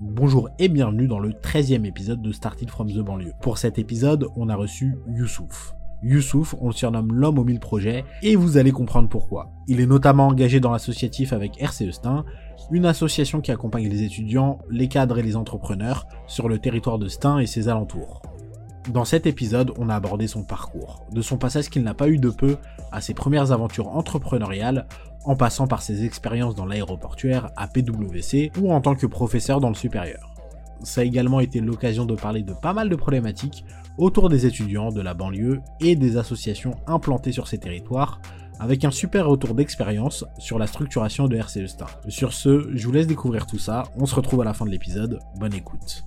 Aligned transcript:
Bonjour 0.00 0.48
et 0.58 0.68
bienvenue 0.68 1.06
dans 1.06 1.20
le 1.20 1.30
13e 1.30 1.84
épisode 1.84 2.20
de 2.20 2.32
Started 2.32 2.68
from 2.68 2.90
the 2.90 2.98
banlieue. 2.98 3.32
Pour 3.40 3.58
cet 3.58 3.78
épisode, 3.78 4.26
on 4.34 4.48
a 4.48 4.56
reçu 4.56 4.96
Youssouf. 5.06 5.74
Youssouf, 6.02 6.56
on 6.60 6.66
le 6.66 6.72
surnomme 6.72 7.14
l'homme 7.14 7.38
aux 7.38 7.44
mille 7.44 7.60
projets, 7.60 8.04
et 8.22 8.34
vous 8.34 8.56
allez 8.56 8.72
comprendre 8.72 9.08
pourquoi. 9.08 9.52
Il 9.68 9.80
est 9.80 9.86
notamment 9.86 10.26
engagé 10.26 10.58
dans 10.58 10.72
l'associatif 10.72 11.32
avec 11.32 11.62
RCE 11.62 11.92
Stein, 11.92 12.24
une 12.72 12.86
association 12.86 13.40
qui 13.40 13.52
accompagne 13.52 13.88
les 13.88 14.02
étudiants, 14.02 14.58
les 14.68 14.88
cadres 14.88 15.18
et 15.18 15.22
les 15.22 15.36
entrepreneurs 15.36 16.08
sur 16.26 16.48
le 16.48 16.58
territoire 16.58 16.98
de 16.98 17.06
Stein 17.06 17.38
et 17.38 17.46
ses 17.46 17.68
alentours. 17.68 18.22
Dans 18.88 19.04
cet 19.04 19.26
épisode, 19.26 19.72
on 19.78 19.88
a 19.88 19.94
abordé 19.94 20.26
son 20.26 20.42
parcours, 20.42 21.06
de 21.12 21.22
son 21.22 21.38
passage 21.38 21.70
qu'il 21.70 21.84
n'a 21.84 21.94
pas 21.94 22.08
eu 22.08 22.18
de 22.18 22.30
peu 22.30 22.56
à 22.90 23.00
ses 23.00 23.14
premières 23.14 23.52
aventures 23.52 23.88
entrepreneuriales, 23.96 24.88
en 25.24 25.36
passant 25.36 25.66
par 25.66 25.82
ses 25.82 26.04
expériences 26.04 26.54
dans 26.54 26.66
l'aéroportuaire 26.66 27.50
à 27.56 27.68
PwC 27.68 28.52
ou 28.60 28.72
en 28.72 28.80
tant 28.80 28.94
que 28.94 29.06
professeur 29.06 29.60
dans 29.60 29.68
le 29.68 29.74
supérieur. 29.74 30.34
Ça 30.82 31.02
a 31.02 31.04
également 31.04 31.40
été 31.40 31.60
l'occasion 31.60 32.04
de 32.04 32.14
parler 32.14 32.42
de 32.42 32.52
pas 32.54 32.72
mal 32.72 32.88
de 32.88 32.96
problématiques 32.96 33.64
autour 33.98 34.28
des 34.28 34.46
étudiants 34.46 34.90
de 34.90 35.00
la 35.00 35.14
banlieue 35.14 35.60
et 35.80 35.96
des 35.96 36.16
associations 36.16 36.74
implantées 36.86 37.32
sur 37.32 37.46
ces 37.46 37.58
territoires, 37.58 38.20
avec 38.58 38.84
un 38.84 38.90
super 38.90 39.26
retour 39.26 39.54
d'expérience 39.54 40.24
sur 40.38 40.58
la 40.58 40.66
structuration 40.66 41.28
de 41.28 41.36
RCE 41.36 41.66
Star. 41.66 42.00
Sur 42.08 42.32
ce, 42.32 42.68
je 42.74 42.86
vous 42.86 42.92
laisse 42.92 43.06
découvrir 43.06 43.46
tout 43.46 43.58
ça, 43.58 43.84
on 43.96 44.06
se 44.06 44.14
retrouve 44.14 44.40
à 44.40 44.44
la 44.44 44.54
fin 44.54 44.64
de 44.64 44.70
l'épisode, 44.70 45.18
bonne 45.36 45.54
écoute. 45.54 46.04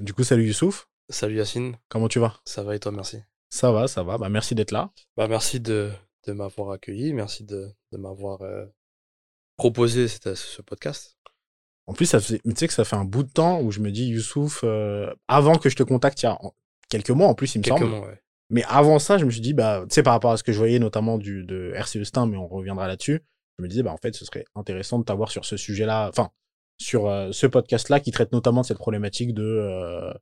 Du 0.00 0.12
coup, 0.14 0.24
salut 0.24 0.46
Youssouf, 0.46 0.88
Salut 1.08 1.36
Yacine, 1.36 1.76
comment 1.88 2.08
tu 2.08 2.20
vas? 2.20 2.36
Ça 2.44 2.62
va 2.62 2.76
et 2.76 2.78
toi, 2.78 2.92
merci. 2.92 3.18
Ça 3.50 3.72
va, 3.72 3.88
ça 3.88 4.02
va, 4.04 4.16
bah 4.16 4.28
merci 4.28 4.54
d'être 4.54 4.70
là. 4.70 4.90
Bah, 5.16 5.26
merci 5.26 5.58
de, 5.58 5.90
de 6.26 6.32
m'avoir 6.32 6.70
accueilli, 6.70 7.12
merci 7.12 7.42
de, 7.44 7.68
de 7.90 7.98
m'avoir 7.98 8.40
euh, 8.42 8.64
proposé 9.56 10.06
cette- 10.06 10.36
ce 10.36 10.62
podcast. 10.62 11.18
En 11.86 11.92
plus, 11.94 12.06
ça 12.06 12.20
faisait- 12.20 12.38
tu 12.44 12.52
sais 12.54 12.68
que 12.68 12.72
ça 12.72 12.84
fait 12.84 12.94
un 12.96 13.04
bout 13.04 13.24
de 13.24 13.30
temps 13.32 13.60
où 13.60 13.72
je 13.72 13.80
me 13.80 13.90
dis, 13.90 14.06
Youssouf, 14.06 14.60
euh, 14.62 15.12
avant 15.26 15.56
que 15.58 15.68
je 15.68 15.74
te 15.76 15.82
contacte, 15.82 16.22
il 16.22 16.26
y 16.26 16.28
a 16.28 16.38
quelques 16.88 17.10
mois 17.10 17.26
en 17.26 17.34
plus, 17.34 17.54
il 17.56 17.58
me 17.58 17.64
Quelques 17.64 17.78
semble. 17.80 17.92
ouais. 17.94 18.22
Mais 18.50 18.62
avant 18.68 18.98
ça, 19.00 19.18
je 19.18 19.24
me 19.24 19.30
suis 19.30 19.40
dit, 19.40 19.52
bah, 19.54 19.84
tu 19.88 19.94
sais, 19.94 20.02
par 20.04 20.12
rapport 20.12 20.30
à 20.30 20.36
ce 20.36 20.44
que 20.44 20.52
je 20.52 20.58
voyais 20.58 20.78
notamment 20.78 21.18
du, 21.18 21.44
de 21.44 21.72
RCE 21.74 22.04
Stein, 22.04 22.26
mais 22.26 22.36
on 22.36 22.46
reviendra 22.46 22.86
là-dessus, 22.86 23.20
je 23.58 23.62
me 23.64 23.68
disais, 23.68 23.82
bah, 23.82 23.92
en 23.92 23.96
fait, 23.96 24.14
ce 24.14 24.24
serait 24.24 24.44
intéressant 24.54 25.00
de 25.00 25.04
t'avoir 25.04 25.30
sur 25.32 25.44
ce 25.44 25.56
sujet-là, 25.56 26.08
enfin, 26.08 26.30
sur 26.80 27.06
euh, 27.08 27.30
ce 27.32 27.46
podcast-là 27.46 28.00
qui 28.00 28.10
traite 28.10 28.32
notamment 28.32 28.62
de 28.62 28.66
cette 28.66 28.78
problématique 28.78 29.34
de 29.34 29.42
euh, 29.44 30.12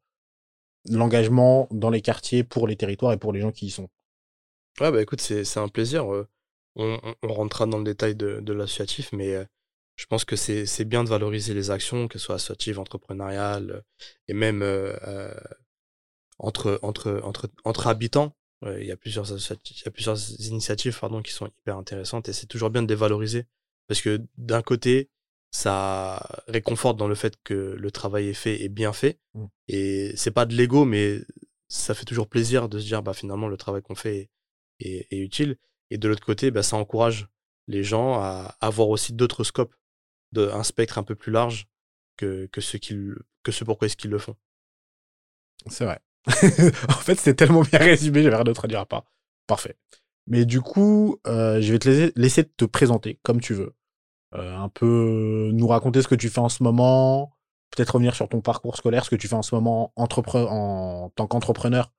l'engagement 0.91 1.69
dans 1.71 1.91
les 1.91 2.03
quartiers 2.03 2.43
pour 2.45 2.67
les 2.67 2.77
territoires 2.77 3.13
et 3.13 3.19
pour 3.19 3.33
les 3.33 3.41
gens 3.41 3.53
qui 3.53 3.67
y 3.67 3.71
sont. 3.71 3.89
Ouais, 4.81 4.91
bah 4.93 5.01
écoute, 5.01 5.21
c'est 5.21 5.57
un 5.59 5.69
plaisir. 5.69 6.13
euh, 6.13 6.29
On, 6.77 6.99
on- 7.23 7.33
rentrera 7.33 7.67
dans 7.67 7.79
le 7.79 7.85
détail 7.85 8.15
de, 8.17 8.41
de 8.41 8.53
l'associatif, 8.53 9.11
mais 9.13 9.35
je 9.97 10.07
pense 10.07 10.25
que 10.25 10.37
c'est 10.37 10.85
bien 10.85 11.03
de 11.05 11.09
valoriser 11.09 11.55
les 11.55 11.71
actions, 11.71 12.07
que 12.09 12.19
ce 12.19 12.25
soit 12.27 12.37
associatives, 12.37 12.79
entrepreneuriales, 12.79 13.83
et 14.29 14.35
même 14.35 14.63
entre, 16.39 16.79
entre, 16.83 17.21
entre, 17.25 17.49
entre 17.65 17.87
habitants. 17.89 18.35
Il 18.65 18.85
y 18.85 18.93
a 18.93 18.97
plusieurs, 18.97 19.27
il 19.31 19.83
y 19.85 19.89
a 19.89 19.91
plusieurs 19.91 20.19
initiatives 20.41 20.99
pardon, 20.99 21.23
qui 21.23 21.33
sont 21.33 21.47
hyper 21.47 21.77
intéressantes, 21.77 22.29
et 22.29 22.33
c'est 22.33 22.47
toujours 22.47 22.71
bien 22.71 22.83
de 22.83 22.89
les 22.89 22.95
valoriser, 22.97 23.47
parce 23.89 24.01
que 24.01 24.21
d'un 24.37 24.63
côté, 24.63 25.11
ça 25.51 26.43
réconforte 26.49 26.97
dans 26.99 27.09
le 27.09 27.15
fait 27.15 27.35
que 27.45 27.55
le 27.79 27.91
travail 27.91 28.29
est 28.29 28.35
fait 28.35 28.63
et 28.63 28.69
bien 28.69 28.93
fait, 28.93 29.19
Mm. 29.35 29.45
et 29.69 30.13
c'est 30.17 30.31
pas 30.31 30.47
de 30.47 30.55
l'ego, 30.55 30.85
mais 30.85 31.21
ça 31.69 31.95
fait 31.95 32.05
toujours 32.05 32.29
plaisir 32.29 32.69
de 32.69 32.79
se 32.79 32.87
dire, 32.87 33.03
bah, 33.03 33.13
finalement, 33.15 33.49
le 33.49 33.57
travail 33.57 33.83
qu'on 33.83 33.95
fait 33.95 34.31
est, 34.81 34.89
est- 34.89 35.07
est 35.13 35.19
utile. 35.19 35.59
Et 35.91 35.99
de 35.99 36.09
l'autre 36.09 36.25
côté, 36.25 36.51
bah, 36.51 36.63
ça 36.63 36.77
encourage 36.77 37.29
les 37.67 37.83
gens 37.85 38.15
à 38.21 38.57
avoir 38.61 38.89
aussi 38.89 39.13
d'autres 39.13 39.45
scopes, 39.45 39.75
de, 40.33 40.49
un 40.49 40.63
spectre 40.65 40.99
un 40.99 41.03
peu 41.03 41.15
plus 41.15 41.33
large 41.33 41.69
que, 42.17 42.47
que, 42.47 42.61
ce, 42.61 42.77
qu'ils, 42.79 43.17
que 43.43 43.53
ce 43.53 43.65
pourquoi 43.65 43.87
est-ce 43.87 43.97
qu'ils 43.97 44.11
le 44.11 44.19
font. 44.19 44.37
C'est 45.67 45.85
vrai. 45.85 46.01
en 46.89 46.93
fait, 47.01 47.15
c'était 47.17 47.35
tellement 47.47 47.63
bien 47.63 47.79
résumé, 47.79 48.23
j'avais 48.23 48.37
rien 48.37 48.45
d'autre 48.45 48.65
à 48.65 48.69
dire 48.69 48.81
à 48.81 48.87
part. 48.87 49.05
Parfait. 49.47 49.77
Mais 50.27 50.45
du 50.45 50.61
coup, 50.61 51.19
euh, 51.27 51.61
je 51.61 51.73
vais 51.73 51.79
te 51.79 52.13
laisser 52.17 52.45
te 52.45 52.65
présenter 52.67 53.19
comme 53.23 53.41
tu 53.41 53.55
veux. 53.55 53.75
Euh, 54.35 54.57
un 54.57 54.69
peu 54.69 55.51
nous 55.53 55.67
raconter 55.67 56.03
ce 56.03 56.09
que 56.09 56.15
tu 56.15 56.29
fais 56.29 56.41
en 56.41 56.49
ce 56.49 56.63
moment, 56.63 57.33
peut-être 57.71 57.91
revenir 57.91 58.15
sur 58.15 58.29
ton 58.29 58.41
parcours 58.41 58.77
scolaire, 58.77 59.05
ce 59.05 59.11
que 59.11 59.17
tu 59.17 59.29
fais 59.29 59.35
en 59.35 59.43
ce 59.43 59.55
moment 59.55 59.93
en 59.97 60.07
tant 60.07 61.27
qu'entrepreneur 61.27 61.93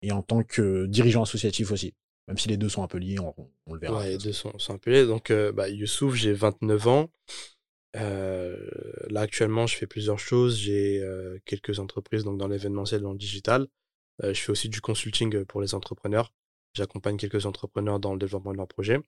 et 0.00 0.12
en 0.12 0.22
tant 0.22 0.42
que 0.42 0.86
dirigeant 0.86 1.22
associatif 1.22 1.72
aussi. 1.72 1.94
Même 2.28 2.38
si 2.38 2.48
les 2.48 2.56
deux 2.56 2.68
sont 2.68 2.84
un 2.84 2.88
peu 2.88 2.98
liés, 2.98 3.18
on, 3.18 3.34
on 3.66 3.74
le 3.74 3.80
verra. 3.80 3.98
Ouais, 3.98 4.10
les 4.10 4.18
deux 4.18 4.32
sont, 4.32 4.56
sont 4.58 4.74
un 4.74 4.78
peu 4.78 4.92
liés. 4.92 5.06
Donc, 5.06 5.30
euh, 5.30 5.50
bah, 5.50 5.68
Youssouf, 5.68 6.14
j'ai 6.14 6.32
29 6.32 6.86
ans. 6.86 7.10
Euh, 7.96 8.56
là, 9.10 9.22
actuellement, 9.22 9.66
je 9.66 9.76
fais 9.76 9.86
plusieurs 9.86 10.18
choses. 10.18 10.58
J'ai 10.58 11.00
euh, 11.00 11.38
quelques 11.44 11.78
entreprises 11.78 12.24
donc 12.24 12.38
dans 12.38 12.48
l'événementiel, 12.48 13.02
dans 13.02 13.12
le 13.12 13.18
digital. 13.18 13.66
Euh, 14.22 14.32
je 14.34 14.40
fais 14.40 14.50
aussi 14.50 14.68
du 14.68 14.80
consulting 14.80 15.44
pour 15.44 15.60
les 15.60 15.74
entrepreneurs. 15.74 16.32
J'accompagne 16.74 17.16
quelques 17.16 17.44
entrepreneurs 17.44 18.00
dans 18.00 18.12
le 18.12 18.18
développement 18.18 18.52
de 18.52 18.56
leurs 18.56 18.68
projets. 18.68 18.98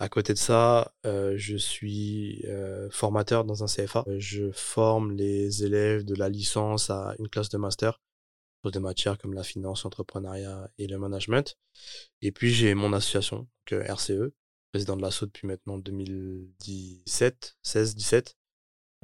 À 0.00 0.08
côté 0.08 0.32
de 0.32 0.38
ça, 0.38 0.94
euh, 1.06 1.34
je 1.36 1.56
suis 1.56 2.44
euh, 2.46 2.88
formateur 2.90 3.44
dans 3.44 3.64
un 3.64 3.66
CFA. 3.66 4.04
Euh, 4.06 4.16
Je 4.20 4.50
forme 4.52 5.12
les 5.12 5.64
élèves 5.64 6.04
de 6.04 6.14
la 6.14 6.28
licence 6.28 6.90
à 6.90 7.14
une 7.18 7.28
classe 7.28 7.48
de 7.48 7.58
master 7.58 8.00
sur 8.62 8.70
des 8.70 8.78
matières 8.80 9.18
comme 9.18 9.34
la 9.34 9.42
finance, 9.42 9.84
l'entrepreneuriat 9.84 10.70
et 10.78 10.86
le 10.86 10.98
management. 10.98 11.56
Et 12.22 12.32
puis 12.32 12.52
j'ai 12.52 12.74
mon 12.74 12.92
association, 12.92 13.38
donc, 13.38 13.72
euh, 13.72 13.84
RCE, 13.84 14.32
président 14.72 14.96
de 14.96 15.02
l'ASSO 15.02 15.26
depuis 15.26 15.48
maintenant 15.48 15.78
2017, 15.78 17.56
16-17. 17.62 18.36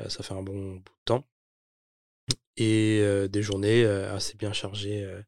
Euh, 0.01 0.09
ça 0.09 0.23
fait 0.23 0.35
un 0.35 0.43
bon 0.43 0.75
bout 0.77 0.81
de 0.81 1.05
temps. 1.05 1.27
Et 2.57 3.01
euh, 3.03 3.29
des 3.29 3.43
journées 3.43 3.85
euh, 3.85 4.15
assez 4.15 4.37
bien 4.37 4.53
chargées 4.53 5.03
euh, 5.05 5.21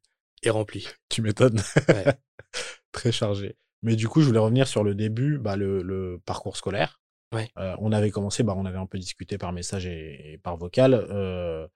et 0.43 0.51
remplies. 0.51 0.89
Tu 1.09 1.23
m'étonnes. 1.23 1.61
Ouais. 1.89 2.05
Très 2.93 3.13
chargé. 3.13 3.57
Mais 3.83 3.97
du 3.97 4.09
coup, 4.09 4.21
je 4.21 4.27
voulais 4.27 4.39
revenir 4.39 4.67
sur 4.67 4.85
le 4.85 4.95
début, 4.95 5.39
bah, 5.39 5.57
le, 5.57 5.83
le 5.83 6.21
parcours 6.25 6.57
scolaire. 6.57 7.01
Ouais. 7.35 7.51
Euh, 7.59 7.75
on 7.79 7.93
avait 7.93 8.11
commencé, 8.11 8.43
bah, 8.43 8.55
on 8.57 8.67
avait 8.67 8.79
un 8.79 8.87
peu 8.87 8.99
discuté 8.99 9.39
par 9.39 9.53
message 9.53 9.87
et, 9.87 10.33
et 10.33 10.39
par 10.39 10.57
vocal. 10.57 10.95
Euh, 10.95 11.67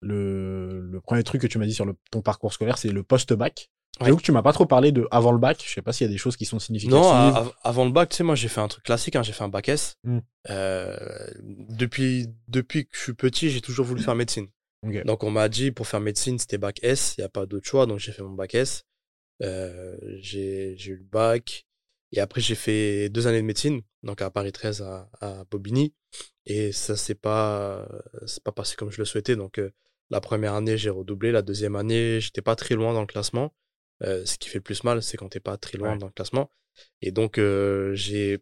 le, 0.00 0.80
le 0.80 1.00
premier 1.00 1.24
truc 1.24 1.42
que 1.42 1.46
tu 1.46 1.58
m'as 1.58 1.66
dit 1.66 1.74
sur 1.74 1.84
le, 1.84 1.94
ton 2.10 2.22
parcours 2.22 2.52
scolaire, 2.52 2.78
c'est 2.78 2.90
le 2.90 3.02
post-bac. 3.02 3.70
Ouais. 4.00 4.14
Que 4.14 4.22
tu 4.22 4.30
m'as 4.30 4.42
pas 4.42 4.52
trop 4.52 4.66
parlé 4.66 4.92
de 4.92 5.08
avant 5.10 5.32
le 5.32 5.38
bac. 5.38 5.60
Je 5.66 5.72
sais 5.72 5.82
pas 5.82 5.92
s'il 5.92 6.06
y 6.06 6.10
a 6.10 6.12
des 6.12 6.18
choses 6.18 6.36
qui 6.36 6.44
sont 6.44 6.60
significatives. 6.60 7.02
Non, 7.02 7.52
avant 7.64 7.84
le 7.84 7.90
bac, 7.90 8.10
tu 8.10 8.16
sais, 8.16 8.22
moi 8.22 8.36
j'ai 8.36 8.46
fait 8.46 8.60
un 8.60 8.68
truc 8.68 8.84
classique, 8.84 9.16
hein, 9.16 9.24
j'ai 9.24 9.32
fait 9.32 9.42
un 9.42 9.48
bac 9.48 9.68
S. 9.68 9.96
Mm. 10.04 10.18
Euh, 10.50 10.96
depuis, 11.68 12.28
depuis 12.46 12.84
que 12.84 12.96
je 12.96 13.02
suis 13.02 13.14
petit, 13.14 13.50
j'ai 13.50 13.60
toujours 13.60 13.86
voulu 13.86 14.00
faire 14.00 14.14
médecine. 14.14 14.46
Ok. 14.86 15.04
Donc 15.04 15.24
on 15.24 15.32
m'a 15.32 15.48
dit 15.48 15.72
pour 15.72 15.88
faire 15.88 15.98
médecine, 15.98 16.38
c'était 16.38 16.58
bac 16.58 16.78
S, 16.82 17.16
il 17.18 17.22
n'y 17.22 17.24
a 17.24 17.28
pas 17.28 17.44
d'autre 17.44 17.66
choix, 17.66 17.86
donc 17.86 17.98
j'ai 17.98 18.12
fait 18.12 18.22
mon 18.22 18.34
bac 18.34 18.54
S. 18.54 18.84
Euh, 19.42 19.96
j'ai 20.20 20.76
eu 20.86 20.96
le 20.96 21.04
bac. 21.04 21.64
Et 22.12 22.20
après, 22.20 22.40
j'ai 22.40 22.54
fait 22.54 23.08
deux 23.10 23.26
années 23.26 23.40
de 23.42 23.46
médecine, 23.46 23.82
donc 24.02 24.22
à 24.22 24.30
Paris 24.30 24.50
13 24.52 24.80
à, 24.82 25.10
à 25.20 25.44
Bobigny. 25.50 25.94
Et 26.46 26.72
ça 26.72 26.96
s'est 26.96 27.14
pas, 27.14 27.86
c'est 28.26 28.42
pas 28.42 28.52
passé 28.52 28.76
comme 28.76 28.90
je 28.90 28.98
le 28.98 29.04
souhaitais. 29.04 29.36
Donc 29.36 29.58
euh, 29.58 29.70
la 30.10 30.20
première 30.22 30.54
année, 30.54 30.78
j'ai 30.78 30.88
redoublé. 30.90 31.32
La 31.32 31.42
deuxième 31.42 31.76
année, 31.76 32.18
j'étais 32.20 32.40
pas 32.42 32.56
très 32.56 32.74
loin 32.74 32.94
dans 32.94 33.02
le 33.02 33.06
classement. 33.06 33.54
Euh, 34.02 34.24
ce 34.24 34.38
qui 34.38 34.48
fait 34.48 34.58
le 34.58 34.62
plus 34.62 34.84
mal, 34.84 35.02
c'est 35.02 35.16
quand 35.18 35.28
t'es 35.28 35.40
pas 35.40 35.58
très 35.58 35.76
loin 35.76 35.92
Ouais. 35.92 35.98
dans 35.98 36.06
le 36.06 36.12
classement. 36.12 36.50
Et 37.02 37.10
donc, 37.12 37.36
euh, 37.38 37.94
j'ai. 37.94 38.38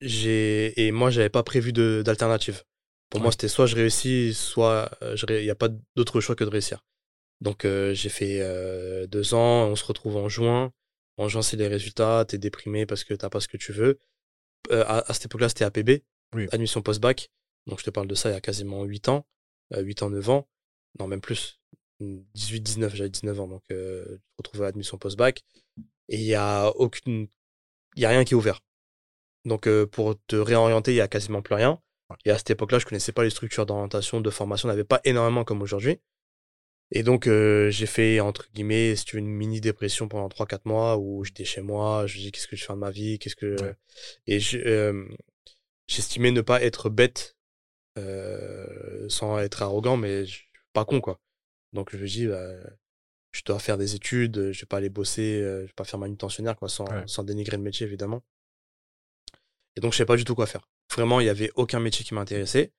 j'ai 0.00 0.86
Et 0.86 0.90
moi, 0.92 1.10
j'avais 1.10 1.28
pas 1.28 1.42
prévu 1.42 1.72
de- 1.72 2.02
d'alternative. 2.04 2.62
Pour 3.10 3.20
moi, 3.20 3.30
c'était 3.30 3.48
soit 3.48 3.66
je 3.66 3.76
réussis, 3.76 4.32
soit 4.34 4.90
il 5.28 5.42
n'y 5.44 5.50
a 5.50 5.54
pas 5.54 5.68
d'autre 5.96 6.20
choix 6.20 6.34
que 6.34 6.44
de 6.44 6.48
réussir. 6.50 6.82
Donc, 7.42 7.64
euh, 7.64 7.92
j'ai 7.92 8.08
fait 8.08 8.38
euh, 8.40 9.06
deux 9.08 9.34
ans, 9.34 9.66
on 9.66 9.76
se 9.76 9.84
retrouve 9.84 10.16
en 10.16 10.28
juin. 10.28 10.72
En 11.16 11.28
juin, 11.28 11.42
c'est 11.42 11.56
les 11.56 11.66
résultats, 11.68 12.24
t'es 12.26 12.38
déprimé 12.38 12.86
parce 12.86 13.02
que 13.04 13.14
t'as 13.14 13.28
pas 13.28 13.40
ce 13.40 13.48
que 13.48 13.56
tu 13.56 13.72
veux. 13.72 13.98
Euh, 14.70 14.84
à, 14.86 15.10
à 15.10 15.12
cette 15.12 15.26
époque-là, 15.26 15.48
c'était 15.48 15.64
APB, 15.64 16.04
Oui. 16.34 16.46
admission 16.52 16.82
post-bac. 16.82 17.30
Donc, 17.66 17.80
je 17.80 17.84
te 17.84 17.90
parle 17.90 18.06
de 18.06 18.14
ça 18.14 18.30
il 18.30 18.32
y 18.32 18.36
a 18.36 18.40
quasiment 18.40 18.84
8 18.84 19.08
ans, 19.08 19.26
euh, 19.74 19.82
8 19.82 20.02
ans, 20.04 20.10
9 20.10 20.30
ans. 20.30 20.48
Non, 21.00 21.08
même 21.08 21.20
plus. 21.20 21.58
18, 22.00 22.60
19, 22.60 22.94
j'avais 22.94 23.10
19 23.10 23.40
ans. 23.40 23.48
Donc, 23.48 23.64
euh, 23.72 24.04
je 24.06 24.12
me 24.12 24.18
retrouve 24.38 24.62
à 24.62 24.68
admission 24.68 24.96
post-bac. 24.96 25.42
Et 26.08 26.16
il 26.16 26.22
y 26.24 26.34
a 26.36 26.68
aucune. 26.76 27.26
Il 27.96 28.02
y 28.02 28.06
a 28.06 28.08
rien 28.08 28.24
qui 28.24 28.34
est 28.34 28.36
ouvert. 28.36 28.60
Donc, 29.44 29.66
euh, 29.66 29.86
pour 29.86 30.14
te 30.28 30.36
réorienter, 30.36 30.92
il 30.92 30.96
y 30.96 31.00
a 31.00 31.08
quasiment 31.08 31.42
plus 31.42 31.54
rien. 31.56 31.80
Et 32.24 32.30
à 32.30 32.38
cette 32.38 32.50
époque-là, 32.50 32.78
je 32.78 32.84
connaissais 32.86 33.12
pas 33.12 33.24
les 33.24 33.30
structures 33.30 33.66
d'orientation, 33.66 34.20
de 34.20 34.30
formation, 34.30 34.68
on 34.68 34.72
n'avait 34.72 34.84
pas 34.84 35.00
énormément 35.04 35.44
comme 35.44 35.62
aujourd'hui. 35.62 35.98
Et 36.94 37.02
donc, 37.02 37.26
euh, 37.26 37.70
j'ai 37.70 37.86
fait, 37.86 38.20
entre 38.20 38.50
guillemets, 38.52 38.94
si 38.96 39.04
tu 39.06 39.16
veux, 39.16 39.20
une 39.20 39.28
mini-dépression 39.30 40.08
pendant 40.08 40.28
3-4 40.28 40.60
mois 40.66 40.98
où 40.98 41.24
j'étais 41.24 41.44
chez 41.44 41.62
moi, 41.62 42.06
je 42.06 42.18
me 42.18 42.22
dis 42.24 42.32
qu'est-ce 42.32 42.46
que 42.46 42.54
je 42.56 42.64
fais 42.64 42.72
de 42.74 42.78
ma 42.78 42.90
vie, 42.90 43.18
qu'est-ce 43.18 43.34
que. 43.36 43.60
Ouais. 43.62 43.74
Et 44.26 44.40
je- 44.40 44.58
euh, 44.58 45.08
j'estimais 45.86 46.30
ne 46.32 46.42
pas 46.42 46.62
être 46.62 46.90
bête, 46.90 47.36
euh, 47.98 49.08
sans 49.08 49.38
être 49.38 49.62
arrogant, 49.62 49.96
mais 49.96 50.26
je 50.26 50.42
pas 50.74 50.84
con, 50.84 51.00
quoi. 51.00 51.18
Donc, 51.72 51.90
je 51.92 51.98
me 51.98 52.06
dis, 52.06 52.26
bah, 52.26 52.52
je 53.32 53.42
dois 53.44 53.58
faire 53.58 53.78
des 53.78 53.94
études, 53.94 54.52
je 54.52 54.60
vais 54.60 54.66
pas 54.66 54.76
aller 54.76 54.90
bosser, 54.90 55.38
je 55.42 55.66
vais 55.66 55.72
pas 55.74 55.84
faire 55.84 55.98
manutentionnaire, 55.98 56.56
quoi, 56.56 56.68
sans, 56.68 56.84
sans 57.06 57.24
dénigrer 57.24 57.56
le 57.56 57.62
métier, 57.62 57.86
évidemment. 57.86 58.22
Et 59.76 59.80
donc, 59.80 59.92
je 59.92 59.98
sais 59.98 60.04
pas 60.06 60.16
du 60.16 60.24
tout 60.24 60.34
quoi 60.34 60.46
faire. 60.46 60.68
Vraiment, 60.94 61.20
il 61.20 61.26
y 61.26 61.30
avait 61.30 61.50
aucun 61.54 61.80
métier 61.80 62.04
qui 62.04 62.12
m'intéressait. 62.12 62.72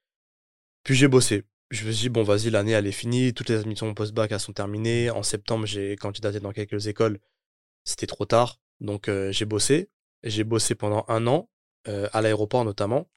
Puis 0.84 0.94
j'ai 0.94 1.08
bossé. 1.08 1.44
Je 1.70 1.86
me 1.88 1.92
suis 1.92 2.04
dit, 2.04 2.10
bon, 2.10 2.24
vas-y, 2.24 2.50
l'année, 2.50 2.74
elle 2.74 2.86
est 2.86 2.92
finie. 2.92 3.34
Toutes 3.34 3.50
les 3.50 3.56
admissions 3.56 3.92
post-bac, 3.94 4.32
elles 4.32 4.40
sont 4.40 4.54
terminées. 4.54 5.10
En 5.10 5.24
septembre, 5.24 5.66
j'ai 5.66 5.96
candidaté 5.96 6.40
dans 6.40 6.52
quelques 6.52 6.88
écoles. 6.88 7.20
C'était 7.84 8.08
trop 8.08 8.26
tard. 8.26 8.60
Donc, 8.80 9.10
j'ai 9.32 9.46
bossé. 9.46 9.90
J'ai 10.24 10.44
bossé 10.44 10.76
pendant 10.76 11.04
un 11.08 11.26
an, 11.28 11.50
à 11.86 12.22
l'aéroport 12.22 12.64
notamment. 12.64 13.10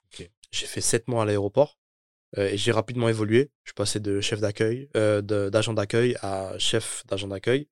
J'ai 0.53 0.67
fait 0.67 0.81
sept 0.81 1.07
mois 1.09 1.23
à 1.23 1.27
l'aéroport. 1.27 1.79
et 2.37 2.57
j'ai 2.57 2.73
rapidement 2.73 3.09
évolué. 3.09 3.51
Je 3.65 3.71
suis 3.71 3.75
passé 3.75 4.01
de 4.01 4.21
chef 4.21 4.41
d'accueil, 4.41 4.89
d'agent 4.95 5.75
d'accueil 5.75 6.17
à 6.23 6.55
chef 6.59 7.05
d'agent 7.07 7.29
d'accueil. 7.29 7.69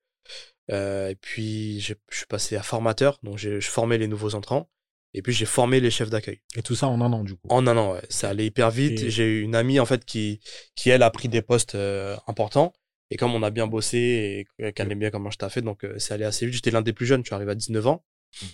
et 0.69 1.17
puis, 1.21 1.81
je 1.81 1.95
suis 2.11 2.27
passé 2.27 2.57
à 2.57 2.63
formateur. 2.63 3.19
Donc, 3.23 3.39
je 3.39 3.61
formais 3.61 3.97
les 3.97 4.09
nouveaux 4.09 4.35
entrants. 4.35 4.69
Et 5.15 5.23
puis 5.23 5.33
j'ai 5.33 5.47
formé 5.47 5.81
les 5.81 5.91
chefs 5.91 6.11
d'accueil. 6.11 6.41
Et 6.57 6.63
tout 6.63 6.75
ça 6.75 6.89
en 6.89 7.01
un 7.01 7.13
an 7.13 7.23
du 7.23 7.35
coup. 7.35 7.47
En 7.49 7.67
un 7.69 7.77
an, 7.77 7.93
ouais. 7.93 8.03
Ça 8.09 8.31
allait 8.31 8.47
hyper 8.47 8.71
vite. 8.71 9.09
J'ai 9.09 9.25
eu 9.25 9.43
une 9.43 9.55
amie 9.55 9.79
en 9.79 9.87
fait 9.87 10.05
qui, 10.05 10.41
qui 10.75 10.91
elle 10.91 11.05
a 11.05 11.11
pris 11.11 11.29
des 11.29 11.41
postes 11.41 11.77
euh, 11.77 12.17
importants. 12.27 12.73
Et 13.11 13.17
comme 13.17 13.33
on 13.35 13.43
a 13.45 13.51
bien 13.51 13.69
bossé 13.69 14.47
et 14.59 14.73
qu'elle 14.73 14.91
aime 14.91 14.99
bien 14.99 15.11
comment 15.11 15.31
je 15.31 15.39
t'ai 15.39 15.49
fait, 15.49 15.63
donc 15.63 15.85
euh, 15.85 15.99
c'est 15.99 16.15
allé 16.15 16.25
assez 16.25 16.47
vite. 16.47 16.57
J'étais 16.57 16.73
l'un 16.73 16.83
des 16.83 16.93
plus 16.93 17.07
jeunes, 17.07 17.21
je 17.21 17.29
suis 17.29 17.35
arrivé 17.35 17.53
à 17.53 17.55
19 17.55 17.87
ans. 17.87 18.05
Mmh. 18.43 18.47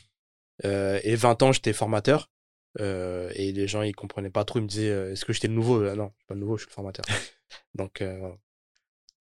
Euh, 0.66 1.00
et 1.02 1.14
20 1.14 1.42
ans, 1.42 1.52
j'étais 1.52 1.72
formateur. 1.72 2.30
et 2.78 3.52
les 3.52 3.66
gens, 3.66 3.80
ils 3.80 3.94
comprenaient 3.94 4.30
pas 4.30 4.44
trop. 4.44 4.58
Ils 4.58 4.62
me 4.62 4.68
disaient, 4.68 5.12
est-ce 5.12 5.24
que 5.24 5.32
j'étais 5.32 5.48
le 5.48 5.54
nouveau? 5.54 5.82
Non, 5.94 6.12
je 6.14 6.18
suis 6.18 6.26
pas 6.26 6.34
le 6.34 6.40
nouveau, 6.40 6.56
je 6.58 6.62
suis 6.64 6.70
le 6.70 6.74
formateur. 6.74 7.06
donc 7.74 8.02
voilà. 8.02 8.36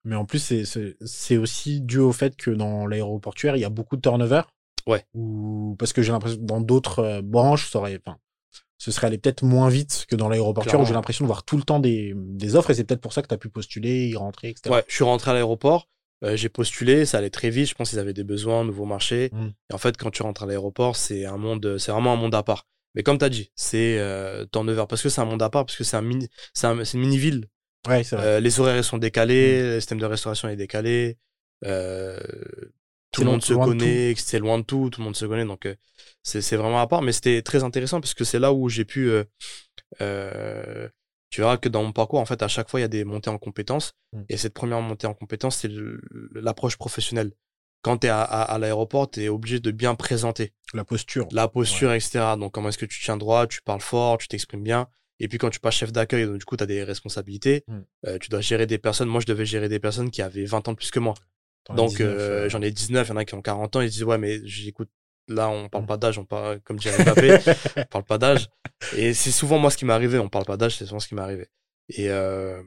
Mais 0.03 0.15
en 0.15 0.25
plus, 0.25 0.65
c'est 1.05 1.37
aussi 1.37 1.81
dû 1.81 1.99
au 1.99 2.11
fait 2.11 2.35
que 2.35 2.51
dans 2.51 2.85
l'aéroportuaire, 2.85 3.55
il 3.55 3.61
y 3.61 3.65
a 3.65 3.69
beaucoup 3.69 3.95
de 3.95 4.01
turnover. 4.01 4.41
Ouais. 4.89 5.05
Ou 5.13 5.75
parce 5.77 5.93
que 5.93 6.01
j'ai 6.01 6.11
l'impression 6.11 6.39
que 6.39 6.45
dans 6.45 6.61
d'autres 6.61 6.99
euh, 6.99 7.21
branches, 7.21 7.69
ça 7.69 7.79
aurait, 7.79 7.99
enfin, 8.05 8.17
ce 8.77 8.91
serait 8.91 9.07
allé 9.07 9.17
peut-être 9.17 9.43
moins 9.43 9.69
vite 9.69 10.05
que 10.09 10.15
dans 10.15 10.29
l'aéroportuaire 10.29 10.79
où 10.79 10.85
j'ai 10.85 10.93
l'impression 10.93 11.25
de 11.25 11.27
voir 11.27 11.43
tout 11.43 11.57
le 11.57 11.63
temps 11.63 11.79
des, 11.79 12.13
des 12.15 12.55
offres 12.55 12.71
et 12.71 12.73
c'est 12.73 12.85
peut-être 12.85 13.01
pour 13.01 13.13
ça 13.13 13.21
que 13.21 13.27
tu 13.27 13.33
as 13.33 13.37
pu 13.37 13.49
postuler, 13.49 14.07
y 14.07 14.15
rentrer, 14.15 14.49
etc. 14.49 14.73
Ouais, 14.73 14.83
je 14.87 14.95
suis 14.95 15.03
rentré 15.03 15.31
à 15.31 15.33
l'aéroport, 15.35 15.87
euh, 16.23 16.35
j'ai 16.35 16.49
postulé, 16.49 17.05
ça 17.05 17.19
allait 17.19 17.29
très 17.29 17.49
vite, 17.49 17.69
je 17.69 17.75
pense 17.75 17.91
qu'ils 17.91 17.99
avaient 17.99 18.13
des 18.13 18.23
besoins, 18.23 18.63
nouveaux 18.63 18.85
marchés. 18.85 19.29
Mmh. 19.31 19.47
Et 19.69 19.73
en 19.73 19.77
fait, 19.77 19.95
quand 19.97 20.11
tu 20.11 20.23
rentres 20.23 20.43
à 20.43 20.45
l'aéroport, 20.45 20.95
c'est 20.95 21.25
un 21.25 21.37
monde, 21.37 21.77
c'est 21.77 21.91
vraiment 21.91 22.13
un 22.13 22.17
monde 22.17 22.35
à 22.35 22.43
part. 22.43 22.65
Mais 22.95 23.03
comme 23.03 23.17
tu 23.17 23.25
as 23.25 23.29
dit, 23.29 23.51
c'est 23.55 23.99
euh, 23.99 24.45
turnover 24.51 24.85
parce 24.89 25.03
que 25.03 25.09
c'est 25.09 25.21
un 25.21 25.25
monde 25.25 25.43
à 25.43 25.49
part, 25.49 25.65
parce 25.65 25.77
que 25.77 25.83
c'est 25.83 25.97
un 25.97 26.01
mini, 26.01 26.27
c'est 26.53 26.67
un, 26.67 26.83
une 26.83 26.99
mini-ville. 26.99 27.45
Ouais. 27.87 28.01
Euh, 28.13 28.39
les 28.39 28.59
horaires 28.59 28.83
sont 28.83 28.97
décalés, 28.97 29.61
mmh. 29.61 29.65
le 29.65 29.79
système 29.79 29.99
de 29.99 30.05
restauration 30.05 30.49
est 30.49 30.55
décalé. 30.55 31.17
Euh, 31.65 32.19
tout 33.11 33.21
le 33.21 33.27
monde 33.27 33.43
se 33.43 33.53
connaît, 33.53 34.13
c'est 34.15 34.39
loin 34.39 34.59
de 34.59 34.63
tout, 34.63 34.89
tout 34.89 35.01
le 35.01 35.05
monde 35.05 35.15
se 35.15 35.25
connaît, 35.25 35.45
donc 35.45 35.65
euh, 35.65 35.75
c'est 36.23 36.55
vraiment 36.55 36.79
à 36.79 36.87
part. 36.87 37.01
Mais 37.01 37.11
c'était 37.11 37.41
très 37.41 37.63
intéressant 37.63 38.01
parce 38.01 38.13
que 38.13 38.23
c'est 38.23 38.39
là 38.39 38.53
où 38.53 38.69
j'ai 38.69 38.85
pu. 38.85 39.09
Euh, 39.09 39.23
euh, 40.01 40.87
tu 41.31 41.41
verras 41.41 41.57
que 41.57 41.69
dans 41.69 41.83
mon 41.83 41.91
parcours, 41.91 42.19
en 42.19 42.25
fait, 42.25 42.41
à 42.41 42.47
chaque 42.47 42.69
fois, 42.69 42.79
il 42.79 42.83
y 42.83 42.85
a 42.85 42.89
des 42.89 43.03
montées 43.03 43.29
en 43.29 43.37
compétences. 43.37 43.93
Mmh. 44.13 44.21
Et 44.29 44.37
cette 44.37 44.53
première 44.53 44.81
montée 44.81 45.05
en 45.05 45.13
compétences, 45.13 45.57
c'est 45.57 45.71
l'approche 46.33 46.77
professionnelle. 46.77 47.33
Quand 47.81 47.99
tu 47.99 48.07
es 48.07 48.09
à, 48.09 48.57
l'aéroport, 48.59 49.09
tu 49.09 49.23
es 49.23 49.29
obligé 49.29 49.59
de 49.59 49.71
bien 49.71 49.95
présenter. 49.95 50.53
La 50.73 50.83
posture. 50.83 51.27
La 51.31 51.47
posture, 51.47 51.93
etc. 51.93 52.33
Donc, 52.37 52.51
comment 52.51 52.69
est-ce 52.69 52.77
que 52.77 52.85
tu 52.85 52.99
tiens 53.01 53.15
droit, 53.15 53.47
tu 53.47 53.61
parles 53.61 53.79
fort, 53.79 54.17
tu 54.17 54.27
t'exprimes 54.27 54.63
bien. 54.63 54.87
Et 55.19 55.27
puis, 55.27 55.37
quand 55.37 55.49
tu 55.49 55.59
passes 55.59 55.75
chef 55.75 55.91
d'accueil, 55.91 56.25
donc 56.25 56.39
du 56.39 56.45
coup, 56.45 56.57
tu 56.57 56.63
as 56.63 56.67
des 56.67 56.83
responsabilités. 56.83 57.63
Mmh. 57.67 58.17
tu 58.19 58.29
dois 58.29 58.41
gérer 58.41 58.65
des 58.65 58.79
personnes. 58.79 59.07
Moi, 59.07 59.21
je 59.21 59.27
devais 59.27 59.45
gérer 59.45 59.69
des 59.69 59.79
personnes 59.79 60.09
qui 60.09 60.21
avaient 60.21 60.45
20 60.45 60.67
ans 60.67 60.71
de 60.71 60.77
plus 60.77 60.91
que 60.91 60.99
moi. 60.99 61.13
Donc 61.75 62.01
euh, 62.01 62.45
euh, 62.45 62.49
j'en 62.49 62.61
ai 62.61 62.71
19, 62.71 63.07
il 63.07 63.09
y 63.09 63.13
en 63.13 63.17
a 63.17 63.25
qui 63.25 63.35
ont 63.35 63.41
40 63.41 63.75
ans, 63.75 63.81
ils 63.81 63.89
disent 63.89 64.03
ouais 64.03 64.17
mais 64.17 64.39
j'écoute 64.45 64.89
là 65.27 65.49
on 65.49 65.69
parle 65.69 65.83
mmh. 65.83 65.87
pas 65.87 65.97
d'âge, 65.97 66.17
on 66.17 66.25
parle 66.25 66.59
comme 66.61 66.77
dirait 66.77 67.03
Mbappé, 67.03 67.37
on 67.77 67.85
parle 67.85 68.03
pas 68.03 68.17
d'âge. 68.17 68.49
Et 68.95 69.13
c'est 69.13 69.31
souvent 69.31 69.59
moi 69.59 69.69
ce 69.69 69.77
qui 69.77 69.85
m'est 69.85 69.93
arrivé, 69.93 70.17
on 70.17 70.29
parle 70.29 70.45
pas 70.45 70.57
d'âge, 70.57 70.77
c'est 70.77 70.85
souvent 70.85 70.99
ce 70.99 71.07
qui 71.07 71.15
m'est 71.15 71.21
arrivé. 71.21 71.47
Et 71.89 72.09
euh, 72.09 72.61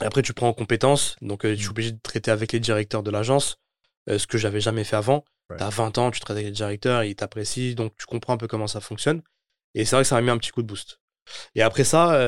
après 0.00 0.22
tu 0.22 0.32
prends 0.32 0.48
en 0.48 0.54
compétences, 0.54 1.16
donc 1.20 1.42
tu 1.42 1.48
es 1.48 1.54
mmh. 1.54 1.70
obligé 1.70 1.92
de 1.92 2.00
traiter 2.02 2.30
avec 2.30 2.52
les 2.52 2.60
directeurs 2.60 3.02
de 3.02 3.10
l'agence, 3.10 3.58
ce 4.08 4.26
que 4.26 4.38
j'avais 4.38 4.60
jamais 4.60 4.84
fait 4.84 4.96
avant. 4.96 5.24
Tu 5.56 5.62
as 5.62 5.68
20 5.68 5.98
ans, 5.98 6.10
tu 6.10 6.20
traites 6.20 6.36
avec 6.36 6.46
les 6.46 6.52
directeurs, 6.52 7.04
ils 7.04 7.14
t'apprécient, 7.14 7.74
donc 7.74 7.94
tu 7.98 8.06
comprends 8.06 8.32
un 8.32 8.38
peu 8.38 8.48
comment 8.48 8.66
ça 8.66 8.80
fonctionne. 8.80 9.22
Et 9.74 9.84
c'est 9.84 9.96
vrai 9.96 10.02
que 10.02 10.08
ça 10.08 10.14
m'a 10.14 10.22
mis 10.22 10.30
un 10.30 10.38
petit 10.38 10.50
coup 10.50 10.62
de 10.62 10.66
boost. 10.66 10.98
Et 11.54 11.60
après 11.60 11.84
ça, 11.84 12.18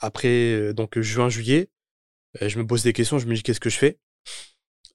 après 0.00 0.72
donc 0.72 1.00
juin 1.00 1.28
juillet, 1.28 1.68
je 2.40 2.58
me 2.58 2.66
pose 2.66 2.84
des 2.84 2.92
questions, 2.92 3.18
je 3.18 3.26
me 3.26 3.34
dis 3.34 3.42
qu'est-ce 3.42 3.58
que 3.58 3.70
je 3.70 3.78
fais? 3.78 3.98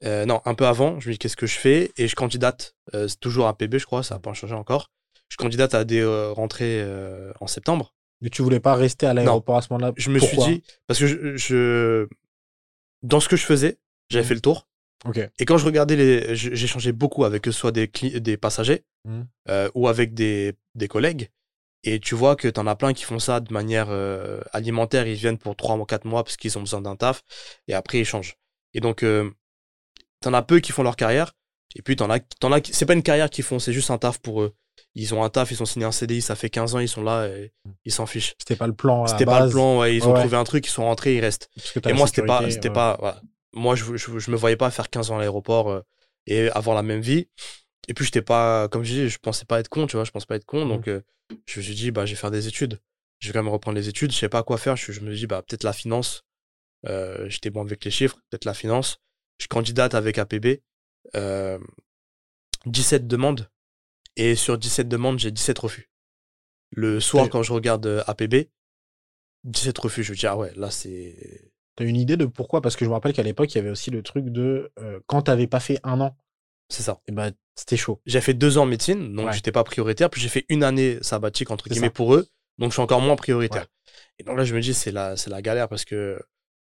Euh, 0.03 0.25
non, 0.25 0.41
un 0.45 0.53
peu 0.53 0.65
avant, 0.65 0.99
je 0.99 1.07
me 1.07 1.13
dis 1.13 1.19
qu'est-ce 1.19 1.37
que 1.37 1.47
je 1.47 1.57
fais? 1.57 1.91
Et 1.97 2.07
je 2.07 2.15
candidate, 2.15 2.75
euh, 2.93 3.07
c'est 3.07 3.19
toujours 3.19 3.47
à 3.47 3.57
PB 3.57 3.79
je 3.79 3.85
crois, 3.85 4.03
ça 4.03 4.15
n'a 4.15 4.19
pas 4.19 4.33
changé 4.33 4.53
encore. 4.53 4.91
Je 5.29 5.37
candidate 5.37 5.73
à 5.73 5.83
des 5.83 6.01
euh, 6.01 6.31
rentrées 6.31 6.85
en 7.39 7.47
septembre. 7.47 7.93
Mais 8.21 8.29
tu 8.29 8.41
voulais 8.41 8.59
pas 8.59 8.75
rester 8.75 9.05
à 9.05 9.13
l'aéroport 9.13 9.57
à 9.57 9.61
ce 9.61 9.67
moment-là? 9.71 9.93
Je 9.95 10.09
me 10.09 10.19
suis 10.19 10.37
dit, 10.37 10.63
parce 10.87 10.99
que 10.99 11.37
je, 11.37 12.07
dans 13.03 13.19
ce 13.19 13.29
que 13.29 13.35
je 13.35 13.45
faisais, 13.45 13.77
j'avais 14.09 14.23
mmh. 14.23 14.27
fait 14.27 14.33
le 14.33 14.41
tour. 14.41 14.67
Et 15.37 15.45
quand 15.45 15.57
je 15.57 15.65
regardais 15.65 15.95
les. 15.95 16.35
J'échangeais 16.35 16.91
beaucoup 16.91 17.23
avec 17.25 17.43
que 17.43 17.51
ce 17.51 17.59
soit 17.59 17.71
des, 17.71 17.87
des 17.87 18.37
passagers 18.37 18.83
mmh. 19.05 19.21
ou 19.75 19.87
avec 19.87 20.13
des, 20.13 20.53
des, 20.73 20.87
collègues. 20.87 21.29
Et 21.83 21.99
tu 21.99 22.15
vois 22.15 22.35
que 22.35 22.47
tu 22.47 22.59
en 22.59 22.65
as 22.65 22.75
plein 22.75 22.93
qui 22.93 23.03
font 23.03 23.19
ça 23.19 23.39
de 23.39 23.53
manière 23.53 23.89
alimentaire. 24.51 25.05
Ils 25.05 25.15
viennent 25.15 25.37
pour 25.37 25.55
3 25.55 25.77
ou 25.77 25.85
4 25.85 26.05
mois 26.05 26.23
parce 26.23 26.37
qu'ils 26.37 26.57
ont 26.57 26.61
besoin 26.61 26.81
d'un 26.81 26.95
taf. 26.95 27.23
Et 27.67 27.75
après, 27.75 27.99
ils 27.99 28.05
changent. 28.05 28.37
Et 28.73 28.79
donc, 28.79 29.03
T'en 30.21 30.33
as 30.33 30.41
peu 30.41 30.59
qui 30.59 30.71
font 30.71 30.83
leur 30.83 30.95
carrière. 30.95 31.33
Et 31.75 31.81
puis 31.81 31.95
t'en 31.95 32.09
as, 32.09 32.19
t'en 32.19 32.51
as, 32.51 32.61
c'est 32.71 32.85
pas 32.85 32.93
une 32.93 33.03
carrière 33.03 33.29
qu'ils 33.29 33.43
font, 33.43 33.59
c'est 33.59 33.73
juste 33.73 33.91
un 33.91 33.97
taf 33.97 34.19
pour 34.19 34.41
eux. 34.41 34.55
Ils 34.95 35.13
ont 35.13 35.23
un 35.23 35.29
taf, 35.29 35.51
ils 35.51 35.57
sont 35.57 35.65
signés 35.65 35.85
un 35.85 35.91
CDI, 35.91 36.21
ça 36.21 36.35
fait 36.35 36.49
15 36.49 36.75
ans, 36.75 36.79
ils 36.79 36.87
sont 36.87 37.03
là 37.03 37.27
et 37.27 37.51
ils 37.85 37.91
s'en 37.91 38.05
fichent. 38.05 38.33
C'était 38.39 38.55
pas 38.55 38.67
le 38.67 38.73
plan. 38.73 39.05
C'était 39.05 39.25
pas 39.25 39.45
le 39.45 39.51
plan, 39.51 39.79
ouais, 39.79 39.95
ils 39.95 40.07
ont 40.07 40.13
trouvé 40.13 40.37
un 40.37 40.43
truc, 40.43 40.65
ils 40.65 40.71
sont 40.71 40.85
rentrés, 40.85 41.15
ils 41.15 41.19
restent. 41.19 41.49
Et 41.85 41.93
moi, 41.93 42.07
c'était 42.07 42.25
pas, 42.25 42.49
c'était 42.49 42.71
pas, 42.71 43.21
moi, 43.53 43.75
je, 43.75 43.95
je, 43.95 44.31
me 44.31 44.35
voyais 44.35 44.55
pas 44.55 44.71
faire 44.71 44.89
15 44.89 45.11
ans 45.11 45.17
à 45.17 45.19
l'aéroport 45.19 45.69
euh, 45.69 45.81
et 46.25 46.49
avoir 46.49 46.75
la 46.75 46.83
même 46.83 47.01
vie. 47.01 47.27
Et 47.87 47.93
puis, 47.93 48.05
j'étais 48.05 48.21
pas, 48.21 48.67
comme 48.69 48.83
je 48.83 48.93
dis, 48.93 49.09
je 49.09 49.17
pensais 49.19 49.45
pas 49.45 49.59
être 49.59 49.69
con, 49.69 49.87
tu 49.87 49.95
vois, 49.95 50.03
je 50.03 50.11
pensais 50.11 50.25
pas 50.25 50.35
être 50.35 50.45
con. 50.45 50.65
Donc, 50.65 50.87
mm. 50.87 50.91
euh, 50.91 51.01
je 51.45 51.59
me 51.59 51.63
suis 51.63 51.75
dit, 51.75 51.91
bah, 51.91 52.05
je 52.05 52.13
vais 52.13 52.17
faire 52.19 52.31
des 52.31 52.47
études. 52.47 52.79
Je 53.19 53.27
vais 53.27 53.33
quand 53.33 53.43
même 53.43 53.51
reprendre 53.51 53.77
les 53.77 53.89
études, 53.89 54.11
je 54.11 54.17
sais 54.17 54.29
pas 54.29 54.43
quoi 54.43 54.57
faire. 54.57 54.75
Je, 54.75 54.99
me 54.99 55.13
dis, 55.13 55.27
bah, 55.27 55.41
peut-être 55.41 55.63
la 55.63 55.73
finance. 55.73 56.23
Euh, 56.87 57.27
j'étais 57.29 57.49
bon 57.49 57.61
avec 57.61 57.83
les 57.83 57.91
chiffres, 57.91 58.17
peut-être 58.29 58.45
la 58.45 58.53
finance 58.53 58.99
je 59.37 59.47
candidate 59.47 59.93
avec 59.93 60.17
APB, 60.17 60.61
17 61.13 61.15
euh, 61.15 61.59
demandes, 63.05 63.49
et 64.15 64.35
sur 64.35 64.57
17 64.57 64.87
demandes, 64.87 65.19
j'ai 65.19 65.31
17 65.31 65.57
refus. 65.59 65.89
Le 66.71 66.99
soir, 66.99 67.29
quand 67.29 67.43
je 67.43 67.53
regarde 67.53 67.85
euh, 67.85 68.03
APB, 68.07 68.49
17 69.45 69.77
refus, 69.77 70.03
je 70.03 70.11
me 70.11 70.17
dis, 70.17 70.27
ah 70.27 70.37
ouais, 70.37 70.51
là, 70.55 70.71
c'est... 70.71 71.51
T'as 71.75 71.85
une 71.85 71.95
idée 71.95 72.17
de 72.17 72.25
pourquoi? 72.25 72.61
Parce 72.61 72.75
que 72.75 72.83
je 72.85 72.89
me 72.89 72.95
rappelle 72.95 73.13
qu'à 73.13 73.21
l'époque, 73.21 73.53
il 73.53 73.57
y 73.57 73.61
avait 73.61 73.69
aussi 73.69 73.91
le 73.91 74.01
truc 74.01 74.25
de 74.25 74.71
euh, 74.79 74.99
quand 75.05 75.21
t'avais 75.23 75.45
pas 75.45 75.59
fait 75.59 75.79
un 75.83 76.01
an. 76.01 76.17
C'est 76.69 76.81
ça. 76.81 76.99
Et 77.07 77.11
bah, 77.11 77.29
c'était 77.55 77.77
chaud. 77.77 78.01
J'ai 78.07 78.19
fait 78.19 78.33
deux 78.33 78.57
ans 78.57 78.63
en 78.63 78.65
médecine, 78.65 79.13
donc 79.13 79.31
j'étais 79.31 79.51
pas 79.51 79.63
prioritaire. 79.63 80.09
Puis 80.09 80.19
j'ai 80.19 80.27
fait 80.27 80.45
une 80.49 80.63
année 80.63 80.97
sabbatique, 81.01 81.51
entre 81.51 81.69
guillemets, 81.69 81.91
pour 81.91 82.15
eux. 82.15 82.27
Donc 82.57 82.71
je 82.71 82.73
suis 82.73 82.81
encore 82.81 82.99
moins 82.99 83.15
prioritaire. 83.15 83.67
Et 84.17 84.23
donc 84.23 84.37
là, 84.37 84.43
je 84.43 84.55
me 84.55 84.59
dis, 84.59 84.73
c'est 84.73 84.91
la, 84.91 85.15
c'est 85.17 85.29
la 85.29 85.43
galère 85.43 85.69
parce 85.69 85.85
que 85.85 86.19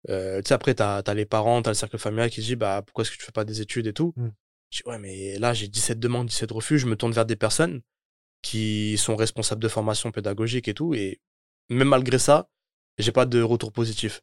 euh, 0.10 0.42
tu 0.42 0.50
sais, 0.50 0.54
après, 0.54 0.74
t'as 0.74 1.00
as 1.00 1.14
les 1.14 1.26
parents, 1.26 1.62
t'as 1.62 1.72
le 1.72 1.76
cercle 1.76 1.98
familial 1.98 2.30
qui 2.30 2.42
dit 2.42 2.56
bah 2.56 2.82
pourquoi 2.86 3.04
est-ce 3.04 3.12
que 3.12 3.18
tu 3.18 3.24
fais 3.24 3.32
pas 3.32 3.46
des 3.46 3.62
études 3.62 3.88
et 3.88 3.94
tout? 3.94 4.14
Mmh. 4.16 4.28
Je 4.72 4.78
dis 4.78 4.90
ouais, 4.90 5.00
mais 5.00 5.40
là, 5.40 5.54
j'ai 5.54 5.68
17 5.68 6.00
demandes, 6.00 6.28
17 6.28 6.52
refus. 6.52 6.80
Je 6.80 6.88
me 6.88 6.96
tourne 6.96 7.12
vers 7.12 7.26
des 7.26 7.36
personnes 7.36 7.82
qui 8.42 8.98
sont 8.98 9.16
responsables 9.16 9.62
de 9.62 9.68
formation 9.68 10.12
pédagogique 10.12 10.68
et 10.68 10.74
tout. 10.74 10.94
Et 10.94 11.20
même 11.70 11.90
malgré 11.90 12.20
ça, 12.20 12.50
j'ai 12.98 13.12
pas 13.12 13.26
de 13.26 13.42
retour 13.42 13.72
positif. 13.72 14.22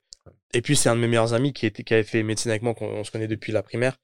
Et 0.53 0.63
puis, 0.63 0.77
c'est 0.77 0.89
un 0.89 0.97
de 0.97 1.01
mes 1.01 1.09
meilleurs 1.09 1.35
amis 1.35 1.53
qui, 1.53 1.67
était, 1.67 1.85
qui 1.85 1.95
avait 1.95 2.03
fait 2.03 2.23
médecine 2.23 2.51
avec 2.51 2.63
moi, 2.63 2.75
qu'on 2.75 3.05
se 3.05 3.11
connaît 3.11 3.27
depuis 3.27 3.53
la 3.53 3.63
primaire. 3.63 3.97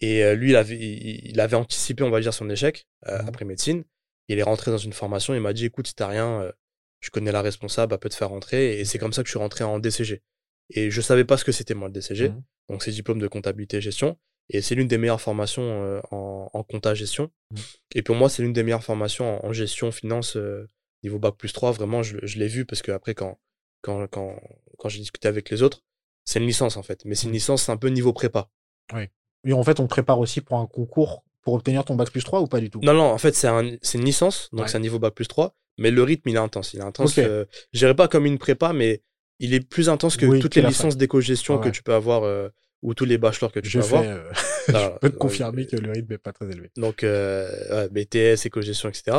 Et 0.00 0.22
euh, 0.22 0.34
lui, 0.34 0.50
il 0.50 0.56
avait, 0.56 0.78
il, 0.78 1.40
avait 1.40 1.56
anticipé, 1.56 2.04
on 2.04 2.10
va 2.10 2.20
dire, 2.20 2.32
son 2.32 2.48
échec 2.48 2.86
euh, 3.08 3.22
mmh. 3.22 3.28
après 3.28 3.44
médecine. 3.44 3.84
Il 4.28 4.38
est 4.38 4.42
rentré 4.42 4.70
dans 4.70 4.78
une 4.78 4.92
formation. 4.92 5.34
Il 5.34 5.40
m'a 5.40 5.52
dit 5.52 5.64
écoute, 5.66 5.88
si 5.88 5.94
t'as 5.94 6.06
rien, 6.06 6.52
je 7.00 7.10
connais 7.10 7.32
la 7.32 7.40
responsable, 7.40 7.94
elle 7.94 7.98
peut 7.98 8.10
te 8.10 8.14
faire 8.14 8.28
rentrer. 8.28 8.78
Et 8.78 8.84
c'est 8.84 8.98
comme 8.98 9.12
ça 9.12 9.22
que 9.22 9.26
je 9.26 9.32
suis 9.32 9.38
rentré 9.38 9.64
en 9.64 9.78
DCG. 9.78 10.22
Et 10.70 10.90
je 10.90 11.00
savais 11.00 11.24
pas 11.24 11.36
ce 11.36 11.44
que 11.44 11.52
c'était 11.52 11.74
moi 11.74 11.88
le 11.88 11.94
DCG. 11.94 12.28
Mmh. 12.28 12.42
Donc 12.70 12.82
c'est 12.82 12.90
diplôme 12.90 13.18
de 13.18 13.28
comptabilité 13.28 13.78
et 13.78 13.80
gestion. 13.80 14.18
Et 14.50 14.62
c'est 14.62 14.74
l'une 14.74 14.88
des 14.88 14.98
meilleures 14.98 15.20
formations 15.20 15.62
euh, 15.62 16.00
en, 16.10 16.50
en 16.52 16.62
compta 16.62 16.94
gestion. 16.94 17.30
Mmh. 17.50 17.56
Et 17.96 18.02
pour 18.02 18.16
moi, 18.16 18.28
c'est 18.28 18.42
l'une 18.42 18.52
des 18.52 18.62
meilleures 18.62 18.84
formations 18.84 19.44
en, 19.44 19.52
gestion, 19.52 19.90
finance, 19.92 20.36
euh, 20.36 20.66
niveau 21.02 21.18
bac 21.18 21.36
plus 21.36 21.52
3. 21.52 21.72
Vraiment, 21.72 22.02
je, 22.02 22.18
je 22.22 22.38
l'ai 22.38 22.48
vu 22.48 22.64
parce 22.64 22.82
que 22.82 22.92
après, 22.92 23.14
quand, 23.14 23.38
quand, 23.82 24.06
quand, 24.08 24.40
quand 24.78 24.88
j'ai 24.88 25.00
discuté 25.00 25.28
avec 25.28 25.50
les 25.50 25.62
autres, 25.62 25.82
c'est 26.24 26.38
une 26.38 26.46
licence 26.46 26.76
en 26.76 26.82
fait. 26.82 27.04
Mais 27.04 27.14
c'est 27.14 27.24
une 27.24 27.30
mmh. 27.30 27.34
licence 27.34 27.68
un 27.68 27.76
peu 27.76 27.88
niveau 27.88 28.12
prépa. 28.12 28.50
Oui. 28.94 29.08
Et 29.46 29.52
en 29.52 29.62
fait, 29.62 29.80
on 29.80 29.86
prépare 29.86 30.18
aussi 30.18 30.40
pour 30.40 30.58
un 30.58 30.66
concours 30.66 31.24
pour 31.42 31.54
obtenir 31.54 31.84
ton 31.84 31.94
bac 31.94 32.10
plus 32.10 32.24
3 32.24 32.40
ou 32.40 32.46
pas 32.46 32.60
du 32.60 32.68
tout? 32.68 32.80
Non, 32.82 32.92
non, 32.92 33.04
en 33.04 33.18
fait, 33.18 33.34
c'est 33.34 33.48
un, 33.48 33.62
une 33.64 34.04
licence, 34.04 34.50
donc 34.52 34.68
c'est 34.68 34.76
un 34.76 34.80
niveau 34.80 34.98
bac 34.98 35.14
plus 35.14 35.28
3. 35.28 35.54
Mais 35.78 35.90
le 35.90 36.02
rythme, 36.02 36.28
il 36.28 36.34
est 36.34 36.40
intense. 36.40 36.74
Il 36.74 36.80
est 36.80 36.84
intense. 36.84 37.12
Okay. 37.16 37.24
Euh, 37.26 37.44
je 37.72 37.78
dirais 37.78 37.94
pas 37.94 38.08
comme 38.08 38.26
une 38.26 38.36
prépa, 38.36 38.72
mais 38.72 39.02
il 39.38 39.54
est 39.54 39.60
plus 39.60 39.88
intense 39.88 40.16
que 40.16 40.26
Oui, 40.26 40.40
toutes 40.40 40.54
les 40.56 40.62
licences 40.62 40.96
d'éco-gestion 40.96 41.60
Ah 41.60 41.64
que 41.64 41.68
tu 41.70 41.82
peux 41.82 41.94
avoir 41.94 42.24
euh, 42.24 42.48
ou 42.82 42.94
tous 42.94 43.04
les 43.04 43.18
bachelors 43.18 43.52
que 43.52 43.60
tu 43.60 43.68
Je 43.68 43.78
peux 43.80 43.84
fais. 43.84 43.96
avoir. 43.96 44.16
euh, 44.16 44.30
je 44.68 44.98
peux 44.98 45.08
te 45.08 45.12
Donc, 45.14 45.18
confirmer 45.18 45.66
que 45.66 45.76
le 45.76 45.90
rythme 45.92 46.12
est 46.12 46.18
pas 46.18 46.32
très 46.32 46.46
élevé. 46.50 46.70
Donc, 46.76 47.02
euh, 47.04 47.88
BTS, 47.88 48.46
éco-gestion, 48.46 48.88
etc. 48.88 49.18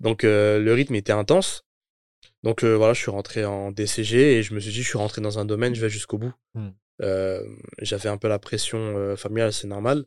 Donc, 0.00 0.24
euh, 0.24 0.58
le 0.58 0.72
rythme 0.74 0.94
était 0.94 1.12
intense. 1.12 1.64
Donc, 2.42 2.62
euh, 2.64 2.74
voilà, 2.76 2.92
je 2.94 3.00
suis 3.00 3.10
rentré 3.10 3.44
en 3.44 3.72
DCG 3.72 4.38
et 4.38 4.42
je 4.42 4.54
me 4.54 4.60
suis 4.60 4.70
dit, 4.70 4.82
je 4.82 4.88
suis 4.88 4.98
rentré 4.98 5.20
dans 5.20 5.38
un 5.38 5.44
domaine, 5.44 5.74
je 5.74 5.80
vais 5.80 5.88
jusqu'au 5.90 6.18
bout. 6.18 6.32
Hmm. 6.54 6.68
Euh, 7.02 7.42
J'avais 7.82 8.08
un 8.08 8.16
peu 8.18 8.28
la 8.28 8.38
pression 8.38 8.78
euh, 8.78 9.16
familiale, 9.16 9.52
c'est 9.52 9.66
normal. 9.66 10.04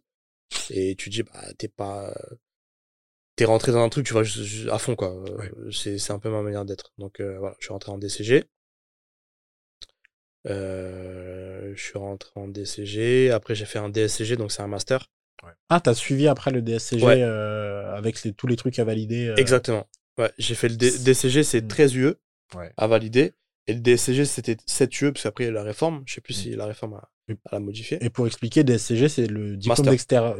Et 0.70 0.96
tu 0.96 1.10
dis, 1.10 1.24
bah, 1.24 1.34
t'es 1.58 1.68
pas. 1.68 2.14
T'es 3.36 3.46
rentré 3.46 3.72
dans 3.72 3.84
un 3.84 3.90
truc, 3.90 4.06
tu 4.06 4.14
vas 4.14 4.22
à 4.74 4.80
fond, 4.80 4.96
quoi. 4.96 5.10
Euh, 5.14 5.38
Ouais. 5.38 5.52
C'est 5.72 5.98
c'est 5.98 6.12
un 6.14 6.20
peu 6.20 6.30
ma 6.30 6.42
manière 6.42 6.66
d'être. 6.66 6.92
Donc, 6.98 7.20
euh, 7.20 7.38
voilà, 7.40 7.56
je 7.60 7.66
suis 7.66 7.74
rentré 7.74 7.92
en 7.92 7.98
DCG. 7.98 8.44
Euh, 10.48 11.74
je 11.76 11.82
suis 11.82 11.98
rentré 11.98 12.32
en 12.36 12.48
DCG. 12.48 13.32
Après, 13.32 13.56
j'ai 13.56 13.66
fait 13.66 13.80
un 13.80 13.90
DSCG, 13.90 14.36
donc 14.38 14.52
c'est 14.52 14.62
un 14.62 14.68
master. 14.68 15.08
Ah, 15.70 15.80
t'as 15.80 15.94
suivi 15.94 16.28
après 16.28 16.52
le 16.52 16.62
DSCG 16.62 17.06
Ouais. 17.06 17.22
euh, 17.24 17.96
avec 17.96 18.22
les- 18.24 18.34
tous 18.34 18.46
les 18.48 18.56
trucs 18.58 18.78
à 18.80 18.84
valider. 18.84 19.28
euh, 19.28 19.36
Exactement. 19.38 19.88
Ouais, 20.18 20.30
j'ai 20.38 20.54
fait 20.56 20.68
le 20.68 20.76
D- 20.76 20.92
DCG, 21.00 21.44
c'est 21.44 21.62
Mm. 21.62 21.68
13 21.68 21.96
UE 21.96 22.14
Ouais. 22.56 22.72
à 22.76 22.88
valider. 22.88 23.34
Et 23.68 23.74
le 23.74 23.80
DSCG, 23.80 24.26
c'était 24.26 24.58
7 24.66 25.00
UE, 25.02 25.12
parce 25.14 25.24
qu'après, 25.24 25.46
il 25.46 25.48
y 25.48 25.50
a 25.50 25.52
eu 25.52 25.56
la 25.56 25.64
réforme. 25.64 26.04
Je 26.06 26.16
sais 26.16 26.22
plus 26.22 26.38
Mm. 26.38 26.42
si 26.42 26.50
la 26.56 26.66
réforme 26.66 26.96
a, 26.96 27.10
a 27.30 27.34
la 27.54 27.60
modifié. 27.60 28.04
Et 28.04 28.10
pour 28.10 28.28
expliquer, 28.28 28.64
DSCG, 28.66 29.08
c'est 29.08 29.28
le 29.28 29.56
diplôme 29.56 29.86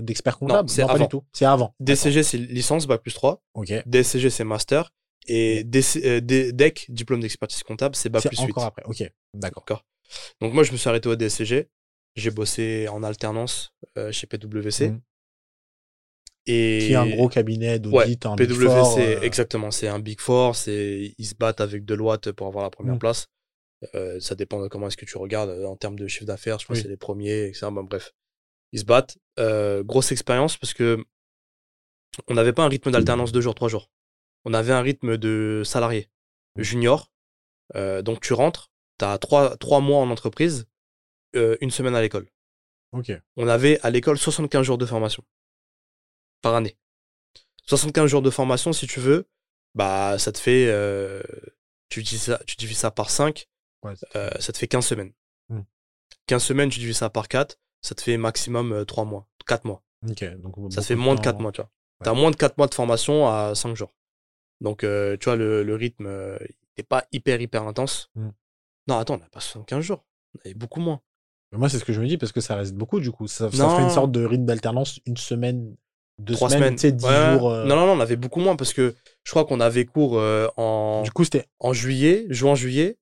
d'expert 0.02 0.38
comptable? 0.38 0.68
c'est 0.70 0.82
pas 0.86 0.92
avant. 0.94 1.04
du 1.06 1.10
tout. 1.10 1.24
C'est 1.32 1.46
avant. 1.46 1.74
DCG, 1.80 2.24
c'est 2.24 2.38
licence, 2.38 2.86
bac 2.88 3.02
plus 3.02 3.14
3. 3.14 3.42
Ok. 3.54 3.72
DSCG, 3.86 4.30
c'est 4.30 4.44
master. 4.44 4.92
Et 5.28 5.64
euh, 5.64 6.22
DEC, 6.22 6.86
diplôme 6.90 7.20
d'expertise 7.20 7.62
comptable, 7.64 7.96
c'est 7.96 8.10
bac 8.10 8.26
plus 8.28 8.38
8. 8.38 8.44
encore 8.52 8.66
après. 8.66 8.84
Ok. 8.86 9.04
D'accord. 9.34 9.86
Donc, 10.42 10.54
moi, 10.54 10.64
je 10.64 10.72
me 10.72 10.78
suis 10.78 10.90
arrêté 10.90 11.08
au 11.10 11.16
DSCG. 11.16 11.70
J'ai 12.16 12.32
bossé 12.32 12.88
en 12.88 13.04
alternance 13.04 13.74
euh, 13.98 14.12
chez 14.12 14.26
PWC. 14.28 14.90
Mm. 14.90 15.02
Et... 16.48 16.80
Qui 16.82 16.92
est 16.94 16.96
un 16.96 17.08
gros 17.08 17.30
cabinet 17.30 17.74
Ouais, 17.74 17.80
d'audit, 17.80 18.28
Big 18.38 18.48
PWC, 18.48 18.66
Four, 18.66 18.98
euh, 18.98 19.22
exactement. 19.22 19.70
C'est 19.72 19.88
un 19.88 20.00
Big 20.00 20.20
Four. 20.20 20.56
C'est 20.56 21.14
ils 21.18 21.26
se 21.26 21.36
battent 21.36 21.62
avec 21.62 21.86
Deloitte 21.86 22.32
pour 22.32 22.48
avoir 22.48 22.64
la 22.64 22.72
première 22.72 22.96
Mm. 22.96 23.00
place. 23.00 23.28
Euh, 23.96 24.20
ça 24.20 24.36
dépend 24.36 24.62
de 24.62 24.68
comment 24.68 24.88
est-ce 24.88 24.98
que 24.98 25.06
tu 25.06 25.18
regardes 25.18 25.52
en 25.64 25.76
termes 25.76 25.98
de 25.98 26.08
chiffre 26.08 26.26
d'affaires. 26.26 26.60
Je 26.60 26.66
pense 26.66 26.76
Oui. 26.78 26.82
que 26.82 26.88
c'est 26.88 26.92
les 26.92 26.98
premiers, 26.98 27.46
etc. 27.48 27.68
Bon, 27.72 27.84
bref, 27.84 28.14
ils 28.72 28.80
se 28.80 28.86
battent. 28.86 29.18
Euh, 29.38 29.84
grosse 29.84 30.12
expérience 30.12 30.58
parce 30.58 30.74
que 30.74 31.04
on 32.28 32.34
n'avait 32.34 32.52
pas 32.54 32.64
un 32.64 32.68
rythme 32.70 32.92
d'alternance 32.92 33.32
deux 33.32 33.42
jours, 33.42 33.56
trois 33.56 33.70
jours. 33.70 33.90
On 34.46 34.54
avait 34.54 34.74
un 34.74 34.82
rythme 34.82 35.18
de 35.18 35.62
salarié 35.66 36.10
Mm. 36.56 36.62
junior. 36.64 37.12
Euh, 37.76 38.02
donc 38.02 38.22
tu 38.22 38.34
rentres, 38.34 38.72
tu 38.98 39.06
as 39.06 39.18
trois, 39.20 39.56
trois 39.58 39.80
mois 39.82 40.00
en 40.00 40.10
entreprise, 40.10 40.68
euh, 41.36 41.56
une 41.62 41.70
semaine 41.72 41.96
à 41.96 42.02
l'école. 42.02 42.28
On 43.38 43.48
avait 43.48 43.80
à 43.82 43.90
l'école 43.92 44.18
75 44.18 44.66
jours 44.66 44.78
de 44.80 44.86
formation 44.86 45.24
par 46.42 46.56
année. 46.56 46.78
75 47.68 48.10
jours 48.10 48.22
de 48.24 48.30
formation, 48.32 48.74
si 48.74 48.88
tu 48.88 49.00
veux, 49.00 49.28
bah 49.76 50.18
ça 50.18 50.32
te 50.32 50.40
fait. 50.40 50.68
euh, 50.68 51.22
tu, 51.90 52.02
divises 52.02 52.24
ça, 52.24 52.40
tu 52.48 52.56
divises 52.56 52.80
ça 52.80 52.90
par 52.92 53.10
5, 53.12 53.48
Ouais, 53.84 53.96
c'est- 53.96 54.16
euh, 54.16 54.30
ça 54.40 54.52
te 54.52 54.58
fait 54.58 54.68
15 54.68 54.86
semaines. 54.88 55.14
Hmm. 55.50 55.62
15 56.26 56.44
semaines, 56.44 56.70
tu 56.70 56.80
divises 56.80 56.98
ça 56.98 57.10
par 57.12 57.28
4, 57.28 57.60
ça 57.82 57.94
te 57.96 58.02
fait 58.02 58.18
maximum 58.18 58.86
3 58.86 59.06
mois, 59.06 59.28
4 59.46 59.66
mois. 59.66 59.84
Ok. 60.10 60.24
Donc, 60.40 60.74
Ça 60.74 60.82
fait 60.82 60.96
moins 60.96 61.14
de 61.14 61.20
temps. 61.20 61.24
4 61.26 61.40
mois, 61.40 61.52
tu 61.52 61.62
vois. 61.62 61.70
Ouais. 62.00 62.06
T'as 62.06 62.14
moins 62.14 62.32
de 62.32 62.36
4 62.36 62.58
mois 62.58 62.68
de 62.68 62.74
formation 62.74 63.28
à 63.28 63.54
5 63.56 63.76
jours. 63.76 63.94
Donc, 64.62 64.84
euh, 64.84 65.16
tu 65.18 65.26
vois, 65.26 65.36
le, 65.36 65.64
le 65.64 65.76
rythme 65.76 66.06
euh, 66.08 66.38
il 66.42 66.56
n'est 66.80 66.84
pas 66.84 67.06
hyper, 67.12 67.40
hyper 67.42 67.64
intense. 67.64 68.10
Hmm. 68.16 68.30
Non, 68.88 68.98
attends, 68.98 69.16
on 69.16 69.20
n'a 69.20 69.30
pas 69.30 69.40
75 69.40 69.82
jours. 69.84 70.06
On 70.36 70.40
avait 70.46 70.54
beaucoup 70.54 70.80
moins. 70.80 71.02
Mais 71.52 71.58
Moi, 71.58 71.70
c'est 71.70 71.80
ce 71.80 71.86
que 71.86 71.94
je 71.94 72.02
me 72.02 72.08
dis 72.08 72.18
parce 72.18 72.32
que 72.32 72.42
ça 72.42 72.56
reste 72.56 72.74
beaucoup 72.76 73.00
du 73.00 73.12
coup. 73.12 73.28
Ça, 73.28 73.50
ferait 73.50 73.84
une 73.84 73.90
sorte 73.90 74.12
de 74.12 74.24
rythme 74.26 74.46
d'alternance, 74.46 75.00
une 75.06 75.18
semaine, 75.18 75.76
deux 76.20 76.34
Trois 76.36 76.50
semaines, 76.50 76.62
semaines. 76.62 76.76
tu 76.76 76.82
sais, 76.82 76.92
dix 76.92 77.06
Ouais. 77.06 77.38
jours. 77.40 77.50
euh, 77.52 77.66
Non, 77.66 77.76
non, 77.76 77.86
non, 77.88 77.94
on 77.94 78.00
avait 78.00 78.16
beaucoup 78.16 78.40
moins 78.40 78.56
parce 78.56 78.74
que 78.74 78.96
je 79.24 79.32
crois 79.32 79.46
qu'on 79.46 79.60
avait 79.60 79.86
cours 79.86 80.20
euh, 80.20 80.48
en, 80.58 81.02
Du 81.04 81.12
coup, 81.12 81.24
c'était. 81.24 81.46
en 81.60 81.74
juillet, 81.74 82.26
juin-juillet 82.30 82.98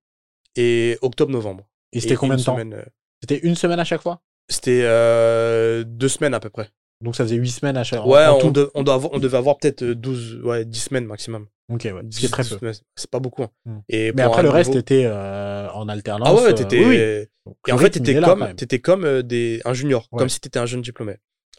et 0.56 0.98
octobre-novembre. 1.02 1.68
Et 1.94 2.00
c'était 2.00 2.16
combien 2.16 2.36
une 2.36 2.40
de 2.42 2.46
temps? 2.46 2.54
semaine, 2.54 2.74
euh, 2.74 2.84
C'était 3.22 3.40
une 3.40 3.56
semaine 3.56 3.80
à 3.80 3.84
chaque 3.86 4.02
fois? 4.02 4.22
C'était 4.50 4.82
euh, 4.84 5.84
deux 5.86 6.10
semaines 6.10 6.34
à 6.34 6.40
peu 6.40 6.50
près. 6.50 6.70
Donc 7.02 7.16
ça 7.16 7.24
faisait 7.24 7.36
huit 7.36 7.52
semaines 7.52 7.78
à 7.78 7.84
chaque 7.84 8.06
Ouais, 8.06 8.26
en 8.26 8.38
on, 8.38 8.40
tout. 8.40 8.52
de- 8.52 8.72
on, 8.74 8.84
doit 8.84 8.96
avoir- 8.96 9.14
on 9.14 9.20
devait 9.20 9.38
avoir 9.38 9.58
peut-être 9.58 9.84
euh, 9.84 9.96
12, 9.96 10.42
ouais, 10.44 10.66
10 10.66 10.80
semaines 10.80 11.06
maximum. 11.06 11.48
Ok, 11.72 11.82
ouais. 11.84 11.92
Ce 11.92 12.04
10, 12.08 12.20
qui 12.20 12.26
est 12.26 12.30
très 12.30 12.44
10 12.44 12.56
peu. 12.56 12.72
C'est 12.96 13.10
pas 13.12 13.20
beaucoup. 13.20 13.44
hein. 13.44 13.52
Et 13.90 14.12
Mais 14.14 14.22
après, 14.24 14.42
le 14.42 14.50
reste 14.50 14.76
était 14.76 15.04
euh, 15.06 15.70
en 15.72 15.88
alternance. 15.90 16.28
Ah 16.32 16.34
ouais, 16.34 16.50
euh, 16.52 16.54
t'étais. 16.54 16.80
oui, 16.84 16.98
oui. 16.98 17.26
Donc, 17.46 17.56
Et 17.68 17.72
en 17.72 17.78
fait, 17.78 17.90
t'étais 17.92 18.20
comme, 18.20 18.40
même. 18.40 18.56
t'étais 18.56 18.80
comme 18.80 19.04
euh, 19.06 19.22
des, 19.22 19.62
un 19.66 19.74
junior, 19.74 20.08
Ouais. 20.12 20.20
comme 20.20 20.30
si 20.30 20.40
t'étais 20.40 20.60
un 20.60 20.66
jeune 20.66 20.82
diplômé. 20.82 21.18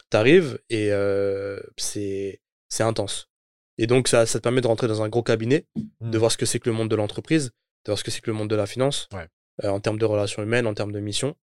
T'arrives 0.09 0.59
et 0.69 0.91
euh, 0.91 1.59
c'est 1.77 2.41
c'est 2.69 2.83
intense. 2.83 3.29
Et 3.77 3.87
donc, 3.87 4.07
ça, 4.07 4.25
ça 4.25 4.39
te 4.39 4.43
permet 4.43 4.61
de 4.61 4.67
rentrer 4.67 4.87
dans 4.87 5.01
un 5.03 5.09
gros 5.09 5.23
cabinet, 5.23 5.65
Mm. 6.01 6.09
de 6.11 6.17
voir 6.17 6.31
ce 6.31 6.37
que 6.37 6.45
c'est 6.45 6.59
que 6.59 6.69
le 6.69 6.75
monde 6.75 6.89
de 6.89 6.95
l'entreprise, 6.95 7.45
de 7.85 7.91
voir 7.91 7.97
ce 7.97 8.03
que 8.03 8.11
c'est 8.11 8.19
que 8.21 8.29
le 8.29 8.35
monde 8.35 8.49
de 8.49 8.55
la 8.55 8.65
finance, 8.65 9.07
Ouais. 9.13 9.27
euh, 9.63 9.69
en 9.69 9.79
termes 9.79 9.97
de 9.99 10.05
relations 10.05 10.41
humaines, 10.43 10.67
en 10.67 10.73
termes 10.73 10.91
de 10.91 10.99
mission. 10.99 11.35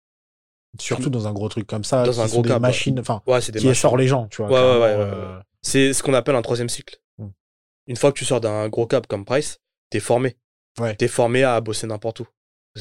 Surtout 0.79 1.09
dans 1.09 1.27
un 1.27 1.33
gros 1.33 1.49
truc 1.49 1.67
comme 1.67 1.83
ça, 1.83 2.03
Dans 2.05 2.21
un 2.21 2.27
gros 2.27 2.41
des 2.41 2.49
cap, 2.49 2.57
ouais. 2.57 2.67
machines, 2.67 2.99
enfin, 2.99 3.21
Ouais, 3.27 3.39
qui 3.39 3.51
machines. 3.53 3.73
sort 3.73 3.97
les 3.97 4.07
gens, 4.07 4.27
tu 4.27 4.41
vois. 4.43 4.47
Ouais, 4.49 4.79
ouais, 4.81 4.95
euh, 4.97 5.39
C'est 5.61 5.93
ce 5.93 6.03
qu'on 6.03 6.13
appelle 6.13 6.35
un 6.35 6.41
troisième 6.41 6.69
cycle. 6.69 6.99
Mm. 7.17 7.27
Une 7.87 7.95
fois 7.95 8.11
que 8.11 8.17
tu 8.17 8.25
sors 8.25 8.41
d'un 8.41 8.67
gros 8.69 8.85
cap 8.87 9.07
comme 9.07 9.25
Price, 9.25 9.59
t'es 9.89 9.99
formé. 9.99 10.37
Ouais. 10.79 10.95
T'es 10.95 11.07
formé 11.07 11.43
à 11.43 11.59
bosser 11.61 11.87
n'importe 11.87 12.19
où. 12.21 12.27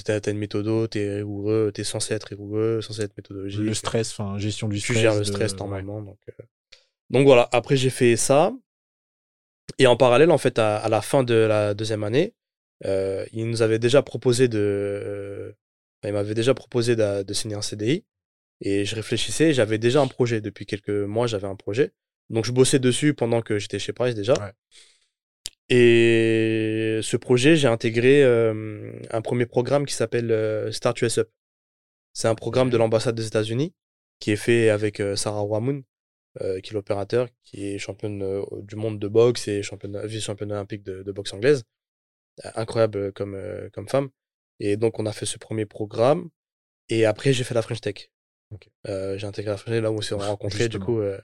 T'as 0.04 0.18
une 0.28 0.38
méthode, 0.38 0.90
t'es 0.90 1.16
rigoureux, 1.18 1.70
t'es 1.72 1.84
censé 1.84 2.14
être 2.14 2.24
rigoureux, 2.24 2.80
censé 2.82 3.02
être 3.02 3.16
méthodologique. 3.16 3.60
Le 3.60 3.74
stress, 3.74 4.10
enfin, 4.18 4.36
gestion 4.38 4.66
du 4.68 4.76
tu 4.80 4.82
stress. 4.86 4.98
gères 4.98 5.14
le 5.14 5.22
stress 5.22 5.54
normalement. 5.56 6.02
Donc, 6.02 6.18
euh, 6.28 6.44
donc 7.10 7.26
voilà, 7.26 7.48
après 7.52 7.76
j'ai 7.76 7.90
fait 7.90 8.16
ça. 8.16 8.52
Et 9.78 9.86
en 9.86 9.96
parallèle, 9.96 10.32
en 10.32 10.38
fait, 10.38 10.58
à, 10.58 10.76
à 10.78 10.88
la 10.88 11.00
fin 11.00 11.22
de 11.22 11.34
la 11.34 11.74
deuxième 11.74 12.02
année, 12.02 12.34
euh, 12.84 13.24
il 13.32 13.48
nous 13.48 13.62
avait 13.62 13.78
déjà 13.78 14.02
proposé 14.02 14.48
de. 14.48 15.54
Enfin, 16.04 16.10
il 16.10 16.14
m'avait 16.14 16.34
déjà 16.34 16.54
proposé 16.54 16.96
de, 16.96 17.22
de 17.22 17.34
signer 17.34 17.54
un 17.54 17.62
CDI. 17.62 18.04
Et 18.60 18.84
je 18.84 18.94
réfléchissais, 18.94 19.52
j'avais 19.52 19.78
déjà 19.78 20.00
un 20.00 20.06
projet. 20.06 20.40
Depuis 20.40 20.66
quelques 20.66 20.90
mois, 20.90 21.26
j'avais 21.26 21.48
un 21.48 21.56
projet. 21.56 21.92
Donc 22.30 22.44
je 22.44 22.52
bossais 22.52 22.78
dessus 22.78 23.14
pendant 23.14 23.42
que 23.42 23.58
j'étais 23.58 23.78
chez 23.78 23.92
Price 23.92 24.14
déjà. 24.14 24.34
Ouais. 24.34 24.52
Et 25.70 27.00
ce 27.02 27.16
projet, 27.16 27.56
j'ai 27.56 27.68
intégré 27.68 28.22
euh, 28.22 28.92
un 29.10 29.22
premier 29.22 29.46
programme 29.46 29.86
qui 29.86 29.94
s'appelle 29.94 30.30
euh, 30.30 30.70
Start 30.72 31.00
US 31.02 31.18
Up. 31.18 31.30
C'est 32.12 32.28
un 32.28 32.34
programme 32.34 32.70
de 32.70 32.76
l'ambassade 32.76 33.14
des 33.14 33.26
États-Unis 33.26 33.74
qui 34.20 34.30
est 34.30 34.36
fait 34.36 34.70
avec 34.70 35.00
euh, 35.00 35.16
Sarah 35.16 35.44
Wamoun, 35.44 35.82
euh, 36.40 36.60
qui 36.60 36.70
est 36.70 36.74
l'opérateur, 36.74 37.28
qui 37.42 37.66
est 37.66 37.78
championne 37.78 38.22
euh, 38.22 38.42
du 38.62 38.76
monde 38.76 38.98
de 38.98 39.08
boxe 39.08 39.48
et 39.48 39.62
championne, 39.62 40.00
vice-championne 40.06 40.52
olympique 40.52 40.82
de, 40.82 41.02
de 41.02 41.12
boxe 41.12 41.32
anglaise. 41.32 41.64
Incroyable 42.56 43.12
comme, 43.12 43.38
comme 43.72 43.88
femme. 43.88 44.08
Et 44.60 44.76
donc, 44.76 44.98
on 44.98 45.06
a 45.06 45.12
fait 45.12 45.26
ce 45.26 45.38
premier 45.38 45.66
programme. 45.66 46.28
Et 46.88 47.04
après, 47.06 47.32
j'ai 47.32 47.44
fait 47.44 47.54
la 47.54 47.62
French 47.62 47.80
Tech. 47.80 48.10
Euh, 48.86 49.18
j'ai 49.18 49.26
intégré 49.26 49.50
la 49.50 49.56
French 49.56 49.74
Tech 49.74 49.82
là 49.82 49.90
où 49.90 49.96
on 49.96 50.00
s'est 50.00 50.14
rencontrés. 50.14 50.68
Du 50.68 50.78
coup, 50.78 51.00
euh, 51.00 51.18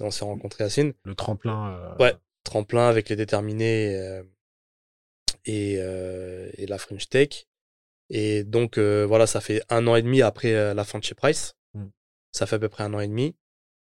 on 0.00 0.10
s'est 0.10 0.24
rencontrés 0.24 0.64
à 0.64 0.70
Sine 0.70 0.92
Le 1.04 1.14
tremplin. 1.14 1.74
euh, 1.78 1.96
Ouais. 1.98 2.14
tremplin 2.44 2.88
avec 2.88 3.08
les 3.08 3.16
déterminés 3.16 4.22
et, 5.44 5.72
et 5.74 6.66
la 6.66 6.78
French 6.78 7.08
Tech. 7.08 7.46
Et 8.10 8.44
donc, 8.44 8.78
voilà, 8.78 9.26
ça 9.26 9.40
fait 9.40 9.62
un 9.68 9.86
an 9.86 9.96
et 9.96 10.02
demi 10.02 10.22
après 10.22 10.74
la 10.74 10.84
fin 10.84 10.98
de 10.98 11.04
chez 11.04 11.14
Price. 11.14 11.54
Mm. 11.74 11.86
Ça 12.32 12.46
fait 12.46 12.56
à 12.56 12.58
peu 12.58 12.68
près 12.68 12.84
un 12.84 12.94
an 12.94 13.00
et 13.00 13.08
demi. 13.08 13.34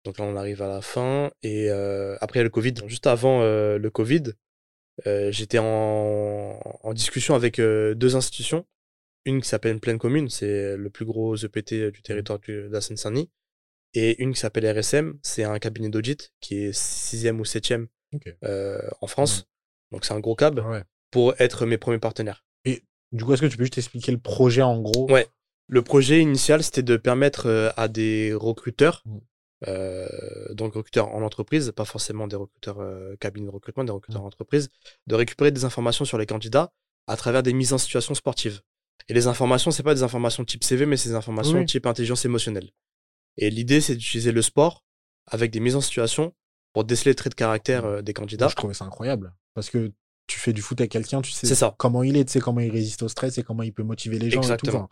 Donc 0.06 0.18
là, 0.18 0.26
on 0.26 0.36
arrive 0.36 0.62
à 0.62 0.68
la 0.68 0.82
fin. 0.82 1.30
Et 1.44 1.70
euh, 1.70 2.16
après 2.22 2.42
le 2.42 2.50
Covid, 2.50 2.74
juste 2.88 3.06
avant 3.08 3.42
euh, 3.42 3.78
le 3.78 3.90
Covid, 3.90 4.24
euh, 5.08 5.32
j'étais 5.32 5.60
en, 5.60 6.60
en 6.84 6.94
discussion 6.94 7.36
avec 7.36 7.58
deux 7.60 8.16
institutions. 8.16 8.66
Une 9.26 9.42
qui 9.42 9.48
s'appelle 9.48 9.80
Pleine 9.80 9.98
Commune, 10.00 10.30
c'est 10.30 10.78
le 10.78 10.90
plus 10.90 11.06
gros 11.06 11.36
EPT 11.36 11.92
du 11.92 12.02
territoire 12.02 12.40
du- 12.40 12.64
de 12.64 12.70
la 12.72 12.82
Seine-Saint-Denis. 12.82 13.30
Et 13.94 14.22
une 14.22 14.34
qui 14.34 14.40
s'appelle 14.40 14.66
RSM, 14.70 15.20
c'est 15.24 15.44
un 15.44 15.58
cabinet 15.60 15.90
d'audit 15.90 16.32
qui 16.40 16.56
est 16.64 16.74
sixième 16.74 17.40
ou 17.40 17.46
septième 17.46 17.88
euh, 18.44 18.80
en 19.02 19.08
France. 19.08 19.48
Donc 19.92 20.06
c'est 20.06 20.14
un 20.14 20.20
gros 20.20 20.36
cab 20.36 20.60
Ouais. 20.60 20.84
pour 21.12 21.34
être 21.40 21.66
mes 21.66 21.78
premiers 21.78 22.00
partenaires. 22.00 22.46
Du 23.12 23.24
coup, 23.26 23.34
est-ce 23.34 23.42
que 23.42 23.48
tu 23.48 23.58
peux 23.58 23.64
juste 23.64 23.80
expliquer 23.80 24.12
le 24.12 24.20
projet 24.20 24.62
en 24.62 24.80
gros? 24.80 25.12
Ouais. 25.12 25.28
Le 25.68 25.82
projet 25.82 26.20
initial, 26.22 26.62
c'était 26.62 26.84
de 26.84 26.96
permettre 26.96 27.48
euh, 27.48 27.72
à 27.76 27.88
des 27.88 28.34
recruteurs, 28.36 29.02
Mm. 29.06 29.18
euh, 29.68 30.54
donc 30.54 30.76
recruteurs 30.76 31.08
en 31.16 31.24
entreprise, 31.24 31.72
pas 31.76 31.86
forcément 31.86 32.28
des 32.28 32.36
recruteurs 32.36 32.80
euh, 32.82 33.16
cabinets 33.20 33.48
de 33.48 33.52
recrutement, 33.52 33.84
des 33.84 33.92
recruteurs 33.92 34.22
en 34.22 34.28
entreprise, 34.28 34.70
de 35.08 35.16
récupérer 35.16 35.52
des 35.52 35.66
informations 35.66 36.06
sur 36.06 36.20
les 36.20 36.28
candidats 36.28 36.72
à 37.08 37.18
travers 37.18 37.42
des 37.42 37.54
mises 37.54 37.74
en 37.74 37.80
situation 37.80 38.14
sportives. 38.14 38.62
Et 39.08 39.14
les 39.14 39.28
informations, 39.28 39.72
c'est 39.72 39.84
pas 39.84 39.96
des 39.96 40.04
informations 40.04 40.44
type 40.46 40.64
CV, 40.64 40.86
mais 40.86 40.98
c'est 40.98 41.10
des 41.10 41.16
informations 41.16 41.58
Oui. 41.60 41.66
type 41.66 41.86
intelligence 41.86 42.26
émotionnelle. 42.26 42.70
Et 43.38 43.50
l'idée, 43.50 43.82
c'est 43.82 43.96
d'utiliser 43.96 44.32
le 44.32 44.42
sport 44.42 44.84
avec 45.28 45.52
des 45.52 45.60
mises 45.60 45.76
en 45.76 45.82
situation 45.82 46.34
pour 46.74 46.84
déceler 46.84 47.12
les 47.12 47.16
traits 47.16 47.32
de 47.32 47.36
caractère 47.36 47.84
Mm. 47.84 47.88
euh, 47.88 48.02
des 48.02 48.12
Moi, 48.12 48.22
candidats. 48.22 48.48
je 48.50 48.56
trouvais 48.56 48.74
ça 48.74 48.86
incroyable. 48.86 49.34
Parce 49.56 49.70
que 49.70 49.92
tu 50.28 50.38
fais 50.40 50.54
du 50.54 50.62
foot 50.62 50.80
avec 50.80 50.92
quelqu'un, 50.92 51.22
tu 51.22 51.32
sais 51.32 51.48
ça. 51.56 51.74
comment 51.80 52.04
il 52.04 52.16
est, 52.18 52.26
tu 52.26 52.34
sais 52.34 52.40
comment 52.40 52.60
il 52.60 52.70
résiste 52.72 53.02
au 53.02 53.08
stress 53.08 53.38
et 53.40 53.44
comment 53.44 53.64
il 53.64 53.74
peut 53.74 53.82
motiver 53.84 54.20
les 54.20 54.30
gens 54.30 54.42
et 54.42 54.46
tout. 54.46 54.52
Exactement. 54.52 54.78
Enfin, 54.80 54.90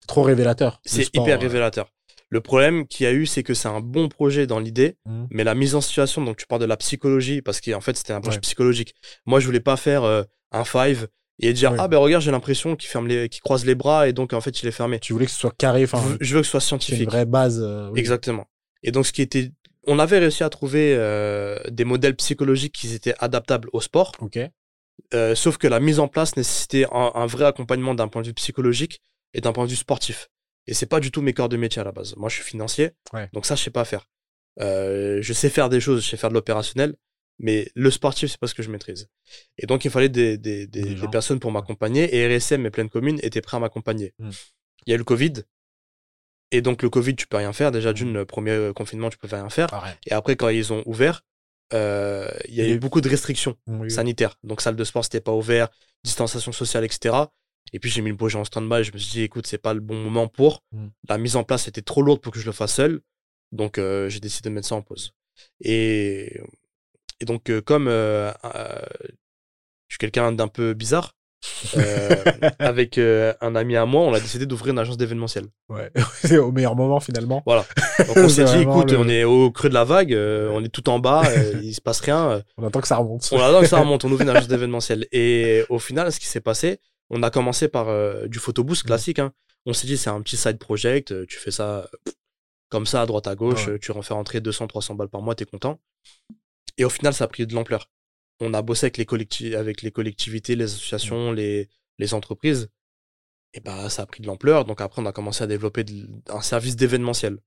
c'est 0.00 0.06
trop 0.08 0.22
révélateur. 0.22 0.80
C'est 0.84 1.06
hyper 1.14 1.36
euh. 1.36 1.40
révélateur. 1.40 1.90
Le 2.30 2.40
problème 2.40 2.88
qu'il 2.88 3.04
y 3.04 3.06
a 3.06 3.12
eu, 3.12 3.26
c'est 3.26 3.44
que 3.44 3.54
c'est 3.54 3.68
un 3.68 3.80
bon 3.80 4.08
projet 4.08 4.48
dans 4.48 4.58
l'idée, 4.58 4.96
Mhm. 5.06 5.28
mais 5.30 5.44
la 5.44 5.54
mise 5.54 5.76
en 5.76 5.80
situation, 5.80 6.24
donc 6.24 6.36
tu 6.38 6.46
parles 6.46 6.60
de 6.62 6.66
la 6.66 6.76
psychologie, 6.76 7.40
parce 7.42 7.60
qu'en 7.60 7.80
fait, 7.80 7.96
c'était 7.96 8.12
un 8.12 8.20
projet 8.20 8.38
Ouais. 8.38 8.40
psychologique. 8.40 8.94
Moi, 9.26 9.38
je 9.38 9.46
voulais 9.46 9.60
pas 9.60 9.76
faire 9.76 10.02
euh, 10.02 10.24
un 10.50 10.64
five 10.64 11.06
et 11.40 11.52
dire, 11.52 11.74
ah 11.78 11.88
ben 11.88 11.98
regarde, 11.98 12.22
j'ai 12.22 12.30
l'impression 12.30 12.76
qu'il 12.76 12.88
ferme 12.88 13.06
les, 13.08 13.28
qu'il 13.28 13.42
croise 13.42 13.64
les 13.64 13.74
bras 13.74 14.08
et 14.08 14.12
donc 14.12 14.32
en 14.32 14.40
fait, 14.40 14.62
il 14.62 14.68
est 14.68 14.72
fermé. 14.72 14.98
Tu 15.00 15.12
voulais 15.12 15.26
que 15.26 15.32
ce 15.32 15.38
soit 15.38 15.54
carré, 15.56 15.82
enfin, 15.84 16.00
je 16.20 16.34
veux- 16.34 16.40
que 16.40 16.44
ce 16.46 16.50
soit 16.50 16.60
c'est 16.60 16.64
une 16.74 16.80
scientifique. 16.80 17.08
vraie 17.08 17.24
base. 17.26 17.60
euh, 17.62 17.88
oui. 17.90 17.98
Exactement. 18.00 18.46
Et 18.82 18.92
donc, 18.92 19.06
ce 19.06 19.12
qui 19.12 19.22
était. 19.22 19.50
On 19.86 19.98
avait 19.98 20.18
réussi 20.18 20.42
à 20.44 20.48
trouver 20.48 20.94
euh, 20.96 21.58
des 21.70 21.84
modèles 21.84 22.16
psychologiques 22.16 22.74
qui 22.74 22.94
étaient 22.94 23.14
adaptables 23.18 23.68
au 23.74 23.80
sport, 23.82 24.12
Ok. 24.20 24.38
euh, 25.12 25.34
sauf 25.34 25.58
que 25.58 25.66
la 25.66 25.78
mise 25.80 26.00
en 26.00 26.08
place 26.08 26.36
nécessitait 26.36 26.86
un, 26.90 27.10
un 27.14 27.26
vrai 27.26 27.44
accompagnement 27.44 27.94
d'un 27.94 28.08
point 28.08 28.22
de 28.22 28.28
vue 28.28 28.32
psychologique 28.34 29.02
et 29.34 29.42
d'un 29.42 29.52
point 29.52 29.64
de 29.66 29.70
vue 29.70 29.76
sportif. 29.76 30.30
Et 30.66 30.72
c'est 30.72 30.86
pas 30.86 31.00
du 31.00 31.10
tout 31.10 31.20
mes 31.20 31.34
corps 31.34 31.50
de 31.50 31.58
métier 31.58 31.82
à 31.82 31.84
la 31.84 31.92
base. 31.92 32.14
Moi, 32.16 32.30
je 32.30 32.36
suis 32.36 32.44
financier, 32.44 32.92
Ouais. 33.12 33.28
donc 33.34 33.44
ça, 33.44 33.56
je 33.56 33.62
sais 33.62 33.70
pas 33.70 33.84
faire. 33.84 34.06
Je 34.58 35.32
sais 35.34 35.50
faire 35.50 35.68
des 35.68 35.80
choses, 35.80 36.02
je 36.04 36.08
sais 36.10 36.16
faire 36.16 36.30
de 36.30 36.34
l'opérationnel, 36.34 36.94
mais 37.38 37.70
le 37.74 37.90
sportif, 37.90 38.30
c'est 38.30 38.40
pas 38.40 38.46
ce 38.46 38.54
que 38.54 38.62
je 38.62 38.70
maîtrise. 38.70 39.08
Et 39.58 39.66
donc, 39.66 39.84
il 39.84 39.90
fallait 39.90 40.08
des, 40.08 40.38
des, 40.38 40.66
personnes 41.10 41.40
pour 41.40 41.52
m'accompagner, 41.52 42.16
et 42.16 42.36
RSM 42.36 42.64
et 42.66 42.70
Pleine 42.70 42.88
Commune 42.88 43.18
étaient 43.22 43.40
prêts 43.40 43.56
à 43.56 43.60
m'accompagner. 43.60 44.14
Mm. 44.18 44.30
Il 44.86 44.90
y 44.90 44.92
a 44.92 44.96
eu 44.96 44.98
le 44.98 45.04
Covid, 45.04 45.44
et 46.54 46.62
donc 46.62 46.82
le 46.82 46.90
Covid, 46.90 47.16
tu 47.16 47.26
peux 47.26 47.36
rien 47.36 47.52
faire. 47.52 47.70
Hmm. 47.70 47.74
Déjà, 47.74 47.92
d'une, 47.92 48.12
le 48.12 48.24
premier 48.24 48.52
euh, 48.52 48.72
confinement, 48.72 49.10
tu 49.10 49.18
peux 49.18 49.26
rien 49.26 49.48
faire. 49.50 49.68
Et 50.06 50.12
après, 50.12 50.36
quand 50.36 50.50
ils 50.50 50.72
ont 50.72 50.84
ouvert, 50.86 51.22
euh, 51.72 52.30
il 52.48 52.54
y 52.54 52.60
a 52.60 52.68
eu 52.68 52.74
eu- 52.74 52.78
beaucoup 52.78 53.00
de 53.00 53.08
restrictions 53.08 53.56
Oui. 53.66 53.90
sanitaires. 53.90 54.38
Donc, 54.44 54.60
salle 54.60 54.76
de 54.76 54.84
sport, 54.84 55.02
c'était 55.02 55.20
pas 55.20 55.32
ouvert, 55.32 55.68
distanciation 56.04 56.52
sociale, 56.52 56.84
etc. 56.84 57.16
Et 57.72 57.80
puis, 57.80 57.90
j'ai 57.90 58.02
mis 58.02 58.10
le 58.10 58.16
projet 58.16 58.38
en 58.38 58.44
stand-by. 58.44 58.84
Je 58.84 58.92
me 58.92 58.98
suis 58.98 59.10
dit, 59.10 59.22
écoute, 59.22 59.48
c'est 59.48 59.58
pas 59.58 59.74
le 59.74 59.80
bon 59.80 59.96
moment 59.96 60.28
pour. 60.28 60.62
Mm. 60.70 60.86
La 61.08 61.18
mise 61.18 61.34
en 61.34 61.42
place 61.42 61.66
était 61.66 61.82
trop 61.82 62.02
lourde 62.02 62.20
pour 62.20 62.32
que 62.32 62.38
je 62.38 62.46
le 62.46 62.52
fasse 62.52 62.74
seul. 62.74 63.00
Donc, 63.50 63.78
euh, 63.78 64.08
j'ai 64.08 64.20
décidé 64.20 64.48
de 64.48 64.54
mettre 64.54 64.68
ça 64.68 64.76
en 64.76 64.82
pause. 64.82 65.12
Et, 65.60 66.40
et 67.24 67.26
donc, 67.26 67.48
euh, 67.48 67.62
comme 67.62 67.88
euh, 67.88 68.30
euh, 68.44 68.82
je 69.88 69.94
suis 69.94 69.98
quelqu'un 69.98 70.30
d'un 70.30 70.46
peu 70.48 70.74
bizarre, 70.74 71.14
avec 72.58 72.98
un 72.98 73.54
ami 73.56 73.76
à 73.76 73.86
moi, 73.86 74.02
on 74.02 74.12
a 74.12 74.20
décidé 74.20 74.44
d'ouvrir 74.44 74.72
une 74.72 74.78
agence 74.78 74.98
d'événementiel. 74.98 75.46
Ouais. 75.70 75.90
c'est 76.22 76.36
au 76.36 76.52
meilleur 76.52 76.76
moment 76.76 77.00
finalement. 77.00 77.42
Voilà. 77.46 77.64
Donc, 78.06 78.16
on 78.16 78.28
s'est 78.28 78.44
dit, 78.44 78.58
écoute, 78.58 78.90
le- 78.92 78.98
on 78.98 79.08
est 79.08 79.24
au 79.24 79.50
creux 79.50 79.70
de 79.70 79.74
la 79.74 79.84
vague, 79.84 80.12
on 80.14 80.62
est 80.62 80.68
tout 80.68 80.88
en 80.90 80.98
bas, 80.98 81.22
il 81.62 81.74
se 81.74 81.80
passe 81.80 82.00
rien. 82.00 82.42
On 82.58 82.66
attend 82.66 82.80
que 82.82 82.88
ça 82.88 82.96
remonte. 82.96 83.26
on 83.32 83.40
attend 83.40 83.60
que 83.60 83.66
ça 83.66 83.80
remonte, 83.80 84.04
on 84.04 84.12
ouvre 84.12 84.22
une 84.22 84.28
agence 84.28 84.48
d'événementiel. 84.48 85.06
Et 85.12 85.64
au 85.70 85.78
final, 85.78 86.12
ce 86.12 86.20
qui 86.20 86.26
s'est 86.26 86.40
passé, 86.42 86.78
on 87.10 87.22
a 87.22 87.30
commencé 87.30 87.68
par 87.68 87.86
du 88.28 88.38
photoboost 88.38 88.82
classique. 88.84 89.18
hein. 89.18 89.32
On 89.66 89.72
s'est 89.72 89.86
dit, 89.86 89.96
c'est 89.96 90.10
un 90.10 90.20
petit 90.20 90.36
side 90.36 90.58
project, 90.58 91.26
tu 91.26 91.38
fais 91.38 91.50
ça 91.50 91.88
comme 92.70 92.86
ça, 92.86 93.02
à 93.02 93.06
droite 93.06 93.26
à 93.28 93.34
gauche, 93.34 93.68
Ouais. 93.68 93.78
tu 93.78 93.92
en 93.92 94.02
fais 94.02 94.14
rentrer 94.14 94.40
200, 94.40 94.66
300 94.66 94.94
balles 94.94 95.08
par 95.08 95.22
mois, 95.22 95.34
t'es 95.34 95.44
content. 95.44 95.78
Et 96.78 96.84
au 96.84 96.90
final, 96.90 97.14
ça 97.14 97.24
a 97.24 97.28
pris 97.28 97.46
de 97.46 97.54
l'ampleur. 97.54 97.90
On 98.40 98.52
a 98.54 98.62
bossé 98.62 98.86
avec 98.86 98.96
les, 98.96 99.04
collectivi- 99.04 99.54
avec 99.54 99.82
les 99.82 99.90
collectivités, 99.92 100.56
les 100.56 100.64
associations, 100.64 101.32
les, 101.32 101.68
les 101.98 102.14
entreprises. 102.14 102.68
Et 103.52 103.60
bah, 103.60 103.88
ça 103.88 104.02
a 104.02 104.06
pris 104.06 104.20
de 104.20 104.26
l'ampleur. 104.26 104.64
Donc 104.64 104.80
après, 104.80 105.00
on 105.00 105.06
a 105.06 105.12
commencé 105.12 105.44
à 105.44 105.46
développer 105.46 105.84
de- 105.84 106.08
un 106.28 106.40
service 106.40 106.76
d'événementiel. 106.76 107.38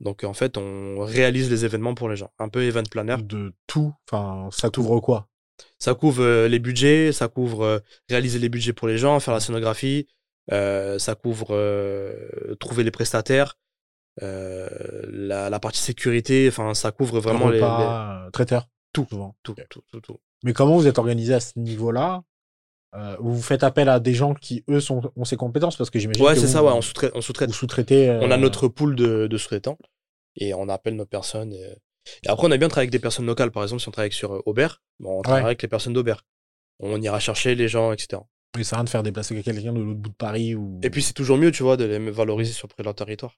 Donc 0.00 0.24
en 0.24 0.32
fait, 0.32 0.56
on 0.56 1.00
réalise 1.04 1.50
les 1.50 1.66
événements 1.66 1.94
pour 1.94 2.08
les 2.08 2.16
gens. 2.16 2.32
Un 2.38 2.48
peu 2.48 2.62
event 2.64 2.82
planner. 2.90 3.16
De 3.22 3.52
tout. 3.66 3.92
Enfin, 4.10 4.48
ça 4.50 4.70
t'ouvre 4.70 5.00
quoi? 5.00 5.28
Ça 5.78 5.94
couvre 5.94 6.22
euh, 6.22 6.48
les 6.48 6.58
budgets, 6.58 7.12
ça 7.12 7.28
couvre 7.28 7.62
euh, 7.62 7.78
réaliser 8.08 8.38
les 8.38 8.48
budgets 8.48 8.72
pour 8.72 8.88
les 8.88 8.96
gens, 8.96 9.20
faire 9.20 9.34
la 9.34 9.40
scénographie, 9.40 10.08
euh, 10.52 10.98
ça 10.98 11.14
couvre 11.14 11.54
trouver 12.60 12.82
les 12.82 12.90
prestataires, 12.90 13.58
la, 14.20 15.50
la 15.50 15.60
partie 15.60 15.80
sécurité, 15.80 16.48
enfin 16.48 16.74
ça 16.74 16.92
couvre 16.92 17.20
vraiment 17.20 17.48
les, 17.48 17.58
Repas, 17.58 18.26
euh, 18.26 18.30
traiteur. 18.30 18.68
Tout. 18.92 19.06
Souvent. 19.08 19.36
tout, 19.42 19.54
tout, 19.68 19.82
tout, 19.90 20.00
tout. 20.00 20.18
Mais 20.42 20.52
comment 20.52 20.76
vous 20.76 20.86
êtes 20.88 20.98
organisé 20.98 21.32
à 21.34 21.40
ce 21.40 21.58
niveau-là? 21.58 22.22
Euh, 22.96 23.16
Vous 23.20 23.40
faites 23.40 23.62
appel 23.62 23.88
à 23.88 24.00
des 24.00 24.14
gens 24.14 24.34
qui, 24.34 24.64
eux, 24.68 24.80
sont, 24.80 25.12
ont 25.14 25.24
ces 25.24 25.36
compétences? 25.36 25.76
Parce 25.76 25.90
que 25.90 26.00
j'imagine 26.00 26.24
Ouais, 26.24 26.34
c'est 26.34 26.48
ça, 26.48 26.64
ouais, 26.64 26.72
on 26.72 26.80
sous-traite. 26.82 27.12
On, 27.14 27.20
sous-traitez. 27.20 28.08
euh, 28.10 28.18
on 28.20 28.30
a 28.32 28.36
notre 28.36 28.66
pool 28.66 28.96
de, 28.96 29.28
de 29.28 29.36
sous-traitants 29.38 29.78
et 30.34 30.54
on 30.54 30.68
appelle 30.68 30.96
nos 30.96 31.06
personnes. 31.06 31.52
Et, 31.52 31.62
et 32.24 32.28
après, 32.28 32.48
on 32.48 32.50
a 32.50 32.56
bien 32.56 32.66
travaillé 32.66 32.86
avec 32.86 32.90
des 32.90 32.98
personnes 32.98 33.26
locales, 33.26 33.52
par 33.52 33.62
exemple, 33.62 33.80
si 33.80 33.88
on 33.88 33.92
travaille 33.92 34.10
sur 34.12 34.32
euh, 34.34 34.42
Aubert, 34.44 34.82
bon, 34.98 35.20
on 35.20 35.22
travaille 35.22 35.42
Ouais. 35.42 35.46
avec 35.50 35.62
les 35.62 35.68
personnes 35.68 35.92
d'Aubert. 35.92 36.24
On 36.80 37.00
ira 37.00 37.20
chercher 37.20 37.54
les 37.54 37.68
gens, 37.68 37.92
etc. 37.92 38.22
Oui, 38.56 38.64
c'est 38.64 38.74
rien 38.74 38.82
de 38.84 38.88
faire 38.88 39.04
déplacer 39.04 39.40
quelqu'un 39.42 39.72
de 39.72 39.78
l'autre 39.80 39.98
bout 40.00 40.08
de 40.10 40.14
Paris 40.14 40.56
ou. 40.56 40.80
Et 40.82 40.90
puis 40.90 41.02
c'est 41.02 41.12
toujours 41.12 41.36
mieux, 41.36 41.52
tu 41.52 41.62
vois, 41.62 41.76
de 41.76 41.84
les 41.84 42.10
valoriser 42.10 42.52
sur 42.52 42.66
leur 42.82 42.94
territoire. 42.96 43.36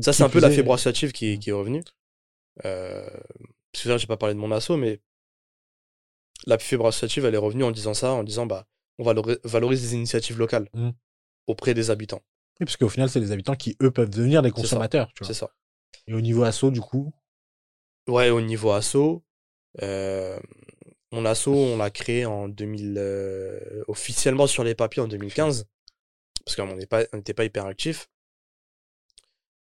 Ça, 0.00 0.12
Qui 0.12 0.16
c'est 0.18 0.22
un 0.22 0.28
peu 0.28 0.40
la 0.40 0.50
fibre 0.50 0.72
associative 0.72 1.12
qui, 1.12 1.38
qui 1.38 1.50
est 1.50 1.52
revenue. 1.52 1.82
Euh, 2.64 3.08
parce 3.72 3.84
que 3.84 3.88
là, 3.88 3.98
j'ai 3.98 4.06
pas 4.06 4.16
parlé 4.16 4.34
de 4.34 4.40
mon 4.40 4.50
asso, 4.50 4.70
mais 4.76 5.00
la 6.46 6.58
fibre 6.58 6.86
associative, 6.86 7.24
elle 7.24 7.34
est 7.34 7.38
revenue 7.38 7.64
en 7.64 7.70
disant 7.70 7.94
ça, 7.94 8.12
en 8.12 8.24
disant, 8.24 8.46
bah, 8.46 8.66
on 8.98 9.04
valori- 9.04 9.38
valorise 9.44 9.82
les 9.82 9.94
initiatives 9.94 10.38
locales 10.38 10.68
Mm. 10.72 10.90
auprès 11.46 11.74
des 11.74 11.90
habitants. 11.90 12.22
Oui, 12.60 12.64
parce 12.66 12.76
qu'au 12.76 12.88
final, 12.88 13.08
c'est 13.08 13.20
les 13.20 13.32
habitants 13.32 13.54
qui, 13.54 13.76
eux, 13.82 13.90
peuvent 13.90 14.10
devenir 14.10 14.42
des 14.42 14.48
ça. 14.50 14.54
consommateurs. 14.54 15.12
C'est 15.22 15.34
ça. 15.34 15.50
Et 16.06 16.14
au 16.14 16.20
niveau 16.20 16.42
asso, 16.44 16.70
du 16.70 16.80
coup? 16.80 17.12
Ouais, 18.08 18.30
au 18.30 18.40
niveau 18.40 18.70
asso, 18.72 19.22
euh, 19.82 20.38
mon 21.12 21.24
asso, 21.24 21.48
on 21.48 21.76
l'a 21.76 21.90
créé 21.90 22.24
en 22.26 22.48
2000, 22.48 22.96
euh, 22.98 23.84
officiellement 23.86 24.46
sur 24.46 24.64
les 24.64 24.74
papiers 24.74 25.02
en 25.02 25.08
2015, 25.08 25.66
parce 26.44 26.56
qu'on 26.56 26.74
n'était 26.74 26.86
pas, 26.86 27.04
pas 27.34 27.44
hyper 27.44 27.66
actif. 27.66 28.08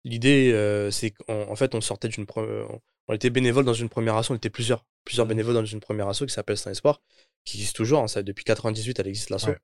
L'idée, 0.07 0.51
euh, 0.53 0.89
c'est 0.91 1.11
qu'en 1.11 1.49
en 1.49 1.55
fait, 1.55 1.75
on 1.75 1.81
sortait 1.81 2.07
d'une, 2.07 2.25
on 2.37 3.13
était 3.13 3.29
bénévole 3.29 3.65
dans 3.65 3.73
une 3.73 3.89
première 3.89 4.15
asso, 4.15 4.31
on 4.31 4.35
était 4.35 4.49
plusieurs, 4.49 4.85
plusieurs 5.05 5.25
Mhm. 5.25 5.29
bénévoles 5.29 5.53
dans 5.55 5.65
une 5.65 5.79
première 5.81 6.07
asso 6.07 6.19
qui 6.25 6.29
s'appelle 6.33 6.57
Saint 6.57 6.73
Sport, 6.73 7.01
qui 7.45 7.57
existe 7.57 7.75
toujours, 7.75 8.01
hein, 8.01 8.07
ça, 8.07 8.23
depuis 8.23 8.43
98, 8.45 8.99
elle 8.99 9.07
existe 9.07 9.29
l'asso. 9.29 9.47
Ouais. 9.49 9.57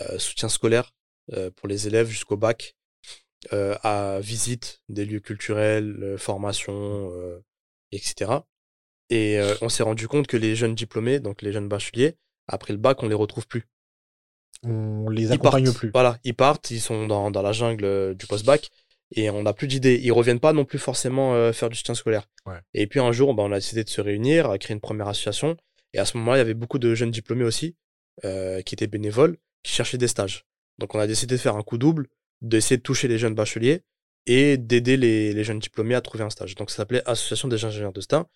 Euh, 0.00 0.18
soutien 0.18 0.48
scolaire 0.48 0.92
euh, 1.32 1.50
pour 1.54 1.68
les 1.68 1.86
élèves 1.86 2.08
jusqu'au 2.08 2.36
bac, 2.36 2.74
euh, 3.52 3.76
à 3.82 4.18
visite 4.20 4.82
des 4.88 5.04
lieux 5.04 5.20
culturels, 5.20 6.16
formation, 6.18 7.12
etc. 7.92 8.32
Et 9.10 9.40
on 9.62 9.68
s'est 9.70 9.82
rendu 9.84 10.06
compte 10.08 10.26
que 10.26 10.36
les 10.36 10.54
jeunes 10.56 10.74
diplômés, 10.74 11.18
donc 11.20 11.40
les 11.42 11.52
jeunes 11.52 11.68
bacheliers, 11.68 12.16
après 12.46 12.72
le 12.74 12.78
bac, 12.78 13.02
on 13.02 13.08
les 13.08 13.14
retrouve 13.14 13.46
plus. 13.46 13.64
On 14.64 15.08
les 15.08 15.22
Ils 15.22 15.32
accompagne 15.32 15.64
partent. 15.64 15.76
plus. 15.76 15.90
Voilà, 15.92 16.18
ils 16.24 16.34
partent, 16.34 16.70
ils 16.72 16.80
sont 16.80 17.06
dans, 17.06 17.30
dans 17.30 17.42
la 17.42 17.52
jungle 17.52 18.14
du 18.16 18.26
post-bac 18.26 18.70
et 19.12 19.30
on 19.30 19.42
n'a 19.42 19.52
plus 19.52 19.68
d'idées. 19.68 20.00
Ils 20.02 20.12
reviennent 20.12 20.40
pas 20.40 20.52
non 20.52 20.64
plus 20.64 20.78
forcément 20.78 21.34
euh, 21.34 21.52
faire 21.52 21.70
du 21.70 21.76
soutien 21.76 21.94
scolaire. 21.94 22.28
Ouais. 22.46 22.58
Et 22.74 22.86
puis 22.86 23.00
un 23.00 23.12
jour, 23.12 23.34
bah, 23.34 23.42
on 23.44 23.52
a 23.52 23.56
décidé 23.56 23.84
de 23.84 23.88
se 23.88 24.00
réunir, 24.00 24.50
à 24.50 24.58
créer 24.58 24.74
une 24.74 24.80
première 24.80 25.08
association. 25.08 25.56
Et 25.94 25.98
à 25.98 26.04
ce 26.04 26.16
moment-là, 26.18 26.36
il 26.36 26.40
y 26.40 26.42
avait 26.42 26.54
beaucoup 26.54 26.78
de 26.78 26.94
jeunes 26.94 27.10
diplômés 27.10 27.44
aussi 27.44 27.76
euh, 28.24 28.60
qui 28.62 28.74
étaient 28.74 28.86
bénévoles, 28.86 29.38
qui 29.62 29.72
cherchaient 29.72 29.98
des 29.98 30.08
stages. 30.08 30.44
Donc 30.78 30.94
on 30.94 30.98
a 30.98 31.06
décidé 31.06 31.36
de 31.36 31.40
faire 31.40 31.56
un 31.56 31.62
coup 31.62 31.78
double, 31.78 32.08
d'essayer 32.42 32.76
de 32.76 32.82
toucher 32.82 33.08
les 33.08 33.18
jeunes 33.18 33.34
bacheliers 33.34 33.82
et 34.26 34.58
d'aider 34.58 34.96
les, 34.96 35.32
les 35.32 35.44
jeunes 35.44 35.58
diplômés 35.58 35.94
à 35.94 36.00
trouver 36.00 36.24
un 36.24 36.30
stage. 36.30 36.54
Donc 36.54 36.70
ça 36.70 36.76
s'appelait 36.76 37.02
Association 37.06 37.48
des 37.48 37.64
ingénieurs 37.64 37.92
de 37.92 38.00
STIN. 38.00 38.26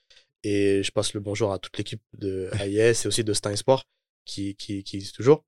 Et 0.45 0.83
je 0.83 0.91
passe 0.91 1.15
le 1.15 1.21
bonjour 1.21 1.53
à 1.53 1.59
toute 1.59 1.77
l'équipe 1.79 2.03
de 2.15 2.51
AIS 2.59 3.05
et 3.05 3.07
aussi 3.07 3.23
de 3.23 3.33
STIN 3.33 3.55
Sport 3.55 3.85
qui, 4.25 4.57
qui, 4.57 4.83
qui 4.83 4.97
existe 4.97 5.15
toujours. 5.15 5.45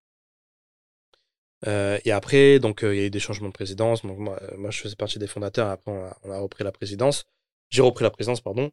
Euh, 1.66 1.98
et 2.04 2.12
après, 2.12 2.58
donc, 2.58 2.84
euh, 2.84 2.94
il 2.94 3.00
y 3.00 3.02
a 3.02 3.06
eu 3.06 3.10
des 3.10 3.20
changements 3.20 3.48
de 3.48 3.52
présidence. 3.52 4.02
Donc, 4.02 4.18
moi, 4.18 4.38
euh, 4.42 4.56
moi, 4.56 4.70
je 4.70 4.80
faisais 4.80 4.96
partie 4.96 5.18
des 5.18 5.26
fondateurs. 5.26 5.68
Après, 5.68 5.90
on 5.90 6.04
a, 6.04 6.16
on 6.24 6.30
a 6.30 6.38
repris 6.38 6.64
la 6.64 6.72
présidence. 6.72 7.24
J'ai 7.70 7.82
repris 7.82 8.04
la 8.04 8.10
présidence, 8.10 8.40
pardon. 8.40 8.70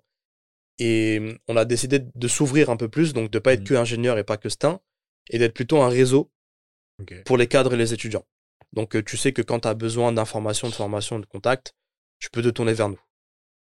Et 0.79 1.19
hum, 1.19 1.37
on 1.47 1.57
a 1.57 1.65
décidé 1.65 1.99
de 1.99 2.27
s'ouvrir 2.27 2.69
un 2.69 2.77
peu 2.77 2.89
plus, 2.89 3.13
donc 3.13 3.29
de 3.31 3.39
pas 3.39 3.53
être 3.53 3.61
Mhm. 3.61 3.67
que 3.67 3.73
ingénieur 3.75 4.17
et 4.17 4.23
pas 4.23 4.37
que 4.37 4.49
STIN, 4.49 4.79
et 5.29 5.37
d'être 5.39 5.53
plutôt 5.53 5.81
un 5.81 5.89
réseau 5.89 6.31
pour 7.25 7.37
les 7.37 7.47
cadres 7.47 7.73
et 7.73 7.77
les 7.77 7.93
étudiants. 7.93 8.25
Donc, 8.73 9.03
tu 9.05 9.17
sais 9.17 9.33
que 9.33 9.41
quand 9.41 9.61
tu 9.61 9.67
as 9.67 9.73
besoin 9.73 10.11
d'informations, 10.11 10.69
de 10.69 10.73
formation, 10.73 11.19
de 11.19 11.25
contact, 11.25 11.73
tu 12.19 12.29
peux 12.29 12.41
te 12.41 12.49
tourner 12.49 12.73
vers 12.73 12.89
nous. 12.89 12.99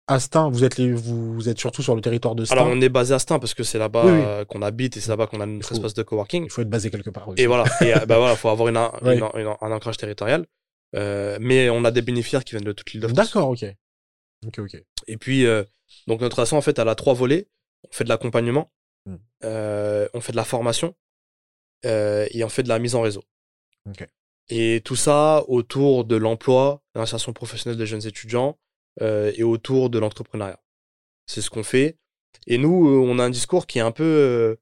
Astin, 0.10 0.50
vous 0.50 0.64
êtes, 0.64 0.78
les, 0.78 0.92
vous, 0.92 1.34
vous 1.36 1.50
êtes 1.50 1.60
surtout 1.60 1.84
sur 1.84 1.96
le 1.96 2.02
territoire 2.02 2.36
de 2.36 2.44
Stein. 2.44 2.56
Alors, 2.58 2.68
on 2.68 2.82
est 2.82 2.90
basé 2.90 3.14
à 3.14 3.20
STIN 3.20 3.40
parce 3.40 3.54
que 3.54 3.64
c'est 3.64 3.78
là-bas 3.78 4.06
Oui, 4.06 4.12
oui. 4.12 4.22
euh, 4.26 4.44
qu'on 4.46 4.62
habite 4.62 4.98
et 4.98 5.00
c'est 5.02 5.10
là-bas 5.10 5.28
qu'on 5.28 5.40
a 5.40 5.46
notre 5.46 5.68
faut- 5.68 5.76
espace 5.76 5.94
de 5.94 6.04
coworking. 6.04 6.44
Il 6.46 6.50
faut 6.50 6.62
être 6.62 6.70
basé 6.70 6.90
quelque 6.90 7.10
part. 7.12 7.28
aussi. 7.30 7.42
Et 7.42 7.48
voilà, 7.48 7.64
et 7.82 7.94
euh, 7.96 8.06
bah 8.06 8.18
voilà, 8.18 8.36
faut 8.36 8.50
avoir 8.50 8.68
une, 8.70 8.78
un- 8.78 8.92
Ouais. 9.02 9.18
une- 9.18 9.30
une- 9.42 9.56
un 9.62 9.72
ancrage 9.72 9.98
territorial. 9.98 10.46
Euh, 10.96 11.38
mais 11.40 11.70
on 11.70 11.86
a 11.86 11.92
des 11.92 12.02
bénéficiaires 12.02 12.44
qui 12.44 12.52
viennent 12.56 12.64
de 12.66 12.72
toute 12.72 12.92
l'île 12.92 13.02
de 13.02 13.08
France. 13.08 13.18
D'accord, 13.18 13.50
ok. 13.50 13.64
Ok, 14.48 14.60
ok. 14.60 14.84
Et 15.08 15.18
puis, 15.18 15.46
euh, 15.46 15.64
donc 16.08 16.22
notre 16.22 16.40
asso, 16.40 16.54
en 16.54 16.62
fait, 16.62 16.80
elle 16.80 16.90
a 16.90 16.96
trois 16.96 17.14
volets. 17.14 17.48
On 17.88 17.94
fait 17.94 18.04
de 18.04 18.10
l'accompagnement, 18.10 18.72
Hmm. 19.06 19.16
on 19.44 20.22
fait 20.22 20.32
de 20.32 20.38
la 20.38 20.44
formation 20.44 20.96
et 21.84 22.44
on 22.44 22.50
fait 22.50 22.64
de 22.64 22.70
la 22.70 22.80
mise 22.80 22.96
en 22.96 23.02
réseau. 23.02 23.24
Et 24.50 24.82
tout 24.84 24.96
ça 24.96 25.44
autour 25.48 26.06
de 26.06 26.16
l'emploi, 26.16 26.82
de 26.96 27.00
l'insertion 27.00 27.32
professionnelle 27.34 27.78
des 27.78 27.86
jeunes 27.86 28.06
étudiants 28.08 28.58
et 29.36 29.44
autour 29.44 29.90
de 29.90 30.00
l'entrepreneuriat. 30.00 30.60
C'est 31.26 31.42
ce 31.42 31.50
qu'on 31.50 31.64
fait. 31.64 31.98
Et 32.48 32.58
nous, 32.58 32.88
euh, 32.90 32.98
on 33.00 33.20
a 33.20 33.24
un 33.24 33.30
discours 33.30 33.68
qui 33.68 33.78
est 33.80 33.82
un 33.82 33.92
peu, 33.92 34.04
euh, 34.04 34.56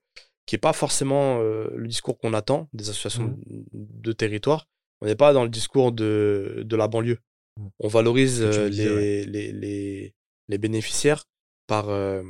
qui 0.45 0.55
est 0.55 0.59
pas 0.59 0.73
forcément 0.73 1.39
euh, 1.41 1.67
le 1.75 1.87
discours 1.87 2.17
qu'on 2.17 2.33
attend 2.33 2.69
des 2.73 2.89
associations 2.89 3.37
Mhm. 3.47 3.65
de 3.73 4.11
territoire. 4.13 4.67
On 5.01 5.05
n'est 5.05 5.15
pas 5.15 5.33
dans 5.33 5.43
le 5.43 5.49
discours 5.49 5.91
de, 5.91 6.63
de 6.65 6.75
la 6.75 6.87
banlieue. 6.87 7.19
Mhm. 7.59 7.69
On 7.79 7.87
valorise 7.87 8.41
euh, 8.41 8.69
disais, 8.69 8.85
les, 8.89 9.25
les, 9.25 9.51
les, 9.51 10.15
les 10.47 10.57
bénéficiaires 10.57 11.25
par, 11.67 11.89
euh, 11.89 12.23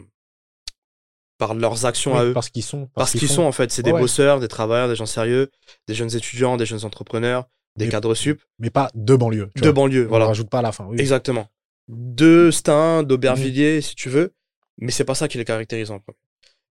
par 1.37 1.53
leurs 1.53 1.85
actions 1.85 2.13
Oui, 2.13 2.19
à 2.19 2.25
eux. 2.25 2.33
Parce 2.33 2.49
qu'ils 2.49 2.63
sont. 2.63 2.89
Parce 2.95 3.11
qu'ils 3.11 3.29
sont, 3.29 3.43
en 3.43 3.51
fait, 3.51 3.71
c'est 3.71 3.83
des 3.83 3.91
ouais. 3.91 3.99
bosseurs, 4.01 4.39
des 4.39 4.47
travailleurs, 4.47 4.87
des 4.87 4.95
gens 4.95 5.05
sérieux, 5.05 5.51
des 5.87 5.93
jeunes 5.93 6.15
étudiants, 6.15 6.57
des 6.57 6.65
jeunes 6.65 6.83
entrepreneurs, 6.83 7.47
des 7.77 7.85
Mais- 7.85 7.91
cadres 7.91 8.15
sup, 8.15 8.41
Mais 8.59 8.69
pas 8.71 8.89
de 8.95 9.15
banlieue. 9.15 9.49
tu 9.55 9.61
de 9.61 9.67
vois. 9.67 9.73
banlieue. 9.73 10.05
On 10.05 10.09
Voilà. 10.09 10.25
le 10.25 10.29
rajoute 10.29 10.49
pas 10.49 10.59
à 10.59 10.63
la 10.63 10.71
fin. 10.71 10.85
Oui. 10.87 10.99
Exactement. 10.99 11.47
De 11.87 12.49
Stein, 12.51 13.01
Mhm. 13.01 13.07
d'Aubervilliers, 13.07 13.81
si 13.81 13.95
tu 13.95 14.09
veux. 14.09 14.33
Mais 14.79 14.91
c'est 14.91 15.05
pas 15.05 15.15
ça 15.15 15.27
qui 15.27 15.37
les 15.37 15.45
caractérise 15.45 15.89
en 15.91 15.99
premier. 15.99 16.17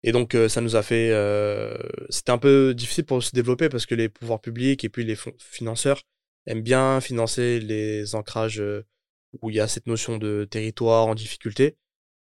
Et 0.03 0.13
donc, 0.13 0.35
euh, 0.35 0.49
ça 0.49 0.61
nous 0.61 0.77
a 0.77 0.83
fait. 0.83 1.11
euh, 1.11 1.77
C'était 2.11 2.31
un 2.33 2.39
peu 2.39 2.75
difficile 2.75 3.05
pour 3.05 3.23
se 3.23 3.35
développer 3.35 3.69
parce 3.69 3.87
que 3.87 3.95
les 3.95 4.09
pouvoirs 4.09 4.41
publics 4.41 4.85
et 4.85 4.89
puis 4.89 5.05
les 5.05 5.17
financeurs 5.41 6.03
aiment 6.47 6.63
bien 6.63 7.01
financer 7.01 7.59
les 7.61 8.15
ancrages 8.15 8.61
euh, 8.61 8.85
où 9.43 9.51
il 9.51 9.57
y 9.57 9.61
a 9.61 9.67
cette 9.67 9.87
notion 9.89 10.19
de 10.19 10.47
territoire 10.49 11.07
en 11.07 11.15
difficulté. 11.15 11.77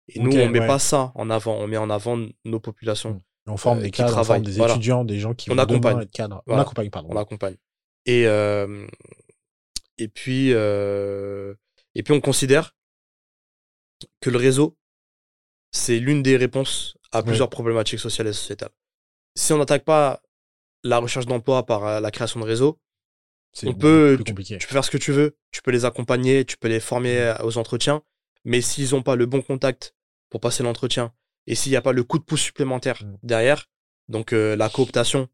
Et 0.08 0.19
nous, 0.19 0.31
on 0.31 0.49
met 0.49 0.60
ouais. 0.60 0.67
pas 0.67 0.79
ça 0.79 1.12
en 1.15 1.29
avant. 1.29 1.58
On 1.60 1.67
met 1.67 1.77
en 1.77 1.89
avant 1.89 2.19
nos 2.45 2.60
populations. 2.60 3.12
Mhm. 3.12 3.21
On 3.47 3.58
forme 3.58 3.79
euh, 3.79 3.81
des 3.84 3.91
qui 3.91 3.97
cadres, 4.01 4.17
on 4.17 4.23
forme 4.23 4.41
des 4.41 4.51
voilà. 4.53 4.73
étudiants, 4.73 5.05
des 5.05 5.19
gens 5.19 5.36
qui 5.36 5.51
On 5.51 5.55
vont 5.55 5.62
accompagne. 5.62 5.99
être 6.01 6.12
cadres. 6.12 6.41
On 6.47 6.58
accompagne, 6.58 6.89
pardon. 6.89 7.10
on 7.12 7.17
accompagne. 7.17 7.58
Et, 8.08 8.23
et, 9.97 10.08
puis, 10.08 10.49
et 10.49 12.03
puis, 12.03 12.13
on 12.13 12.21
considère 12.21 12.75
que 14.21 14.29
le 14.29 14.38
réseau, 14.38 14.77
c'est 15.71 15.99
l'une 15.99 16.23
des 16.23 16.38
réponses 16.38 16.97
à 17.12 17.23
plusieurs 17.23 17.49
problématiques 17.49 17.99
sociales 17.99 18.27
et 18.27 18.34
sociétales. 18.34 18.71
Si 19.36 19.51
on 19.53 19.58
n'attaque 19.58 19.84
pas 19.86 20.21
la 20.84 20.97
recherche 20.99 21.25
d'emploi 21.25 21.65
par 21.65 21.86
euh, 21.86 21.99
la 21.99 22.12
création 22.12 22.39
de 22.39 22.45
réseaux, 22.45 22.79
C'est 23.53 23.67
on 23.67 23.73
peut- 23.73 24.17
compliqué. 24.25 24.58
tu 24.58 24.67
peux 24.67 24.73
faire 24.73 24.84
ce 24.86 24.91
que 24.91 24.97
tu 24.97 25.12
veux, 25.12 25.38
tu 25.51 25.62
peux 25.62 25.71
les 25.71 25.86
accompagner, 25.86 26.45
tu 26.45 26.58
peux 26.58 26.67
les 26.67 26.79
former 26.79 27.34
aux 27.43 27.58
entretiens, 27.58 28.03
mais 28.43 28.62
s'ils 28.62 28.91
n'ont 28.91 29.01
pas 29.01 29.15
le 29.15 29.25
bon 29.25 29.41
contact 29.41 29.95
pour 30.29 30.39
passer 30.41 30.62
l'entretien, 30.63 31.13
et 31.47 31.55
s'il 31.55 31.71
n'y 31.71 31.75
a 31.77 31.81
pas 31.81 31.93
le 31.93 32.03
coup 32.03 32.19
de 32.19 32.23
pouce 32.23 32.41
supplémentaire 32.41 33.01
Mm. 33.03 33.17
derrière, 33.23 33.69
donc 34.10 34.34
euh, 34.34 34.55
la 34.55 34.69
cooptation, 34.69 35.29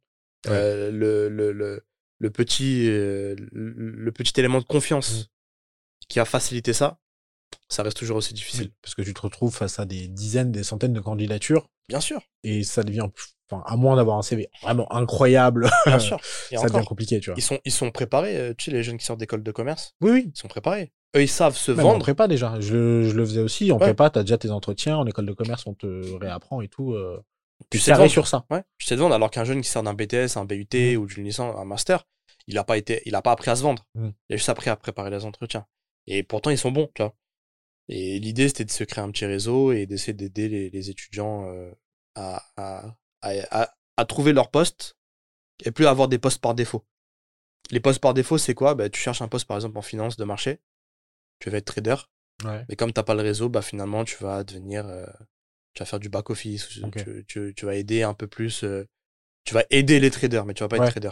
Ouais. 0.47 0.51
euh, 0.53 0.91
le, 0.91 1.29
le, 1.29 1.51
le, 1.51 1.85
le 2.19 2.29
petit, 2.31 2.87
euh, 2.89 3.35
le, 3.51 4.11
petit 4.11 4.39
élément 4.39 4.59
de 4.59 4.65
confiance 4.65 5.23
Mm. 5.23 5.25
qui 6.07 6.19
a 6.19 6.25
facilité 6.25 6.73
ça, 6.73 6.99
ça 7.69 7.83
reste 7.83 7.97
toujours 7.97 8.17
aussi 8.17 8.33
difficile. 8.33 8.65
Oui, 8.67 8.73
parce 8.81 8.95
que 8.95 9.01
tu 9.01 9.13
te 9.13 9.21
retrouves 9.21 9.53
face 9.55 9.79
à 9.79 9.85
des 9.85 10.07
dizaines, 10.07 10.51
des 10.51 10.63
centaines 10.63 10.93
de 10.93 10.99
candidatures 10.99 11.67
Bien 11.89 11.99
sûr, 11.99 12.21
et 12.43 12.63
ça 12.63 12.83
devient, 12.83 13.07
enfin, 13.51 13.63
à 13.65 13.75
moins 13.75 13.97
d'avoir 13.97 14.17
un 14.17 14.21
CV 14.21 14.49
vraiment 14.61 14.91
incroyable, 14.93 15.69
bien 15.85 15.99
sûr. 15.99 16.19
Et 16.51 16.57
ça 16.57 16.67
devient 16.69 16.85
compliqué, 16.85 17.19
tu 17.19 17.29
vois. 17.31 17.37
ils 17.37 17.41
sont, 17.43 17.59
ils 17.65 17.71
sont 17.71 17.91
préparés, 17.91 18.37
euh, 18.37 18.53
tu 18.57 18.65
sais, 18.65 18.71
les 18.71 18.81
jeunes 18.83 18.97
qui 18.97 19.05
sortent 19.05 19.19
d'école 19.19 19.43
de 19.43 19.51
commerce, 19.51 19.93
Oui, 20.01 20.11
oui. 20.11 20.31
ils 20.33 20.39
sont 20.39 20.47
préparés. 20.47 20.93
Eux, 21.17 21.23
ils 21.23 21.27
savent 21.27 21.57
se 21.57 21.71
Même 21.73 21.85
en 21.85 21.89
vendre. 21.93 21.99
prépa 22.05 22.29
déjà. 22.29 22.57
Je, 22.61 22.73
le- 22.73 23.09
je 23.09 23.13
le 23.13 23.25
faisais 23.25 23.41
aussi. 23.41 23.69
En 23.73 23.75
Ouais. 23.75 23.81
prépa, 23.87 24.09
t'as 24.09 24.21
déjà 24.21 24.37
tes 24.37 24.49
entretiens. 24.51 24.95
En 24.95 25.05
école 25.05 25.25
de 25.25 25.33
commerce, 25.33 25.67
on 25.67 25.73
te 25.73 26.15
réapprend 26.17 26.61
et 26.61 26.69
tout. 26.69 26.93
Euh, 26.93 27.21
Tu 27.69 27.77
tu 27.77 27.83
sais 27.83 27.91
vendre. 27.91 28.09
sur 28.09 28.27
ça. 28.27 28.45
Ouais, 28.49 28.63
je 28.77 28.85
sais 28.87 28.95
te 28.95 29.01
vendre, 29.01 29.13
alors 29.15 29.29
qu'un 29.29 29.43
jeune 29.43 29.61
qui 29.61 29.69
sort 29.69 29.83
d'un 29.83 29.93
BTS, 29.93 30.37
un 30.37 30.45
BUT 30.45 30.67
Mm. 30.73 30.95
ou 30.97 31.05
d'une 31.07 31.25
licence, 31.25 31.53
un 31.59 31.65
master, 31.65 32.05
il 32.47 32.55
n'a 32.55 32.63
pas 32.63 32.77
été, 32.77 33.01
il 33.05 33.13
a 33.15 33.21
pas 33.21 33.33
appris 33.33 33.51
à 33.51 33.57
se 33.57 33.63
vendre. 33.63 33.83
Mm. 33.95 34.09
Il 34.29 34.33
a 34.33 34.37
juste 34.37 34.47
appris 34.47 34.69
à 34.69 34.77
préparer 34.77 35.09
les 35.09 35.25
entretiens. 35.25 35.65
Et 36.07 36.23
pourtant, 36.23 36.49
ils 36.51 36.57
sont 36.57 36.71
bons, 36.71 36.89
tu 36.95 37.01
vois. 37.03 37.13
Et 37.93 38.19
l'idée, 38.19 38.47
c'était 38.47 38.65
de 38.65 38.71
se 38.71 38.85
créer 38.85 39.03
un 39.03 39.11
petit 39.11 39.25
réseau 39.25 39.73
et 39.73 39.85
d'essayer 39.85 40.13
d'aider 40.13 40.47
les, 40.47 40.69
les 40.69 40.89
étudiants 40.89 41.49
euh, 41.49 41.71
à, 42.15 42.41
à, 42.55 42.95
à, 43.21 43.69
à- 43.97 44.05
trouver 44.05 44.33
leur 44.33 44.49
poste 44.49 44.95
et 45.63 45.71
plus 45.71 45.85
avoir 45.85 46.07
des 46.07 46.17
postes 46.17 46.41
par 46.41 46.55
défaut. 46.55 46.85
Les 47.69 47.81
postes 47.81 47.99
par 47.99 48.13
défaut, 48.13 48.37
c'est 48.37 48.55
quoi? 48.55 48.75
Bah, 48.75 48.89
Tu 48.89 48.99
cherches 48.99 49.21
un 49.21 49.27
poste, 49.27 49.45
par 49.45 49.57
exemple, 49.57 49.77
en 49.77 49.81
finance 49.83 50.17
de 50.17 50.23
marché. 50.23 50.59
Tu 51.39 51.49
vas 51.49 51.57
être 51.57 51.65
trader. 51.65 51.95
Ouais. 52.45 52.65
Mais 52.69 52.75
comme 52.75 52.93
t'as 52.93 53.03
pas 53.03 53.13
le 53.13 53.21
réseau, 53.21 53.49
bah 53.49 53.61
finalement 53.61 54.03
tu 54.03 54.15
vas 54.23 54.43
devenir, 54.43 54.87
euh, 54.87 55.05
tu 55.73 55.81
vas 55.81 55.85
faire 55.85 55.99
du 55.99 56.09
back 56.09 56.29
office, 56.31 56.79
Ok. 56.83 57.03
tu, 57.03 57.25
tu- 57.27 57.53
tu 57.55 57.65
vas 57.65 57.75
aider 57.75 58.01
un 58.03 58.13
peu 58.15 58.25
plus, 58.27 58.63
euh, 58.63 58.87
tu 59.43 59.53
vas 59.53 59.63
aider 59.69 59.99
les 59.99 60.09
traders, 60.11 60.45
mais 60.45 60.53
tu 60.55 60.63
vas 60.63 60.69
pas 60.69 60.77
Ouais. 60.79 60.85
être 60.87 60.91
trader. 60.93 61.11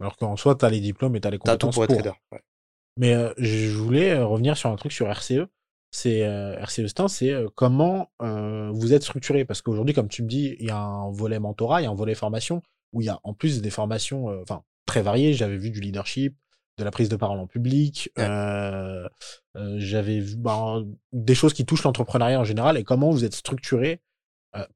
Alors 0.00 0.16
qu'en 0.16 0.36
soi, 0.36 0.54
t'as 0.56 0.68
les 0.70 0.80
diplômes 0.80 1.14
et 1.16 1.20
t'as 1.20 1.30
les 1.30 1.38
T'as 1.38 1.56
tout 1.56 1.68
compétences 1.68 1.74
pour 1.74 1.84
être 1.84 1.94
trader. 1.94 2.16
ouais. 2.32 2.40
Mais 2.96 3.14
euh, 3.14 3.32
je 3.38 3.76
voulais 3.76 4.12
euh, 4.12 4.26
revenir 4.26 4.56
sur 4.56 4.70
un 4.70 4.76
truc 4.76 4.92
sur 4.92 5.08
RCE. 5.08 5.46
C'est 5.94 6.24
euh, 6.24 6.56
RCE 6.58 6.86
Stein, 6.86 7.06
c'est 7.06 7.30
euh, 7.30 7.48
comment 7.54 8.10
euh, 8.22 8.70
vous 8.72 8.94
êtes 8.94 9.02
structuré? 9.02 9.44
Parce 9.44 9.60
qu'aujourd'hui, 9.60 9.94
comme 9.94 10.08
tu 10.08 10.22
me 10.22 10.28
dis, 10.28 10.56
il 10.58 10.66
y 10.66 10.70
a 10.70 10.78
un 10.78 11.10
volet 11.12 11.38
mentorat, 11.38 11.82
il 11.82 11.84
y 11.84 11.86
a 11.86 11.90
un 11.90 11.94
volet 11.94 12.14
formation, 12.14 12.62
où 12.94 13.02
il 13.02 13.04
y 13.04 13.10
a 13.10 13.20
en 13.24 13.34
plus 13.34 13.60
des 13.60 13.68
formations 13.68 14.30
euh, 14.30 14.40
enfin 14.42 14.62
très 14.86 15.02
variées. 15.02 15.34
J'avais 15.34 15.58
vu 15.58 15.70
du 15.70 15.80
leadership, 15.80 16.34
de 16.78 16.84
la 16.84 16.90
prise 16.90 17.10
de 17.10 17.16
parole 17.16 17.38
en 17.38 17.46
public, 17.46 18.10
Ouais. 18.16 18.26
j'avais 19.76 20.18
vu 20.18 20.36
ben, 20.36 20.86
des 21.12 21.34
choses 21.34 21.52
qui 21.52 21.66
touchent 21.66 21.82
l'entrepreneuriat 21.84 22.40
en 22.40 22.44
général. 22.44 22.78
Et 22.78 22.84
comment 22.84 23.10
vous 23.10 23.26
êtes 23.26 23.34
structuré 23.34 24.00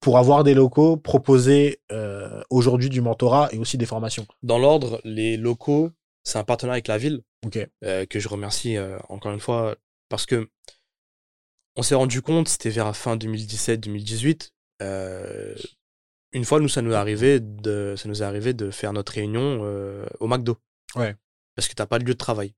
pour 0.00 0.18
avoir 0.18 0.44
des 0.44 0.52
locaux, 0.52 0.98
proposer 0.98 1.80
aujourd'hui 2.50 2.90
du 2.90 3.00
mentorat 3.00 3.48
et 3.52 3.58
aussi 3.58 3.78
des 3.78 3.86
formations? 3.86 4.26
Dans 4.42 4.58
l'ordre, 4.58 5.00
les 5.04 5.38
locaux, 5.38 5.90
c'est 6.24 6.38
un 6.38 6.44
partenariat 6.44 6.74
avec 6.76 6.88
la 6.88 6.98
ville 6.98 7.22
que 7.50 8.20
je 8.20 8.28
remercie 8.28 8.76
encore 9.08 9.32
une 9.32 9.40
fois 9.40 9.76
parce 10.10 10.26
que 10.26 10.50
on 11.76 11.82
s'est 11.82 11.94
rendu 11.94 12.22
compte, 12.22 12.48
c'était 12.48 12.70
vers 12.70 12.84
la 12.86 12.92
fin 12.92 13.16
2017-2018. 13.16 14.50
euh, 14.82 15.54
une 16.32 16.44
fois, 16.44 16.60
nous, 16.60 16.68
ça 16.68 16.82
nous 16.82 16.92
est 16.92 16.96
arrivé 16.96 17.40
de, 17.40 17.94
ça 17.96 18.08
nous 18.08 18.22
est 18.22 18.24
arrivé 18.26 18.52
de 18.52 18.70
faire 18.70 18.92
notre 18.92 19.12
réunion 19.12 19.60
euh, 19.62 20.04
au 20.20 20.26
McDo. 20.26 20.58
Ouais. 20.94 21.14
Parce 21.54 21.68
que 21.68 21.74
t'as 21.74 21.86
pas 21.86 21.98
de 21.98 22.04
lieu 22.04 22.12
de 22.12 22.18
travail. 22.18 22.52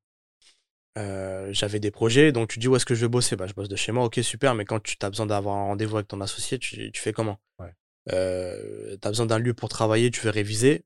Euh, 0.96 1.52
J'avais 1.52 1.78
des 1.78 1.92
projets, 1.92 2.32
donc 2.32 2.48
tu 2.48 2.58
dis 2.58 2.66
où 2.66 2.74
est-ce 2.74 2.86
que 2.86 2.94
je 2.96 3.02
vais 3.02 3.08
bosser? 3.08 3.36
Bah, 3.36 3.46
je 3.46 3.52
bosse 3.52 3.68
de 3.68 3.76
chez 3.76 3.92
moi, 3.92 4.04
ok, 4.04 4.18
super, 4.22 4.54
mais 4.56 4.64
quand 4.64 4.82
tu 4.82 4.96
as 5.02 5.10
besoin 5.10 5.26
d'avoir 5.26 5.56
un 5.56 5.64
rendez-vous 5.66 5.96
avec 5.96 6.08
ton 6.08 6.20
associé, 6.20 6.58
tu, 6.58 6.90
tu 6.90 7.00
fais 7.00 7.12
comment? 7.12 7.38
Ouais. 7.60 7.72
euh, 8.12 8.96
T'as 9.00 9.10
besoin 9.10 9.26
d'un 9.26 9.38
lieu 9.38 9.54
pour 9.54 9.68
travailler, 9.68 10.10
tu 10.10 10.20
veux 10.22 10.30
réviser, 10.30 10.84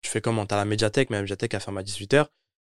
tu 0.00 0.10
fais 0.10 0.22
comment? 0.22 0.46
T'as 0.46 0.56
la 0.56 0.64
médiathèque, 0.64 1.10
mais 1.10 1.16
la 1.16 1.22
médiathèque, 1.22 1.52
elle 1.52 1.60
ferme 1.60 1.76
à 1.78 1.82
18h. 1.82 2.26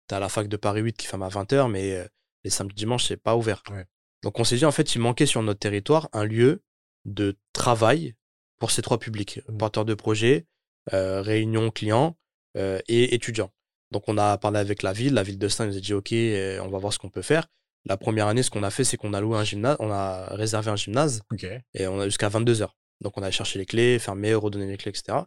T'as 0.07 0.19
la 0.19 0.27
fac 0.27 0.47
de 0.49 0.57
Paris 0.57 0.81
8 0.81 0.97
qui 0.97 1.07
ferme 1.07 1.23
à 1.23 1.29
20h, 1.29 1.69
mais 1.71 2.05
les 2.43 2.49
samedis 2.49 2.75
dimanches, 2.75 3.05
c'est 3.05 3.17
pas 3.17 3.37
ouvert. 3.37 3.63
Ouais. 3.69 3.85
Donc 4.23 4.39
on 4.39 4.43
s'est 4.43 4.57
dit, 4.57 4.65
en 4.65 4.71
fait, 4.71 4.95
il 4.95 4.99
manquait 4.99 5.25
sur 5.25 5.41
notre 5.43 5.59
territoire 5.59 6.09
un 6.13 6.25
lieu 6.25 6.63
de 7.05 7.37
travail 7.53 8.15
pour 8.59 8.71
ces 8.71 8.81
trois 8.81 8.99
publics, 8.99 9.41
Mm. 9.47 9.57
porteurs 9.57 9.85
de 9.85 9.93
projets, 9.93 10.45
euh, 10.93 11.21
réunions 11.21 11.69
clients 11.69 12.17
euh, 12.57 12.79
et 12.87 13.13
étudiants. 13.13 13.51
Donc 13.91 14.03
on 14.07 14.17
a 14.17 14.37
parlé 14.37 14.59
avec 14.59 14.83
la 14.83 14.93
ville, 14.93 15.13
la 15.13 15.23
ville 15.23 15.37
de 15.37 15.47
Stein 15.47 15.67
nous 15.67 15.77
a 15.77 15.79
dit, 15.79 15.93
ok, 15.93 16.11
euh, 16.11 16.59
on 16.61 16.69
va 16.69 16.77
voir 16.79 16.91
ce 16.91 16.99
qu'on 16.99 17.09
peut 17.09 17.21
faire. 17.21 17.47
La 17.85 17.95
première 17.95 18.27
année, 18.27 18.43
ce 18.43 18.49
qu'on 18.49 18.63
a 18.63 18.69
fait, 18.69 18.83
c'est 18.83 18.97
qu'on 18.97 19.13
a 19.13 19.21
loué 19.21 19.37
un 19.37 19.43
gymnase, 19.45 19.77
on 19.79 19.89
a 19.91 20.25
réservé 20.35 20.69
un 20.71 20.75
gymnase 20.75 21.21
et 21.73 21.87
on 21.87 21.99
a 22.01 22.05
jusqu'à 22.05 22.27
22h. 22.27 22.69
Donc 23.01 23.17
on 23.17 23.23
a 23.23 23.31
cherché 23.31 23.59
les 23.59 23.65
clés, 23.65 23.99
fermé, 23.99 24.33
redonné 24.33 24.67
les 24.67 24.77
clés, 24.77 24.89
etc. 24.89 25.19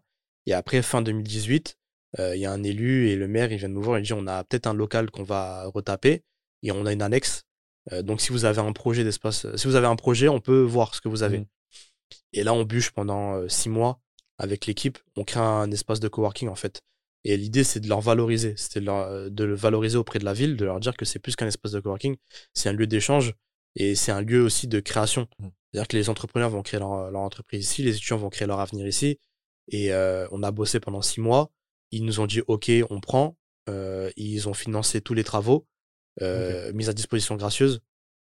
Et 0.47 0.53
après, 0.53 0.83
fin 0.83 1.01
2018, 1.01 1.79
euh, 2.19 2.37
il 2.37 2.41
y 2.41 2.47
a 2.47 2.53
un 2.53 2.63
élu 2.63 3.09
et 3.09 3.17
le 3.17 3.29
maire, 3.29 3.53
il 3.53 3.59
vient 3.59 3.69
nous 3.69 3.81
voir 3.83 3.97
et 3.99 4.03
dit 4.03 4.13
on 4.13 4.27
a 4.27 4.45
peut-être 4.45 4.67
un 4.67 4.75
local 4.75 5.11
qu'on 5.11 5.23
va 5.23 5.65
retaper 5.67 6.23
et 6.63 6.73
on 6.73 6.85
a 6.85 6.93
une 6.93 7.03
annexe. 7.03 7.45
Euh, 7.93 8.03
donc 8.03 8.21
si 8.21 8.31
vous 8.31 8.45
avez 8.45 8.61
un 8.61 8.73
projet 8.73 9.05
d'espace, 9.05 9.47
si 9.57 9.67
vous 9.67 9.75
avez 9.75 9.87
un 9.87 9.97
projet, 9.97 10.29
on 10.29 10.41
peut 10.41 10.63
voir 10.63 10.95
ce 10.95 11.01
que 11.01 11.09
vous 11.09 11.23
avez. 11.23 11.39
Mhm. 11.39 11.47
Et 12.33 12.45
là, 12.45 12.55
on 12.55 12.65
bûche 12.65 12.91
pendant 12.91 13.35
euh, 13.35 13.49
six 13.49 13.69
mois 13.69 14.01
avec 14.39 14.67
l'équipe. 14.67 14.99
On 15.17 15.25
crée 15.25 15.41
un 15.41 15.71
espace 15.71 16.01
de 16.01 16.09
coworking 16.09 16.49
en 16.49 16.55
fait. 16.55 16.83
Et 17.25 17.37
l'idée, 17.37 17.65
c'est 17.65 17.81
de 17.81 17.89
leur 17.89 18.01
valoriser. 18.01 18.55
C'était 18.57 18.81
de, 18.81 19.45
le 19.45 19.55
valoriser 19.55 19.99
auprès 19.99 20.19
de 20.19 20.25
la 20.25 20.33
ville, 20.33 20.57
de 20.57 20.65
leur 20.65 20.81
dire 20.81 20.97
que 20.97 21.05
c'est 21.05 21.19
plus 21.19 21.37
qu'un 21.37 21.47
espace 21.47 21.73
de 21.73 21.81
coworking, 21.81 22.17
c'est 22.55 22.69
un 22.69 22.73
lieu 22.73 22.87
d'échange 22.87 23.35
et 23.77 23.95
c'est 23.95 24.13
un 24.13 24.23
lieu 24.23 24.43
aussi 24.43 24.69
de 24.69 24.81
création. 24.81 25.29
Mhm. 25.39 25.51
C'est-à-dire 25.73 25.89
que 25.89 25.97
les 25.97 26.09
entrepreneurs 26.09 26.51
vont 26.51 26.63
créer 26.63 26.81
leur, 26.81 27.11
leur 27.11 27.21
entreprise 27.21 27.65
ici, 27.65 27.83
les 27.83 27.97
étudiants 27.97 28.17
vont 28.17 28.31
créer 28.31 28.49
leur 28.49 28.61
avenir 28.61 28.87
ici. 28.87 29.19
Et 29.69 29.93
euh, 29.93 30.27
on 30.33 30.43
a 30.43 30.51
bossé 30.51 30.81
pendant 30.81 31.03
six 31.03 31.21
mois. 31.21 31.51
Ils 31.93 32.05
nous 32.05 32.21
ont 32.21 32.27
dit 32.27 32.43
OK, 32.47 32.71
on 32.91 33.01
prend. 33.01 33.37
Euh, 33.69 34.11
ils 34.17 34.49
ont 34.49 34.55
financé 34.55 35.01
tous 35.01 35.15
les 35.15 35.25
travaux, 35.25 35.67
euh, 36.23 36.73
mis 36.73 36.89
à 36.89 36.93
disposition 36.93 37.37
gracieuse. 37.37 37.81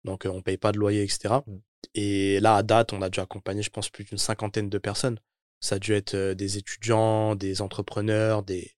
Donc 0.03 0.25
euh, 0.25 0.29
on 0.29 0.41
paye 0.41 0.57
pas 0.57 0.71
de 0.71 0.77
loyer, 0.79 1.03
etc. 1.03 1.35
Mm. 1.45 1.57
Et 1.95 2.39
là, 2.39 2.55
à 2.57 2.63
date, 2.63 2.93
on 2.93 3.01
a 3.01 3.09
dû 3.09 3.19
accompagner, 3.19 3.61
je 3.61 3.69
pense, 3.69 3.89
plus 3.89 4.03
d'une 4.05 4.17
cinquantaine 4.17 4.69
de 4.69 4.77
personnes. 4.77 5.19
Ça 5.59 5.75
a 5.75 5.79
dû 5.79 5.93
être 5.93 6.15
euh, 6.15 6.33
des 6.35 6.57
étudiants, 6.57 7.35
des 7.35 7.61
entrepreneurs, 7.61 8.43
des, 8.43 8.71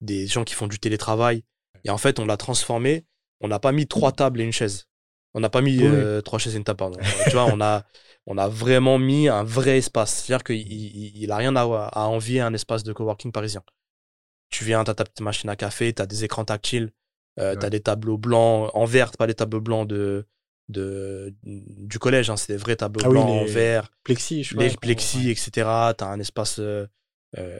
des 0.00 0.26
gens 0.26 0.44
qui 0.44 0.54
font 0.54 0.66
du 0.68 0.78
télétravail. 0.78 1.44
Et 1.84 1.90
en 1.90 1.98
fait, 1.98 2.18
on 2.18 2.26
l'a 2.26 2.36
transformé. 2.36 3.04
On 3.40 3.48
n'a 3.48 3.58
pas 3.58 3.72
mis 3.72 3.86
trois 3.86 4.12
tables 4.12 4.40
et 4.40 4.44
une 4.44 4.52
chaise. 4.52 4.86
On 5.34 5.40
n'a 5.40 5.50
pas 5.50 5.60
mis 5.62 5.78
Oui. 5.78 5.84
euh, 5.86 6.20
trois 6.20 6.38
chaises 6.38 6.54
et 6.54 6.58
une 6.58 6.64
table, 6.64 6.76
pardon. 6.78 6.98
Tu 7.24 7.30
vois, 7.30 7.46
on 7.46 7.60
a, 7.60 7.84
on 8.26 8.38
a 8.38 8.48
vraiment 8.48 8.98
mis 8.98 9.28
un 9.28 9.42
vrai 9.44 9.78
espace. 9.78 10.14
C'est-à-dire 10.24 10.44
qu'il 10.44 10.56
il, 10.56 11.16
il 11.22 11.30
a 11.32 11.36
rien 11.36 11.56
à, 11.56 11.62
à 11.62 12.02
envier 12.06 12.40
à 12.40 12.46
un 12.46 12.54
espace 12.54 12.82
de 12.84 12.92
coworking 12.92 13.32
parisien. 13.32 13.62
Tu 14.50 14.64
viens, 14.64 14.84
t'as 14.84 14.94
ta 14.94 15.04
petite 15.04 15.22
machine 15.22 15.48
à 15.50 15.56
café, 15.56 15.92
t'as 15.92 16.06
des 16.06 16.24
écrans 16.24 16.44
tactiles, 16.44 16.92
euh, 17.38 17.54
des 17.70 17.80
tableaux 17.80 18.18
blancs 18.18 18.70
en 18.74 18.84
vert, 18.84 19.10
pas 19.12 19.26
les 19.26 19.34
tableaux 19.34 19.60
blancs 19.60 19.88
de, 19.88 20.26
de, 20.68 21.34
du 21.42 21.98
collège, 21.98 22.30
hein, 22.30 22.36
c'est 22.36 22.52
des 22.52 22.58
vrais 22.58 22.76
tableaux 22.76 23.02
Ah 23.04 23.08
oui, 23.08 23.14
blancs 23.14 23.30
en 23.30 23.44
les 23.44 23.50
vert, 23.52 23.90
Plexi, 24.04 24.44
je 24.44 24.56
les 24.56 24.68
crois. 24.68 24.80
plexis, 24.80 25.30
etc. 25.30 25.50
T'as 25.96 26.06
un 26.08 26.20
espace, 26.20 26.58
euh, 26.58 26.86
euh, 27.38 27.58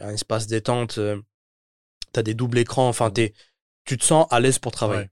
un 0.00 0.10
espace 0.10 0.46
détente, 0.46 0.98
euh, 0.98 1.20
tu 2.12 2.20
as 2.20 2.22
des 2.22 2.34
doubles 2.34 2.58
écrans, 2.58 2.88
enfin, 2.88 3.10
t'es- 3.10 3.32
tu 3.84 3.96
te 3.96 4.04
sens 4.04 4.26
à 4.30 4.40
l'aise 4.40 4.58
pour 4.58 4.72
travailler. 4.72 5.02
Ouais. 5.04 5.10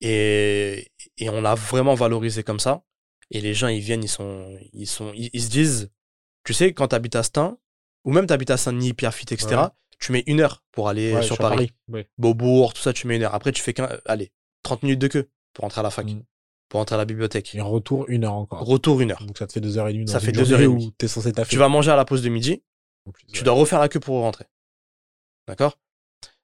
Et, 0.00 0.90
et 1.18 1.30
on 1.30 1.40
l'a 1.40 1.54
vraiment 1.54 1.94
valorisé 1.94 2.42
comme 2.42 2.58
ça. 2.60 2.82
Et 3.30 3.40
les 3.40 3.54
gens, 3.54 3.68
ils 3.68 3.80
viennent, 3.80 4.02
ils 4.04 4.08
sont, 4.08 4.58
ils 4.72 4.86
sont, 4.86 5.12
ils, 5.14 5.30
ils 5.32 5.42
se 5.42 5.48
disent, 5.48 5.90
tu 6.44 6.52
sais, 6.52 6.74
quand 6.74 6.88
tu 6.88 6.96
habites 6.96 7.16
à 7.16 7.22
Stein, 7.22 7.56
ou 8.04 8.12
même 8.12 8.26
tu 8.26 8.32
habites 8.32 8.50
à 8.50 8.56
Saint-Denis, 8.56 8.94
Pierrefitte, 8.94 9.32
etc.. 9.32 9.48
tu 10.02 10.12
mets 10.12 10.24
une 10.26 10.40
heure 10.40 10.62
pour 10.72 10.88
aller 10.88 11.14
Ouais, 11.14 11.22
sur, 11.22 11.38
Paris. 11.38 11.70
Ouais. 11.88 12.08
Beaubourg, 12.18 12.74
tout 12.74 12.82
ça, 12.82 12.92
tu 12.92 13.06
mets 13.06 13.16
une 13.16 13.22
heure. 13.22 13.34
Après, 13.34 13.52
tu 13.52 13.62
fais 13.62 13.72
qu'un, 13.72 13.88
allez, 14.06 14.32
30 14.64 14.82
minutes 14.82 14.98
de 15.00 15.08
queue 15.08 15.30
pour 15.52 15.64
entrer 15.64 15.80
à 15.80 15.82
la 15.82 15.90
fac, 15.90 16.06
Mm. 16.06 16.22
pour 16.68 16.80
entrer 16.80 16.94
à 16.94 16.98
la 16.98 17.04
bibliothèque. 17.04 17.54
Et 17.54 17.60
en 17.60 17.68
retour, 17.70 18.06
une 18.08 18.24
heure 18.24 18.34
encore. 18.34 18.60
Retour 18.64 19.00
une 19.00 19.12
heure. 19.12 19.24
Donc 19.26 19.38
ça 19.38 19.46
te 19.46 19.52
fait 19.52 19.60
deux 19.60 19.78
heures 19.78 19.88
et 19.88 19.92
demie. 19.92 20.04
dans 20.06 20.12
Ça 20.12 20.18
une 20.18 20.24
fait 20.26 20.32
deux 20.32 20.52
heures 20.52 20.60
et 20.60 20.64
demie. 20.64 20.94
Où 21.02 21.06
censé. 21.06 21.32
Tu 21.48 21.56
vas 21.56 21.68
manger 21.68 21.90
à 21.90 21.96
la 21.96 22.04
pause 22.04 22.22
de 22.22 22.28
midi, 22.28 22.62
plus, 23.12 23.26
tu 23.26 23.38
ouais. 23.38 23.44
dois 23.44 23.54
refaire 23.54 23.78
la 23.80 23.88
queue 23.88 24.00
pour 24.00 24.20
rentrer. 24.20 24.44
D'accord? 25.46 25.78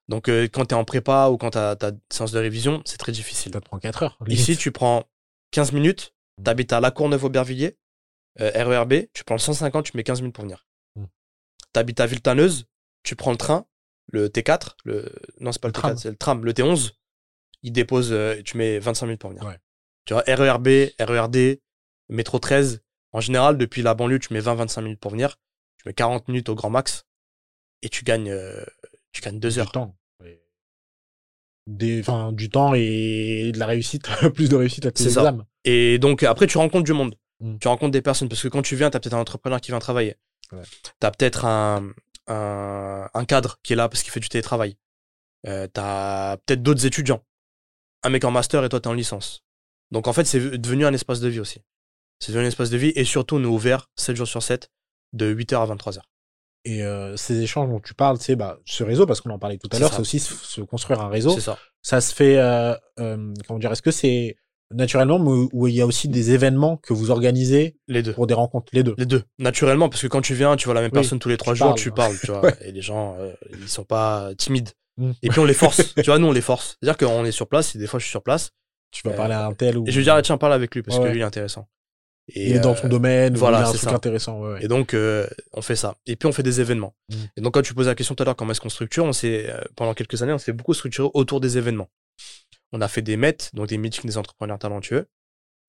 Donc, 0.07 0.27
euh, 0.27 0.47
quand 0.51 0.65
tu 0.65 0.75
es 0.75 0.77
en 0.77 0.85
prépa 0.85 1.29
ou 1.29 1.37
quand 1.37 1.51
tu 1.51 1.57
as 1.57 1.75
ta 1.75 1.91
séance 2.11 2.31
de 2.31 2.39
révision, 2.39 2.81
c'est 2.85 2.97
très 2.97 3.11
difficile. 3.11 3.51
Ça 3.53 3.59
te 3.61 3.65
prend 3.65 3.77
4 3.79 4.03
heures. 4.03 4.17
Ici, 4.27 4.57
tu 4.57 4.71
prends 4.71 5.03
15 5.51 5.71
minutes, 5.71 6.13
tu 6.43 6.49
habites 6.49 6.73
à 6.73 6.79
La 6.79 6.89
Courneuve-Aubervilliers, 6.91 7.77
euh, 8.41 8.51
RERB, 8.55 9.05
tu 9.13 9.23
prends 9.23 9.35
le 9.35 9.39
150, 9.39 9.85
tu 9.85 9.95
mets 9.97 10.03
15 10.03 10.21
minutes 10.21 10.33
pour 10.35 10.43
venir. 10.43 10.65
Mm. 10.95 11.03
Tu 11.73 11.79
habites 11.79 11.99
à 11.99 12.07
Villetaneuse, 12.07 12.65
tu 13.03 13.15
prends 13.15 13.31
le 13.31 13.37
train, 13.37 13.65
le 14.11 14.27
T4, 14.29 14.75
le... 14.85 15.11
non, 15.39 15.51
c'est 15.51 15.61
pas 15.61 15.67
le, 15.67 15.71
Le 15.71 15.73
tram. 15.73 15.93
T4, 15.93 15.97
c'est 15.97 16.09
le 16.09 16.15
tram, 16.15 16.45
le 16.45 16.53
T11, 16.53 16.91
il 17.63 17.71
dépose, 17.71 18.09
euh, 18.11 18.41
tu 18.43 18.57
mets 18.57 18.79
25 18.79 19.05
minutes 19.05 19.21
pour 19.21 19.29
venir. 19.31 19.43
Ouais. 19.45 19.57
Tu 20.05 20.13
vois, 20.13 20.23
RERB, 20.27 20.67
RERD, 20.99 21.59
métro 22.09 22.39
13, 22.39 22.81
en 23.11 23.21
général, 23.21 23.57
depuis 23.57 23.81
la 23.81 23.93
banlieue, 23.93 24.19
tu 24.19 24.33
mets 24.33 24.39
20-25 24.41 24.81
minutes 24.83 24.99
pour 24.99 25.11
venir, 25.11 25.37
tu 25.77 25.83
mets 25.87 25.93
40 25.93 26.27
minutes 26.27 26.49
au 26.49 26.55
grand 26.55 26.69
max, 26.69 27.05
et 27.81 27.89
tu 27.89 28.03
gagnes, 28.03 28.29
euh, 28.31 28.63
tu 29.11 29.21
gagnes 29.21 29.39
2 29.39 29.49
Du 29.51 29.59
heures. 29.59 29.71
temps. 29.71 29.95
Ouais. 30.21 30.41
Des, 31.67 31.99
enfin, 32.01 32.31
du 32.31 32.49
temps 32.49 32.73
et 32.73 33.51
de 33.53 33.59
la 33.59 33.67
réussite, 33.67 34.07
plus 34.33 34.49
de 34.49 34.55
réussite 34.55 34.85
à 34.85 34.91
tes 34.91 35.03
C'est 35.03 35.11
ça. 35.11 35.21
examens. 35.21 35.45
Et 35.65 35.99
donc, 35.99 36.23
après, 36.23 36.47
tu 36.47 36.57
rencontres 36.57 36.85
du 36.85 36.93
monde. 36.93 37.15
Mm. 37.41 37.57
Tu 37.59 37.67
rencontres 37.67 37.91
des 37.91 38.01
personnes. 38.01 38.27
Parce 38.29 38.41
que 38.41 38.47
quand 38.47 38.61
tu 38.63 38.75
viens, 38.75 38.89
tu 38.89 38.97
as 38.97 38.99
peut-être 38.99 39.13
un 39.13 39.19
entrepreneur 39.19 39.61
qui 39.61 39.71
vient 39.71 39.79
travailler. 39.79 40.15
Ouais. 40.51 40.63
Tu 40.81 41.05
as 41.05 41.11
peut-être 41.11 41.45
un, 41.45 41.93
un, 42.29 43.09
un 43.13 43.25
cadre 43.25 43.59
qui 43.63 43.73
est 43.73 43.75
là 43.75 43.89
parce 43.89 44.03
qu'il 44.03 44.11
fait 44.11 44.19
du 44.19 44.29
télétravail. 44.29 44.77
Euh, 45.47 45.67
tu 45.73 45.79
as 45.79 46.37
peut-être 46.45 46.63
d'autres 46.63 46.85
étudiants. 46.85 47.23
Un 48.03 48.09
mec 48.09 48.23
en 48.23 48.31
master 48.31 48.63
et 48.63 48.69
toi, 48.69 48.79
tu 48.79 48.87
es 48.87 48.91
en 48.91 48.93
licence. 48.93 49.43
Donc, 49.91 50.07
en 50.07 50.13
fait, 50.13 50.25
c'est 50.25 50.57
devenu 50.57 50.85
un 50.85 50.93
espace 50.93 51.19
de 51.19 51.27
vie 51.27 51.39
aussi. 51.39 51.61
C'est 52.19 52.31
devenu 52.31 52.45
un 52.45 52.49
espace 52.49 52.69
de 52.69 52.77
vie. 52.77 52.91
Et 52.95 53.03
surtout, 53.03 53.35
on 53.35 53.43
est 53.43 53.47
ouvert 53.47 53.89
7 53.95 54.15
jours 54.15 54.27
sur 54.27 54.43
7, 54.43 54.71
de 55.13 55.33
8h 55.33 55.55
à 55.55 55.75
23h. 55.75 55.99
Et 56.65 56.83
euh, 56.83 57.15
ces 57.15 57.39
échanges 57.41 57.69
dont 57.69 57.79
tu 57.79 57.93
parles, 57.93 58.17
c'est 58.19 58.35
bah, 58.35 58.59
ce 58.65 58.83
réseau, 58.83 59.05
parce 59.05 59.21
qu'on 59.21 59.29
en 59.29 59.39
parlait 59.39 59.57
tout 59.57 59.69
à 59.71 59.79
l'heure, 59.79 59.93
c'est 59.93 60.01
aussi 60.01 60.19
se, 60.19 60.33
se 60.33 60.61
construire 60.61 61.01
un 61.01 61.07
réseau. 61.07 61.31
C'est 61.31 61.41
ça. 61.41 61.57
Ça 61.81 62.01
se 62.01 62.13
fait, 62.13 62.37
euh, 62.37 62.75
comment 63.47 63.59
dire, 63.59 63.71
est-ce 63.71 63.81
que 63.81 63.91
c'est 63.91 64.35
naturellement 64.73 65.19
mais 65.19 65.47
où 65.51 65.67
il 65.67 65.75
y 65.75 65.81
a 65.81 65.85
aussi 65.85 66.07
des 66.09 66.31
événements 66.31 66.77
que 66.77 66.93
vous 66.93 67.11
organisez 67.11 67.77
Les 67.87 68.03
deux. 68.03 68.13
pour 68.13 68.27
des 68.27 68.33
rencontres, 68.33 68.67
les 68.73 68.83
deux 68.83 68.95
Les 68.97 69.05
deux. 69.05 69.23
Naturellement, 69.39 69.89
parce 69.89 70.01
que 70.01 70.07
quand 70.07 70.21
tu 70.21 70.33
viens, 70.35 70.55
tu 70.55 70.65
vois 70.65 70.73
la 70.75 70.81
même 70.81 70.91
Oui, 70.93 70.99
personne 71.01 71.19
tous 71.19 71.29
les 71.29 71.37
trois 71.37 71.53
jours, 71.53 71.67
parles. 71.69 71.79
tu 71.79 71.91
parles, 71.91 72.15
tu 72.19 72.27
vois. 72.31 72.41
Ouais. 72.43 72.55
Et 72.61 72.71
les 72.71 72.81
gens, 72.81 73.15
euh, 73.19 73.31
ils 73.61 73.67
sont 73.69 73.83
pas 73.83 74.29
timides. 74.37 74.69
Mm. 74.97 75.11
Et 75.23 75.29
puis 75.29 75.39
on 75.39 75.45
les 75.45 75.53
force. 75.65 75.93
tu 75.95 76.03
vois, 76.03 76.19
nous, 76.19 76.27
on 76.27 76.31
les 76.31 76.41
force. 76.41 76.77
C'est-à-dire 76.81 76.97
qu'on 77.07 77.25
est 77.25 77.31
sur 77.31 77.47
place, 77.47 77.75
et 77.75 77.79
des 77.79 77.87
fois, 77.87 77.99
je 77.99 78.05
suis 78.05 78.11
sur 78.11 78.23
place. 78.23 78.51
Tu 78.91 79.01
vas 79.05 79.13
Euh, 79.13 79.17
parler 79.17 79.33
à 79.35 79.45
un 79.45 79.53
tel 79.53 79.77
ou 79.77 79.85
Et 79.87 79.91
je 79.91 79.97
vais 79.99 80.03
dire, 80.03 80.15
ah, 80.15 80.21
tiens, 80.21 80.37
parle 80.37 80.53
avec 80.53 80.73
lui, 80.75 80.81
parce 80.81 80.97
Ouais, 80.97 81.03
que 81.05 81.09
lui, 81.09 81.19
il 81.19 81.21
est 81.21 81.25
intéressant. 81.25 81.67
Et, 82.31 82.49
il 82.51 82.55
est 82.55 82.59
dans 82.59 82.75
euh, 82.75 82.87
domaine, 82.87 83.35
voilà, 83.35 83.59
a 83.59 83.69
un 83.69 83.71
c'est 83.71 83.77
truc 83.79 83.91
intéressant. 83.91 84.39
Ouais. 84.41 84.63
Et 84.63 84.67
donc, 84.67 84.93
euh, 84.93 85.25
on 85.53 85.61
fait 85.63 85.75
ça. 85.75 85.95
Et 86.05 86.15
puis, 86.15 86.27
on 86.27 86.31
fait 86.31 86.43
des 86.43 86.61
événements. 86.61 86.93
Mm. 87.09 87.15
Et 87.37 87.41
donc, 87.41 87.53
quand 87.55 87.61
tu 87.63 87.73
posais 87.73 87.89
la 87.89 87.95
question 87.95 88.13
tout 88.15 88.21
à 88.21 88.25
l'heure, 88.25 88.35
comment 88.35 88.51
est-ce 88.51 88.61
qu'on 88.61 88.69
structure, 88.69 89.03
on 89.05 89.13
s'est, 89.13 89.51
pendant 89.75 89.93
quelques 89.95 90.21
années, 90.21 90.33
on 90.33 90.37
s'est 90.37 90.53
beaucoup 90.53 90.73
structuré 90.75 91.09
autour 91.15 91.39
des 91.41 91.57
événements. 91.57 91.89
On 92.71 92.81
a 92.81 92.87
fait 92.87 93.01
des 93.01 93.17
MET, 93.17 93.37
donc 93.53 93.67
des 93.67 93.77
meetings 93.77 94.05
des 94.05 94.17
entrepreneurs 94.17 94.59
talentueux. 94.59 95.07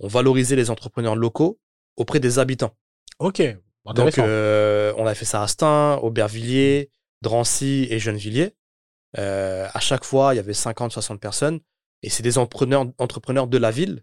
On 0.01 0.09
valorisait 0.09 0.57
les 0.57 0.71
entrepreneurs 0.71 1.17
locaux 1.17 1.59
auprès 1.97 2.21
des 2.21 2.39
habitants. 2.39 2.77
Ok, 3.19 3.43
Donc, 3.95 4.19
euh, 4.19 4.93
on 4.97 5.07
a 5.07 5.15
fait 5.15 5.25
ça 5.25 5.43
à 5.43 5.49
Stein, 5.49 5.97
Aubervilliers, 6.03 6.91
Drancy 7.23 7.87
et 7.91 7.99
Gennevilliers. 7.99 8.55
Euh, 9.19 9.69
à 9.73 9.81
chaque 9.81 10.05
fois, 10.05 10.35
il 10.35 10.37
y 10.37 10.41
avait 10.41 10.55
50, 10.55 10.93
60 10.93 11.21
personnes. 11.21 11.61
Et 12.03 12.09
c'est 12.09 12.23
des 12.23 12.39
entrepreneurs, 12.39 12.87
entrepreneurs 12.99 13.47
de 13.47 13.59
la 13.59 13.71
ville 13.71 14.03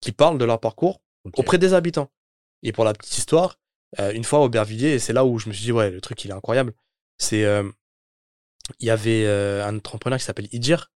qui 0.00 0.12
parlent 0.12 0.38
de 0.38 0.44
leur 0.44 0.60
parcours 0.60 1.02
auprès 1.36 1.58
des 1.58 1.74
habitants. 1.74 2.10
Et 2.62 2.72
pour 2.72 2.84
la 2.84 2.92
petite 2.92 3.18
histoire, 3.18 3.58
euh, 4.00 4.12
une 4.12 4.24
fois 4.24 4.38
à 4.38 4.42
Aubervilliers, 4.42 4.94
et 4.94 4.98
c'est 4.98 5.12
là 5.12 5.24
où 5.24 5.38
je 5.38 5.48
me 5.48 5.54
suis 5.54 5.64
dit, 5.64 5.72
ouais, 5.72 5.90
le 5.90 6.00
truc, 6.00 6.24
il 6.24 6.30
est 6.30 6.34
incroyable. 6.34 6.72
C'est, 7.18 7.44
euh, 7.44 7.70
il 8.78 8.86
y 8.86 8.90
avait 8.90 9.24
euh, 9.26 9.66
un 9.66 9.76
entrepreneur 9.76 10.18
qui 10.18 10.24
s'appelle 10.24 10.48
Idir. 10.52 10.90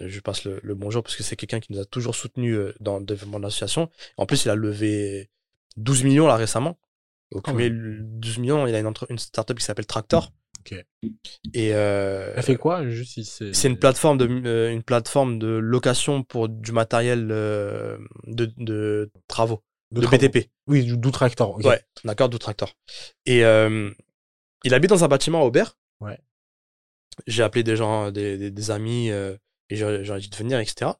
Je 0.00 0.20
passe 0.20 0.44
le, 0.44 0.60
le 0.62 0.74
bonjour 0.74 1.02
parce 1.02 1.16
que 1.16 1.22
c'est 1.22 1.36
quelqu'un 1.36 1.60
qui 1.60 1.72
nous 1.72 1.80
a 1.80 1.84
toujours 1.84 2.14
soutenus 2.14 2.56
euh, 2.56 2.74
dans 2.80 2.98
le 2.98 3.04
développement 3.04 3.38
de 3.38 3.44
l'association. 3.44 3.90
En 4.16 4.26
plus, 4.26 4.44
il 4.44 4.50
a 4.50 4.54
levé 4.54 5.30
12 5.76 6.04
millions 6.04 6.26
là 6.26 6.36
récemment. 6.36 6.78
Au 7.32 7.40
cumul, 7.40 8.00
12 8.02 8.38
millions, 8.38 8.66
il 8.66 8.74
a 8.74 8.80
une, 8.80 8.86
entre- 8.86 9.06
une 9.10 9.18
startup 9.18 9.56
qui 9.58 9.64
s'appelle 9.64 9.86
Tractor. 9.86 10.32
Et 11.54 11.74
euh, 11.74 12.32
Elle 12.36 12.42
fait 12.42 12.56
quoi 12.56 12.86
juste 12.88 13.18
c'est 13.24 13.54
c'est 13.54 13.68
une 13.68 13.78
plateforme 13.78 14.18
de 14.18 14.26
euh, 14.46 14.70
une 14.70 14.82
plateforme 14.82 15.38
de 15.38 15.46
location 15.46 16.22
pour 16.22 16.48
du 16.50 16.72
matériel 16.72 17.28
euh, 17.30 17.96
de, 18.26 18.52
de 18.58 19.10
travaux, 19.26 19.62
de, 19.90 20.02
travaux. 20.02 20.18
BTP. 20.18 20.50
Oui, 20.66 20.84
du 20.84 20.98
du 20.98 21.10
tracteur. 21.12 21.50
ok. 21.50 21.64
Ouais, 21.64 21.80
d'accord, 22.04 22.28
du 22.28 22.38
tracteur. 22.38 22.74
Et 23.26 23.38
il 23.40 24.74
habite 24.74 24.90
dans 24.90 25.02
un 25.04 25.08
bâtiment 25.08 25.40
à 25.40 25.44
Aubert. 25.44 25.78
Ouais. 26.00 26.18
J'ai 27.26 27.42
appelé 27.42 27.62
des 27.62 27.76
gens, 27.76 28.10
des, 28.10 28.36
des, 28.36 28.50
des 28.50 28.70
amis, 28.70 29.10
et 29.70 29.76
j'aurais 29.76 29.98
de 30.20 30.36
venir, 30.36 30.58
etc. 30.58 30.90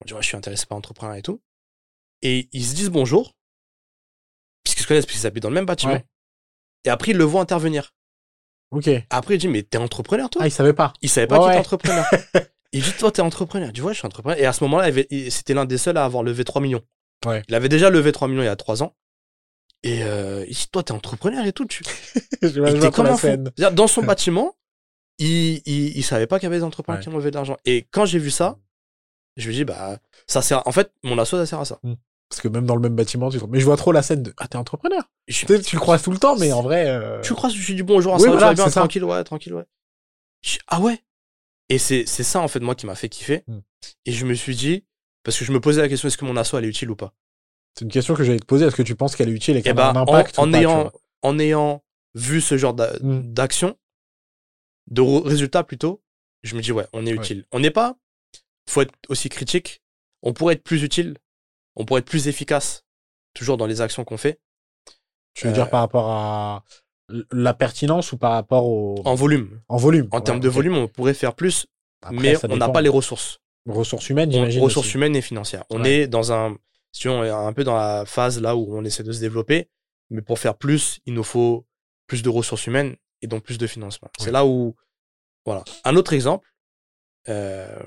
On 0.00 0.04
dit, 0.06 0.14
ouais, 0.14 0.22
je 0.22 0.26
suis 0.28 0.36
intéressé 0.36 0.66
par 0.66 0.76
l'entrepreneuriat 0.76 1.18
et 1.18 1.22
tout. 1.22 1.40
Et 2.22 2.48
ils 2.52 2.64
se 2.64 2.74
disent 2.74 2.90
bonjour, 2.90 3.34
puisqu'ils 4.64 4.82
se 4.82 4.88
connaissent, 4.88 5.06
puisqu'ils 5.06 5.26
habitent 5.26 5.42
dans 5.42 5.48
le 5.50 5.54
même 5.56 5.66
bâtiment. 5.66 5.92
Ouais. 5.94 6.04
Et 6.84 6.90
après, 6.90 7.12
ils 7.12 7.16
le 7.16 7.24
voient 7.24 7.40
intervenir. 7.42 7.94
Ok. 8.70 8.88
Après, 9.10 9.34
il 9.34 9.38
dit, 9.38 9.48
mais 9.48 9.62
t'es 9.62 9.78
entrepreneur, 9.78 10.30
toi? 10.30 10.42
Ah, 10.42 10.48
il 10.48 10.50
savait 10.50 10.72
pas. 10.72 10.92
Il 11.02 11.08
savait 11.08 11.26
pas 11.26 11.36
Ouais, 11.38 11.42
qu'il 11.44 11.50
était 11.52 11.60
entrepreneur. 11.60 12.04
il 12.72 12.82
dit, 12.82 12.92
toi, 12.98 13.12
t'es 13.12 13.22
entrepreneur. 13.22 13.70
Dit, 13.72 13.82
ouais, 13.82 13.92
je 13.92 13.98
suis 13.98 14.06
entrepreneur. 14.06 14.38
Et 14.38 14.46
à 14.46 14.52
ce 14.52 14.64
moment-là, 14.64 14.90
c'était 15.30 15.54
l'un 15.54 15.64
des 15.66 15.78
seuls 15.78 15.96
à 15.96 16.04
avoir 16.04 16.22
levé 16.22 16.44
3 16.44 16.60
millions. 16.62 16.82
Ouais. 17.26 17.42
Il 17.48 17.54
avait 17.54 17.68
déjà 17.68 17.90
levé 17.90 18.10
3 18.12 18.28
millions 18.28 18.42
il 18.42 18.46
y 18.46 18.48
a 18.48 18.56
3 18.56 18.82
ans. 18.82 18.96
Et 19.84 20.04
euh, 20.04 20.44
il 20.48 20.54
dit, 20.54 20.68
toi, 20.72 20.82
t'es 20.82 20.92
entrepreneur 20.92 21.44
et 21.44 21.52
tout. 21.52 21.66
Tu... 21.66 21.82
Je 22.42 22.48
Il 22.48 22.60
vois- 22.60 22.70
était 22.70 22.78
vois 22.78 22.90
comme 22.92 23.06
la 23.06 23.16
scène. 23.16 23.50
Dans 23.72 23.86
son 23.88 24.02
bâtiment, 24.02 24.56
il, 25.22 25.62
il, 25.66 25.96
il 25.96 26.02
savait 26.02 26.26
pas 26.26 26.38
qu'il 26.38 26.46
y 26.46 26.48
avait 26.48 26.58
des 26.58 26.64
entrepreneurs 26.64 26.98
Ouais. 26.98 27.02
qui 27.02 27.08
ont 27.08 27.16
levé 27.16 27.30
de 27.30 27.36
l'argent. 27.36 27.56
Et 27.64 27.86
quand 27.90 28.04
j'ai 28.04 28.18
vu 28.18 28.30
ça, 28.30 28.58
je 29.36 29.48
me 29.48 29.54
dis, 29.54 29.64
bah, 29.64 29.98
ça 30.26 30.42
sert. 30.42 30.66
En 30.66 30.72
fait, 30.72 30.92
mon 31.02 31.18
asso, 31.18 31.30
ça 31.32 31.46
sert 31.46 31.60
à 31.60 31.64
ça. 31.64 31.80
Parce 32.28 32.40
que 32.40 32.48
même 32.48 32.64
dans 32.66 32.76
le 32.76 32.80
même 32.80 32.96
bâtiment, 32.96 33.28
tu 33.30 33.38
te... 33.38 33.44
Mais 33.44 33.60
je 33.60 33.64
vois 33.64 33.76
trop 33.76 33.92
la 33.92 34.02
scène 34.02 34.22
de. 34.22 34.32
Ah, 34.38 34.48
t'es 34.48 34.56
entrepreneur. 34.56 35.02
Je- 35.28 35.44
Tu 35.46 35.60
tu 35.62 35.76
le 35.76 35.80
croises 35.80 36.02
tout 36.02 36.10
le 36.10 36.18
temps, 36.18 36.36
mais 36.36 36.52
en 36.52 36.62
vrai. 36.62 36.86
euh, 36.88 37.20
Tu 37.20 37.34
crois 37.34 37.50
que 37.50 37.54
je 37.56 37.72
dis 37.74 37.82
bonjour 37.82 38.14
à 38.14 38.16
Oui, 38.16 38.22
ça, 38.24 38.30
voilà, 38.30 38.54
bien, 38.54 38.68
ça. 38.70 38.80
tranquille, 38.80 39.04
ouais, 39.04 39.22
tranquille, 39.24 39.52
ouais. 39.54 39.64
Je 40.42 40.58
ah 40.68 40.80
ouais. 40.80 40.98
Et 41.68 41.78
c'est 41.78 42.04
c'est 42.06 42.22
ça, 42.24 42.40
en 42.40 42.48
fait, 42.48 42.60
moi, 42.60 42.74
qui 42.74 42.86
m'a 42.86 42.94
fait 42.94 43.08
kiffer. 43.08 43.44
Hmm. 43.46 43.58
Et 44.06 44.12
je 44.12 44.24
me 44.26 44.34
suis 44.34 44.56
dit, 44.56 44.84
parce 45.24 45.38
que 45.38 45.44
je 45.44 45.52
me 45.52 45.60
posais 45.60 45.80
la 45.82 45.88
question, 45.88 46.08
est-ce 46.08 46.16
que 46.18 46.24
mon 46.24 46.36
asso, 46.36 46.54
elle 46.54 46.64
est 46.64 46.68
utile 46.68 46.90
ou 46.90 46.96
pas? 46.96 47.12
C'est 47.78 47.84
une 47.84 47.90
question 47.90 48.14
que 48.14 48.24
j'allais 48.24 48.40
te 48.40 48.46
poser. 48.46 48.66
Est-ce 48.66 48.76
que 48.76 48.82
tu 48.82 48.96
penses 48.96 49.14
qu'elle 49.16 49.28
est 49.28 49.32
utile 49.32 49.56
et 49.56 49.62
qu'elle 49.62 49.74
bah, 49.74 49.88
a 49.88 49.90
un 49.92 49.96
en, 49.96 50.02
impact 50.02 50.36
ou 50.38 50.40
en 50.42 50.50
pas, 50.50 50.58
ayant, 50.58 50.90
en 51.22 51.38
ayant 51.38 51.82
vu 52.14 52.40
ce 52.40 52.56
genre 52.58 52.74
Hmm. 53.02 53.20
De 54.92 55.00
résultats 55.02 55.64
plutôt, 55.64 56.02
je 56.42 56.54
me 56.56 56.60
dis, 56.60 56.72
ouais, 56.72 56.86
on 56.92 57.06
est 57.06 57.12
Ouais. 57.12 57.18
utile. 57.18 57.44
On 57.52 57.60
n'est 57.60 57.70
pas, 57.70 57.96
faut 58.68 58.82
être 58.82 58.92
aussi 59.08 59.28
critique, 59.28 59.82
on 60.22 60.32
pourrait 60.32 60.54
être 60.54 60.62
plus 60.62 60.82
utile, 60.82 61.16
on 61.76 61.84
pourrait 61.84 62.00
être 62.00 62.06
plus 62.08 62.28
efficace, 62.28 62.84
toujours 63.34 63.56
dans 63.56 63.66
les 63.66 63.80
actions 63.80 64.04
qu'on 64.04 64.16
fait, 64.18 64.38
Tu 65.34 65.46
veux 65.46 65.52
Euh, 65.52 65.54
dire 65.54 65.70
par 65.70 65.80
rapport 65.80 66.10
à 66.10 66.62
la 67.30 67.54
pertinence 67.54 68.12
ou 68.12 68.18
par 68.18 68.32
rapport 68.32 68.66
au. 68.66 68.96
en 69.06 69.14
volume. 69.14 69.62
En 69.68 69.78
volume. 69.78 70.08
En 70.12 70.18
Ouais, 70.18 70.24
termes 70.24 70.40
de 70.40 70.48
volume, 70.50 70.76
on 70.76 70.88
pourrait 70.88 71.14
faire 71.14 71.34
plus, 71.34 71.66
Après, 72.02 72.16
mais 72.20 72.44
on 72.50 72.56
n'a 72.58 72.68
pas 72.68 72.82
les 72.82 72.90
ressources. 72.90 73.38
ressources 73.66 74.10
humaines, 74.10 74.30
j'imagine. 74.30 74.62
ressources 74.62 74.88
aussi. 74.88 74.96
humaines 74.96 75.16
et 75.16 75.22
financières. 75.22 75.64
On 75.70 75.82
Ouais. 75.82 75.90
est 76.02 76.06
dans 76.06 76.32
un, 76.32 76.56
si 76.92 77.08
on 77.08 77.24
est 77.24 77.30
un 77.30 77.52
peu 77.54 77.64
dans 77.64 77.76
la 77.76 78.04
phase 78.04 78.40
là 78.42 78.56
où 78.56 78.76
on 78.76 78.84
essaie 78.84 79.02
de 79.04 79.12
se 79.12 79.20
développer, 79.20 79.70
mais 80.10 80.20
pour 80.20 80.38
faire 80.38 80.56
plus, 80.58 81.00
il 81.06 81.14
nous 81.14 81.24
faut 81.24 81.64
plus 82.06 82.22
de 82.22 82.28
ressources 82.28 82.66
humaines 82.66 82.96
et 83.22 83.26
donc 83.26 83.44
plus 83.44 83.58
de 83.58 83.66
financement. 83.66 84.10
C'est 84.18 84.30
là 84.32 84.44
où, 84.44 84.74
voilà. 85.46 85.64
Un 85.84 85.96
autre 85.96 86.12
exemple, 86.12 86.52
euh, 87.28 87.82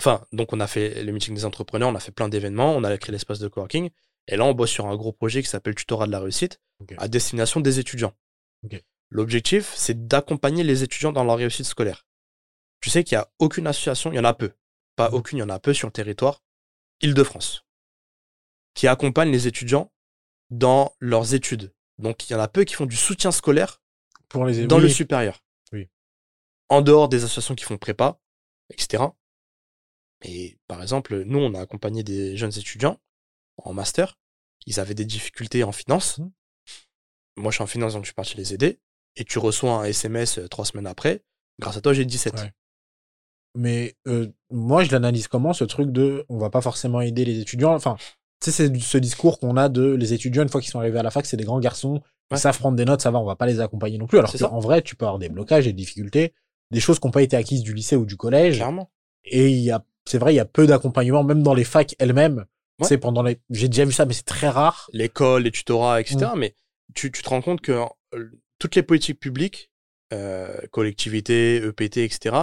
enfin, 0.00 0.24
donc 0.32 0.52
on 0.52 0.60
a 0.60 0.66
fait 0.66 1.02
le 1.02 1.12
meeting 1.12 1.34
des 1.34 1.44
entrepreneurs, 1.44 1.88
on 1.88 1.94
a 1.94 2.00
fait 2.00 2.12
plein 2.12 2.28
d'événements, 2.28 2.74
on 2.74 2.84
a 2.84 2.98
créé 2.98 3.12
l'espace 3.12 3.38
de 3.38 3.48
coworking, 3.48 3.90
et 4.26 4.36
là 4.36 4.44
on 4.44 4.52
bosse 4.52 4.70
sur 4.70 4.86
un 4.86 4.96
gros 4.96 5.12
projet 5.12 5.42
qui 5.42 5.48
s'appelle 5.48 5.74
Tutorat 5.74 6.06
de 6.06 6.12
la 6.12 6.20
réussite 6.20 6.60
à 6.98 7.08
destination 7.08 7.60
des 7.60 7.78
étudiants. 7.78 8.12
L'objectif, 9.10 9.72
c'est 9.76 10.06
d'accompagner 10.08 10.64
les 10.64 10.82
étudiants 10.82 11.12
dans 11.12 11.24
leur 11.24 11.36
réussite 11.36 11.66
scolaire. 11.66 12.06
Tu 12.80 12.90
sais 12.90 13.04
qu'il 13.04 13.16
n'y 13.16 13.22
a 13.22 13.30
aucune 13.38 13.66
association, 13.66 14.10
il 14.12 14.16
y 14.16 14.18
en 14.18 14.24
a 14.24 14.34
peu, 14.34 14.52
pas 14.96 15.08
Mhm. 15.08 15.14
aucune, 15.14 15.38
il 15.38 15.40
y 15.42 15.44
en 15.44 15.48
a 15.50 15.60
peu 15.60 15.72
sur 15.72 15.86
le 15.86 15.92
territoire, 15.92 16.42
Île-de-France, 17.00 17.64
qui 18.74 18.88
accompagne 18.88 19.30
les 19.30 19.46
étudiants 19.46 19.92
dans 20.50 20.94
leurs 20.98 21.34
études. 21.34 21.72
Donc 21.98 22.28
il 22.28 22.32
y 22.32 22.36
en 22.36 22.40
a 22.40 22.48
peu 22.48 22.64
qui 22.64 22.74
font 22.74 22.86
du 22.86 22.96
soutien 22.96 23.30
scolaire 23.30 23.80
Pour 24.34 24.46
les 24.46 24.66
dans 24.66 24.78
oui, 24.78 24.82
le 24.82 24.88
supérieur. 24.88 25.44
Oui. 25.72 25.88
En 26.68 26.82
dehors 26.82 27.08
des 27.08 27.22
associations 27.22 27.54
qui 27.54 27.62
font 27.62 27.78
prépa, 27.78 28.18
etc. 28.68 29.04
Et 30.22 30.58
par 30.66 30.82
exemple, 30.82 31.22
nous, 31.22 31.38
on 31.38 31.54
a 31.54 31.60
accompagné 31.60 32.02
des 32.02 32.36
jeunes 32.36 32.56
étudiants 32.56 32.98
en 33.58 33.72
master. 33.72 34.18
Ils 34.66 34.80
avaient 34.80 34.94
des 34.94 35.04
difficultés 35.04 35.62
en 35.62 35.70
finance. 35.70 36.18
Mhm. 36.18 36.32
Moi, 37.36 37.52
je 37.52 37.56
suis 37.58 37.62
en 37.62 37.68
finance, 37.68 37.92
donc 37.92 38.02
je 38.02 38.08
suis 38.08 38.14
parti 38.14 38.36
les 38.36 38.52
aider. 38.52 38.80
Et 39.14 39.24
tu 39.24 39.38
reçois 39.38 39.70
un 39.70 39.84
SMS 39.84 40.38
euh, 40.38 40.48
trois 40.48 40.64
semaines 40.64 40.88
après. 40.88 41.22
Grâce 41.60 41.76
à 41.76 41.80
toi, 41.80 41.92
j'ai 41.92 42.04
17. 42.04 42.34
Ouais. 42.34 42.52
Mais 43.54 43.94
euh, 44.08 44.32
moi, 44.50 44.82
je 44.82 44.90
l'analyse 44.90 45.28
comment 45.28 45.52
ce 45.52 45.62
truc 45.62 45.92
de 45.92 46.26
on 46.28 46.38
va 46.38 46.50
pas 46.50 46.60
forcément 46.60 47.00
aider 47.00 47.24
les 47.24 47.38
étudiants. 47.38 47.72
Enfin, 47.72 47.96
tu 48.40 48.50
sais, 48.50 48.68
c'est 48.68 48.78
ce 48.80 48.98
discours 48.98 49.38
qu'on 49.38 49.56
a 49.56 49.68
de 49.68 49.94
les 49.94 50.12
étudiants, 50.12 50.42
une 50.42 50.48
fois 50.48 50.60
qu'ils 50.60 50.70
sont 50.70 50.78
arrivés 50.78 50.98
à 50.98 51.02
la 51.02 51.10
fac, 51.10 51.24
c'est 51.26 51.36
des 51.36 51.44
grands 51.44 51.60
garçons, 51.60 52.02
Ouais. 52.30 52.38
ils 52.38 52.40
savent 52.40 52.58
prendre 52.58 52.76
des 52.76 52.86
notes, 52.86 53.02
ça 53.02 53.10
va, 53.10 53.18
on 53.18 53.24
va 53.24 53.36
pas 53.36 53.46
les 53.46 53.60
accompagner 53.60 53.98
non 53.98 54.06
plus. 54.06 54.18
Alors 54.18 54.30
C'est 54.30 54.38
qu'en 54.38 54.58
vrai, 54.58 54.80
tu 54.80 54.96
peux 54.96 55.04
avoir 55.04 55.18
des 55.18 55.28
blocages 55.28 55.66
des 55.66 55.74
difficultés, 55.74 56.32
des 56.70 56.80
choses 56.80 56.98
qui 56.98 57.06
n'ont 57.06 57.10
pas 57.10 57.22
été 57.22 57.36
acquises 57.36 57.62
du 57.62 57.74
lycée 57.74 57.96
ou 57.96 58.06
du 58.06 58.16
collège. 58.16 58.56
Clairement. 58.56 58.90
Et 59.24 59.48
il 59.50 59.60
y 59.60 59.70
a, 59.70 59.84
c'est 60.06 60.18
vrai, 60.18 60.32
il 60.32 60.36
y 60.36 60.40
a 60.40 60.46
peu 60.46 60.66
d'accompagnement, 60.66 61.22
même 61.22 61.42
dans 61.42 61.54
les 61.54 61.64
facs 61.64 61.94
elles-mêmes. 61.98 62.46
Ouais. 62.80 62.88
Sais, 62.88 62.98
pendant 62.98 63.22
les, 63.22 63.38
j'ai 63.50 63.68
déjà 63.68 63.84
vu 63.84 63.92
ça, 63.92 64.06
mais 64.06 64.14
c'est 64.14 64.24
très 64.24 64.48
rare. 64.48 64.88
L'école, 64.92 65.42
les 65.42 65.50
tutorats, 65.50 66.00
etc. 66.00 66.30
Mm. 66.34 66.38
Mais 66.38 66.54
tu, 66.94 67.12
tu 67.12 67.22
te 67.22 67.28
rends 67.28 67.42
compte 67.42 67.60
que 67.60 67.72
euh, 68.14 68.30
toutes 68.58 68.74
les 68.74 68.82
politiques 68.82 69.20
publiques, 69.20 69.70
euh, 70.12 70.56
collectivités, 70.70 71.56
EPT, 71.56 71.98
etc., 71.98 72.36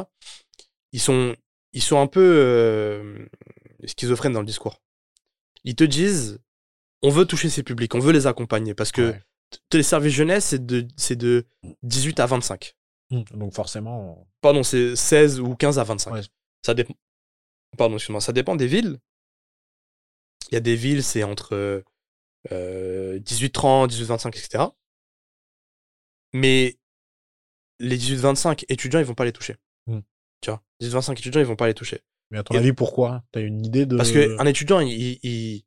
ils 0.94 1.00
sont, 1.02 1.36
ils 1.74 1.82
sont 1.82 2.00
un 2.00 2.08
peu 2.08 2.22
euh, 2.24 3.26
schizophrènes 3.86 4.34
dans 4.34 4.42
le 4.42 4.46
discours. 4.46 4.80
Ils 5.64 5.76
te 5.76 5.84
disent, 5.84 6.40
on 7.02 7.10
veut 7.10 7.26
toucher 7.26 7.50
ces 7.50 7.64
publics, 7.64 7.94
on 7.96 8.00
veut 8.00 8.14
les 8.14 8.28
accompagner, 8.28 8.74
parce 8.74 8.92
que 8.92 9.12
Ouais. 9.12 9.22
les 9.74 9.84
services 9.84 10.14
jeunesse, 10.14 10.46
c'est 10.46 10.66
de, 10.66 10.88
c'est 10.98 11.16
de 11.16 11.46
18 11.84 12.20
à 12.20 12.26
25. 12.26 12.76
Mm. 13.12 13.22
Donc 13.34 13.54
forcément, 13.54 14.28
Pardon, 14.42 14.64
c'est 14.64 14.96
16 14.96 15.40
ou 15.40 15.56
15 15.56 15.78
à 15.80 15.84
25. 15.84 16.14
Ouais. 16.14 16.22
Ça 16.66 16.74
dépend. 16.74 16.96
Pardon, 17.78 17.96
excuse-moi, 17.96 18.22
ça 18.22 18.34
dépend 18.34 18.56
des 18.56 18.68
villes. 18.68 19.00
Il 20.50 20.56
y 20.56 20.58
a 20.58 20.62
des 20.62 20.76
villes, 20.76 21.04
c'est 21.04 21.24
entre 21.24 21.84
euh, 22.52 23.20
18-30, 23.20 23.88
18-25, 23.90 24.30
etc. 24.30 24.64
Mais 26.34 26.78
les 27.80 27.98
18-25 27.98 28.66
étudiants, 28.70 29.00
ils 29.00 29.06
vont 29.06 29.16
pas 29.16 29.26
les 29.26 29.32
toucher. 29.32 29.56
Mm. 29.88 30.00
Tu 30.42 30.50
vois, 30.50 30.62
18-25 30.82 31.12
étudiants, 31.20 31.42
ils 31.42 31.46
vont 31.48 31.56
pas 31.56 31.68
les 31.68 31.74
toucher. 31.74 32.02
Mais 32.32 32.40
à 32.40 32.44
ton 32.44 32.56
Et- 32.56 32.58
avis, 32.58 32.74
pourquoi? 32.74 33.24
T'as 33.32 33.42
une 33.42 33.64
idée 33.66 33.86
de 33.86 33.96
Parce 33.98 34.12
qu'un 34.12 34.46
étudiant, 34.46 34.80
il, 34.80 35.20
il, 35.24 35.64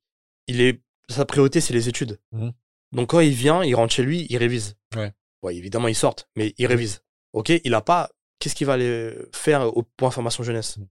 il 0.48 0.61
est, 0.61 0.81
sa 1.09 1.24
priorité, 1.24 1.61
c'est 1.61 1.72
les 1.74 1.88
études. 1.88 2.18
Mhm. 2.33 2.53
Donc 2.92 3.11
quand 3.11 3.20
il 3.20 3.33
vient, 3.33 3.62
il 3.62 3.74
rentre 3.74 3.92
chez 3.92 4.03
lui, 4.03 4.27
il 4.31 4.37
révise. 4.37 4.77
Ouais. 4.96 5.12
Ouais, 5.42 5.57
évidemment, 5.57 5.88
il 5.88 5.94
sort, 5.94 6.16
mais 6.37 6.55
il 6.59 6.66
révise. 6.66 7.03
Ok, 7.33 7.50
il 7.64 7.74
a 7.74 7.81
pas. 7.81 8.11
Qu'est-ce 8.38 8.55
qu'il 8.55 8.66
va 8.66 8.74
aller 8.74 9.14
faire 9.33 9.77
au 9.77 9.83
point 9.83 10.11
formation 10.11 10.42
jeunesse? 10.42 10.77
Mhm. 10.79 10.87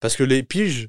Parce 0.00 0.16
que 0.16 0.22
les 0.24 0.42
piges 0.42 0.88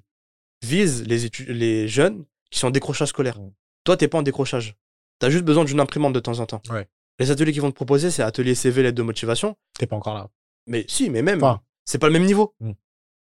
visent 0.63 1.03
les, 1.05 1.29
les 1.53 1.87
jeunes 1.87 2.25
qui 2.49 2.59
sont 2.59 2.67
en 2.67 2.71
décrochage 2.71 3.09
scolaire. 3.09 3.39
Mhm. 3.39 3.51
Toi, 3.83 3.97
t'es 3.97 4.07
pas 4.07 4.17
en 4.17 4.23
décrochage. 4.23 4.75
T'as 5.19 5.29
juste 5.29 5.43
besoin 5.45 5.65
d'une 5.65 5.79
imprimante 5.79 6.13
de 6.13 6.19
temps 6.19 6.39
en 6.39 6.45
temps. 6.45 6.61
Ouais. 6.69 6.87
Les 7.19 7.31
ateliers 7.31 7.51
qu'ils 7.51 7.61
vont 7.61 7.69
te 7.69 7.75
proposer, 7.75 8.11
c'est 8.11 8.23
atelier 8.23 8.55
CV, 8.55 8.81
lettre 8.83 8.97
de 8.97 9.03
motivation. 9.03 9.55
t'es 9.77 9.85
pas 9.87 9.95
encore 9.95 10.15
là. 10.15 10.29
Mais 10.67 10.85
si, 10.87 11.09
mais 11.09 11.21
même, 11.21 11.43
Enfin. 11.43 11.61
c'est 11.85 11.97
pas 11.99 12.07
le 12.07 12.13
même 12.13 12.25
niveau. 12.25 12.55
Mm. 12.59 12.71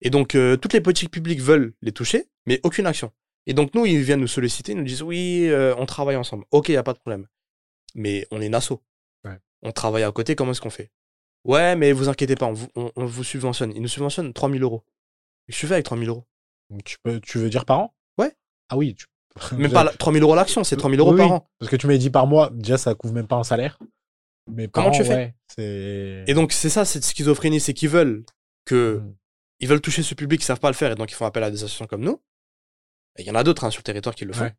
Et 0.04 0.10
donc, 0.10 0.34
euh, 0.34 0.56
toutes 0.56 0.72
les 0.74 0.80
politiques 0.80 1.10
publiques 1.10 1.40
veulent 1.40 1.72
les 1.82 1.90
toucher, 1.92 2.28
mais 2.46 2.60
aucune 2.62 2.86
action. 2.86 3.10
Et 3.46 3.54
donc, 3.54 3.74
nous, 3.74 3.84
ils 3.86 4.00
viennent 4.02 4.20
nous 4.20 4.26
solliciter, 4.26 4.72
ils 4.72 4.78
nous 4.78 4.84
disent 4.84 5.02
oui, 5.02 5.46
euh, 5.48 5.74
on 5.78 5.86
travaille 5.86 6.16
ensemble. 6.16 6.44
Ok, 6.50 6.68
y 6.68 6.76
a 6.76 6.82
pas 6.82 6.92
de 6.92 6.98
problème. 6.98 7.26
Mais 7.94 8.26
on 8.30 8.40
est 8.40 8.46
une 8.46 8.54
asso. 8.54 8.72
Ouais. 9.24 9.38
On 9.62 9.72
travaille 9.72 10.02
à 10.02 10.12
côté, 10.12 10.34
comment 10.36 10.52
est-ce 10.52 10.60
qu'on 10.60 10.70
fait? 10.70 10.90
Ouais, 11.44 11.76
mais 11.76 11.92
vous 11.92 12.08
inquiétez 12.08 12.36
pas, 12.36 12.46
on 12.46 12.52
vous, 12.52 12.68
on- 12.74 12.90
on 12.96 13.04
vous 13.04 13.24
subventionne. 13.24 13.72
Ils 13.74 13.82
nous 13.82 13.88
subventionnent 13.88 14.32
3000 14.32 14.62
euros. 14.62 14.82
Je 15.48 15.54
suis 15.54 15.66
fait 15.66 15.74
avec 15.74 15.84
3000 15.84 16.08
euros. 16.08 16.24
Donc, 16.70 16.84
tu 16.84 16.96
peux, 17.02 17.20
tu 17.20 17.38
veux 17.38 17.50
dire 17.50 17.64
par 17.66 17.78
an? 17.80 17.94
Ouais. 18.18 18.32
Ah 18.70 18.76
oui. 18.76 18.94
Tu... 18.94 19.06
Même 19.56 19.70
pas 19.72 19.84
la- 19.84 19.92
3000 19.92 20.22
euros 20.22 20.34
l'action, 20.34 20.64
c'est 20.64 20.76
3000 20.76 21.00
euros 21.00 21.12
Oui, 21.12 21.18
par 21.18 21.26
oui. 21.28 21.32
an. 21.34 21.48
Parce 21.58 21.70
que 21.70 21.76
tu 21.76 21.86
m'as 21.86 21.96
dit 21.98 22.10
par 22.10 22.26
mois, 22.26 22.50
déjà 22.52 22.78
ça 22.78 22.94
couvre 22.94 23.12
même 23.14 23.26
pas 23.26 23.36
un 23.36 23.44
salaire. 23.44 23.78
Mais 24.50 24.68
par 24.68 24.84
Comment 24.84 24.94
an, 24.94 24.98
tu 24.98 25.04
fais? 25.04 25.34
ouais. 25.58 26.24
Et 26.26 26.34
donc, 26.34 26.52
c'est 26.52 26.68
ça, 26.70 26.84
cette 26.84 27.04
schizophrénie, 27.04 27.60
c'est 27.60 27.72
qu'ils 27.74 27.88
veulent 27.90 28.24
que 28.66 28.98
Mm. 29.02 29.14
Ils 29.60 29.68
veulent 29.68 29.80
toucher 29.80 30.02
ce 30.02 30.14
public 30.14 30.40
qui 30.40 30.46
savent 30.46 30.60
pas 30.60 30.68
le 30.70 30.74
faire 30.74 30.92
et 30.92 30.94
donc 30.94 31.10
ils 31.10 31.14
font 31.14 31.26
appel 31.26 31.42
à 31.44 31.50
des 31.50 31.58
associations 31.58 31.86
comme 31.86 32.02
nous. 32.02 32.20
Il 33.18 33.24
y 33.24 33.30
en 33.30 33.34
a 33.34 33.44
d'autres 33.44 33.64
hein, 33.64 33.70
sur 33.70 33.80
le 33.80 33.84
territoire 33.84 34.14
qui 34.14 34.24
le 34.24 34.32
font. 34.32 34.44
Ouais. 34.44 34.54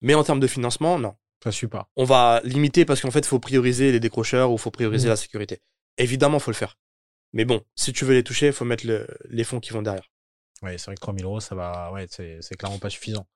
Mais 0.00 0.14
en 0.14 0.22
termes 0.24 0.40
de 0.40 0.46
financement, 0.46 0.98
non. 0.98 1.16
Ça 1.42 1.52
suit 1.52 1.66
pas. 1.68 1.90
On 1.96 2.04
va 2.04 2.40
limiter 2.44 2.84
parce 2.84 3.00
qu'en 3.00 3.10
fait, 3.10 3.20
il 3.20 3.26
faut 3.26 3.38
prioriser 3.40 3.92
les 3.92 4.00
décrocheurs 4.00 4.50
ou 4.50 4.54
il 4.54 4.58
faut 4.58 4.70
prioriser 4.70 5.06
Mhm. 5.06 5.10
la 5.10 5.16
sécurité. 5.16 5.60
Évidemment, 5.98 6.38
il 6.38 6.42
faut 6.42 6.50
le 6.50 6.56
faire. 6.56 6.78
Mais 7.32 7.44
bon, 7.44 7.62
si 7.74 7.92
tu 7.92 8.04
veux 8.04 8.14
les 8.14 8.22
toucher, 8.24 8.46
il 8.48 8.52
faut 8.52 8.64
mettre 8.64 8.86
le- 8.86 9.06
les 9.28 9.44
fonds 9.44 9.60
qui 9.60 9.72
vont 9.72 9.82
derrière. 9.82 10.08
Ouais, 10.62 10.78
c'est 10.78 10.86
vrai 10.86 10.94
que 10.94 11.00
3000 11.00 11.24
euros, 11.24 11.40
ça 11.40 11.54
va. 11.54 11.92
Ouais, 11.92 12.06
c'est 12.08 12.56
clairement 12.56 12.78
pas 12.78 12.88
suffisant. 12.90 13.26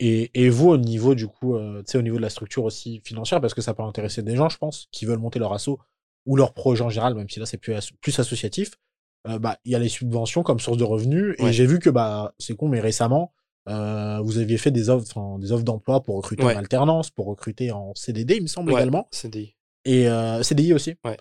Et, 0.00 0.30
et 0.40 0.48
vous, 0.48 0.68
au 0.70 0.76
niveau 0.76 1.14
du 1.16 1.26
coup, 1.26 1.56
euh, 1.56 1.82
au 1.94 2.02
niveau 2.02 2.16
de 2.16 2.22
la 2.22 2.30
structure 2.30 2.62
aussi 2.64 3.00
financière, 3.04 3.40
parce 3.40 3.52
que 3.54 3.60
ça 3.60 3.74
peut 3.74 3.82
intéresser 3.82 4.22
des 4.22 4.36
gens, 4.36 4.48
je 4.48 4.56
pense, 4.56 4.86
qui 4.92 5.04
veulent 5.04 5.18
monter 5.18 5.38
leur 5.40 5.52
asso 5.52 5.70
ou 6.24 6.36
leur 6.36 6.54
projet 6.54 6.84
en 6.84 6.88
général, 6.90 7.14
même 7.14 7.28
si 7.28 7.40
là 7.40 7.46
c'est 7.46 7.58
plus 7.58 8.18
associatif. 8.18 8.70
Euh, 9.26 9.38
bah, 9.38 9.58
il 9.64 9.72
y 9.72 9.74
a 9.74 9.78
les 9.78 9.88
subventions 9.88 10.42
comme 10.42 10.60
source 10.60 10.76
de 10.78 10.84
revenus. 10.84 11.34
Et 11.38 11.44
Ouais. 11.44 11.52
j'ai 11.52 11.66
vu 11.66 11.78
que 11.78 11.90
bah 11.90 12.34
c'est 12.38 12.54
con, 12.56 12.68
mais 12.68 12.80
récemment, 12.80 13.32
euh, 13.68 14.20
vous 14.22 14.38
aviez 14.38 14.56
fait 14.58 14.70
des 14.70 14.88
offres, 14.90 15.38
des 15.38 15.52
offres 15.52 15.64
d'emploi 15.64 16.02
pour 16.02 16.16
recruter 16.16 16.44
Ouais. 16.44 16.54
en 16.54 16.58
alternance, 16.58 17.10
pour 17.10 17.26
recruter 17.26 17.70
en 17.72 17.92
CDD, 17.94 18.36
il 18.36 18.42
me 18.42 18.46
semble 18.46 18.72
Ouais, 18.72 18.80
également. 18.80 19.08
CDI. 19.10 19.54
Et 19.84 20.08
euh, 20.08 20.42
CDI 20.42 20.72
aussi. 20.72 20.94
Ouais. 21.04 21.16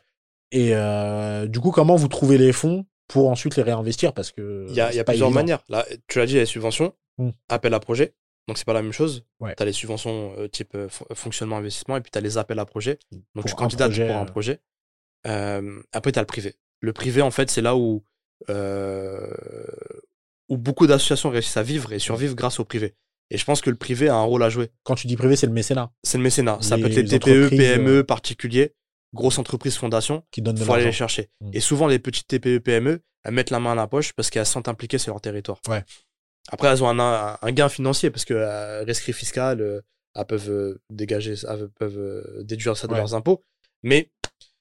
Et 0.51 0.75
euh, 0.75 1.47
du 1.47 1.60
coup, 1.60 1.71
comment 1.71 1.95
vous 1.95 2.07
trouvez 2.07 2.38
les 2.38 2.53
fonds 2.53 2.86
pour 3.07 3.29
ensuite 3.29 3.55
les 3.57 3.63
réinvestir? 3.63 4.13
Parce 4.13 4.31
que 4.31 4.65
Il 4.69 4.75
y 4.75 4.81
a, 4.81 4.93
y 4.93 5.03
plusieurs 5.03 5.27
évident. 5.27 5.31
manières. 5.31 5.63
Là, 5.67 5.86
tu 6.07 6.19
l'as 6.19 6.25
dit, 6.25 6.33
il 6.33 6.36
y 6.36 6.39
a 6.39 6.43
les 6.43 6.45
subventions, 6.45 6.93
Mm. 7.17 7.29
appel 7.49 7.73
à 7.73 7.79
projet. 7.79 8.13
Donc, 8.47 8.57
c'est 8.57 8.65
pas 8.65 8.73
la 8.73 8.81
même 8.81 8.93
chose. 8.93 9.25
Tu 9.41 9.45
as 9.62 9.65
les 9.65 9.73
subventions 9.73 10.33
type 10.53 10.77
fon- 10.88 11.05
fonctionnement, 11.13 11.57
investissement, 11.57 11.97
et 11.97 12.01
puis 12.01 12.12
tu 12.12 12.17
as 12.17 12.21
les 12.21 12.38
appels 12.38 12.60
à 12.60 12.65
projet. 12.65 12.97
Donc, 13.12 13.21
Pour 13.33 13.45
tu 13.45 13.55
candidates 13.55 13.89
projet, 13.89 14.07
pour 14.07 14.15
un 14.15 14.25
projet. 14.25 14.62
Après, 15.25 16.12
tu 16.12 16.19
as 16.19 16.21
le 16.21 16.27
privé. 16.27 16.55
Le 16.81 16.93
privé, 16.93 17.21
en 17.21 17.31
fait, 17.31 17.49
c'est 17.49 17.61
là 17.61 17.75
où, 17.75 18.03
euh, 18.49 19.27
où 20.49 20.57
beaucoup 20.57 20.87
d'associations 20.87 21.29
réussissent 21.29 21.57
à 21.57 21.63
vivre 21.63 21.93
et 21.93 21.99
survivent 21.99 22.35
grâce 22.35 22.59
au 22.59 22.65
privé. 22.65 22.95
Et 23.29 23.37
je 23.37 23.43
pense 23.43 23.61
que 23.61 23.69
le 23.69 23.75
privé 23.75 24.07
a 24.07 24.15
un 24.15 24.23
rôle 24.23 24.43
à 24.43 24.49
jouer. 24.49 24.71
Quand 24.83 24.95
tu 24.95 25.07
dis 25.07 25.17
privé, 25.17 25.35
c'est 25.35 25.47
le 25.47 25.53
mécénat 25.53 25.91
C'est 26.03 26.17
le 26.17 26.23
mécénat. 26.23 26.59
Ça 26.61 26.77
peut 26.77 26.85
être 26.85 26.95
Les 26.95 27.19
TPE, 27.19 27.49
PME, 27.49 27.97
euh, 27.97 28.03
particuliers, 28.03 28.73
grosses 29.13 29.37
entreprises, 29.37 29.75
fondations. 29.75 30.23
qui 30.31 30.41
donne 30.41 30.55
de 30.55 30.63
faut 30.63 30.73
aller 30.73 30.85
les 30.85 30.91
chercher. 30.91 31.29
Mm. 31.41 31.49
Et 31.53 31.59
souvent, 31.59 31.87
les 31.87 31.99
petites 31.99 32.27
TPE, 32.27 32.59
PME, 32.59 33.01
elles 33.23 33.33
mettent 33.33 33.49
la 33.49 33.59
main 33.59 33.73
à 33.73 33.75
la 33.75 33.87
poche 33.87 34.13
parce 34.13 34.29
qu'elles 34.29 34.45
se 34.45 34.53
sentent 34.53 34.69
impliquées 34.69 34.97
sur 34.97 35.13
leur 35.13 35.19
territoire. 35.21 35.59
Ouais. 35.67 35.83
Après, 36.49 36.69
elles 36.69 36.81
ont 36.81 36.87
un, 36.87 37.51
gain 37.51 37.67
financier 37.67 38.09
parce 38.09 38.23
que 38.23 38.33
euh, 38.33 38.83
rescrit 38.85 39.11
fiscal, 39.11 39.59
euh, 39.59 39.81
elles 40.15 40.25
peuvent 40.25 40.79
dégager, 40.89 41.33
elles 41.49 41.67
peuvent 41.77 42.43
déduire 42.43 42.77
ça 42.77 42.87
de 42.87 42.93
Ouais. 42.93 42.99
leurs 42.99 43.13
impôts. 43.13 43.43
Mais 43.83 44.09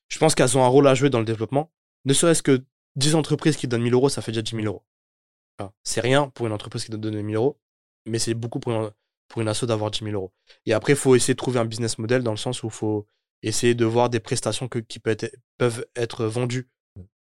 je 0.08 0.18
pense 0.18 0.34
qu'elles 0.34 0.58
ont 0.58 0.64
un 0.64 0.68
rôle 0.68 0.88
à 0.88 0.94
jouer 0.94 1.10
dans 1.10 1.20
le 1.20 1.24
développement. 1.24 1.70
Ne 2.06 2.12
serait-ce 2.14 2.42
que 2.42 2.64
10 2.96 3.14
entreprises 3.14 3.56
qui 3.56 3.68
donnent 3.68 3.82
1000 3.82 3.92
euros, 3.94 4.08
ça 4.08 4.22
fait 4.22 4.32
déjà 4.32 4.42
10 4.42 4.52
000 4.56 4.64
euros. 4.66 4.82
Enfin, 5.58 5.72
c'est 5.82 6.00
rien 6.00 6.28
pour 6.30 6.46
une 6.46 6.52
entreprise 6.52 6.84
qui 6.84 6.90
donne 6.90 7.20
1000 7.20 7.36
euros, 7.36 7.58
mais 8.06 8.18
c'est 8.18 8.34
beaucoup 8.34 8.60
pour 8.60 8.72
une, 8.72 8.90
pour 9.28 9.42
une 9.42 9.48
asso 9.48 9.64
d'avoir 9.64 9.90
10 9.90 10.04
000 10.04 10.14
euros. 10.14 10.32
Et 10.64 10.72
après, 10.72 10.92
il 10.94 10.96
faut 10.98 11.14
essayer 11.14 11.34
de 11.34 11.38
trouver 11.38 11.58
un 11.58 11.64
business 11.66 11.98
model 11.98 12.22
dans 12.22 12.30
le 12.30 12.36
sens 12.38 12.62
où 12.62 12.66
il 12.68 12.72
faut 12.72 13.06
essayer 13.42 13.74
de 13.74 13.84
voir 13.84 14.08
des 14.08 14.20
prestations 14.20 14.68
que, 14.68 14.78
qui 14.78 14.98
peut 14.98 15.10
être- 15.10 15.34
peuvent 15.58 15.84
être 15.94 16.24
vendues 16.26 16.68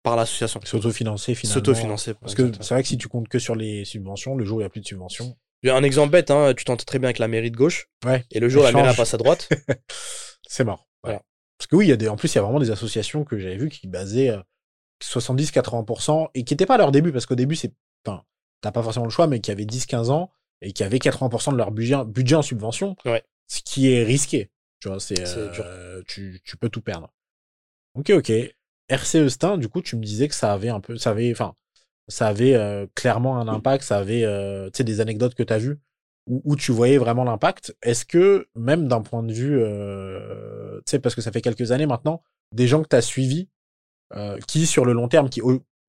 par 0.03 0.15
l'association. 0.17 0.59
S'autofinancer 0.65 1.33
finalement. 1.33 1.53
S'autofinancer. 1.53 2.13
Parce 2.15 2.35
que 2.35 2.51
c'est 2.61 2.73
vrai 2.73 2.81
que 2.83 2.89
si 2.89 2.97
tu 2.97 3.07
comptes 3.07 3.29
que 3.29 3.39
sur 3.39 3.55
les 3.55 3.85
subventions, 3.85 4.35
le 4.35 4.43
jour 4.43 4.57
où 4.57 4.59
il 4.59 4.63
n'y 4.63 4.67
a 4.67 4.69
plus 4.69 4.81
de 4.81 4.85
subventions. 4.85 5.37
Un 5.65 5.83
exemple 5.83 6.11
bête, 6.11 6.29
hein, 6.29 6.53
tu 6.57 6.65
t'entends 6.65 6.83
très 6.83 6.99
bien 6.99 7.07
avec 7.07 7.19
la 7.19 7.29
mairie 7.29 7.49
de 7.51 7.55
gauche, 7.55 7.87
Ouais. 8.05 8.25
et 8.31 8.41
le 8.41 8.49
jour 8.49 8.63
où 8.63 8.65
la 8.65 8.73
mairie 8.73 8.89
elle 8.89 8.95
passe 8.97 9.13
à 9.13 9.17
droite, 9.17 9.47
C'est 10.47 10.65
mort. 10.65 10.79
Ouais. 11.05 11.11
Voilà. 11.11 11.21
Parce 11.57 11.67
que 11.67 11.75
oui, 11.77 11.85
il 11.85 11.89
y 11.89 11.93
a 11.93 11.95
des, 11.95 12.09
en 12.09 12.17
plus, 12.17 12.33
il 12.33 12.35
y 12.35 12.39
a 12.39 12.41
vraiment 12.41 12.59
des 12.59 12.69
associations 12.71 13.23
que 13.23 13.37
j'avais 13.39 13.55
vues 13.55 13.69
qui 13.69 13.87
basaient 13.87 14.29
euh, 14.31 14.41
70-80% 15.01 16.29
et 16.33 16.43
qui 16.43 16.53
n'étaient 16.53 16.65
pas 16.65 16.75
à 16.75 16.77
leur 16.77 16.91
début, 16.91 17.11
parce 17.11 17.25
qu'au 17.25 17.35
début, 17.35 17.55
c'est, 17.55 17.73
enfin, 18.05 18.23
t'as 18.61 18.71
pas 18.71 18.83
forcément 18.83 19.05
le 19.05 19.11
choix, 19.11 19.27
mais 19.27 19.39
qui 19.39 19.51
avaient 19.51 19.65
10-15 19.65 20.09
ans 20.09 20.31
et 20.61 20.71
qui 20.71 20.83
avaient 20.83 20.97
80% 20.97 21.51
de 21.51 21.57
leur 21.57 21.71
budget, 21.71 22.03
budget 22.05 22.35
en 22.35 22.41
subvention. 22.41 22.95
Ouais. 23.05 23.23
Ce 23.47 23.61
qui 23.61 23.91
est 23.91 24.03
risqué. 24.03 24.49
Tu 24.79 24.87
vois, 24.87 24.99
c'est, 24.99 25.19
euh, 25.19 26.01
tu, 26.07 26.41
tu 26.43 26.57
peux 26.57 26.69
tout 26.69 26.81
perdre. 26.81 27.13
Ok, 27.95 28.09
ok. 28.09 28.31
RCE 28.89 29.27
Stein, 29.29 29.57
du 29.57 29.69
coup, 29.69 29.81
tu 29.81 29.95
me 29.95 30.03
disais 30.03 30.27
que 30.27 30.35
ça 30.35 30.51
avait 30.51 30.69
un 30.69 30.79
peu, 30.79 30.97
ça 30.97 31.11
avait, 31.11 31.31
enfin, 31.31 31.55
ça 32.07 32.27
avait 32.27 32.55
euh, 32.55 32.85
clairement 32.95 33.37
un 33.37 33.47
impact, 33.47 33.83
ça 33.83 33.97
avait, 33.97 34.25
euh, 34.25 34.69
tu 34.71 34.77
sais, 34.77 34.83
des 34.83 34.99
anecdotes 34.99 35.35
que 35.35 35.43
tu 35.43 35.53
as 35.53 35.57
vues 35.57 35.79
où, 36.27 36.41
où 36.45 36.55
tu 36.55 36.71
voyais 36.71 36.97
vraiment 36.97 37.23
l'impact. 37.23 37.75
Est-ce 37.81 38.05
que, 38.05 38.47
même 38.55 38.87
d'un 38.87 39.01
point 39.01 39.23
de 39.23 39.33
vue, 39.33 39.57
tu 40.79 40.83
sais, 40.85 40.99
parce 40.99 41.15
que 41.15 41.21
ça 41.21 41.31
fait 41.31 41.41
quelques 41.41 41.71
années 41.71 41.85
maintenant, 41.85 42.23
des 42.53 42.67
gens 42.67 42.81
que 42.81 42.87
tu 42.87 42.95
as 42.95 43.01
suivis, 43.01 43.49
euh, 44.15 44.37
qui 44.47 44.65
sur 44.65 44.85
le 44.85 44.93
long 44.93 45.07
terme, 45.07 45.29
qui, 45.29 45.41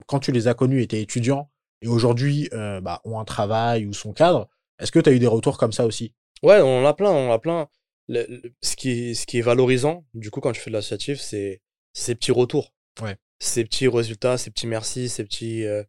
quand 0.06 0.18
tu 0.20 0.32
les 0.32 0.48
as 0.48 0.54
connus, 0.54 0.82
étaient 0.82 1.00
étudiants 1.02 1.50
et 1.82 1.88
aujourd'hui 1.88 2.48
euh, 2.52 2.80
bah, 2.80 3.00
ont 3.04 3.18
un 3.18 3.24
travail 3.24 3.86
ou 3.86 3.92
sont 3.92 4.12
cadres, 4.12 4.48
est-ce 4.78 4.90
que 4.92 4.98
tu 4.98 5.10
as 5.10 5.12
eu 5.12 5.18
des 5.18 5.26
retours 5.26 5.58
comme 5.58 5.72
ça 5.72 5.86
aussi? 5.86 6.14
Ouais, 6.42 6.60
on 6.60 6.82
en 6.82 6.84
a 6.84 6.94
plein, 6.94 7.10
on 7.10 7.30
en 7.30 7.32
a 7.32 7.38
plein. 7.38 7.68
Le- 8.08 8.26
le- 8.28 8.54
ce, 8.62 8.76
qui 8.76 8.90
est, 8.90 9.14
ce 9.14 9.26
qui 9.26 9.38
est 9.38 9.42
valorisant, 9.42 10.04
du 10.14 10.30
coup, 10.30 10.40
quand 10.40 10.52
tu 10.52 10.60
fais 10.60 10.70
de 10.70 10.74
l'associatif, 10.76 11.20
c'est 11.20 11.62
ces 11.92 12.14
petits 12.14 12.32
retours. 12.32 12.74
Ouais. 13.00 13.16
Ces 13.38 13.64
petits 13.64 13.88
résultats, 13.88 14.36
ces 14.36 14.50
petits 14.50 14.66
merci, 14.66 15.08
ces 15.08 15.24
petits. 15.24 15.64
euh, 15.64 15.82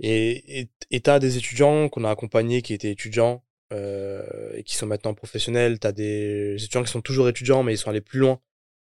Et 0.00 0.68
et 0.90 1.00
t'as 1.00 1.18
des 1.18 1.36
étudiants 1.36 1.88
qu'on 1.88 2.04
a 2.04 2.10
accompagnés 2.10 2.60
qui 2.62 2.74
étaient 2.74 2.90
étudiants 2.90 3.44
euh, 3.72 4.52
et 4.54 4.62
qui 4.62 4.76
sont 4.76 4.86
maintenant 4.86 5.14
professionnels. 5.14 5.78
T'as 5.78 5.92
des 5.92 6.56
étudiants 6.56 6.82
qui 6.82 6.90
sont 6.90 7.00
toujours 7.00 7.28
étudiants, 7.28 7.62
mais 7.62 7.74
ils 7.74 7.78
sont 7.78 7.90
allés 7.90 8.00
plus 8.00 8.18
loin 8.18 8.40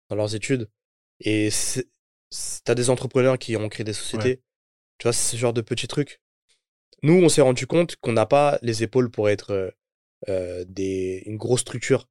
dans 0.09 0.15
leurs 0.15 0.35
études. 0.35 0.69
Et 1.19 1.49
t'as 2.63 2.75
des 2.75 2.89
entrepreneurs 2.89 3.37
qui 3.37 3.55
ont 3.57 3.69
créé 3.69 3.83
des 3.83 3.93
sociétés. 3.93 4.41
Tu 4.97 5.03
vois, 5.03 5.13
c'est 5.13 5.31
ce 5.35 5.37
genre 5.37 5.53
de 5.53 5.61
petits 5.61 5.87
trucs. 5.87 6.21
Nous, 7.03 7.13
on 7.13 7.29
s'est 7.29 7.41
rendu 7.41 7.67
compte 7.67 7.95
qu'on 7.97 8.13
n'a 8.13 8.25
pas 8.25 8.57
les 8.61 8.83
épaules 8.83 9.11
pour 9.11 9.29
être 9.29 9.51
euh, 9.51 9.69
euh, 10.29 10.65
des, 10.67 11.23
une 11.27 11.37
grosse 11.37 11.61
structure, 11.61 12.09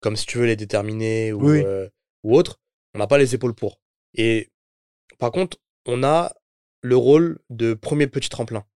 comme 0.00 0.16
si 0.16 0.26
tu 0.26 0.38
veux 0.38 0.46
les 0.46 0.56
déterminer 0.56 1.32
ou, 1.32 1.50
Oui. 1.50 1.62
euh, 1.64 1.88
ou 2.22 2.36
autre. 2.36 2.60
On 2.94 2.98
n'a 2.98 3.06
pas 3.06 3.18
les 3.18 3.34
épaules 3.34 3.54
pour. 3.54 3.80
Et 4.14 4.50
par 5.18 5.30
contre, 5.32 5.58
on 5.86 6.02
a 6.04 6.34
le 6.82 6.96
rôle 6.96 7.38
de 7.50 7.72
premier 7.74 8.06
petit 8.06 8.28
tremplin, 8.28 8.66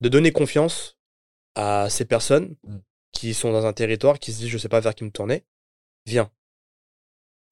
de 0.00 0.08
donner 0.08 0.32
confiance 0.32 0.96
à 1.54 1.88
ces 1.90 2.06
personnes 2.06 2.56
Mm. 2.64 2.78
qui 3.12 3.34
sont 3.34 3.52
dans 3.52 3.66
un 3.66 3.72
territoire, 3.74 4.18
qui 4.18 4.32
se 4.32 4.38
disent 4.38 4.48
je 4.48 4.56
sais 4.58 4.70
pas 4.70 4.80
vers 4.80 4.94
qui 4.94 5.04
me 5.04 5.10
tourner. 5.10 5.44
Viens. 6.06 6.30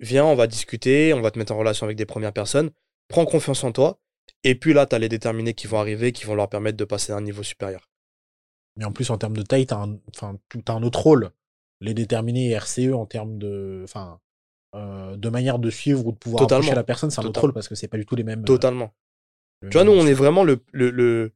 Viens, 0.00 0.24
on 0.24 0.34
va 0.34 0.46
discuter, 0.46 1.12
on 1.14 1.20
va 1.20 1.30
te 1.30 1.38
mettre 1.38 1.52
en 1.52 1.58
relation 1.58 1.84
avec 1.84 1.96
des 1.96 2.06
premières 2.06 2.32
personnes. 2.32 2.70
Prends 3.08 3.24
confiance 3.26 3.62
en 3.64 3.72
toi. 3.72 4.00
Et 4.44 4.54
puis 4.54 4.72
là, 4.72 4.86
tu 4.86 4.94
as 4.94 4.98
les 4.98 5.08
déterminés 5.08 5.54
qui 5.54 5.66
vont 5.66 5.78
arriver, 5.78 6.12
qui 6.12 6.24
vont 6.24 6.34
leur 6.34 6.48
permettre 6.48 6.76
de 6.78 6.84
passer 6.84 7.12
à 7.12 7.16
un 7.16 7.20
niveau 7.20 7.42
supérieur. 7.42 7.90
Mais 8.76 8.84
en 8.84 8.92
plus, 8.92 9.10
en 9.10 9.18
termes 9.18 9.36
de 9.36 9.42
taille, 9.42 9.66
t'as 9.66 9.76
un, 9.76 9.98
enfin, 10.14 10.38
tout- 10.48 10.62
t'as 10.62 10.72
un 10.74 10.82
autre 10.82 11.00
rôle. 11.00 11.30
Les 11.82 11.92
déterminés 11.94 12.50
et 12.50 12.52
RCE 12.52 12.92
en 12.94 13.04
termes 13.06 13.38
de, 13.38 13.82
enfin, 13.84 14.20
euh, 14.74 15.16
de 15.16 15.28
manière 15.28 15.58
de 15.58 15.68
suivre 15.70 16.06
ou 16.06 16.12
de 16.12 16.16
pouvoir 16.16 16.42
Totalement. 16.42 16.60
approcher 16.62 16.76
la 16.76 16.84
personne, 16.84 17.10
c'est 17.10 17.20
un 17.20 17.24
autre 17.24 17.40
rôle 17.40 17.52
parce 17.52 17.68
que 17.68 17.74
c'est 17.74 17.88
pas 17.88 17.96
du 17.98 18.06
tout 18.06 18.16
les 18.16 18.24
mêmes. 18.24 18.40
euh, 18.40 18.44
Totalement. 18.44 18.94
le 19.60 19.68
Tu 19.70 19.76
vois, 19.76 19.84
nous, 19.84 19.92
on 19.92 20.06
est 20.06 20.14
vraiment 20.14 20.44
le, 20.44 20.60
le, 20.72 20.90
le- 20.90 21.32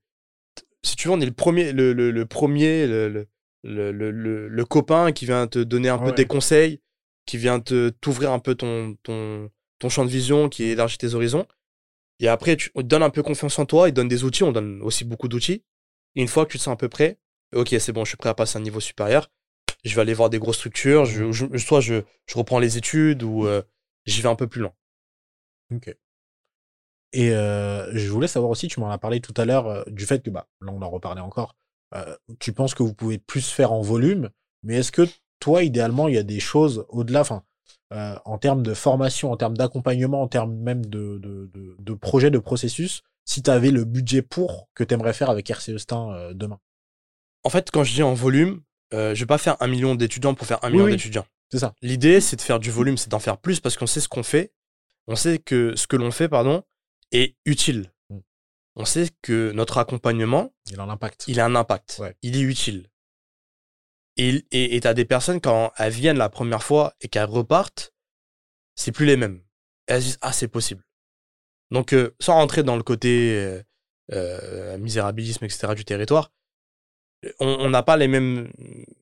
si 0.82 0.96
tu 0.96 1.08
veux, 1.08 1.14
on 1.14 1.20
est 1.20 1.26
le 1.26 1.32
premier, 1.32 1.72
le, 1.72 2.24
premier, 2.24 2.86
le, 2.86 3.08
le, 3.08 3.26
le, 3.64 3.92
le- 3.92 4.10
le- 4.10 4.48
le 4.48 4.64
copain 4.64 5.12
qui 5.12 5.24
vient 5.26 5.46
te 5.46 5.58
donner 5.58 5.88
un 5.88 5.98
peu 5.98 6.12
des 6.12 6.26
conseils, 6.26 6.80
qui 7.26 7.38
vient 7.38 7.60
te 7.60 7.90
t'ouvrir 7.90 8.32
un 8.32 8.38
peu 8.38 8.54
ton, 8.54 8.96
ton, 9.02 9.50
ton 9.78 9.88
champ 9.88 10.04
de 10.04 10.10
vision, 10.10 10.48
qui 10.48 10.64
élargit 10.64 10.98
tes 10.98 11.14
horizons. 11.14 11.46
Et 12.20 12.28
après, 12.28 12.56
tu, 12.56 12.70
on 12.74 12.82
te 12.82 12.86
donne 12.86 13.02
un 13.02 13.10
peu 13.10 13.22
confiance 13.22 13.58
en 13.58 13.66
toi, 13.66 13.88
il 13.88 13.92
donne 13.92 14.08
des 14.08 14.24
outils, 14.24 14.44
on 14.44 14.52
donne 14.52 14.80
aussi 14.82 15.04
beaucoup 15.04 15.28
d'outils. 15.28 15.64
Et 16.16 16.22
une 16.22 16.28
fois 16.28 16.46
que 16.46 16.52
tu 16.52 16.58
te 16.58 16.62
sens 16.62 16.72
un 16.72 16.76
peu 16.76 16.88
prêt, 16.88 17.18
ok, 17.54 17.74
c'est 17.80 17.92
bon, 17.92 18.04
je 18.04 18.10
suis 18.10 18.16
prêt 18.16 18.28
à 18.30 18.34
passer 18.34 18.56
à 18.56 18.60
un 18.60 18.62
niveau 18.64 18.80
supérieur. 18.80 19.30
Je 19.84 19.94
vais 19.94 20.00
aller 20.00 20.14
voir 20.14 20.30
des 20.30 20.38
grosses 20.38 20.56
structures, 20.58 21.04
je, 21.04 21.32
je- 21.32 21.58
soit 21.58 21.80
je, 21.80 22.02
je 22.26 22.38
reprends 22.38 22.58
les 22.58 22.78
études 22.78 23.22
ou 23.22 23.46
euh, 23.46 23.62
j'y 24.06 24.22
vais 24.22 24.28
un 24.28 24.36
peu 24.36 24.46
plus 24.46 24.60
loin. 24.62 24.72
Ok. 25.74 25.94
Et 27.12 27.30
euh, 27.30 27.90
je 27.96 28.10
voulais 28.10 28.26
savoir 28.26 28.50
aussi, 28.50 28.68
tu 28.68 28.80
m'en 28.80 28.90
as 28.90 28.98
parlé 28.98 29.20
tout 29.20 29.34
à 29.36 29.44
l'heure, 29.44 29.66
euh, 29.68 29.84
du 29.86 30.04
fait 30.04 30.22
que, 30.22 30.30
bah, 30.30 30.48
là 30.60 30.72
on 30.72 30.82
en 30.82 30.90
reparlait 30.90 31.20
encore, 31.20 31.56
tu 32.40 32.52
penses 32.52 32.74
que 32.74 32.82
vous 32.82 32.92
pouvez 32.94 33.18
plus 33.18 33.48
faire 33.48 33.70
en 33.70 33.80
volume, 33.80 34.30
mais 34.64 34.78
est-ce 34.78 34.90
que 34.90 35.06
toi, 35.44 35.62
idéalement, 35.62 36.08
il 36.08 36.14
y 36.14 36.18
a 36.18 36.22
des 36.22 36.40
choses 36.40 36.86
au-delà, 36.88 37.20
enfin, 37.20 37.42
euh, 37.92 38.16
en 38.24 38.38
termes 38.38 38.62
de 38.62 38.72
formation, 38.72 39.30
en 39.30 39.36
termes 39.36 39.58
d'accompagnement, 39.58 40.22
en 40.22 40.26
termes 40.26 40.54
même 40.56 40.86
de, 40.86 41.18
de, 41.18 41.50
de, 41.52 41.76
de 41.78 41.92
projet, 41.92 42.30
de 42.30 42.38
processus, 42.38 43.02
si 43.26 43.42
tu 43.42 43.50
avais 43.50 43.70
le 43.70 43.84
budget 43.84 44.22
pour 44.22 44.70
que 44.74 44.82
tu 44.84 44.94
aimerais 44.94 45.12
faire 45.12 45.28
avec 45.28 45.46
RCE 45.50 45.76
Stein 45.76 46.10
euh, 46.14 46.32
demain? 46.32 46.60
En 47.42 47.50
fait, 47.50 47.70
quand 47.70 47.84
je 47.84 47.92
dis 47.92 48.02
en 48.02 48.14
volume, 48.14 48.62
euh, 48.94 49.14
je 49.14 49.20
vais 49.20 49.26
pas 49.26 49.36
faire 49.36 49.58
un 49.60 49.66
million 49.66 49.94
d'étudiants 49.94 50.32
pour 50.32 50.46
faire 50.46 50.64
un 50.64 50.68
Oui, 50.68 50.72
million 50.72 50.84
oui. 50.86 50.92
d'étudiants. 50.92 51.26
C'est 51.52 51.58
ça. 51.58 51.74
L'idée, 51.82 52.22
c'est 52.22 52.36
de 52.36 52.40
faire 52.40 52.58
du 52.58 52.70
volume, 52.70 52.96
c'est 52.96 53.10
d'en 53.10 53.18
faire 53.18 53.36
plus 53.36 53.60
parce 53.60 53.76
qu'on 53.76 53.86
sait 53.86 54.00
ce 54.00 54.08
qu'on 54.08 54.22
fait. 54.22 54.50
On 55.08 55.14
sait 55.14 55.38
que 55.38 55.76
ce 55.76 55.86
que 55.86 55.96
l'on 55.96 56.10
fait, 56.10 56.30
pardon, 56.30 56.62
est 57.12 57.36
utile. 57.44 57.92
Mm. 58.08 58.18
On 58.76 58.86
sait 58.86 59.10
que 59.20 59.52
notre 59.52 59.76
accompagnement, 59.76 60.54
Il 60.70 60.80
a 60.80 60.84
un 60.84 60.88
impact. 60.88 61.24
il 61.28 61.38
a 61.38 61.44
un 61.44 61.54
impact. 61.54 61.98
Ouais. 62.00 62.16
Il 62.22 62.34
est 62.38 62.40
utile. 62.40 62.88
Et 64.16 64.44
et 64.50 64.80
tu 64.80 64.86
as 64.86 64.94
des 64.94 65.04
personnes, 65.04 65.40
quand 65.40 65.72
elles 65.76 65.92
viennent 65.92 66.18
la 66.18 66.28
première 66.28 66.62
fois 66.62 66.94
et 67.00 67.08
qu'elles 67.08 67.24
repartent, 67.24 67.92
c'est 68.74 68.92
plus 68.92 69.06
les 69.06 69.16
mêmes. 69.16 69.42
Elles 69.86 70.02
se 70.02 70.06
disent, 70.06 70.18
ah, 70.20 70.32
c'est 70.32 70.48
possible. 70.48 70.84
Donc, 71.70 71.92
euh, 71.92 72.14
sans 72.20 72.34
rentrer 72.34 72.62
dans 72.62 72.76
le 72.76 72.82
côté 72.82 73.32
euh, 73.36 73.62
euh, 74.12 74.78
misérabilisme, 74.78 75.44
etc., 75.44 75.74
du 75.74 75.84
territoire, 75.84 76.32
on 77.40 77.70
n'a 77.70 77.82
pas 77.82 77.96
les 77.96 78.06
mêmes 78.06 78.50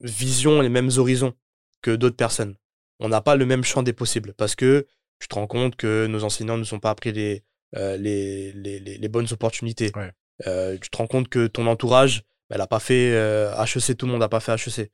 visions, 0.00 0.60
les 0.60 0.68
mêmes 0.68 0.90
horizons 0.96 1.34
que 1.82 1.90
d'autres 1.90 2.16
personnes. 2.16 2.56
On 3.00 3.08
n'a 3.08 3.20
pas 3.20 3.34
le 3.34 3.46
même 3.46 3.64
champ 3.64 3.82
des 3.82 3.92
possibles 3.92 4.32
parce 4.34 4.54
que 4.54 4.86
tu 5.18 5.26
te 5.26 5.34
rends 5.34 5.48
compte 5.48 5.74
que 5.74 6.06
nos 6.06 6.22
enseignants 6.22 6.56
ne 6.56 6.62
sont 6.62 6.78
pas 6.78 6.90
appris 6.90 7.10
les, 7.10 7.42
les, 7.72 8.52
les, 8.52 9.08
bonnes 9.08 9.26
opportunités. 9.32 9.90
Ouais. 9.96 10.78
Tu 10.78 10.88
te 10.88 10.96
rends 10.96 11.08
compte 11.08 11.28
que 11.28 11.48
ton 11.48 11.66
entourage, 11.66 12.22
elle 12.48 12.58
n'a 12.58 12.68
pas 12.68 12.78
fait 12.78 13.10
HEC, 13.10 13.96
tout 13.96 14.06
le 14.06 14.12
monde 14.12 14.20
n'a 14.20 14.28
pas 14.28 14.38
fait 14.38 14.52
HEC. 14.52 14.92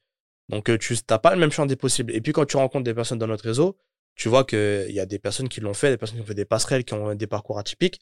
Donc 0.49 0.71
euh, 0.71 0.79
tu 0.79 0.97
n'as 1.11 1.19
pas 1.19 1.35
le 1.35 1.41
même 1.41 1.51
champ 1.53 1.67
des 1.67 1.77
possibles. 1.77 2.15
Et 2.15 2.21
puis 2.21 2.33
quand 2.33 2.47
tu 2.47 2.57
rencontres 2.57 2.85
des 2.85 2.95
personnes 2.95 3.19
dans 3.19 3.27
notre 3.27 3.45
réseau, 3.45 3.77
tu 4.15 4.29
vois 4.29 4.45
qu'il 4.45 4.91
y 4.91 5.01
a 5.01 5.07
des 5.07 5.19
personnes 5.19 5.49
qui 5.49 5.61
l'ont 5.61 5.75
fait, 5.75 5.91
des 5.91 5.97
personnes 5.99 6.17
qui 6.19 6.23
ont 6.23 6.27
fait 6.27 6.35
des 6.35 6.45
passerelles, 6.45 6.85
qui 6.85 6.95
ont 6.95 7.15
des 7.15 7.27
parcours 7.27 7.59
atypiques. 7.59 8.01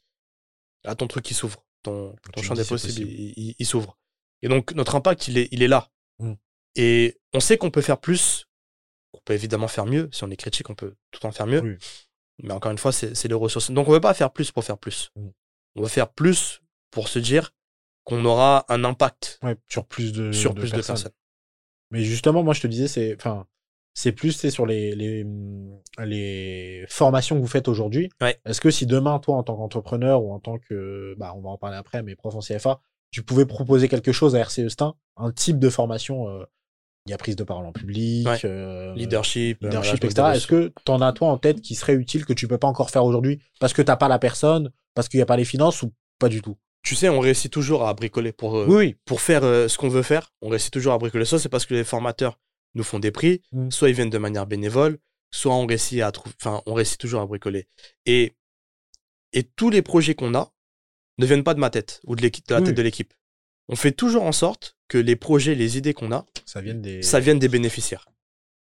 Là, 0.83 0.95
ton 0.95 1.07
truc, 1.07 1.29
il 1.29 1.33
s'ouvre. 1.33 1.63
Ton, 1.83 2.15
champ 2.41 2.53
des 2.55 2.63
possibles, 2.63 2.93
possible. 3.05 3.09
il, 3.11 3.33
il- 3.49 3.55
il 3.59 3.65
s'ouvre. 3.65 3.97
Et 4.41 4.47
donc, 4.47 4.73
notre 4.73 4.95
impact, 4.95 5.27
il 5.27 5.37
est, 5.37 5.47
il 5.51 5.61
est 5.61 5.67
là. 5.67 5.89
Mm. 6.19 6.33
Et 6.75 7.19
on 7.33 7.39
sait 7.39 7.57
qu'on 7.57 7.69
peut 7.71 7.81
faire 7.81 7.99
plus. 7.99 8.47
On 9.13 9.19
peut 9.25 9.33
évidemment 9.33 9.67
faire 9.67 9.85
mieux. 9.85 10.09
Si 10.11 10.23
on 10.23 10.29
est 10.31 10.35
critique, 10.37 10.69
on 10.69 10.75
peut 10.75 10.95
tout 11.11 11.25
en 11.25 11.31
faire 11.31 11.47
mieux. 11.47 11.61
Oui. 11.61 11.77
Mais 12.43 12.51
encore 12.53 12.71
une 12.71 12.77
fois, 12.77 12.91
c'est 12.91 13.15
c'est 13.15 13.27
les 13.27 13.33
ressources. 13.33 13.71
Donc, 13.71 13.87
on 13.87 13.91
ne 13.91 13.95
veut 13.95 14.01
pas 14.01 14.13
faire 14.13 14.31
plus 14.31 14.51
pour 14.51 14.63
faire 14.63 14.77
plus. 14.77 15.11
Mm. 15.15 15.27
On 15.75 15.81
veut 15.81 15.87
faire 15.87 16.09
plus 16.11 16.61
pour 16.91 17.07
se 17.09 17.19
dire 17.19 17.51
qu'on 18.03 18.23
aura 18.25 18.65
un 18.69 18.83
impact 18.83 19.39
Ouais, 19.43 19.55
sur 19.67 19.85
plus 19.85 20.11
de, 20.13 20.31
sur 20.31 20.53
de 20.53 20.61
plus 20.61 20.71
personnes. 20.71 20.95
de 20.95 21.01
personnes. 21.03 21.11
Mais 21.91 22.01
justement, 22.03 22.43
moi, 22.43 22.53
je 22.53 22.61
te 22.61 22.67
disais, 22.67 22.87
c'est, 22.87 23.15
enfin, 23.15 23.45
c'est 23.93 24.11
plus, 24.11 24.31
c'est 24.33 24.51
sur 24.51 24.65
les, 24.65 24.93
les, 24.95 25.25
les 26.05 26.85
formations 26.89 27.35
que 27.35 27.41
vous 27.41 27.47
faites 27.47 27.67
aujourd'hui. 27.67 28.09
Ouais. 28.21 28.39
Est-ce 28.45 28.61
que 28.61 28.69
si 28.71 28.85
demain, 28.85 29.19
toi, 29.19 29.35
en 29.35 29.43
tant 29.43 29.55
qu'entrepreneur 29.55 30.23
ou 30.23 30.31
en 30.33 30.39
tant 30.39 30.57
que, 30.57 31.15
bah, 31.17 31.33
on 31.35 31.41
va 31.41 31.49
en 31.49 31.57
parler 31.57 31.77
après, 31.77 32.03
mais 32.03 32.15
prof 32.15 32.35
en 32.35 32.39
CFA, 32.39 32.79
tu 33.11 33.23
pouvais 33.23 33.45
proposer 33.45 33.87
quelque 33.87 34.11
chose 34.11 34.35
à 34.35 34.39
RCE 34.43 34.67
Stein, 34.67 34.95
un 35.15 35.31
type 35.31 35.59
de 35.59 35.69
formation, 35.69 36.27
euh, 36.29 36.43
il 37.05 37.11
y 37.11 37.13
a 37.13 37.17
prise 37.17 37.37
de 37.37 37.43
parole 37.45 37.65
en 37.65 37.71
public, 37.71 38.27
Ouais. 38.27 38.37
euh, 38.43 38.93
Leadership, 38.93 39.59
leadership, 39.61 40.03
management 40.03 40.11
etc. 40.11 40.27
Est-ce 40.35 40.47
que 40.47 40.73
tu 40.85 40.91
en 40.91 40.99
as, 41.01 41.13
toi, 41.13 41.29
en 41.29 41.37
tête 41.37 41.61
qui 41.61 41.75
serait 41.75 41.93
utile 41.95 42.25
que 42.25 42.33
tu 42.33 42.47
peux 42.49 42.57
pas 42.57 42.67
encore 42.67 42.89
faire 42.89 43.05
aujourd'hui 43.05 43.39
parce 43.61 43.71
que 43.73 43.81
t'as 43.81 43.95
pas 43.95 44.09
la 44.09 44.19
personne, 44.19 44.71
parce 44.93 45.07
qu'il 45.07 45.17
n'y 45.19 45.21
a 45.21 45.25
pas 45.25 45.37
les 45.37 45.45
finances 45.45 45.81
ou 45.83 45.93
pas 46.19 46.27
du 46.27 46.41
tout? 46.41 46.57
Tu 46.87 46.95
sais, 46.95 47.09
on 47.09 47.19
réussit 47.19 47.51
toujours 47.51 47.85
à 47.85 47.93
bricoler 47.93 48.31
pour, 48.31 48.55
euh, 48.57 48.65
Oui, 48.67 48.95
pour 49.03 49.19
faire 49.19 49.43
euh, 49.43 49.67
ce 49.67 49.77
qu'on 49.77 49.89
veut 49.89 50.03
faire. 50.03 50.31
On 50.41 50.47
réussit 50.47 50.71
toujours 50.71 50.93
à 50.93 50.97
bricoler. 50.97 51.25
Soit 51.25 51.39
c'est 51.39 51.49
parce 51.49 51.65
que 51.65 51.73
les 51.73 51.83
formateurs 51.83 52.39
nous 52.75 52.83
font 52.83 52.99
des 52.99 53.11
prix, 53.11 53.41
Mm. 53.51 53.71
soit 53.71 53.89
ils 53.89 53.95
viennent 53.95 54.09
de 54.09 54.17
manière 54.17 54.47
bénévole, 54.47 54.97
soit 55.29 55.53
on 55.53 55.65
réussit 55.65 56.01
à 56.01 56.11
trouver, 56.13 56.33
enfin, 56.39 56.61
on 56.65 56.73
réussit 56.73 56.97
toujours 56.97 57.19
à 57.21 57.25
bricoler. 57.25 57.67
Et, 58.05 58.35
et 59.33 59.43
tous 59.43 59.69
les 59.69 59.81
projets 59.81 60.15
qu'on 60.15 60.33
a 60.33 60.53
ne 61.17 61.25
viennent 61.25 61.43
pas 61.43 61.53
de 61.55 61.59
ma 61.59 61.69
tête 61.69 61.99
ou 62.05 62.15
de, 62.15 62.21
de 62.21 62.31
la 62.49 62.59
Oui. 62.59 62.63
tête 62.63 62.75
de 62.75 62.81
l'équipe. 62.81 63.13
On 63.67 63.75
fait 63.75 63.91
toujours 63.91 64.23
en 64.23 64.31
sorte 64.31 64.77
que 64.87 64.97
les 64.97 65.17
projets, 65.17 65.55
les 65.55 65.77
idées 65.77 65.93
qu'on 65.93 66.13
a, 66.13 66.25
Ça 66.45 66.61
vient 66.61 66.73
des. 66.75 67.01
ça 67.01 67.19
vienne 67.19 67.39
des 67.39 67.49
bénéficiaires. 67.49 68.07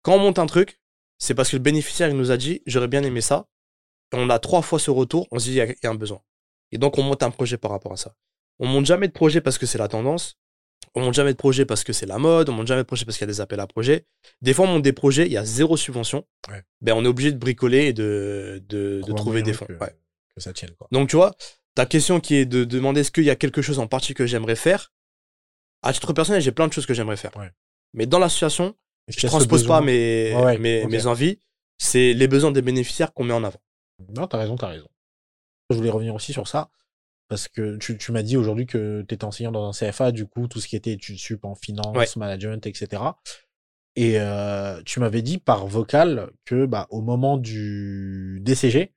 Quand 0.01 0.15
on 0.15 0.19
monte 0.19 0.39
un 0.39 0.47
truc, 0.47 0.79
c'est 1.19 1.35
parce 1.35 1.51
que 1.51 1.57
le 1.57 1.61
bénéficiaire 1.61 2.09
il 2.09 2.15
nous 2.17 2.31
a 2.31 2.37
dit 2.37 2.63
j'aurais 2.65 2.87
bien 2.87 3.03
aimé 3.03 3.21
ça. 3.21 3.47
Et 4.13 4.17
on 4.17 4.29
a 4.31 4.39
trois 4.39 4.63
fois 4.63 4.79
ce 4.79 4.89
retour, 4.89 5.27
on 5.31 5.37
se 5.37 5.45
dit 5.45 5.51
il 5.51 5.55
y, 5.57 5.61
a- 5.61 5.65
il 5.65 5.75
y 5.83 5.85
a 5.85 5.91
un 5.91 5.95
besoin. 5.95 6.21
Et 6.75 6.77
donc 6.77 6.97
on 6.97 7.03
monte 7.03 7.23
un 7.23 7.31
projet 7.31 7.57
par 7.57 7.71
rapport 7.71 7.93
à 7.93 7.97
ça. 7.97 8.13
On 8.59 8.67
monte 8.67 8.85
jamais 8.85 9.07
de 9.07 9.13
projet 9.13 9.39
parce 9.39 9.57
que 9.57 9.65
c'est 9.65 9.77
la 9.77 9.87
tendance. 9.87 10.37
On 10.93 11.01
monte 11.01 11.13
jamais 11.13 11.31
de 11.31 11.37
projet 11.37 11.65
parce 11.65 11.83
que 11.85 11.93
c'est 11.93 12.05
la 12.05 12.17
mode. 12.17 12.49
On 12.49 12.53
monte 12.53 12.67
jamais 12.67 12.81
de 12.83 12.87
projet 12.87 13.05
parce 13.05 13.17
qu'il 13.17 13.25
y 13.25 13.29
a 13.29 13.33
des 13.33 13.39
appels 13.41 13.59
à 13.61 13.67
projets. 13.67 14.05
Des 14.41 14.53
fois 14.53 14.65
on 14.65 14.73
monte 14.73 14.81
des 14.83 14.93
projets, 14.93 15.25
il 15.25 15.31
y 15.31 15.37
a 15.37 15.45
zéro 15.45 15.77
subvention. 15.77 16.25
Ouais. 16.49 16.61
Ben 16.81 16.93
on 16.93 17.03
est 17.05 17.07
obligé 17.07 17.31
de 17.31 17.37
bricoler 17.37 17.85
et 17.87 17.93
de, 17.93 18.61
de, 18.67 19.01
de 19.07 19.13
Trouver 19.13 19.41
des 19.41 19.53
fonds. 19.53 19.65
Que, 19.65 19.73
Ouais. 19.73 19.95
que 20.35 20.41
ça 20.41 20.51
tienne, 20.51 20.71
quoi. 20.77 20.87
Donc 20.91 21.07
tu 21.09 21.15
vois, 21.15 21.33
ta 21.75 21.85
question 21.85 22.19
qui 22.19 22.35
est 22.35 22.45
de 22.45 22.65
demander 22.65 23.01
est-ce 23.01 23.11
qu'il 23.11 23.23
y 23.23 23.29
a 23.29 23.35
quelque 23.37 23.61
chose 23.61 23.79
en 23.79 23.87
particulier 23.87 24.15
que 24.15 24.25
j'aimerais 24.27 24.55
faire. 24.57 24.91
À 25.81 25.93
titre 25.93 26.11
personnel, 26.13 26.41
j'ai 26.41 26.51
plein 26.51 26.67
de 26.67 26.73
choses 26.73 26.85
que 26.85 26.93
j'aimerais 26.93 27.17
faire. 27.17 27.35
Ouais. 27.37 27.51
Mais 27.93 28.05
dans 28.05 28.19
l'association, 28.19 28.75
je 29.07 29.19
ce 29.19 29.27
transpose 29.27 29.65
pas 29.65 29.79
mes, 29.81 30.33
mes, 30.59 30.85
mes 30.87 31.05
envies. 31.07 31.39
C'est 31.77 32.13
les 32.13 32.27
besoins 32.27 32.51
des 32.51 32.61
bénéficiaires 32.61 33.13
qu'on 33.13 33.23
met 33.23 33.33
en 33.33 33.43
avant. 33.43 33.59
Non, 34.09 34.27
t'as 34.27 34.37
raison, 34.39 34.55
t'as 34.57 34.67
raison. 34.69 34.87
Je 35.69 35.75
voulais 35.75 35.89
revenir 35.89 36.13
aussi 36.13 36.31
sur 36.33 36.47
ça, 36.47 36.69
parce 37.27 37.47
que 37.47 37.77
tu, 37.77 37.97
tu 37.97 38.11
m'as 38.11 38.21
dit 38.23 38.37
aujourd'hui 38.37 38.65
que 38.67 39.03
tu 39.07 39.15
étais 39.15 39.25
enseignant 39.25 39.51
dans 39.51 39.67
un 39.67 39.71
CFA, 39.71 40.11
du 40.11 40.27
coup, 40.27 40.47
tout 40.47 40.59
ce 40.59 40.67
qui 40.67 40.75
était 40.75 40.91
études 40.91 41.17
sup 41.17 41.43
en 41.45 41.55
finance, 41.55 41.95
Ouais. 41.95 42.05
management, 42.17 42.65
etc. 42.67 43.01
Et 43.95 44.19
euh, 44.19 44.81
tu 44.85 44.99
m'avais 44.99 45.21
dit 45.21 45.37
par 45.37 45.65
vocal 45.67 46.29
que 46.45 46.65
bah, 46.65 46.85
au 46.89 47.01
moment 47.01 47.37
du 47.37 48.39
DCG, 48.43 48.93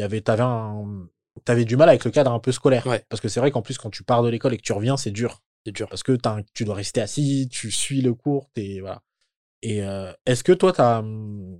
avait, 0.00 0.20
t'avais, 0.20 0.42
un, 0.42 1.08
t'avais 1.44 1.64
du 1.64 1.76
mal 1.76 1.88
avec 1.88 2.04
le 2.04 2.10
cadre 2.10 2.32
un 2.32 2.38
peu 2.38 2.52
scolaire. 2.52 2.86
Ouais. 2.86 3.04
Parce 3.08 3.20
que 3.20 3.28
c'est 3.28 3.40
vrai 3.40 3.50
qu'en 3.50 3.62
plus, 3.62 3.78
quand 3.78 3.90
tu 3.90 4.04
pars 4.04 4.22
de 4.22 4.28
l'école 4.28 4.52
et 4.54 4.58
que 4.58 4.62
tu 4.62 4.72
reviens, 4.72 4.96
c'est 4.96 5.10
dur. 5.10 5.42
C'est 5.66 5.72
dur. 5.72 5.88
Parce 5.88 6.02
que 6.02 6.12
t'as 6.12 6.36
un- 6.38 6.42
tu 6.54 6.64
dois 6.64 6.74
rester 6.74 7.00
assis, 7.00 7.48
tu 7.50 7.70
suis 7.70 8.00
le 8.02 8.14
cours, 8.14 8.50
t'es, 8.54 8.80
voilà. 8.80 9.02
Et 9.62 9.82
euh, 9.82 10.12
est-ce 10.26 10.44
que 10.44 10.52
toi, 10.52 10.72
t'as, 10.72 10.98
hum, 11.00 11.58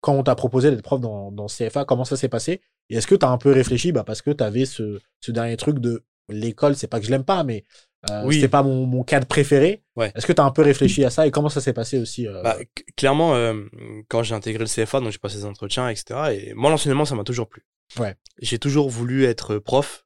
quand 0.00 0.14
on 0.14 0.22
t'a 0.24 0.34
proposé 0.34 0.70
d'être 0.70 0.82
prof 0.82 1.00
dans, 1.00 1.30
dans 1.30 1.46
CFA, 1.48 1.84
comment 1.84 2.04
ça 2.04 2.16
s'est 2.16 2.28
passé? 2.28 2.60
Et 2.90 2.96
est-ce 2.96 3.06
que 3.06 3.14
tu 3.14 3.24
as 3.24 3.30
un 3.30 3.38
peu 3.38 3.52
réfléchi? 3.52 3.92
Bah, 3.92 4.04
Parce 4.04 4.22
que 4.22 4.30
tu 4.30 4.42
avais 4.44 4.64
ce, 4.66 5.00
ce 5.20 5.32
dernier 5.32 5.56
truc 5.56 5.78
de 5.78 6.04
l'école, 6.28 6.76
c'est 6.76 6.86
pas 6.86 7.00
que 7.00 7.06
je 7.06 7.10
l'aime 7.10 7.24
pas, 7.24 7.42
mais 7.44 7.64
euh, 8.10 8.22
Oui. 8.24 8.34
c'était 8.36 8.48
pas 8.48 8.62
mon, 8.62 8.84
mon 8.86 9.02
cadre 9.04 9.26
préféré. 9.26 9.82
Ouais. 9.96 10.12
Est-ce 10.14 10.26
que 10.26 10.32
tu 10.32 10.40
as 10.40 10.44
un 10.44 10.50
peu 10.50 10.62
réfléchi 10.62 11.04
à 11.04 11.10
ça? 11.10 11.26
Et 11.26 11.30
comment 11.30 11.48
ça 11.48 11.60
s'est 11.60 11.72
passé 11.72 11.98
aussi 11.98 12.26
euh, 12.28 12.42
Bah, 12.42 12.56
clairement, 12.96 13.34
euh, 13.34 13.62
quand 14.08 14.22
j'ai 14.22 14.34
intégré 14.34 14.64
le 14.64 14.68
CFA, 14.84 15.00
donc 15.00 15.10
j'ai 15.12 15.18
passé 15.18 15.38
des 15.38 15.44
entretiens, 15.46 15.88
etc. 15.88 16.04
Et 16.32 16.54
moi, 16.54 16.70
l'enseignement, 16.70 17.04
ça 17.06 17.14
m'a 17.14 17.24
toujours 17.24 17.48
plu. 17.48 17.64
Ouais. 17.98 18.14
J'ai 18.40 18.58
toujours 18.58 18.88
voulu 18.90 19.24
être 19.24 19.58
prof. 19.58 20.04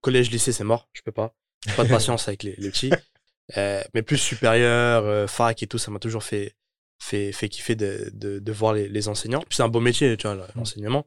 Collège, 0.00 0.30
lycée, 0.30 0.52
c'est 0.52 0.64
mort. 0.64 0.88
Je 0.92 1.02
peux 1.02 1.12
pas. 1.12 1.34
Pas 1.76 1.84
de 1.84 1.88
patience 1.88 2.26
avec 2.28 2.42
les, 2.42 2.54
les 2.58 2.70
petits. 2.70 2.90
Euh, 3.56 3.82
mais 3.94 4.02
plus 4.02 4.16
supérieur, 4.18 5.04
euh, 5.04 5.26
fac 5.26 5.62
et 5.62 5.66
tout, 5.66 5.78
ça 5.78 5.90
m'a 5.90 5.98
toujours 5.98 6.24
fait, 6.24 6.54
fait, 6.98 7.32
fait 7.32 7.48
kiffer 7.48 7.74
de, 7.76 8.10
de, 8.14 8.38
de 8.38 8.52
voir 8.52 8.72
les, 8.72 8.88
les 8.88 9.08
enseignants. 9.08 9.40
Puis 9.48 9.56
c'est 9.56 9.62
un 9.62 9.68
beau 9.68 9.80
métier, 9.80 10.16
tu 10.16 10.26
vois, 10.26 10.36
Mm. 10.36 10.46
l'enseignement. 10.56 11.04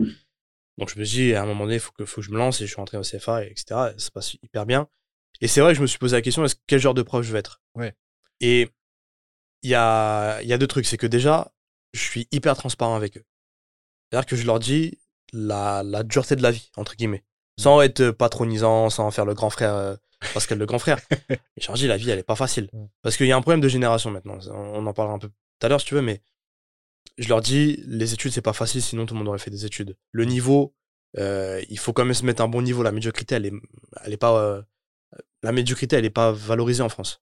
Donc 0.78 0.90
je 0.94 1.00
me 1.00 1.06
dis, 1.06 1.34
à 1.34 1.44
un 1.44 1.46
moment 1.46 1.64
donné, 1.64 1.76
il 1.76 1.80
faut 1.80 1.92
que, 1.92 2.06
faut 2.06 2.22
que 2.22 2.28
je 2.28 2.32
me 2.32 2.38
lance 2.38 2.60
et 2.62 2.66
je 2.66 2.72
suis 2.72 2.78
rentré 2.78 2.98
au 2.98 3.02
CFA, 3.02 3.46
et 3.46 3.48
etc. 3.48 3.66
Et 3.70 3.74
ça 3.74 3.94
se 3.98 4.12
passe 4.12 4.34
hyper 4.42 4.66
bien. 4.66 4.88
Et 5.42 5.48
c'est 5.48 5.62
vrai 5.62 5.72
que 5.72 5.78
je 5.78 5.82
me 5.82 5.88
suis 5.88 6.00
posé 6.00 6.16
la 6.16 6.22
question, 6.22 6.44
est-ce 6.46 6.56
quel 6.68 6.80
genre 6.80 6.94
de 6.94 7.02
prof 7.02 7.26
je 7.26 7.32
veux 7.32 7.38
être? 7.38 7.62
Ouais. 7.76 7.94
Et 8.42 8.70
il 9.64 9.70
y 9.70 9.76
a, 9.76 10.42
y 10.44 10.54
a 10.54 10.58
deux 10.58 10.68
trucs. 10.68 10.86
C'est 10.86 10.98
que 10.98 11.08
déjà, 11.08 11.54
je 11.94 12.00
suis 12.00 12.28
hyper 12.32 12.56
transparent 12.56 12.96
avec 12.96 13.18
eux. 13.18 13.24
C'est-à-dire 14.10 14.26
que 14.26 14.36
je 14.36 14.46
leur 14.46 14.60
dis 14.60 15.00
la, 15.34 15.84
la 15.84 16.04
dureté 16.04 16.36
de 16.36 16.44
la 16.44 16.52
vie, 16.52 16.72
entre 16.78 16.96
guillemets. 16.96 17.24
Sans 17.58 17.82
être 17.82 18.02
euh, 18.02 18.14
patronisant, 18.14 18.90
sans 18.90 19.10
faire 19.12 19.26
le 19.26 19.34
grand 19.34 19.50
frère, 19.50 19.74
euh, 19.74 19.96
Pascal 20.34 20.58
le 20.58 20.66
grand 20.66 20.80
frère. 20.80 21.00
Mais 21.30 21.40
je 21.58 21.68
leur 21.68 21.78
dis, 21.78 21.88
la 21.88 21.98
vie, 21.98 22.10
elle 22.10 22.20
est 22.20 22.24
pas 22.24 22.36
facile. 22.36 22.70
Mm. 22.74 22.86
Parce 23.02 23.18
qu'il 23.18 23.28
y 23.28 23.32
a 23.32 23.38
un 23.38 23.42
problème 23.42 23.62
de 23.62 23.68
génération 23.68 24.12
maintenant. 24.12 24.38
On 24.52 24.86
en 24.86 24.94
parlera 24.94 25.16
un 25.16 25.20
peu 25.20 25.30
tout 25.30 25.66
à 25.66 25.70
l'heure 25.70 25.80
si 25.80 25.88
tu 25.88 25.96
veux, 25.96 26.02
mais 26.02 26.22
je 27.18 27.30
leur 27.30 27.42
dis, 27.42 27.82
les 27.88 28.14
études, 28.14 28.32
c'est 28.32 28.42
pas 28.42 28.54
facile, 28.54 28.82
sinon 28.82 29.06
tout 29.06 29.14
le 29.14 29.20
monde 29.20 29.28
aurait 29.30 29.40
fait 29.40 29.52
des 29.52 29.66
études. 29.66 29.96
Le 30.12 30.26
niveau, 30.26 30.74
euh, 31.18 31.62
il 31.70 31.80
faut 31.80 31.94
quand 31.94 32.04
même 32.06 32.14
se 32.14 32.26
mettre 32.26 32.42
un 32.42 32.48
bon 32.48 32.62
niveau. 32.62 32.84
La 32.84 32.92
médiocrité, 32.92 33.36
elle 33.36 33.46
est, 33.46 33.54
elle 34.04 34.14
est 34.14 34.18
pas, 34.18 34.38
euh, 34.38 34.62
la 35.44 35.52
médiocrité, 35.52 35.96
elle 35.96 36.06
est 36.06 36.10
pas 36.10 36.32
valorisée 36.32 36.84
en 36.84 36.90
France. 36.90 37.22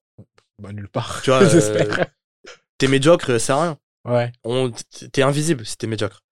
bah, 0.60 0.72
Nulle 0.72 0.88
part. 0.88 1.22
Tu 1.22 1.30
vois, 1.30 1.42
euh, 1.42 1.48
J'espère. 1.48 2.06
t'es 2.78 2.88
médiocre, 2.88 3.38
c'est 3.38 3.52
rien. 3.52 3.78
Ouais. 4.04 4.32
On, 4.44 4.72
t'es 5.12 5.22
invisible 5.22 5.64
si 5.64 5.76
t'es 5.78 5.86
médiocre. 5.86 6.22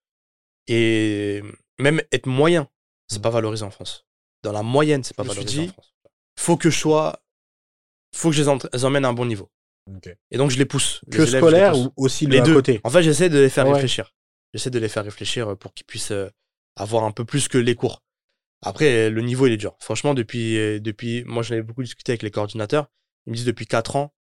Et 0.67 1.43
même 1.79 2.03
être 2.13 2.27
moyen, 2.27 2.69
c'est 3.09 3.19
Mm. 3.19 3.23
pas 3.23 3.31
valorisé 3.31 3.65
en 3.65 3.71
France. 3.71 4.07
Dans 4.43 4.53
la 4.53 4.63
moyenne, 4.63 5.05
c'est 5.05 5.15
pas 5.17 5.23
Je 5.23 5.29
me 5.29 5.35
suis 5.35 5.41
valorisé 5.45 5.69
en 5.71 5.73
France. 5.73 5.95
Faut 6.39 6.57
que 6.57 6.71
je 6.71 6.79
sois, 6.79 7.23
faut 8.15 8.31
que 8.31 8.37
je 8.37 8.43
les 8.43 8.85
emmène 8.85 9.05
à 9.05 9.09
un 9.09 9.13
bon 9.13 9.27
niveau. 9.27 9.51
Et 10.31 10.39
donc 10.39 10.51
je 10.51 10.59
les 10.59 10.65
pousse. 10.67 11.01
Les 11.09 11.17
Que 11.19 11.23
élèves, 11.23 11.41
scolaire 11.41 11.73
pousse. 11.73 11.87
ou 11.97 12.05
aussi 12.05 12.27
le 12.27 12.33
les 12.33 12.39
à 12.41 12.43
deux. 12.43 12.55
côté? 12.55 12.81
En 12.85 12.91
fait, 12.91 13.03
j'essaie 13.03 13.29
de 13.29 13.39
les 13.39 13.49
faire 13.51 13.67
Ouais. 13.67 13.75
réfléchir. 13.75 14.15
J'essaie 14.55 14.71
de 14.71 14.79
les 14.79 14.89
faire 14.89 15.05
réfléchir 15.05 15.49
euh, 15.53 15.57
pour 15.57 15.75
qu'ils 15.75 15.87
puissent 15.87 16.13
euh, 16.13 16.29
avoir 16.77 17.05
un 17.05 17.11
peu 17.11 17.25
plus 17.25 17.49
que 17.49 17.59
les 17.59 17.75
cours. 17.75 18.03
Après, 18.65 19.11
le 19.11 19.21
niveau, 19.23 19.47
il 19.49 19.53
est 19.53 19.57
dur. 19.57 19.75
Franchement, 19.81 20.15
depuis, 20.15 20.57
euh, 20.59 20.79
depuis, 20.79 21.25
moi, 21.25 21.43
j'en 21.43 21.55
avais 21.55 21.63
beaucoup 21.63 21.83
discuté 21.83 22.13
avec 22.13 22.23
les 22.23 22.31
coordinateurs. 22.31 22.87
Ils 23.27 23.31
me 23.31 23.37
disent 23.37 23.45
depuis 23.47 23.67
4 23.67 23.97
ans, 23.97 24.15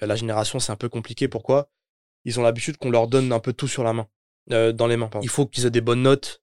la 0.00 0.14
génération, 0.14 0.60
c'est 0.60 0.70
un 0.72 0.76
peu 0.76 0.88
compliqué. 0.88 1.26
Pourquoi? 1.26 1.70
Ils 2.24 2.38
ont 2.38 2.42
l'habitude 2.42 2.76
qu'on 2.76 2.90
leur 2.90 3.08
donne 3.08 3.32
un 3.32 3.40
peu 3.40 3.52
tout 3.52 3.66
sur 3.68 3.82
la 3.82 3.92
main, 3.92 4.06
euh, 4.52 4.72
dans 4.72 4.86
les 4.86 4.96
mains. 4.96 5.08
pardon. 5.08 5.24
Il 5.24 5.28
faut 5.30 5.46
qu'ils 5.46 5.66
aient 5.66 5.70
des 5.70 5.80
bonnes 5.80 6.02
notes. 6.02 6.42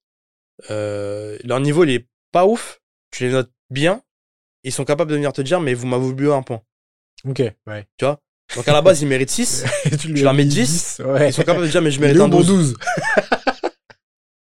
Euh, 0.69 1.37
leur 1.43 1.59
niveau, 1.59 1.83
il 1.83 1.91
est 1.91 2.07
pas 2.31 2.45
ouf. 2.45 2.81
Tu 3.11 3.23
les 3.25 3.31
notes 3.31 3.51
bien. 3.69 4.01
Ils 4.63 4.71
sont 4.73 4.83
capables 4.85 5.11
de 5.11 5.15
venir 5.15 5.31
te 5.31 5.41
dire, 5.41 5.61
mais 5.61 5.73
vous 5.73 5.87
m'avez 5.87 6.05
oublié 6.05 6.31
un 6.33 6.41
point. 6.41 6.61
Ok, 7.25 7.41
ouais. 7.67 7.87
Donc 8.55 8.67
à 8.67 8.73
la 8.73 8.81
base, 8.81 9.01
ils 9.01 9.07
méritent 9.07 9.29
6. 9.29 9.65
tu 9.99 10.13
leur 10.13 10.33
mets 10.33 10.45
10, 10.45 11.01
ouais. 11.05 11.29
Ils 11.29 11.33
sont 11.33 11.43
capables 11.43 11.65
de 11.65 11.71
dire, 11.71 11.81
mais 11.81 11.91
je 11.91 11.99
mérite 11.99 12.17
un 12.19 12.25
au 12.25 12.27
bon 12.29 12.39
12. 12.41 12.47
12. 12.47 12.77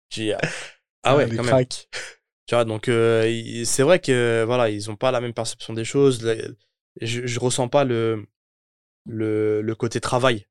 J'ai 0.09 0.23
dit, 0.25 0.33
ah, 0.33 0.39
ah 1.03 1.15
ouais, 1.17 1.25
les 1.27 1.35
quand 1.37 1.43
même. 1.43 1.65
Tu 2.45 2.55
vois, 2.55 2.63
donc 2.65 2.87
euh, 2.87 3.63
c'est 3.65 3.83
vrai 3.83 3.99
que 3.99 4.43
voilà, 4.45 4.69
ils 4.69 4.89
ont 4.89 4.95
pas 4.95 5.11
la 5.11 5.19
même 5.19 5.33
perception 5.33 5.73
des 5.73 5.83
choses. 5.83 6.25
Je, 7.01 7.27
je 7.27 7.39
ressens 7.39 7.67
pas 7.67 7.83
le 7.83 8.25
le, 9.05 9.61
le 9.61 9.75
côté 9.75 9.99
travail. 9.99 10.45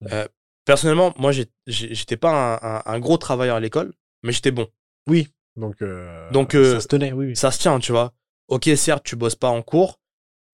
Ouais. 0.00 0.08
Euh, 0.12 0.28
personnellement, 0.64 1.12
moi, 1.18 1.32
j'ai- 1.32 1.46
j'étais 1.66 2.16
pas 2.16 2.30
un, 2.62 2.76
un- 2.76 2.82
un 2.84 2.98
gros 3.00 3.16
travailleur 3.18 3.56
à 3.56 3.60
l'école, 3.60 3.92
mais 4.22 4.32
j'étais 4.32 4.50
bon. 4.52 4.68
Donc, 5.56 5.82
euh, 5.82 6.30
Donc, 6.30 6.54
euh, 6.54 6.74
ça 6.74 6.80
se 6.80 6.86
tenait, 6.88 7.12
oui. 7.12 7.26
oui. 7.26 7.36
Ça 7.36 7.50
se 7.50 7.58
tient, 7.58 7.78
tu 7.80 7.92
vois. 7.92 8.12
Ok, 8.48 8.68
certes, 8.76 9.04
tu 9.04 9.16
bosses 9.16 9.34
pas 9.34 9.48
en 9.48 9.62
cours, 9.62 10.00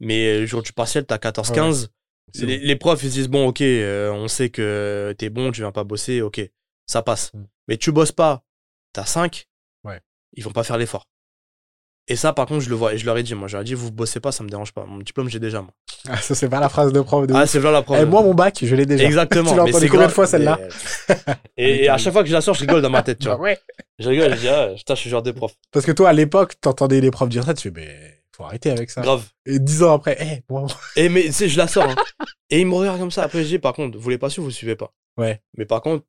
mais 0.01 0.41
le 0.41 0.47
jour 0.47 0.63
du 0.63 0.73
partiel, 0.73 1.05
t'as 1.07 1.19
14-15. 1.19 1.75
C'est 1.83 1.89
les, 2.35 2.77
profs, 2.77 3.03
ils 3.03 3.09
se 3.11 3.15
disent, 3.15 3.29
bon, 3.29 3.47
ok, 3.49 3.61
euh, 3.63 4.11
on 4.13 4.29
sait 4.29 4.51
que 4.51 5.15
t'es 5.19 5.31
bon, 5.31 5.51
tu 5.53 5.61
viens 5.63 5.73
pas 5.73 5.85
bosser, 5.85 6.21
ok, 6.23 6.41
ça 6.87 7.03
passe. 7.03 7.33
Mm. 7.35 7.45
Mais 7.69 7.77
tu 7.77 7.93
bosses 7.93 8.13
pas, 8.13 8.43
t'as 8.93 9.05
5, 9.07 9.47
Ouais. 9.85 10.01
ils 10.35 10.45
vont 10.45 10.53
pas 10.53 10.65
faire 10.65 10.79
l'effort. 10.79 11.07
Et 12.09 12.15
ça, 12.15 12.33
par 12.33 12.47
contre, 12.47 12.61
je 12.61 12.69
le 12.71 12.77
vois, 12.77 12.95
et 12.95 12.99
je 12.99 13.05
leur 13.05 13.19
ai 13.19 13.25
dit, 13.25 13.35
moi, 13.35 13.49
je 13.49 13.55
leur 13.55 13.63
ai 13.63 13.65
dit, 13.65 13.75
vous 13.75 13.91
bossez 13.91 14.21
pas, 14.21 14.31
ça 14.31 14.45
me 14.45 14.49
dérange 14.49 14.73
pas. 14.73 14.85
Mon 14.87 14.99
diplôme, 14.99 15.29
j'ai 15.29 15.41
déjà, 15.41 15.61
moi. 15.63 15.73
Ah, 16.09 16.17
ça, 16.19 16.37
c'est 16.37 16.49
pas 16.49 16.61
la 16.61 16.69
phrase 16.69 16.93
de 16.93 17.01
prof 17.01 17.27
de 17.27 17.35
Ah, 17.35 17.49
c'est 17.49 17.59
là 17.61 17.73
la. 17.73 17.85
Eh, 18.01 18.05
moi, 18.05 18.23
mon 18.23 18.33
bac, 18.33 18.59
je 18.63 18.77
l'ai 18.77 18.87
déjà. 18.87 19.03
Exactement. 19.05 19.51
Tu 19.51 19.57
l'as 19.57 19.65
entendu 19.65 19.89
combien 19.91 20.07
de 20.07 20.13
fois, 20.13 20.25
celle-là 20.29 20.57
Et, 21.57 21.85
et 21.85 21.89
à 21.89 21.99
chaque 21.99 22.13
fois 22.13 22.23
que 22.23 22.29
je 22.29 22.33
la 22.35 22.41
sors, 22.41 22.55
je 22.55 22.61
rigole 22.61 22.81
dans 22.81 22.91
ma 22.91 23.03
tête, 23.03 23.19
tu 23.19 23.27
Bah 23.27 23.35
vois. 23.35 23.47
ouais. 23.47 23.59
Je 23.99 24.09
rigole, 24.09 24.37
je 24.37 24.41
dis, 24.41 24.49
ah, 24.49 24.69
putain, 24.77 24.95
je 24.95 25.01
suis 25.01 25.11
genre 25.11 25.23
des 25.23 25.33
profs. 25.33 25.57
Parce 25.73 25.85
que 25.85 25.91
toi, 25.91 26.11
à 26.11 26.13
l'époque, 26.13 26.61
t'entendais 26.61 27.01
les 27.01 27.11
profs 27.11 27.29
dire 27.29 27.43
ça, 27.43 27.55
tu 27.55 27.71
fais, 27.73 27.75
mais 27.75 28.16
faut 28.37 28.45
arrêter 28.45 28.71
avec 28.71 28.91
ça. 28.91 29.01
Grave. 29.03 29.29
Et 29.47 29.59
dix 29.59 29.83
ans 29.83 29.95
après, 29.95 30.17
eh, 30.21 30.43
moi, 30.53 30.67
Et 30.97 31.09
mais 31.09 31.31
je 31.33 31.57
la 31.57 31.67
sors. 31.69 31.89
hein. 31.89 31.95
Et 32.51 32.61
ils 32.61 32.67
me 32.67 32.75
regardent 32.75 33.01
comme 33.01 33.11
ça. 33.11 33.23
Après, 33.25 33.43
je 33.43 33.49
dis, 33.49 33.59
par 33.59 33.73
contre, 33.73 33.97
vous 33.97 34.03
voulez 34.03 34.19
pas 34.19 34.31
suivre, 34.31 34.45
vous 34.47 34.51
suivez 34.53 34.77
pas. 34.77 34.93
Ouais. 35.17 35.43
Mais 35.57 35.65
par 35.67 35.81
contre, 35.83 36.05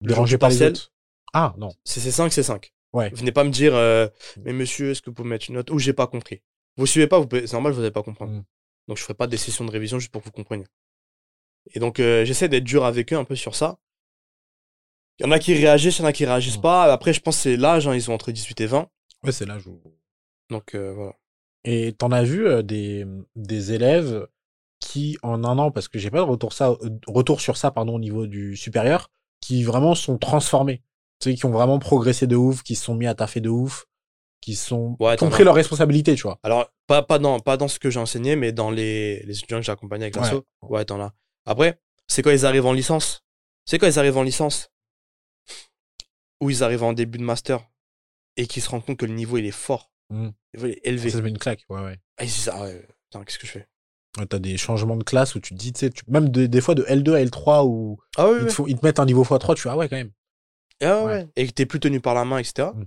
dérangez 0.00 0.38
pas 0.38 0.48
les 0.48 0.62
autres. 0.62 0.92
Ah, 1.32 1.54
non. 1.58 1.70
c'est 1.84 2.00
5, 2.00 2.32
c'est 2.32 2.42
5. 2.42 2.72
Ouais. 2.92 3.10
Venez 3.10 3.32
pas 3.32 3.44
me 3.44 3.50
dire, 3.50 3.74
euh, 3.74 4.08
mais 4.44 4.52
monsieur, 4.52 4.90
est-ce 4.90 5.02
que 5.02 5.10
vous 5.10 5.14
pouvez 5.14 5.28
mettre 5.28 5.46
une 5.48 5.54
note 5.56 5.70
ou 5.70 5.78
j'ai 5.78 5.92
pas 5.92 6.06
compris? 6.06 6.42
Vous 6.76 6.86
suivez 6.86 7.06
pas, 7.06 7.18
vous 7.18 7.26
pouvez- 7.26 7.46
c'est 7.46 7.52
normal, 7.52 7.72
vous 7.72 7.80
n'allez 7.80 7.90
pas 7.92 8.02
comprendre. 8.02 8.32
Mm. 8.32 8.44
Donc 8.88 8.96
je 8.96 9.02
ferai 9.02 9.14
pas 9.14 9.26
des 9.26 9.36
sessions 9.36 9.64
de 9.66 9.70
révision 9.70 9.98
juste 9.98 10.10
pour 10.10 10.22
que 10.22 10.26
vous 10.26 10.32
compreniez. 10.32 10.64
Et 11.74 11.80
donc 11.80 12.00
euh, 12.00 12.24
j'essaie 12.24 12.48
d'être 12.48 12.64
dur 12.64 12.84
avec 12.86 13.12
eux 13.12 13.16
un 13.16 13.24
peu 13.24 13.36
sur 13.36 13.54
ça. 13.54 13.78
Il 15.18 15.26
y 15.26 15.28
en 15.28 15.32
a 15.32 15.38
qui 15.38 15.52
réagissent, 15.54 15.98
il 15.98 16.02
y 16.02 16.04
en 16.04 16.08
a 16.08 16.12
qui 16.12 16.24
réagissent 16.24 16.58
Mm. 16.58 16.62
pas. 16.62 16.92
Après, 16.92 17.12
je 17.12 17.20
pense 17.20 17.36
que 17.36 17.42
c'est 17.42 17.56
l'âge, 17.56 17.86
hein, 17.86 17.94
ils 17.94 18.02
sont 18.02 18.12
entre 18.12 18.32
18 18.32 18.60
et 18.62 18.66
20. 18.66 18.88
Ouais, 19.24 19.32
c'est 19.32 19.44
l'âge 19.46 19.66
où. 19.66 19.80
Donc 20.48 20.74
euh, 20.74 20.92
voilà. 20.94 21.12
Et 21.64 21.92
t'en 21.92 22.10
as 22.12 22.22
vu 22.22 22.46
euh, 22.46 22.62
des, 22.62 23.04
des 23.36 23.72
élèves 23.72 24.26
qui, 24.80 25.18
en 25.22 25.42
un 25.44 25.58
an, 25.58 25.70
parce 25.70 25.88
que 25.88 25.98
j'ai 25.98 26.10
pas 26.10 26.18
de 26.18 26.22
retour, 26.22 26.52
ça, 26.52 26.70
euh, 26.70 26.90
retour 27.06 27.40
sur 27.40 27.56
ça 27.56 27.70
pardon, 27.70 27.96
au 27.96 27.98
niveau 27.98 28.26
du 28.26 28.56
supérieur, 28.56 29.10
qui 29.40 29.64
vraiment 29.64 29.94
sont 29.94 30.18
transformés. 30.18 30.82
Tu 31.20 31.30
sais, 31.30 31.34
qui 31.36 31.46
ont 31.46 31.50
vraiment 31.50 31.78
progressé 31.80 32.26
de 32.28 32.36
ouf, 32.36 32.62
qui 32.62 32.76
se 32.76 32.84
sont 32.84 32.94
mis 32.94 33.06
à 33.08 33.14
taffer 33.14 33.40
de 33.40 33.48
ouf, 33.48 33.86
qui 34.40 34.54
sont 34.54 34.96
Ouais, 35.00 35.16
qui 35.16 35.24
ont 35.24 35.30
pris 35.30 35.42
leurs 35.42 35.54
responsabilités, 35.56 36.14
tu 36.14 36.22
vois. 36.22 36.38
Alors, 36.44 36.72
pas, 36.86 37.02
pas, 37.02 37.18
dans, 37.18 37.40
pas 37.40 37.56
dans 37.56 37.66
ce 37.66 37.80
que 37.80 37.90
j'ai 37.90 37.98
enseigné, 37.98 38.36
mais 38.36 38.52
dans 38.52 38.70
les, 38.70 39.20
les 39.24 39.36
étudiants 39.38 39.58
que 39.58 39.64
j'ai 39.66 39.72
accompagnés 39.72 40.04
avec 40.04 40.14
Ouais. 40.14 40.22
l'asso. 40.22 40.44
Ouais, 40.62 40.84
t'en 40.84 41.00
as. 41.00 41.12
Après, 41.44 41.80
c'est 42.06 42.22
quand 42.22 42.30
ils 42.30 42.46
arrivent 42.46 42.66
en 42.66 42.72
licence. 42.72 43.24
C'est 43.66 43.78
quand 43.78 43.88
ils 43.88 43.98
arrivent 43.98 44.16
en 44.16 44.22
licence, 44.22 44.70
ou 46.40 46.50
ils 46.50 46.62
arrivent 46.62 46.84
en 46.84 46.92
début 46.92 47.18
de 47.18 47.24
master, 47.24 47.68
et 48.36 48.46
qu'ils 48.46 48.62
se 48.62 48.68
rendent 48.70 48.84
compte 48.84 48.96
que 48.98 49.06
le 49.06 49.12
niveau, 49.12 49.38
il 49.38 49.44
est 49.46 49.50
fort. 49.50 49.90
Mm. 50.10 50.28
Est 50.54 50.80
élevé. 50.84 51.10
Ça 51.10 51.20
met 51.20 51.28
une 51.28 51.38
claque, 51.38 51.64
ouais, 51.68 51.82
ouais. 51.82 51.98
Ah, 52.16 52.24
ils 52.24 52.30
se 52.30 52.36
disent, 52.36 52.50
ah 52.52 52.62
ouais, 52.62 52.86
putain, 53.04 53.24
qu'est-ce 53.24 53.38
que 53.38 53.46
je 53.46 53.52
fais? 53.52 53.68
Ouais, 54.18 54.26
T'as 54.26 54.38
des 54.38 54.56
changements 54.56 54.96
de 54.96 55.04
classe 55.04 55.34
où 55.34 55.40
tu 55.40 55.54
te 55.54 55.58
dis, 55.58 55.72
tu 55.72 55.80
sais, 55.80 55.90
même 56.08 56.30
de- 56.30 56.46
des 56.46 56.60
fois 56.60 56.74
de 56.74 56.82
L2 56.84 57.14
à 57.14 57.20
L3 57.24 57.64
où 57.66 57.98
Ah 58.16 58.28
ouais, 58.30 58.38
ils, 58.40 58.46
te 58.46 58.52
font- 58.52 58.66
ils 58.66 58.78
te 58.78 58.84
mettent 58.84 58.98
un 59.00 59.04
niveau 59.06 59.22
x3, 59.22 59.54
tu 59.54 59.62
fais, 59.62 59.68
ah 59.68 59.76
ouais, 59.76 59.88
quand 59.88 59.96
même. 59.96 60.12
Ah 60.82 61.04
ouais. 61.04 61.28
Et 61.36 61.46
que 61.46 61.52
t'es 61.52 61.66
plus 61.66 61.80
tenu 61.80 62.00
par 62.00 62.14
la 62.14 62.24
main, 62.24 62.38
etc. 62.38 62.68
Mm. 62.74 62.84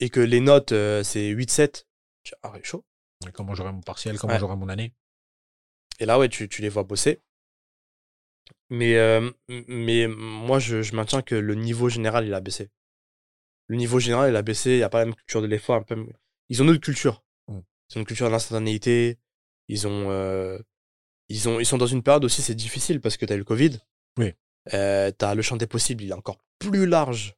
Et 0.00 0.10
que 0.10 0.20
les 0.20 0.40
notes, 0.40 0.72
euh, 0.72 1.02
c'est 1.02 1.28
8-7. 1.28 1.86
Tu 2.22 2.30
dis, 2.32 2.38
Ah 2.42 2.52
ouais, 2.52 2.60
chaud. 2.62 2.84
Comment 3.32 3.54
j'aurai 3.54 3.72
mon 3.72 3.80
partiel, 3.80 4.18
comment 4.18 4.38
j'aurai 4.38 4.56
mon 4.56 4.68
année. 4.68 4.94
Et 6.00 6.06
là, 6.06 6.18
ouais, 6.18 6.28
tu, 6.28 6.48
tu 6.48 6.62
les 6.62 6.68
vois 6.68 6.82
bosser. 6.84 7.20
Mais, 8.70 8.96
euh, 8.96 9.30
mais 9.68 10.06
moi, 10.08 10.58
je, 10.58 10.82
je 10.82 10.94
maintiens 10.96 11.22
que 11.22 11.34
le 11.34 11.54
niveau 11.54 11.88
général, 11.88 12.26
il 12.26 12.34
a 12.34 12.40
baissé. 12.40 12.70
Le 13.68 13.76
niveau 13.76 13.98
général, 13.98 14.30
il 14.30 14.36
a 14.36 14.42
baissé. 14.42 14.72
Il 14.72 14.76
n'y 14.78 14.82
a 14.82 14.88
pas 14.88 14.98
la 15.00 15.06
même 15.06 15.14
culture 15.14 15.40
de 15.42 15.46
l'effort. 15.46 15.76
un 15.76 15.82
peu- 15.82 16.06
Ils 16.48 16.62
ont 16.62 16.64
une 16.64 16.70
autre 16.70 16.80
culture. 16.80 17.24
Mm. 17.48 17.58
Ils 17.90 17.98
ont 17.98 18.00
une 18.00 18.06
culture 18.06 18.26
de 18.26 18.32
l'instantanéité. 18.32 19.18
Ils 19.68 19.86
ont, 19.86 20.10
euh, 20.10 20.58
ils 21.28 21.48
ont, 21.48 21.60
ils 21.60 21.66
sont 21.66 21.78
dans 21.78 21.86
une 21.86 22.02
période 22.02 22.24
aussi, 22.24 22.42
c'est 22.42 22.54
difficile 22.54 23.00
parce 23.00 23.16
que 23.16 23.24
tu 23.26 23.32
as 23.32 23.36
eu 23.36 23.38
le 23.38 23.44
Covid. 23.44 23.78
Oui. 24.18 24.34
Euh, 24.72 25.10
tu 25.16 25.24
as 25.24 25.34
le 25.34 25.42
champ 25.42 25.56
des 25.56 25.66
possibles, 25.66 26.04
il 26.04 26.10
est 26.10 26.14
encore 26.14 26.38
plus 26.58 26.86
large 26.86 27.36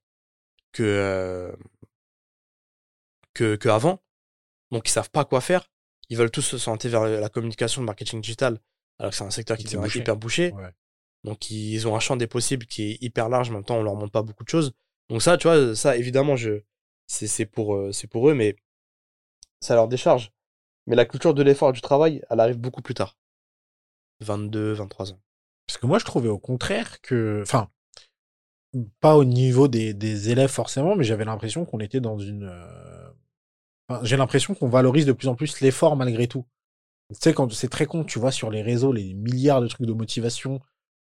que, 0.72 0.82
euh, 0.82 1.52
que, 3.34 3.56
que 3.56 3.68
avant. 3.68 4.02
Donc, 4.70 4.88
ils 4.88 4.92
savent 4.92 5.10
pas 5.10 5.24
quoi 5.24 5.40
faire. 5.40 5.70
Ils 6.08 6.16
veulent 6.16 6.30
tous 6.30 6.42
se 6.42 6.58
sentir 6.58 6.90
vers 6.90 7.20
la 7.20 7.28
communication, 7.28 7.82
le 7.82 7.86
marketing 7.86 8.20
digital, 8.20 8.60
alors 8.98 9.10
que 9.10 9.16
c'est 9.16 9.24
un 9.24 9.30
secteur 9.30 9.56
qui 9.56 9.76
bouché. 9.76 9.98
hyper 10.00 10.16
bouché. 10.16 10.52
Ouais. 10.52 10.70
Donc, 11.24 11.50
ils 11.50 11.86
ont 11.88 11.96
un 11.96 12.00
champ 12.00 12.16
des 12.16 12.28
possibles 12.28 12.66
qui 12.66 12.90
est 12.90 13.02
hyper 13.02 13.28
large. 13.28 13.50
En 13.50 13.54
même 13.54 13.64
temps, 13.64 13.78
on 13.78 13.82
leur 13.82 13.94
montre 13.94 14.12
pas 14.12 14.22
beaucoup 14.22 14.44
de 14.44 14.48
choses. 14.48 14.72
Donc, 15.08 15.22
ça, 15.22 15.36
tu 15.36 15.48
vois, 15.48 15.74
ça, 15.74 15.96
évidemment, 15.96 16.36
je, 16.36 16.62
c'est, 17.06 17.26
c'est 17.26 17.46
pour, 17.46 17.92
c'est 17.92 18.06
pour 18.06 18.28
eux, 18.30 18.34
mais 18.34 18.56
ça 19.60 19.74
leur 19.74 19.88
décharge. 19.88 20.32
Mais 20.86 20.96
la 20.96 21.04
culture 21.06 21.34
de 21.34 21.42
l'effort 21.42 21.70
et 21.70 21.74
du 21.74 21.80
travail, 21.82 22.22
elle 22.30 22.40
arrive 22.40 22.58
beaucoup 22.58 22.82
plus 22.82 22.94
tard. 22.94 23.16
22, 24.20 24.72
23 24.72 25.12
ans. 25.12 25.20
Parce 25.66 25.78
que 25.78 25.86
moi, 25.86 25.98
je 25.98 26.04
trouvais 26.04 26.28
au 26.28 26.38
contraire 26.38 27.00
que. 27.00 27.40
Enfin, 27.42 27.68
pas 29.00 29.16
au 29.16 29.24
niveau 29.24 29.68
des, 29.68 29.94
des 29.94 30.30
élèves 30.30 30.50
forcément, 30.50 30.96
mais 30.96 31.04
j'avais 31.04 31.24
l'impression 31.24 31.64
qu'on 31.64 31.80
était 31.80 32.00
dans 32.00 32.18
une. 32.18 32.44
euh, 32.44 33.08
enfin, 33.88 34.00
j'ai 34.04 34.16
l'impression 34.16 34.54
qu'on 34.54 34.68
valorise 34.68 35.06
de 35.06 35.12
plus 35.12 35.28
en 35.28 35.34
plus 35.34 35.60
l'effort 35.60 35.96
malgré 35.96 36.26
tout. 36.28 36.46
Tu 37.10 37.16
sais, 37.20 37.34
quand 37.34 37.52
c'est 37.52 37.68
très 37.68 37.86
con, 37.86 38.04
tu 38.04 38.18
vois 38.18 38.32
sur 38.32 38.50
les 38.50 38.62
réseaux 38.62 38.92
les 38.92 39.14
milliards 39.14 39.60
de 39.60 39.68
trucs 39.68 39.86
de 39.86 39.92
motivation 39.92 40.60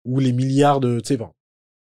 ou 0.06 0.20
les 0.20 0.34
milliards 0.34 0.80
de, 0.80 1.00
tu 1.00 1.08
sais, 1.16 1.22
enfin, 1.22 1.34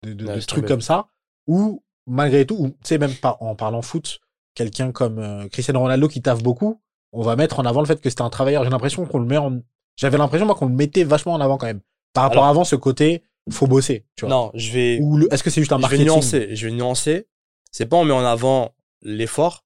de, 0.05 0.15
de- 0.15 0.27
Ouais, 0.27 0.35
de 0.37 0.41
c'est 0.41 0.47
trucs 0.47 0.67
comme 0.67 0.81
ça, 0.83 1.09
ou 1.47 1.83
malgré 2.07 2.47
tout, 2.47 2.57
ou 2.57 2.69
tu 2.71 2.77
sais, 2.85 2.99
même 2.99 3.15
pas 3.15 3.37
en 3.41 3.57
parlant 3.57 3.83
foot, 3.83 4.21
quelqu'un 4.55 4.93
comme 4.93 5.19
euh, 5.19 5.49
Cristiano 5.49 5.81
Ronaldo 5.81 6.09
qui 6.09 6.23
taffe 6.23 6.43
beaucoup, 6.43 6.81
on 7.13 7.23
va 7.23 7.37
mettre 7.37 7.59
en 7.61 7.65
avant 7.65 7.81
le 7.81 7.87
fait 7.87 8.01
que 8.01 8.09
c'était 8.11 8.23
un 8.23 8.31
travailleur. 8.31 8.65
J'ai 8.65 8.71
l'impression 8.71 9.05
qu'on 9.07 9.19
le 9.19 9.27
met 9.27 9.37
en. 9.37 9.61
J'avais 9.97 10.19
l'impression, 10.19 10.47
moi, 10.47 10.55
qu'on 10.55 10.67
le 10.67 10.75
mettait 10.75 11.05
vachement 11.05 11.33
en 11.35 11.41
avant 11.41 11.59
quand 11.59 11.67
même. 11.67 11.81
Par 12.13 12.25
rapport 12.25 12.39
Alors- 12.39 12.47
à 12.47 12.51
avant, 12.51 12.65
ce 12.65 12.77
côté, 12.77 13.23
faut 13.51 13.67
bosser, 13.67 14.07
tu 14.17 14.25
vois. 14.27 14.35
Non, 14.35 14.51
je 14.55 14.73
vais, 14.73 14.99
Ou 15.01 15.17
le- 15.19 15.33
est-ce 15.33 15.43
que 15.43 15.51
c'est 15.51 15.61
juste 15.61 15.73
un 15.73 15.77
je 15.77 15.81
vais 15.81 15.83
marketing 15.83 16.07
nuancer. 16.07 16.55
Je 16.57 16.67
vais 16.67 16.73
nuancer. 16.73 17.27
C'est 17.73 17.87
pas 17.87 17.97
on 17.97 18.05
met 18.05 18.13
en 18.13 18.25
avant 18.25 18.75
l'effort, 19.03 19.65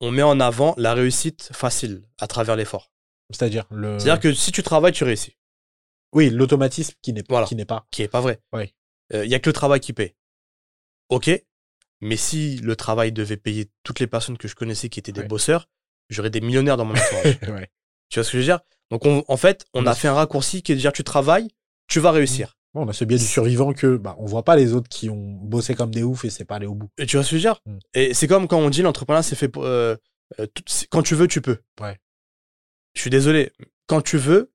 on 0.00 0.10
met 0.10 0.22
en 0.22 0.40
avant 0.40 0.74
la 0.76 0.94
réussite 0.94 1.50
facile 1.52 2.02
à 2.20 2.26
travers 2.26 2.56
l'effort. 2.56 2.90
C'est-à-dire 3.30 3.64
le. 3.70 3.98
C'est-à-dire 3.98 4.20
que 4.20 4.32
si 4.32 4.52
tu 4.52 4.62
travailles, 4.62 4.92
tu 4.92 5.04
réussis. 5.04 5.36
Oui, 6.12 6.30
l'automatisme 6.30 6.94
qui 7.02 7.12
n'est 7.12 7.24
Voilà. 7.28 7.46
qui 7.46 7.56
n'est 7.56 7.64
pas. 7.64 7.86
Qui 7.90 8.02
est 8.02 8.08
pas 8.08 8.20
vrai. 8.20 8.40
Ouais. 8.52 8.72
Il 9.12 9.24
y 9.30 9.34
a 9.34 9.38
que 9.38 9.48
le 9.48 9.52
travail 9.52 9.80
qui 9.80 9.92
paye. 9.92 10.14
Ok? 11.10 11.30
Mais 12.00 12.16
si 12.16 12.56
le 12.58 12.76
travail 12.76 13.12
devait 13.12 13.36
payer 13.36 13.70
toutes 13.82 14.00
les 14.00 14.06
personnes 14.06 14.36
que 14.38 14.48
je 14.48 14.54
connaissais 14.54 14.88
qui 14.88 14.98
étaient 15.00 15.12
des 15.12 15.22
Ouais. 15.22 15.26
bosseurs, 15.26 15.68
j'aurais 16.10 16.30
des 16.30 16.40
millionnaires 16.40 16.76
dans 16.76 16.84
mon 16.84 16.94
entourage. 16.94 17.38
ouais. 17.62 17.70
tu 18.08 18.18
vois 18.18 18.24
ce 18.24 18.30
que 18.32 18.38
je 18.38 18.42
veux 18.42 18.44
dire? 18.44 18.60
Donc 18.90 19.04
on- 19.06 19.24
en 19.28 19.36
fait, 19.36 19.64
on 19.74 19.86
a 19.86 19.94
fait 19.94 20.08
un 20.08 20.14
raccourci 20.14 20.62
qui 20.62 20.72
est 20.72 20.74
de 20.76 20.80
dire 20.80 20.92
tu 20.92 21.02
travailles, 21.04 21.48
tu 21.88 21.98
vas 22.00 22.10
réussir. 22.12 22.56
Bon, 22.74 22.84
on 22.84 22.88
a 22.88 22.92
ce 22.92 23.04
biais 23.04 23.16
du 23.18 23.24
survivant 23.26 23.72
que 23.72 23.96
bah, 23.96 24.14
on 24.18 24.26
voit 24.26 24.44
pas 24.44 24.54
les 24.56 24.74
autres 24.74 24.88
qui 24.88 25.08
ont 25.08 25.16
bossé 25.42 25.74
comme 25.74 25.90
des 25.90 26.02
oufs 26.02 26.24
et 26.26 26.30
c'est 26.30 26.44
pas 26.44 26.56
allé 26.56 26.66
au 26.66 26.74
bout. 26.74 26.90
Et 26.98 27.06
tu 27.06 27.16
vois 27.16 27.24
ce 27.24 27.30
que 27.30 27.38
je 27.38 27.48
veux 27.48 27.52
dire? 27.54 27.60
Mm. 27.64 27.78
Et 27.94 28.14
c'est 28.14 28.28
comme 28.28 28.46
quand 28.46 28.58
on 28.58 28.68
dit 28.70 28.82
l'entrepreneuriat 28.82 29.22
c'est 29.22 29.34
fait 29.36 29.48
pour, 29.48 29.64
euh, 29.64 29.96
euh, 30.38 30.46
quand 30.90 31.02
tu 31.02 31.14
veux 31.14 31.26
tu 31.26 31.40
peux. 31.40 31.58
Ouais. 31.80 31.98
Je 32.94 33.00
suis 33.00 33.10
désolé, 33.10 33.50
quand 33.86 34.02
tu 34.02 34.18
veux, 34.18 34.52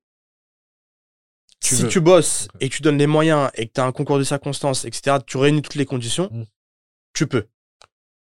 Tu 1.60 1.74
si 1.76 1.82
veux. 1.82 1.88
tu 1.88 2.00
bosses 2.00 2.48
et 2.60 2.68
que 2.68 2.74
tu 2.76 2.82
donnes 2.82 2.98
les 2.98 3.06
moyens 3.06 3.50
et 3.54 3.66
que 3.68 3.72
tu 3.72 3.80
as 3.80 3.84
un 3.84 3.92
concours 3.92 4.18
de 4.18 4.24
circonstances, 4.24 4.84
etc., 4.84 5.18
tu 5.26 5.36
réunis 5.36 5.62
toutes 5.62 5.74
les 5.76 5.86
conditions, 5.86 6.28
Mm. 6.32 6.44
Tu 7.14 7.26
peux. 7.26 7.46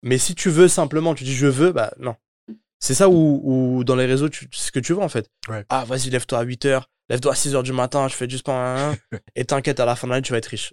Mais 0.02 0.18
si 0.18 0.34
tu 0.34 0.50
veux 0.50 0.68
simplement, 0.68 1.14
tu 1.14 1.24
dis 1.24 1.34
je 1.34 1.46
veux, 1.46 1.72
bah 1.72 1.92
non. 1.98 2.16
C'est 2.80 2.94
ça 2.94 3.08
où, 3.08 3.40
où 3.44 3.84
dans 3.84 3.96
les 3.96 4.06
réseaux, 4.06 4.28
tu, 4.28 4.48
c'est 4.52 4.66
ce 4.68 4.72
que 4.72 4.78
tu 4.80 4.92
veux 4.94 5.00
en 5.02 5.08
fait. 5.08 5.28
Ouais. 5.48 5.64
Ah, 5.68 5.84
vas-y, 5.84 6.10
lève-toi 6.10 6.38
à 6.38 6.42
8 6.42 6.64
heures, 6.66 6.88
lève-toi 7.08 7.32
à 7.32 7.34
6 7.34 7.54
heures 7.56 7.64
du 7.64 7.72
matin, 7.72 8.06
je 8.08 8.14
fais 8.14 8.26
du 8.28 8.38
sport, 8.38 8.54
hein, 8.54 8.96
hein, 9.12 9.18
et 9.34 9.44
t'inquiète, 9.44 9.80
à 9.80 9.84
la 9.84 9.96
fin 9.96 10.06
de 10.06 10.12
l'année, 10.12 10.22
tu 10.22 10.32
vas 10.32 10.38
être 10.38 10.46
riche. 10.46 10.72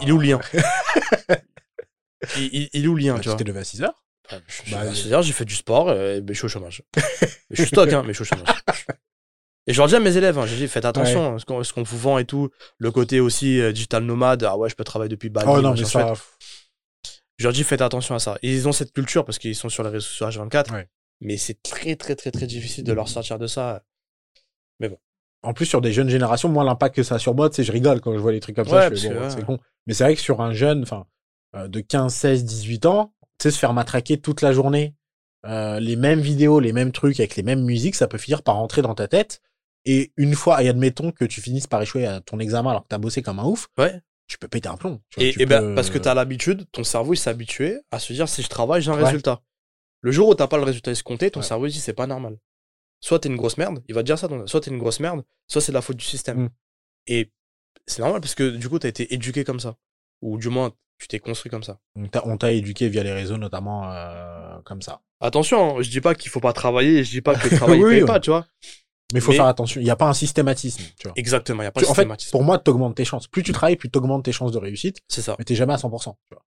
Il 0.00 0.08
est 0.08 0.12
où 0.12 0.18
le 0.18 0.26
lien? 0.26 0.40
Il, 2.36 2.44
il- 2.52 2.70
il 2.72 2.84
est 2.84 2.88
où 2.88 2.94
le 2.94 3.02
lien, 3.02 3.14
Bah, 3.14 3.20
tu 3.20 3.28
vois? 3.28 3.36
t'es 3.36 3.44
levé 3.44 3.58
à 3.60 3.64
6 3.64 3.82
heures? 3.82 4.02
Je- 4.30 4.70
Bah, 4.70 4.80
à 4.80 4.86
oui. 4.86 4.94
6 4.96 5.12
heures, 5.12 5.22
j'ai 5.22 5.32
fait 5.32 5.44
du 5.44 5.56
sport, 5.56 5.88
euh, 5.88 6.20
mais 6.22 6.34
je 6.34 6.38
suis 6.38 6.44
au 6.46 6.48
chômage. 6.48 6.82
je 7.50 7.56
suis 7.56 7.66
stock, 7.66 7.92
hein, 7.92 8.02
mais 8.06 8.14
je 8.14 8.22
suis 8.22 8.32
au 8.32 8.36
chômage. 8.36 8.56
Et 9.66 9.72
je 9.72 9.78
leur 9.78 9.88
dis 9.88 9.96
à 9.96 10.00
mes 10.00 10.16
élèves, 10.16 10.38
hein, 10.38 10.46
j'ai 10.46 10.56
dit, 10.56 10.68
faites 10.68 10.84
attention, 10.84 11.38
ce 11.38 11.44
qu'on 11.44 11.62
ce 11.64 11.72
qu'on 11.72 11.82
vous 11.82 11.98
vend 11.98 12.18
et 12.18 12.24
tout, 12.24 12.50
le 12.78 12.90
côté 12.92 13.18
aussi 13.20 13.60
euh, 13.60 13.72
digital 13.72 14.04
nomade, 14.04 14.44
ah 14.44 14.56
ouais, 14.56 14.68
je 14.68 14.74
peux 14.76 14.84
travailler 14.84 15.08
depuis 15.08 15.30
Bali. 15.30 15.48
Oh 15.50 15.60
non, 15.60 15.74
mais 15.74 15.84
ça. 15.84 16.12
Je 17.38 17.44
leur 17.44 17.52
dis, 17.52 17.64
faites 17.64 17.80
attention 17.82 18.14
à 18.14 18.18
ça. 18.18 18.38
Et 18.42 18.52
ils 18.52 18.68
ont 18.68 18.72
cette 18.72 18.92
culture 18.92 19.24
parce 19.24 19.38
qu'ils 19.38 19.56
sont 19.56 19.68
sur 19.68 19.82
les 19.82 19.90
réseaux 19.90 20.06
sociaux 20.06 20.28
H24, 20.44 20.72
Ouais. 20.72 20.88
mais 21.20 21.36
c'est 21.36 21.60
très, 21.62 21.96
très, 21.96 22.14
très, 22.14 22.30
très 22.30 22.46
difficile 22.46 22.84
de 22.84 22.92
leur 22.92 23.08
sortir 23.08 23.38
de 23.38 23.46
ça. 23.46 23.82
En 25.44 25.54
plus, 25.54 25.66
sur 25.66 25.80
des 25.80 25.92
jeunes 25.92 26.08
générations, 26.08 26.48
moi, 26.48 26.62
l'impact 26.62 26.94
que 26.94 27.02
ça 27.02 27.16
a 27.16 27.18
sur 27.18 27.34
moi, 27.34 27.50
sais, 27.50 27.64
je 27.64 27.72
rigole 27.72 28.00
quand 28.00 28.12
je 28.12 28.18
vois 28.18 28.30
les 28.30 28.38
trucs 28.38 28.54
comme 28.54 28.68
ça. 28.68 28.88
Je 28.90 28.94
fais, 28.94 29.08
bon, 29.08 29.20
ouais. 29.22 29.30
c'est 29.30 29.44
con. 29.44 29.58
Mais 29.86 29.94
c'est 29.94 30.04
vrai 30.04 30.14
que 30.14 30.20
sur 30.20 30.40
un 30.40 30.52
jeune, 30.52 30.82
enfin, 30.82 31.04
euh, 31.56 31.66
de 31.66 31.80
15, 31.80 32.14
16, 32.14 32.44
18 32.44 32.86
ans, 32.86 33.12
tu 33.38 33.44
sais, 33.44 33.50
se 33.50 33.58
faire 33.58 33.72
matraquer 33.72 34.18
toute 34.20 34.40
la 34.40 34.52
journée, 34.52 34.94
euh, 35.46 35.80
les 35.80 35.96
mêmes 35.96 36.20
vidéos, 36.20 36.60
les 36.60 36.72
mêmes 36.72 36.92
trucs 36.92 37.18
avec 37.18 37.34
les 37.34 37.42
mêmes 37.42 37.64
musiques, 37.64 37.96
ça 37.96 38.06
peut 38.06 38.18
finir 38.18 38.44
par 38.44 38.54
rentrer 38.54 38.82
dans 38.82 38.94
ta 38.94 39.08
tête. 39.08 39.42
Et 39.84 40.12
une 40.16 40.34
fois, 40.36 40.62
et 40.62 40.68
admettons 40.68 41.10
que 41.10 41.24
tu 41.24 41.40
finisses 41.40 41.66
par 41.66 41.82
échouer 41.82 42.06
à 42.06 42.20
ton 42.20 42.38
examen 42.38 42.70
alors 42.70 42.84
que 42.84 42.88
t'as 42.88 42.98
bossé 42.98 43.20
comme 43.22 43.40
un 43.40 43.44
ouf, 43.44 43.66
Ouais. 43.76 44.00
Tu 44.32 44.38
peux 44.38 44.48
péter 44.48 44.68
un 44.68 44.76
plomb. 44.76 45.00
vois, 45.16 45.24
Et, 45.24 45.34
et 45.42 45.46
ben, 45.46 45.60
peux- 45.60 45.74
parce 45.74 45.90
que 45.90 45.98
tu 45.98 46.08
as 46.08 46.14
l'habitude, 46.14 46.64
ton 46.72 46.84
cerveau 46.84 47.12
il 47.12 47.18
s'est 47.18 47.28
habitué 47.30 47.78
à 47.90 47.98
se 47.98 48.12
dire 48.14 48.28
si 48.28 48.42
je 48.42 48.48
travaille, 48.48 48.80
j'ai 48.80 48.90
un 48.90 48.96
Ouais. 48.96 49.04
résultat. 49.04 49.42
Le 50.00 50.10
jour 50.10 50.28
où 50.28 50.34
t'as 50.34 50.46
pas 50.46 50.56
le 50.56 50.62
résultat 50.64 50.90
escompté, 50.90 51.30
ton 51.30 51.40
Ouais. 51.40 51.46
cerveau 51.46 51.66
il 51.66 51.72
dit 51.72 51.80
c'est 51.80 51.92
pas 51.92 52.06
normal. 52.06 52.38
Soit 53.00 53.18
t'es 53.18 53.28
une 53.28 53.36
grosse 53.36 53.58
merde, 53.58 53.82
il 53.88 53.94
va 53.94 54.00
te 54.02 54.06
dire 54.06 54.18
ça, 54.18 54.28
ton- 54.28 54.46
soit 54.46 54.60
t'es 54.62 54.70
une 54.70 54.78
grosse 54.78 55.00
merde, 55.00 55.22
soit 55.48 55.60
c'est 55.60 55.72
de 55.72 55.74
la 55.76 55.82
faute 55.82 55.96
du 55.98 56.04
système. 56.04 56.44
Mm. 56.44 56.50
Et 57.08 57.30
c'est 57.86 58.00
normal 58.00 58.20
parce 58.22 58.34
que 58.34 58.50
du 58.56 58.68
coup 58.70 58.78
t'as 58.78 58.88
été 58.88 59.12
éduqué 59.12 59.44
comme 59.44 59.60
ça. 59.60 59.76
Ou 60.22 60.38
du 60.38 60.48
moins 60.48 60.72
tu 60.98 61.08
t'es 61.08 61.18
construit 61.18 61.50
comme 61.50 61.64
ça. 61.64 61.78
On 61.96 62.36
t'a- 62.38 62.52
éduqué 62.52 62.88
via 62.88 63.02
les 63.02 63.12
réseaux, 63.12 63.36
notamment 63.36 63.92
euh, 63.92 64.58
comme 64.64 64.80
ça. 64.82 65.00
Attention, 65.20 65.78
hein, 65.78 65.82
je 65.82 65.90
dis 65.90 66.00
pas 66.00 66.14
qu'il 66.14 66.30
faut 66.30 66.40
pas 66.40 66.52
travailler, 66.52 67.02
je 67.04 67.10
dis 67.10 67.20
pas 67.20 67.34
que 67.34 67.42
le 67.50 67.56
travail 67.56 67.82
Oui, 67.82 67.90
paye 67.90 68.00
oui. 68.02 68.06
pas, 68.06 68.20
tu 68.20 68.30
vois. 68.30 68.46
Mais 69.12 69.18
il 69.18 69.22
faut 69.22 69.30
Mais- 69.32 69.36
faire 69.36 69.46
attention. 69.46 69.80
Il 69.80 69.84
n'y 69.84 69.90
a 69.90 69.96
pas 69.96 70.08
un 70.08 70.14
systématisme. 70.14 70.82
Tu 70.98 71.08
vois. 71.08 71.12
Exactement, 71.16 71.62
il 71.62 71.66
y 71.66 71.68
a 71.68 71.72
pas 71.72 71.80
Tu- 71.80 71.86
de 71.86 71.90
en 71.90 71.94
fait, 71.94 72.02
systématisme. 72.02 72.30
pour 72.30 72.42
moi, 72.44 72.58
t'augmentes 72.58 72.96
tes 72.96 73.04
chances. 73.04 73.26
Plus 73.28 73.42
tu 73.42 73.52
travailles, 73.52 73.76
plus 73.76 73.90
t'augmentes 73.90 74.24
tes 74.24 74.32
chances 74.32 74.52
de 74.52 74.58
réussite. 74.58 74.98
C'est 75.08 75.22
ça. 75.22 75.36
mais 75.38 75.44
t'es 75.44 75.54
jamais 75.54 75.72
à 75.74 75.76
100%. 75.78 76.16
Tu 76.28 76.34
vois. 76.34 76.44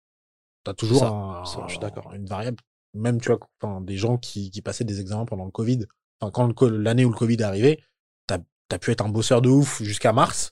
T'as 0.63 0.73
toujours 0.73 0.99
ça, 0.99 1.07
un- 1.09 1.45
ça, 1.45 1.63
je 1.67 1.71
suis 1.71 1.79
d'accord. 1.79 2.11
une 2.13 2.25
variable. 2.25 2.57
Même, 2.93 3.19
tu 3.21 3.29
vois, 3.31 3.79
des 3.81 3.97
gens 3.97 4.17
qui, 4.17 4.51
qui 4.51 4.61
passaient 4.61 4.83
des 4.83 4.99
examens 4.99 5.25
pendant 5.25 5.45
le 5.45 5.51
Covid. 5.51 5.85
Enfin, 6.19 6.31
quand 6.31 6.61
l'année 6.63 7.05
où 7.05 7.09
le 7.09 7.15
Covid 7.15 7.35
est 7.35 7.41
arrivé, 7.43 7.81
t'as 8.27 8.37
as 8.71 8.79
pu 8.79 8.91
être 8.91 9.01
un 9.03 9.09
bosseur 9.09 9.41
de 9.41 9.49
ouf 9.49 9.81
jusqu'à 9.81 10.13
mars. 10.13 10.51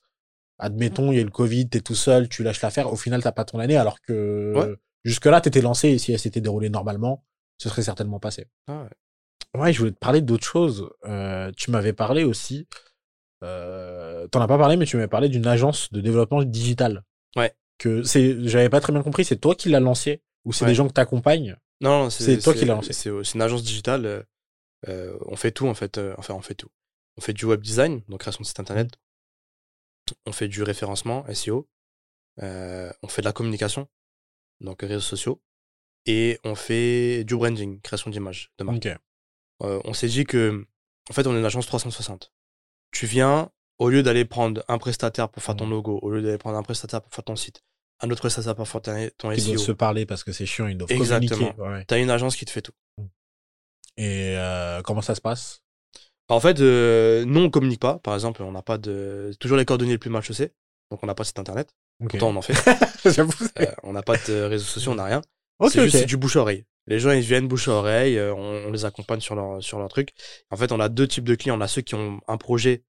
Admettons, 0.58 1.12
il 1.12 1.16
y 1.16 1.18
a 1.20 1.22
eu 1.22 1.26
le 1.26 1.32
Covid, 1.32 1.70
t'es 1.70 1.80
tout 1.82 1.96
seul, 1.96 2.28
tu 2.28 2.44
lâches 2.44 2.62
l'affaire. 2.62 2.92
Au 2.92 2.96
final, 2.96 3.22
t'as 3.24 3.32
pas 3.32 3.46
ton 3.46 3.60
année, 3.60 3.78
alors 3.78 4.02
que 4.02 4.54
Ouais. 4.56 4.76
jusque-là, 5.06 5.40
t'étais 5.42 5.62
lancé 5.62 5.90
et 5.90 5.98
si 6.00 6.12
elle 6.12 6.20
s'était 6.20 6.42
déroulée 6.42 6.70
normalement, 6.70 7.24
ce 7.58 7.70
serait 7.70 7.82
certainement 7.84 8.20
passé. 8.20 8.48
Ah 8.68 8.84
ouais. 8.84 8.90
Ouais, 9.58 9.74
je 9.74 9.80
voulais 9.80 9.92
te 9.92 9.98
parler 9.98 10.22
d'autre 10.22 10.46
chose. 10.46 10.90
Euh, 11.06 11.52
tu 11.58 11.72
m'avais 11.72 11.94
parlé 11.94 12.24
aussi. 12.24 12.68
Euh, 13.44 14.28
T'en 14.28 14.42
as 14.42 14.48
pas 14.48 14.58
parlé, 14.58 14.76
mais 14.78 14.86
tu 14.86 14.96
m'avais 14.98 15.08
parlé 15.08 15.30
d'une 15.30 15.48
agence 15.48 15.92
de 15.92 16.02
développement 16.02 16.44
digital. 16.44 17.04
Ouais. 17.36 17.54
Que 17.78 18.04
c'est, 18.04 18.48
j'avais 18.48 18.70
pas 18.70 18.82
très 18.82 18.94
bien 18.94 19.02
compris. 19.02 19.26
C'est 19.26 19.38
toi 19.38 19.56
qui 19.56 19.70
l'as 19.70 19.80
lancé 19.80 20.22
ou 20.46 20.54
c'est 20.54 20.66
Ouais. 20.66 20.72
des 20.72 20.76
gens 20.76 20.88
que 20.88 20.94
t'accompagnes? 20.94 21.56
Non, 21.82 22.04
non, 22.04 22.10
C'est 22.10 22.38
toi 22.40 22.54
qui 22.54 22.66
l'as 22.66 22.76
lancé. 22.76 22.94
C'est 22.94 23.10
une 23.10 23.42
agence 23.42 23.64
digitale. 23.64 24.26
euh, 24.88 25.18
on 25.26 25.36
fait 25.36 25.52
tout 25.52 25.68
en 25.68 25.74
fait. 25.74 26.00
enfin, 26.18 26.34
on 26.34 26.42
fait 26.42 26.56
tout. 26.56 26.70
On 27.18 27.22
fait 27.22 27.34
du 27.34 27.46
web 27.46 27.62
design, 27.62 28.02
donc 28.08 28.20
création 28.22 28.42
de 28.42 28.46
site 28.48 28.60
internet. 28.60 28.92
On 30.26 30.32
fait 30.32 30.48
du 30.48 30.64
référencement, 30.64 31.26
SEO. 31.34 31.68
on 32.38 33.08
fait 33.08 33.22
de 33.22 33.26
la 33.26 33.34
communication, 33.34 33.88
donc 34.62 34.82
réseaux 34.82 35.00
sociaux. 35.02 35.42
Et 36.06 36.40
on 36.46 36.56
fait 36.56 37.24
du 37.26 37.36
branding, 37.36 37.82
création 37.82 38.10
d'images, 38.10 38.52
de 38.58 38.64
marque. 38.64 38.88
Euh, 39.64 39.80
on 39.86 39.94
s'est 39.94 40.08
dit 40.08 40.26
que, 40.26 40.66
en 41.10 41.14
fait, 41.14 41.28
on 41.28 41.36
est 41.36 41.40
une 41.40 41.46
agence 41.46 41.66
360. 41.68 42.32
Tu 42.92 43.06
viens, 43.06 43.50
au 43.78 43.90
lieu 43.90 44.04
d'aller 44.04 44.26
prendre 44.26 44.64
un 44.68 44.78
prestataire 44.78 45.30
pour 45.30 45.44
faire 45.44 45.56
ton 45.56 45.66
Mhm. 45.66 45.72
logo, 45.72 46.00
au 46.02 46.10
lieu 46.12 46.22
d'aller 46.22 46.38
prendre 46.38 46.58
un 46.58 46.64
prestataire 46.64 47.02
pour 47.02 47.14
faire 47.14 47.24
ton 47.24 47.36
site, 47.36 47.62
un 48.02 48.10
autre 48.10 48.22
prestataire 48.22 48.56
pour 48.56 48.68
faire 48.68 48.82
ton 48.82 48.94
ton 49.18 49.32
Ils 49.32 49.44
doivent 49.44 49.58
SEO, 49.58 49.66
se 49.66 49.72
parler 49.72 50.06
parce 50.06 50.24
que 50.24 50.32
c'est 50.32 50.46
chiant, 50.46 50.68
ils 50.68 50.78
doivent 50.78 50.92
Exactement. 50.92 51.38
communiquer. 51.38 51.62
Ouais, 51.62 51.70
ouais. 51.70 51.86
t'as 51.86 52.00
une 52.00 52.10
agence 52.10 52.36
qui 52.36 52.46
te 52.46 52.52
fait 52.52 52.62
tout. 52.62 52.74
Et 53.98 54.36
euh, 54.38 54.82
comment 54.82 55.02
ça 55.02 55.16
se 55.16 55.22
passe? 55.22 55.62
En 56.30 56.40
fait, 56.40 56.60
euh, 56.60 57.26
nous, 57.26 57.42
on 57.42 57.50
communique 57.50 57.80
pas. 57.82 57.98
Par 58.00 58.14
exemple, 58.14 58.44
on 58.44 58.52
n'a 58.52 58.62
pas 58.62 58.78
de. 58.78 59.32
Toujours 59.40 59.58
les 59.58 59.66
coordonnées 59.66 59.92
les 59.94 59.98
plus 59.98 60.12
mal 60.12 60.22
chaussées. 60.22 60.54
Donc, 60.92 61.04
on 61.04 61.08
n'a 61.08 61.16
pas 61.16 61.24
de 61.24 61.28
site 61.28 61.40
internet. 61.40 61.74
Ok. 62.02 62.12
Pourtant, 62.12 62.30
on 62.30 62.36
en 62.36 62.42
fait. 62.42 62.54
Euh, 63.06 63.66
on 63.84 63.94
n'a 63.94 64.02
pas 64.04 64.18
de 64.18 64.42
réseaux 64.44 64.66
sociaux, 64.66 64.92
on 64.92 64.96
n'a 64.96 65.06
rien. 65.06 65.22
C'est 65.70 65.90
juste 65.90 66.06
du 66.06 66.18
bouche 66.18 66.36
à 66.36 66.42
oreille. 66.42 66.66
Les 66.90 67.00
gens, 67.00 67.12
ils 67.12 67.22
viennent 67.22 67.48
bouche 67.48 67.68
à 67.68 67.72
oreille. 67.72 68.18
euh, 68.18 68.34
on, 68.34 68.68
on 68.68 68.72
les 68.72 68.84
accompagne 68.84 69.22
sur 69.22 69.36
leur, 69.36 69.64
sur 69.64 69.80
leur 69.80 69.88
truc. 69.90 70.10
En 70.50 70.58
fait, 70.58 70.72
on 70.72 70.80
a 70.80 70.90
deux 70.90 71.08
types 71.08 71.24
de 71.24 71.36
clients. 71.36 71.58
On 71.58 71.62
a 71.62 71.68
ceux 71.68 71.82
qui 71.82 71.96
ont 71.96 72.20
un 72.28 72.38
projet 72.38 72.84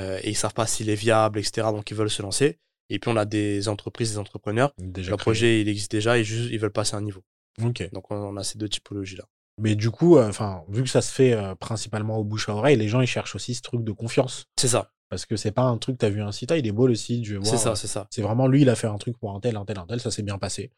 euh, 0.00 0.18
et 0.22 0.30
ils 0.30 0.36
savent 0.36 0.54
pas 0.54 0.66
s'il 0.66 0.90
est 0.90 0.94
viable, 0.94 1.38
etc. 1.38 1.68
Donc, 1.72 1.90
ils 1.90 1.96
veulent 1.96 2.10
se 2.10 2.20
lancer. 2.22 2.58
Et 2.90 2.98
puis, 2.98 3.10
on 3.10 3.16
a 3.16 3.24
des 3.24 3.68
entreprises, 3.68 4.12
des 4.12 4.18
entrepreneurs. 4.18 4.72
Déjà 4.78 5.10
Le 5.12 5.16
créé. 5.16 5.22
projet, 5.24 5.60
il 5.62 5.68
existe 5.68 5.90
déjà 5.92 6.18
et 6.18 6.24
juste, 6.24 6.50
ils 6.50 6.58
veulent 6.58 6.72
passer 6.72 6.96
un 6.96 7.02
niveau. 7.02 7.22
Donc, 7.58 8.10
on, 8.10 8.16
on 8.16 8.36
a 8.36 8.44
ces 8.44 8.58
deux 8.58 8.68
typologies-là. 8.68 9.24
Mais 9.60 9.74
du 9.74 9.90
coup, 9.90 10.18
euh, 10.18 10.28
enfin, 10.28 10.62
vu 10.68 10.84
que 10.84 10.88
ça 10.88 11.02
se 11.02 11.12
fait 11.12 11.32
euh, 11.32 11.54
principalement 11.56 12.16
au 12.18 12.24
bouche 12.24 12.48
à 12.48 12.54
oreille, 12.54 12.76
les 12.76 12.86
gens 12.86 13.00
ils 13.00 13.08
cherchent 13.08 13.34
aussi 13.34 13.56
ce 13.56 13.62
truc 13.62 13.82
de 13.82 13.90
confiance. 13.90 14.46
C'est 14.56 14.68
ça. 14.68 14.92
Parce 15.08 15.26
que 15.26 15.34
c'est 15.34 15.50
pas 15.50 15.62
un 15.62 15.78
truc, 15.78 15.98
t'as 15.98 16.10
vu 16.10 16.22
un 16.22 16.30
site, 16.30 16.52
ah, 16.52 16.58
il 16.58 16.64
est 16.66 16.70
beau 16.72 16.86
le 16.86 16.94
site, 16.94 17.24
je 17.24 17.32
vais 17.32 17.38
voir. 17.40 17.50
C'est 17.50 17.56
ça, 17.58 17.74
c'est 17.74 17.88
ça. 17.88 18.06
C'est 18.10 18.22
vraiment 18.22 18.46
lui, 18.46 18.62
il 18.62 18.68
a 18.68 18.76
fait 18.76 18.86
un 18.86 18.98
truc 18.98 19.18
pour 19.18 19.34
un 19.34 19.40
tel, 19.40 19.56
un 19.56 19.64
tel, 19.64 19.76
un 19.78 19.86
tel, 19.86 19.98
ça 20.00 20.12
s'est 20.12 20.22
bien 20.22 20.38
passé. 20.38 20.70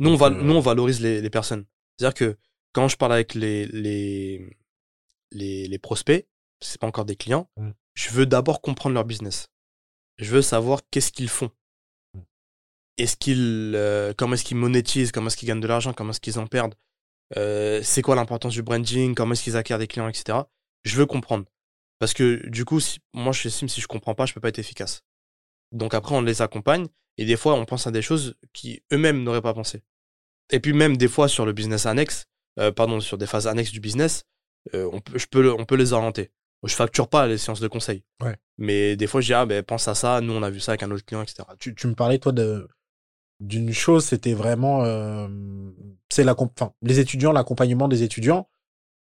Nous, 0.00 0.10
on, 0.10 0.20
euh, 0.20 0.30
nous, 0.30 0.60
valorise 0.60 1.00
les, 1.00 1.20
les 1.20 1.30
personnes. 1.30 1.64
C'est-à-dire 1.98 2.14
que 2.14 2.38
quand 2.72 2.88
je 2.88 2.96
parle 2.96 3.12
avec 3.12 3.34
les, 3.34 3.66
les, 3.66 4.56
les, 5.32 5.66
les 5.68 5.78
prospects, 5.78 6.26
c'est 6.60 6.80
pas 6.80 6.86
encore 6.86 7.04
des 7.04 7.16
clients, 7.16 7.50
Mm. 7.56 7.70
je 7.94 8.10
veux 8.10 8.26
d'abord 8.26 8.60
comprendre 8.60 8.94
leur 8.94 9.04
business. 9.04 9.48
Je 10.18 10.30
veux 10.30 10.42
savoir 10.42 10.80
qu'est-ce 10.90 11.12
qu'ils 11.12 11.28
font. 11.28 11.50
Mm. 12.14 12.20
Est-ce 12.98 13.16
qu'ils, 13.16 13.72
euh, 13.74 14.12
comment 14.16 14.34
est-ce 14.34 14.44
qu'ils 14.44 14.56
monétisent, 14.56 15.12
comment 15.12 15.28
est-ce 15.28 15.36
qu'ils 15.36 15.48
gagnent 15.48 15.60
de 15.60 15.66
l'argent, 15.66 15.92
comment 15.92 16.10
est-ce 16.10 16.20
qu'ils 16.20 16.38
en 16.38 16.46
perdent, 16.46 16.74
euh, 17.36 17.82
c'est 17.82 18.02
quoi 18.02 18.14
l'importance 18.14 18.54
du 18.54 18.62
branding, 18.62 19.14
comment 19.14 19.32
est-ce 19.32 19.42
qu'ils 19.42 19.56
acquièrent 19.56 19.78
des 19.78 19.86
clients, 19.86 20.08
etc. 20.08 20.38
Je 20.84 20.96
veux 20.96 21.06
comprendre. 21.06 21.44
Parce 21.98 22.14
que 22.14 22.46
du 22.48 22.64
coup, 22.64 22.80
si, 22.80 23.00
moi, 23.12 23.32
je 23.32 23.48
estime 23.48 23.68
si 23.68 23.80
je 23.80 23.88
comprends 23.88 24.14
pas, 24.14 24.24
je 24.26 24.32
peux 24.32 24.40
pas 24.40 24.48
être 24.48 24.58
efficace. 24.58 25.02
Donc 25.72 25.94
après, 25.94 26.14
on 26.14 26.22
les 26.22 26.42
accompagne. 26.42 26.86
Et 27.18 27.24
des 27.24 27.36
fois, 27.36 27.54
on 27.54 27.64
pense 27.64 27.86
à 27.88 27.90
des 27.90 28.02
choses 28.02 28.36
qui 28.52 28.82
eux-mêmes 28.92 29.24
n'auraient 29.24 29.42
pas 29.42 29.52
pensé. 29.52 29.82
Et 30.50 30.60
puis 30.60 30.72
même 30.72 30.96
des 30.96 31.08
fois, 31.08 31.28
sur 31.28 31.44
le 31.46 31.52
business 31.52 31.86
annexe, 31.86 32.26
euh, 32.58 32.72
pardon, 32.72 33.00
sur 33.00 33.18
des 33.18 33.26
phases 33.26 33.46
annexes 33.46 33.72
du 33.72 33.80
business, 33.80 34.24
euh, 34.74 34.88
on, 34.92 35.00
peut, 35.00 35.18
je 35.18 35.26
peux, 35.26 35.42
le- 35.42 35.52
on 35.52 35.64
peut 35.64 35.76
les 35.76 35.92
orienter. 35.92 36.30
Je 36.64 36.74
facture 36.74 37.08
pas 37.08 37.26
les 37.28 37.38
séances 37.38 37.60
de 37.60 37.68
conseil. 37.68 38.02
Ouais. 38.22 38.36
Mais 38.58 38.96
des 38.96 39.06
fois, 39.06 39.20
je 39.20 39.26
dis, 39.26 39.34
ah, 39.34 39.46
ben, 39.46 39.62
pense 39.62 39.86
à 39.86 39.94
ça. 39.94 40.20
Nous, 40.20 40.32
on 40.32 40.42
a 40.42 40.50
vu 40.50 40.58
ça 40.58 40.72
avec 40.72 40.82
un 40.82 40.90
autre 40.90 41.04
client, 41.04 41.22
etc. 41.22 41.44
Tu, 41.60 41.74
tu 41.74 41.86
me 41.86 41.94
parlais, 41.94 42.18
toi, 42.18 42.32
de 42.32 42.68
d'une 43.40 43.72
chose, 43.72 44.04
c'était 44.04 44.34
vraiment 44.34 44.82
euh, 44.84 45.28
c'est 46.08 46.24
la 46.24 46.34
enfin, 46.36 46.72
les 46.82 46.98
étudiants, 46.98 47.30
l'accompagnement 47.30 47.86
des 47.86 48.02
étudiants. 48.02 48.48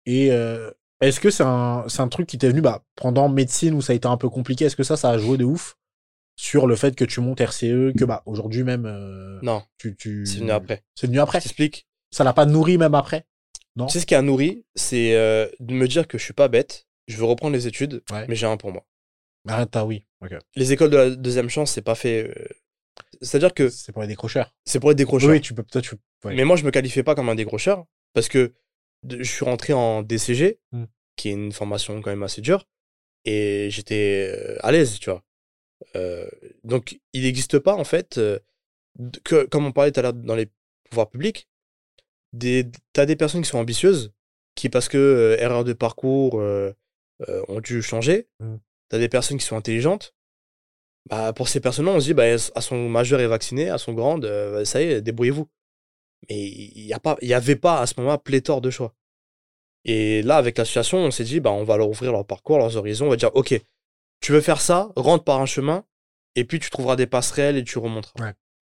Et 0.05 0.27
est-ce 1.01 1.19
que 1.21 1.31
c'est 1.31 1.45
un, 1.45 1.85
c'est 1.89 2.01
un 2.03 2.09
truc 2.09 2.27
qui 2.27 2.37
t'est 2.37 2.49
venu 2.51 2.61
bah, 2.61 2.83
pendant 2.95 3.31
médecine 3.31 3.73
où 3.73 3.81
ça 3.81 3.95
a 3.95 3.97
été 3.97 4.07
un 4.07 4.19
peu 4.19 4.29
compliqué 4.29 4.67
Est-ce 4.67 4.77
que 4.77 4.83
ça, 4.83 4.99
ça 4.99 5.09
a 5.11 5.17
joué 5.19 5.39
de 5.39 5.45
ouf? 5.45 5.77
Sur 6.41 6.69
le 6.69 6.77
fait 6.77 6.95
que 6.95 7.05
tu 7.05 7.21
montes 7.21 7.41
RCE, 7.41 7.93
que 7.99 8.05
bah 8.05 8.23
aujourd'hui 8.25 8.63
même 8.63 8.87
euh, 8.87 9.41
Non, 9.43 9.65
tu, 9.77 9.97
tu... 9.97 10.25
c'est 10.25 10.39
venu 10.39 10.53
après. 10.53 10.85
C'est 10.95 11.09
venu 11.09 11.17
Je 11.17 11.23
après. 11.23 11.41
t'explique. 11.41 11.89
Ça 12.13 12.23
l'a 12.23 12.33
pas 12.33 12.47
nourri 12.47 12.79
même 12.79 12.95
après 12.95 13.27
Non? 13.75 13.87
Tu 13.87 13.95
sais 13.95 14.01
ce 14.01 14.07
qui 14.07 14.15
a 14.15 14.23
nourri, 14.23 14.65
c'est 14.77 15.17
euh, 15.17 15.49
de 15.59 15.75
me 15.75 15.89
dire 15.89 16.07
que 16.07 16.17
je 16.17 16.23
suis 16.23 16.33
pas 16.35 16.47
bête, 16.47 16.87
je 17.09 17.17
veux 17.17 17.25
reprendre 17.25 17.55
les 17.55 17.67
études, 17.67 18.03
Ouais. 18.13 18.25
mais 18.29 18.37
j'ai 18.37 18.47
un 18.47 18.57
pour 18.57 18.71
moi. 18.73 18.87
Arrête, 19.49 19.75
ah 19.75 19.85
oui. 19.85 20.05
Les 20.55 20.73
écoles 20.73 20.91
de 20.91 20.97
la 20.97 21.11
deuxième 21.11 21.49
chance, 21.49 21.73
c'est 21.73 21.83
pas 21.83 21.95
fait. 21.97 22.29
euh, 22.29 22.45
C'est-à-dire 23.21 23.53
que 23.53 23.69
C'est 23.69 23.91
pour 23.93 24.03
les 24.03 24.09
décrocheurs. 24.09 24.55
c'est 24.65 24.79
pour 24.79 24.93
être 24.93 24.97
décrocheur. 24.97 25.31
Oui, 25.31 25.41
tu 25.41 25.55
peux 25.55 25.65
toi 25.65 25.81
tu. 25.81 25.97
ouais. 26.25 26.35
Mais 26.37 26.45
moi, 26.45 26.55
je 26.57 26.65
me 26.65 26.71
qualifiais 26.71 27.03
pas 27.03 27.15
comme 27.17 27.29
un 27.29 27.35
décrocheur 27.35 27.85
parce 28.15 28.29
que 28.29 28.55
je 29.09 29.23
suis 29.25 29.45
rentré 29.45 29.73
en 29.73 30.03
DCG, 30.03 30.61
Hmm. 30.73 30.85
qui 31.17 31.31
est 31.31 31.33
une 31.33 31.51
formation 31.53 32.01
quand 32.01 32.11
même 32.11 32.23
assez 32.23 32.41
dure, 32.43 32.65
et 33.25 33.69
j'étais 33.71 34.33
à 34.61 34.71
l'aise, 34.73 34.99
tu 35.01 35.11
vois. 35.11 35.23
Euh, 35.97 36.29
donc, 36.65 37.01
il 37.13 37.23
n'existe 37.23 37.59
pas, 37.59 37.75
en 37.75 37.85
fait, 37.85 38.19
euh, 38.19 38.39
que, 39.25 39.45
comme 39.47 39.67
on 39.67 39.73
parlait 39.73 39.93
tout 39.93 40.01
à 40.01 40.03
l'heure 40.03 40.13
dans 40.15 40.35
les 40.35 40.49
pouvoirs 40.91 41.11
publics, 41.11 41.49
des, 42.33 42.71
t'as 42.93 43.07
des 43.07 43.17
personnes 43.17 43.43
qui 43.43 43.49
sont 43.49 43.59
ambitieuses, 43.59 44.13
qui, 44.55 44.69
parce 44.69 44.89
que 44.89 44.99
euh, 44.99 45.41
erreur 45.41 45.65
de 45.65 45.73
parcours, 45.73 46.43
ont 47.49 47.61
dû 47.61 47.83
changer. 47.83 48.29
Hmm. 48.41 48.57
T'as 48.89 48.99
des 48.99 49.09
personnes 49.09 49.39
qui 49.39 49.45
sont 49.45 49.57
intelligentes. 49.57 50.15
Bah, 51.09 51.33
pour 51.33 51.49
ces 51.49 51.61
personnes-là, 51.61 51.93
on 51.93 52.01
se 52.01 52.07
dit, 52.07 52.15
bah, 52.15 52.25
à 52.25 52.61
son 52.61 52.89
majeur 52.89 53.21
est 53.21 53.27
vacciné, 53.27 53.71
à 53.71 53.79
son 53.79 53.93
grande, 53.95 54.25
euh, 54.25 54.65
ça 54.65 54.83
y 54.83 54.85
est, 54.85 55.01
débrouillez-vous. 55.01 55.49
Mais 56.29 56.37
il 56.37 56.85
n'y 56.85 56.93
a 56.93 56.99
pas, 56.99 57.17
il 57.23 57.29
y 57.29 57.35
avait 57.35 57.57
pas 57.57 57.81
à 57.81 57.87
ce 57.87 57.95
moment-là 57.99 58.19
pléthore 58.19 58.61
de 58.61 58.71
choix. 58.71 58.95
Et 59.85 60.23
là, 60.23 60.37
avec 60.37 60.59
l'association, 60.59 60.99
on 60.99 61.11
s'est 61.11 61.25
dit, 61.25 61.41
bah, 61.41 61.51
on 61.51 61.65
va 61.65 61.77
leur 61.77 61.89
ouvrir 61.89 62.13
leur 62.13 62.27
parcours, 62.27 62.59
leurs 62.59 62.77
horizons. 62.77 63.07
On 63.07 63.11
va 63.11 63.17
dire, 63.17 63.35
OK, 63.35 63.55
tu 64.21 64.33
veux 64.33 64.41
faire 64.41 64.61
ça, 64.61 64.93
rentre 64.97 65.25
par 65.25 65.41
un 65.41 65.47
chemin, 65.47 65.85
et 66.35 66.45
puis 66.45 66.59
tu 66.59 66.71
trouveras 66.71 66.97
des 66.97 67.07
passerelles 67.07 67.57
et 67.57 67.65
tu 67.65 67.79
remonteras. 67.79 68.25
Ouais. 68.25 68.35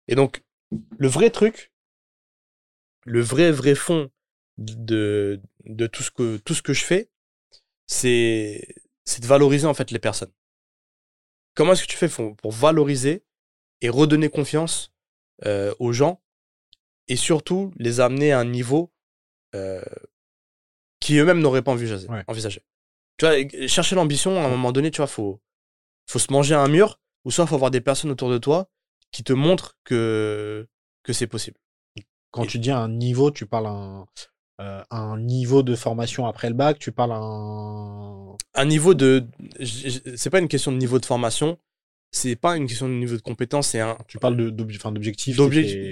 Et 0.08 0.16
donc, 0.16 0.44
le 0.98 1.08
vrai 1.08 1.30
truc, 1.30 1.72
le 3.06 3.22
vrai, 3.22 3.52
vrai 3.52 3.76
fond 3.76 4.12
de, 4.58 5.42
de 5.66 5.88
tout, 5.88 6.04
ce 6.04 6.12
que, 6.12 6.38
tout 6.38 6.54
ce 6.54 6.62
que 6.62 6.74
je 6.74 6.84
fais, 6.84 7.10
c'est 7.88 8.76
c'est 9.06 9.22
de 9.22 9.28
valoriser 9.28 9.66
en 9.66 9.74
fait 9.74 9.90
les 9.90 10.00
personnes. 10.00 10.32
Comment 11.56 11.74
est-ce 11.74 11.84
que 11.84 11.88
tu 11.88 11.98
fais 11.98 12.08
pour, 12.08 12.36
pour 12.36 12.52
valoriser 12.52 13.26
et 13.82 13.90
redonner 13.90 14.30
confiance 14.30 14.94
euh, 15.46 15.74
aux 15.80 15.94
gens 15.94 16.22
et 17.08 17.16
surtout 17.16 17.74
les 17.78 18.00
amener 18.00 18.32
à 18.32 18.40
un 18.40 18.46
niveau 18.46 18.94
euh, 19.56 19.82
qui 21.00 21.18
eux-mêmes 21.18 21.40
n'auraient 21.40 21.64
pas 21.64 21.72
envisagé. 21.72 22.08
Ouais. 22.08 22.24
envisagé? 22.28 22.62
Tu 23.20 23.26
vois, 23.26 23.68
chercher 23.68 23.96
l'ambition, 23.96 24.42
à 24.42 24.46
un 24.46 24.50
moment 24.50 24.72
donné, 24.72 24.92
tu 24.92 24.98
vois, 24.98 25.08
faut, 25.08 25.40
faut 26.08 26.20
se 26.20 26.32
manger 26.32 26.56
à 26.56 26.62
un 26.62 26.68
mur, 26.70 27.00
ou 27.26 27.32
soit 27.32 27.46
faut 27.46 27.56
avoir 27.56 27.70
des 27.70 27.82
personnes 27.82 28.10
autour 28.12 28.30
de 28.32 28.38
toi 28.38 28.70
qui 29.12 29.24
te 29.24 29.34
montrent 29.34 29.78
que, 29.84 30.68
que 31.04 31.14
c'est 31.14 31.28
possible. 31.28 31.58
Quand 32.32 32.46
tu 32.46 32.60
dis 32.60 32.72
un 32.72 32.88
niveau, 32.88 33.32
tu 33.32 33.46
parles 33.46 33.68
un, 33.68 34.06
euh, 34.62 34.84
un 34.92 35.18
niveau 35.20 35.64
de 35.64 35.76
formation 35.76 36.28
après 36.28 36.48
le 36.50 36.56
bac, 36.56 36.80
tu 36.80 36.92
parles 36.92 37.12
un. 37.14 38.36
Un 38.54 38.66
niveau 38.66 38.94
de. 38.94 39.26
C'est 39.62 40.30
pas 40.30 40.40
une 40.40 40.48
question 40.48 40.72
de 40.72 40.78
niveau 40.78 41.00
de 41.00 41.06
formation, 41.06 41.58
c'est 42.12 42.36
pas 42.36 42.56
une 42.56 42.68
question 42.68 42.88
de 42.88 42.94
niveau 42.94 43.16
de 43.16 43.22
compétence, 43.22 43.70
c'est 43.70 43.80
un. 43.80 43.98
Tu 44.08 44.18
parles 44.20 44.38
d'objectif. 44.52 45.38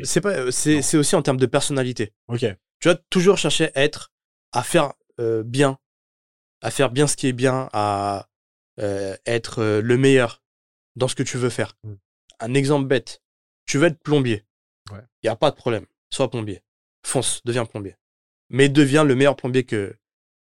C'est 0.04 0.22
pas, 0.22 0.46
Non. 0.46 0.52
c'est 0.52 0.98
aussi 0.98 1.16
en 1.16 1.22
termes 1.22 1.38
de 1.38 1.46
personnalité. 1.46 2.14
Ok. 2.28 2.46
Tu 2.80 2.88
vas 2.88 2.96
toujours 3.10 3.38
chercher 3.38 3.72
à 3.76 3.84
être, 3.84 4.12
à 4.54 4.62
faire 4.64 4.94
euh, 5.20 5.42
bien, 5.44 5.80
à 6.68 6.72
faire 6.72 6.92
bien 6.92 7.08
ce 7.08 7.16
qui 7.16 7.28
est 7.28 7.34
bien, 7.34 7.70
à 7.72 8.28
euh, 8.80 9.16
être 9.26 9.60
euh, 9.62 9.82
le 9.82 9.98
meilleur 9.98 10.44
dans 10.98 11.08
ce 11.08 11.16
que 11.16 11.24
tu 11.24 11.38
veux 11.38 11.50
faire. 11.50 11.78
Mm. 11.84 11.94
Un 12.42 12.54
exemple 12.54 12.88
bête, 12.88 13.22
tu 13.66 13.78
veux 13.78 13.88
être 13.88 14.00
plombier. 14.00 14.44
Il 14.90 14.94
Ouais. 14.96 15.02
n'y 15.24 15.30
a 15.30 15.36
pas 15.36 15.50
de 15.52 15.56
problème. 15.56 15.86
Sois 16.12 16.30
plombier. 16.30 16.62
Fonce, 17.06 17.42
deviens 17.46 17.66
plombier. 17.66 17.96
Mais 18.50 18.70
deviens 18.70 19.04
le 19.04 19.16
meilleur 19.16 19.36
plombier 19.36 19.64
que, 19.64 19.96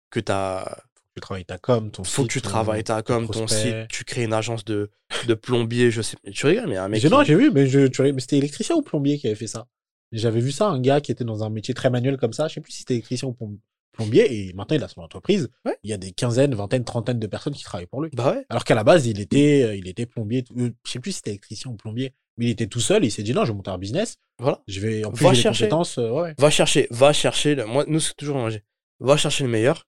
que 0.10 0.20
tu 0.20 0.32
as. 0.32 0.84
Tu 1.16 1.22
travailles 1.22 1.46
ta 1.46 1.58
com, 1.58 1.92
ton 1.92 2.04
Faut 2.04 2.24
que 2.24 2.28
tu 2.28 2.42
travailles 2.42 2.84
ta 2.84 3.02
com, 3.02 3.28
ton 3.30 3.48
site, 3.48 3.88
tu 3.88 4.04
crées 4.04 4.24
une 4.24 4.34
agence 4.34 4.66
de, 4.66 4.92
de 5.28 5.34
plombier, 5.34 5.90
je 5.90 6.02
sais. 6.02 6.18
Tu 6.34 6.46
rigoles, 6.46 6.68
mais 6.68 6.76
un 6.78 6.90
mec. 6.90 7.00
J'ai- 7.02 7.08
qui- 7.08 7.14
Non, 7.14 7.24
j'ai 7.24 7.36
vu, 7.36 7.52
mais, 7.52 7.68
je, 7.68 7.88
tu, 7.88 8.02
mais 8.12 8.20
c'était 8.20 8.38
électricien 8.38 8.76
ou 8.76 8.82
plombier 8.82 9.18
qui 9.18 9.28
avait 9.28 9.36
fait 9.38 9.48
ça? 9.48 9.66
J'avais 10.12 10.42
vu 10.42 10.52
ça, 10.52 10.68
un 10.68 10.80
gars 10.82 11.00
qui 11.02 11.12
était 11.14 11.24
dans 11.24 11.44
un 11.46 11.50
métier 11.50 11.74
très 11.74 11.90
manuel 11.90 12.18
comme 12.18 12.34
ça. 12.34 12.48
Je 12.50 12.56
sais 12.56 12.62
plus 12.62 12.74
si 12.74 12.80
c'était 12.80 12.96
électricien 12.96 13.30
ou 13.30 13.32
plom- 13.34 13.58
plombier. 13.96 14.50
Et 14.50 14.54
maintenant, 14.54 14.76
il 14.78 14.84
a 14.84 14.88
son 14.88 15.02
entreprise. 15.02 15.50
Ouais. 15.66 15.78
Il 15.84 15.90
y 15.90 15.94
a 15.94 15.98
des 15.98 16.12
quinzaines, 16.12 16.54
vingtaines, 16.56 16.84
trentaines 16.86 17.20
de 17.20 17.28
personnes 17.28 17.54
qui 17.54 17.64
travaillent 17.64 17.88
pour 17.88 18.02
lui. 18.02 18.10
Bah 18.14 18.32
ouais. 18.34 18.46
Alors 18.50 18.64
qu'à 18.64 18.76
la 18.76 18.84
base, 18.84 19.08
il 19.08 19.20
était, 19.20 19.64
euh, 19.64 19.76
il 19.76 19.88
était 19.88 20.06
plombier. 20.06 20.44
euh, 20.58 20.70
je 20.86 20.92
sais 20.92 21.00
plus 21.00 21.12
si 21.12 21.18
c'était 21.18 21.32
électricien 21.32 21.72
ou 21.72 21.76
plombier. 21.76 22.14
Mais 22.38 22.46
il 22.46 22.50
était 22.52 22.68
tout 22.68 22.82
seul. 22.82 23.06
Il 23.06 23.12
s'est 23.12 23.24
dit 23.24 23.34
non, 23.34 23.46
je 23.46 23.52
vais 23.52 23.56
monter 23.58 23.72
un 23.72 23.78
business. 23.78 24.18
Voilà. 24.40 24.62
Je 24.68 24.80
vais, 24.82 25.06
en 25.06 25.12
plus, 25.12 25.24
Va 25.24 25.32
les 25.32 25.36
chercher. 25.40 25.64
compétences. 25.66 25.98
euh, 25.98 26.10
ouais. 26.12 26.36
Va 26.38 26.50
chercher, 26.50 26.88
va 26.92 27.14
chercher. 27.14 27.56
Le... 27.56 27.66
Moi, 27.66 27.86
nous, 27.88 28.00
c'est 28.00 28.14
toujours 28.16 28.36
mangé. 28.38 28.64
Va 29.00 29.16
chercher 29.18 29.44
le 29.46 29.50
meilleur. 29.50 29.88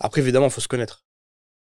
Après, 0.00 0.20
évidemment, 0.20 0.46
il 0.46 0.52
faut 0.52 0.60
se 0.60 0.68
connaître. 0.68 1.04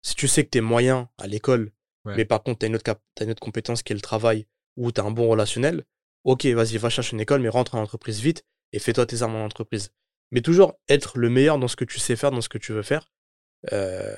Si 0.03 0.14
tu 0.14 0.28
sais 0.28 0.45
que 0.45 0.51
t'es 0.51 0.61
moyen 0.61 1.09
à 1.18 1.26
l'école, 1.26 1.72
mais 2.05 2.24
par 2.24 2.43
contre, 2.45 2.61
t'as 2.61 2.68
une, 2.68 2.76
autre 2.76 2.84
cap- 2.84 3.03
t'as 3.16 3.24
une 3.24 3.32
autre 3.32 3.41
compétence 3.41 3.82
qui 3.82 3.93
est 3.93 3.97
le 3.97 4.01
travail 4.01 4.47
ou 4.76 4.93
t'as 4.93 5.03
un 5.03 5.11
bon 5.11 5.26
relationnel, 5.28 5.84
ok, 6.22 6.47
vas-y, 6.47 6.76
va 6.76 6.89
chercher 6.91 7.14
une 7.14 7.20
école, 7.20 7.41
mais 7.41 7.49
rentre 7.49 7.74
en 7.74 7.82
entreprise 7.82 8.20
vite 8.20 8.45
et 8.72 8.78
fais-toi 8.78 9.07
tes 9.07 9.22
armes 9.22 9.34
en 9.34 9.45
entreprise. 9.45 9.91
Mais 10.31 10.41
toujours 10.41 10.74
être 10.89 11.18
le 11.18 11.31
meilleur 11.31 11.59
dans 11.59 11.68
ce 11.68 11.77
que 11.77 11.85
tu 11.85 11.99
sais 11.99 12.16
faire, 12.16 12.31
dans 12.31 12.41
ce 12.41 12.49
que 12.49 12.59
tu 12.59 12.72
veux 12.72 12.83
faire. 12.83 13.11
Euh, 13.72 14.14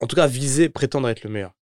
en 0.00 0.06
tout 0.06 0.16
cas, 0.16 0.26
viser, 0.26 0.68
prétendre 0.68 1.08
être 1.08 1.24
le 1.24 1.30
meilleur. 1.30 1.54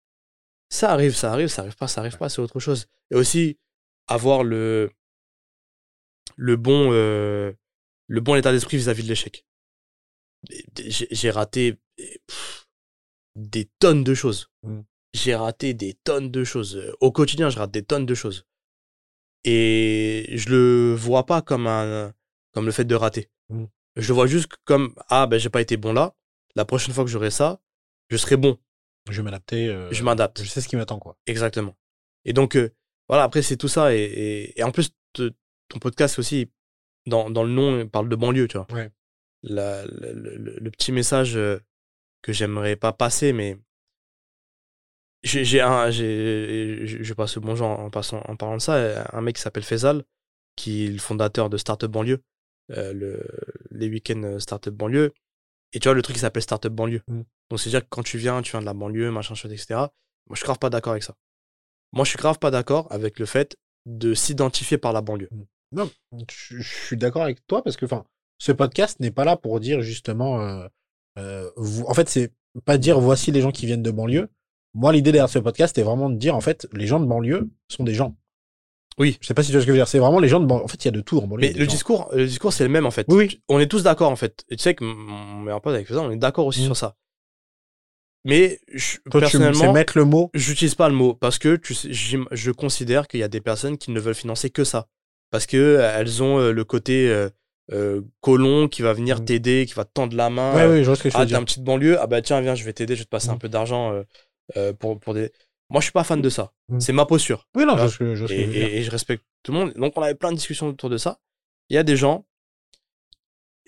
Ça 0.69 0.93
arrive, 0.93 1.15
ça 1.15 1.33
arrive, 1.33 1.49
ça 1.49 1.63
arrive 1.63 1.77
pas, 1.77 1.89
ça 1.89 2.01
arrive 2.01 2.17
pas, 2.17 2.29
c'est 2.29 2.41
autre 2.41 2.61
chose. 2.61 2.87
Et 3.11 3.17
aussi, 3.17 3.59
avoir 4.07 4.45
le, 4.45 4.91
le 6.37 6.57
bon, 6.57 6.91
euh, 6.93 7.53
le 8.07 8.21
bon 8.21 8.37
état 8.37 8.53
d'esprit 8.53 8.77
vis-à-vis 8.77 9.03
de 9.03 9.09
l'échec. 9.09 9.45
J'ai 10.79 11.31
raté 11.31 11.79
pff, 11.97 12.69
des 13.37 13.69
tonnes 13.79 14.05
de 14.05 14.15
choses. 14.15 14.51
Mm. 14.63 14.81
J'ai 15.13 15.35
raté 15.35 15.75
des 15.75 15.95
tonnes 15.95 16.31
de 16.31 16.45
choses. 16.45 16.95
Au 17.01 17.11
quotidien, 17.11 17.51
je 17.51 17.59
rate 17.59 17.73
des 17.73 17.85
tonnes 17.85 18.07
de 18.07 18.15
choses. 18.15 18.47
Et 19.45 20.27
je 20.33 20.51
le 20.51 20.95
vois 20.95 21.27
pas 21.27 21.43
comme 21.43 21.67
un, 21.67 22.13
comme 22.53 22.67
le 22.67 22.73
fait 22.73 22.85
de 22.85 22.95
rater. 22.95 23.29
Mm. 23.49 23.65
Je 24.01 24.09
le 24.09 24.15
vois 24.15 24.27
juste 24.27 24.49
comme, 24.65 24.95
ah, 25.09 25.27
ben, 25.27 25.39
j'ai 25.39 25.51
pas 25.51 25.61
été 25.61 25.77
bon 25.77 25.93
là. 25.93 26.15
La 26.57 26.65
prochaine 26.65 26.95
fois 26.95 27.05
que 27.05 27.11
j'aurai 27.11 27.31
ça, 27.31 27.61
je 28.09 28.17
serai 28.17 28.37
bon. 28.37 28.59
Je 29.11 29.17
vais 29.19 29.23
m'adapter. 29.23 29.69
euh, 29.69 29.89
Je 29.93 30.03
m'adapte. 30.03 30.43
Je 30.43 30.49
sais 30.49 30.61
ce 30.61 30.69
qui 30.69 30.77
m'attend, 30.77 30.99
quoi. 30.99 31.17
Exactement. 31.27 31.77
Et 32.25 32.33
donc, 32.33 32.57
euh, 32.57 32.71
voilà, 33.09 33.25
après, 33.25 33.43
c'est 33.43 33.57
tout 33.57 33.69
ça. 33.69 33.95
Et, 33.95 34.01
et, 34.03 34.61
et 34.61 34.63
en 34.65 34.71
plus, 34.73 34.91
te- 35.13 35.33
ton 35.69 35.79
podcast 35.79 36.19
aussi, 36.19 36.51
dans, 37.07 37.31
dans 37.31 37.43
le 37.45 37.51
nom, 37.51 37.81
il 37.81 37.89
parle 37.89 38.09
de 38.09 38.17
banlieue, 38.17 38.49
tu 38.49 38.59
vois. 38.59 38.67
Ouais. 38.73 38.91
La- 39.43 39.85
le, 39.87 40.13
le- 40.13 40.59
le 40.61 40.71
petit 40.71 40.93
message 40.93 41.37
euh, 41.37 41.59
que 42.23 42.33
j'aimerais 42.33 42.77
pas 42.77 42.93
passer, 42.93 43.33
mais 43.33 43.57
j'ai 45.23 45.61
un, 45.61 45.91
j'ai, 45.91 46.87
je 46.87 47.15
passe 47.15 47.35
le 47.37 47.43
bonjour 47.43 47.67
en, 47.69 47.91
passant, 47.91 48.23
en 48.27 48.37
parlant 48.37 48.57
de 48.57 48.63
ça, 48.63 49.07
un 49.15 49.21
mec 49.21 49.37
qui 49.37 49.43
s'appelle 49.43 49.63
Faisal, 49.65 50.05
qui 50.57 50.87
est 50.87 50.91
le 50.91 50.99
fondateur 50.99 51.51
de 51.51 51.57
Startup 51.59 51.91
Banlieue, 51.91 52.23
euh, 52.71 52.93
le, 52.93 53.27
les 53.71 53.89
week-ends 53.89 54.39
Startup 54.39 54.75
Banlieue. 54.75 55.13
Et 55.73 55.79
tu 55.81 55.89
vois, 55.89 55.95
le 55.95 56.03
truc 56.03 56.15
qui 56.17 56.21
s'appelle 56.21 56.43
Startup 56.43 56.73
Banlieue. 56.73 57.03
Mm. 57.09 57.23
Donc, 57.51 57.61
c'est-à-dire 57.61 57.83
que 57.83 57.89
quand 57.91 58.03
tu 58.03 58.19
viens, 58.19 58.43
tu 58.43 58.53
viens 58.53 58.61
de 58.61 58.67
la 58.67 58.75
banlieue, 58.75 59.11
machin, 59.11 59.35
chose, 59.35 59.53
etc. 59.53 59.67
Moi, 59.71 59.89
je 60.33 60.37
suis 60.37 60.45
grave 60.45 60.59
pas 60.59 60.71
d'accord 60.71 60.93
avec 60.93 61.03
ça. 61.03 61.15
Moi, 61.93 62.05
je 62.05 62.11
suis 62.11 62.19
grave 62.19 62.39
pas 62.39 62.51
d'accord 62.51 62.87
avec 62.91 63.19
le 63.19 63.27
fait 63.27 63.57
de 63.87 64.15
s'identifier 64.15 64.79
par 64.79 64.93
la 64.93 65.01
banlieue. 65.01 65.29
Non, 65.73 65.91
je, 66.31 66.59
je 66.59 66.75
suis 66.87 66.97
d'accord 66.97 67.23
avec 67.23 67.45
toi 67.47 67.63
parce 67.63 67.77
que, 67.77 67.85
enfin, 67.85 68.05
ce 68.39 68.53
podcast 68.53 69.01
n'est 69.01 69.11
pas 69.11 69.25
là 69.25 69.37
pour 69.37 69.59
dire 69.61 69.83
justement, 69.83 70.41
euh, 70.41 70.67
euh, 71.19 71.51
vous- 71.57 71.85
en 71.87 71.95
fait, 71.95 72.09
c'est 72.09 72.33
pas 72.65 72.79
dire 72.79 73.01
voici 73.01 73.31
les 73.33 73.41
gens 73.41 73.53
qui 73.53 73.67
viennent 73.67 73.83
de 73.83 73.91
banlieue. 73.91 74.29
Moi, 74.75 74.93
l'idée 74.93 75.13
derrière 75.13 75.29
ce 75.29 75.39
podcast 75.41 75.77
est 75.79 75.83
vraiment 75.83 76.11
de 76.11 76.17
dire, 76.17 76.37
en 76.37 76.41
fait, 76.41 76.69
les 76.73 76.87
gens 76.87 77.01
de 77.01 77.07
banlieue 77.07 77.51
sont 77.69 77.85
des 77.85 77.95
gens. 77.95 78.17
Oui. 79.01 79.19
Je 79.21 79.27
sais 79.27 79.35
pas 79.35 79.43
si 79.43 79.49
tu 79.49 79.55
vois 79.55 79.63
ce 79.63 79.67
que 79.67 79.73
je 79.73 79.73
veux 79.73 79.79
dire. 79.79 79.89
C'est 79.89 79.99
vraiment 79.99 80.21
les 80.21 80.29
gens 80.29 80.39
de. 80.39 80.53
En 80.53 80.69
fait, 80.69 80.85
il 80.85 80.85
y 80.85 80.89
a 80.89 80.93
de 80.93 81.01
tout 81.01 81.19
en 81.19 81.27
banlieue. 81.27 81.49
Mais 81.49 81.53
le 81.53 81.65
gens. 81.65 81.71
discours, 81.71 82.09
le 82.13 82.27
discours, 82.27 82.53
c'est 82.53 82.63
le 82.65 82.71
même 82.71 82.87
en 82.87 82.91
fait. 82.93 83.07
Oui, 83.09 83.17
oui. 83.17 83.41
On 83.49 83.59
est 83.59 83.67
tous 83.67 83.83
d'accord 83.83 84.11
en 84.13 84.17
fait. 84.17 84.45
Et 84.51 84.57
tu 84.57 84.63
sais 84.63 84.75
que 84.75 84.85
mon 84.85 85.41
meilleur 85.41 85.61
pote 85.61 85.75
avec 85.75 85.89
ça, 85.89 86.01
on 86.01 86.11
est 86.13 86.17
d'accord 86.17 86.47
aussi 86.47 86.61
Mm. 86.61 86.67
sur 86.67 86.77
ça. 86.77 86.95
Mais 88.25 88.61
je- 88.73 88.97
Toi, 89.11 89.13
tu 89.13 89.19
personnellement, 89.21 89.73
mettre 89.73 89.97
le 89.97 90.05
mot. 90.05 90.31
j'utilise 90.35 90.75
pas 90.75 90.89
le 90.91 90.95
mot 90.95 91.15
parce 91.15 91.39
que 91.39 91.57
tu 91.57 91.73
sais, 91.75 91.91
j'im- 91.93 92.27
je 92.33 92.51
considère 92.51 93.09
qu'il 93.09 93.19
y 93.21 93.23
a 93.23 93.29
des 93.29 93.41
personnes 93.41 93.79
qui 93.79 93.91
ne 93.91 93.99
veulent 94.01 94.15
financer 94.15 94.51
que 94.51 94.63
ça. 94.65 94.87
Parce 95.31 95.47
que 95.47 95.81
elles 95.97 96.23
ont 96.23 96.39
euh, 96.39 96.53
le 96.53 96.65
côté 96.65 97.09
euh, 97.09 97.31
euh, 97.73 98.03
colon 98.21 98.69
qui 98.69 98.83
va 98.83 98.93
venir 98.93 99.21
Mm. 99.23 99.25
t'aider, 99.25 99.65
qui 99.67 99.73
va 99.75 99.85
te 99.87 99.93
tendre 99.95 100.15
la 100.17 100.29
main. 100.29 100.55
Ouais, 100.55 100.67
ouais, 100.67 100.81
je 100.83 100.87
vois 100.87 100.97
ce 100.97 101.05
que 101.05 101.09
tu 101.09 101.15
ah, 101.17 101.21
veux 101.21 101.25
t'es 101.25 101.29
dire. 101.31 101.39
un 101.39 101.45
petit 101.45 101.61
banlieue, 101.61 101.99
ah 101.99 102.07
bah 102.07 102.21
tiens, 102.21 102.41
viens, 102.43 102.55
je 102.55 102.65
vais 102.65 102.73
t'aider, 102.75 102.95
je 102.95 103.01
vais 103.01 103.05
te 103.07 103.11
passer 103.11 103.31
un 103.31 103.37
Mm. 103.37 103.39
peu 103.39 103.49
d'argent 103.49 104.03
pour, 104.79 105.01
pour 105.01 105.15
des. 105.15 105.31
Moi, 105.71 105.81
je 105.81 105.87
suis 105.87 105.93
pas 105.93 106.05
fan 106.05 106.21
de 106.21 106.29
ça. 106.29 106.53
Mm. 106.69 106.81
C'est 106.81 106.93
ma 106.93 107.07
posture. 107.07 107.49
Oui, 107.55 107.65
non, 107.65 107.77
je 107.77 108.33
Et, 108.33 108.83
je 108.83 108.91
respecte 108.91 109.25
tout 109.43 109.53
le 109.53 109.59
monde. 109.59 109.73
Donc, 109.75 109.97
on 109.97 110.03
avait 110.03 110.15
plein 110.15 110.33
de 110.33 110.37
discussions 110.37 110.69
autour 110.69 110.91
de 110.91 110.99
ça. 110.99 111.21
Il 111.69 111.75
y 111.75 111.79
a 111.79 111.85
des 111.85 111.97
gens, 111.97 112.27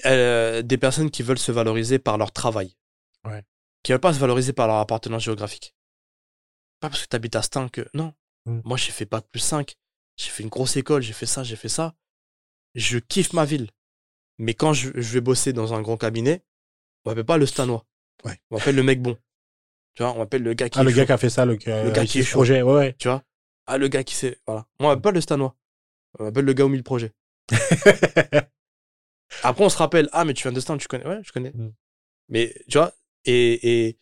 euh, 0.05 0.63
des 0.63 0.79
personnes 0.79 1.11
qui 1.11 1.23
veulent 1.23 1.39
se 1.39 1.53
valoriser 1.53 2.01
par 2.01 2.19
leur 2.19 2.33
travail. 2.33 2.77
Ouais. 3.25 3.45
Qui 3.85 3.93
veulent 3.93 4.01
pas 4.01 4.13
se 4.13 4.19
valoriser 4.19 4.53
par 4.53 4.67
leur 4.67 4.77
appartenance 4.77 5.23
géographique. 5.23 5.75
Pas 6.81 6.91
parce 6.91 7.03
que 7.03 7.09
tu 7.09 7.17
habites 7.17 7.37
à 7.37 7.43
Stein 7.43 7.69
que. 7.69 7.87
Non. 7.95 8.13
Mm. 8.47 8.61
Moi, 8.65 8.77
j'ai 8.77 8.91
fait 8.91 9.07
Bac 9.07 9.25
plus 9.31 9.41
5. 9.41 9.77
J'ai 10.17 10.31
fait 10.31 10.43
une 10.43 10.49
grosse 10.49 10.77
école, 10.77 11.03
j'ai 11.03 11.13
fait 11.13 11.27
ça, 11.27 11.43
j'ai 11.43 11.57
fait 11.57 11.69
ça. 11.69 11.95
Je 12.75 12.99
kiffe 12.99 13.33
ma 13.33 13.45
ville. 13.45 13.71
Mais 14.39 14.55
quand 14.55 14.73
je, 14.73 14.91
je 14.95 15.13
vais 15.13 15.21
bosser 15.21 15.53
dans 15.53 15.73
un 15.73 15.83
grand 15.83 15.97
cabinet, 15.97 16.43
on 17.05 17.11
m'appelle 17.11 17.25
pas 17.25 17.39
le 17.39 17.47
Stanois. 17.47 17.87
Ouais. 18.25 18.39
On 18.51 18.57
m'appelle 18.57 18.75
le 18.75 18.83
mec 18.83 19.01
bon. 19.01 19.17
Tu 19.95 20.03
vois, 20.03 20.13
on 20.15 20.19
m'appelle 20.19 20.43
le 20.43 20.55
gars 20.55 20.69
qui 20.69 20.79
Ah, 20.79 20.83
est 20.83 20.85
le 20.85 20.91
chaud. 20.91 20.97
gars 20.97 21.07
qui 21.07 21.13
a 21.13 21.19
fait 21.19 21.31
ça, 21.31 21.45
le, 21.45 21.59
a 21.67 21.85
Le 21.85 21.91
gars 21.91 22.07
qui 22.07 22.21
est 22.21 22.23
chaud. 22.23 22.39
projet. 22.39 22.63
Ouais, 22.63 22.73
ouais. 22.75 22.95
Tu 22.99 23.09
vois? 23.09 23.23
Ah, 23.67 23.79
le 23.79 23.89
gars 23.89 24.05
qui 24.05 24.15
sait. 24.15 24.39
Voilà. 24.47 24.67
Moi, 24.81 24.91
on 24.91 24.95
m'appelle 24.97 25.15
le 25.15 25.21
Stanois. 25.21 25.55
On 26.19 26.25
m'appelle 26.25 26.45
le 26.45 26.53
gars 26.53 26.65
au 26.65 26.69
mille 26.69 26.83
projets. 26.83 27.13
Après, 29.43 29.65
on 29.65 29.69
se 29.69 29.77
rappelle. 29.77 30.09
Ah, 30.13 30.25
mais 30.25 30.35
tu 30.35 30.43
viens 30.43 30.53
de 30.53 30.61
Stan, 30.61 30.77
tu 30.77 30.89
connais. 30.89 31.07
Ouais, 31.07 31.21
je 31.23 31.33
connais. 31.33 31.51
Mm. 31.51 31.73
Mais, 32.29 32.55
tu 32.69 32.79
vois, 32.79 32.93
et, 33.25 33.87
et 33.89 33.99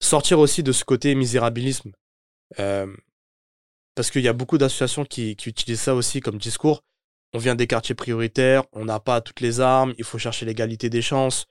sortir 0.00 0.38
aussi 0.38 0.62
de 0.62 0.72
ce 0.72 0.84
côté 0.84 1.14
misérabilisme. 1.14 1.92
Euh, 2.58 2.86
parce 3.94 4.10
qu'il 4.10 4.22
y 4.22 4.28
a 4.28 4.32
beaucoup 4.32 4.58
d'associations 4.58 5.04
qui, 5.04 5.36
qui 5.36 5.48
utilisent 5.48 5.80
ça 5.80 5.94
aussi 5.94 6.20
comme 6.20 6.38
discours. 6.38 6.82
On 7.34 7.38
vient 7.38 7.54
des 7.54 7.66
quartiers 7.66 7.94
prioritaires, 7.94 8.64
on 8.72 8.84
n'a 8.86 9.00
pas 9.00 9.20
toutes 9.20 9.40
les 9.40 9.60
armes, 9.60 9.92
il 9.98 10.04
faut 10.04 10.16
chercher 10.18 10.46
l'égalité 10.46 10.88
des 10.88 11.02
chances, 11.02 11.46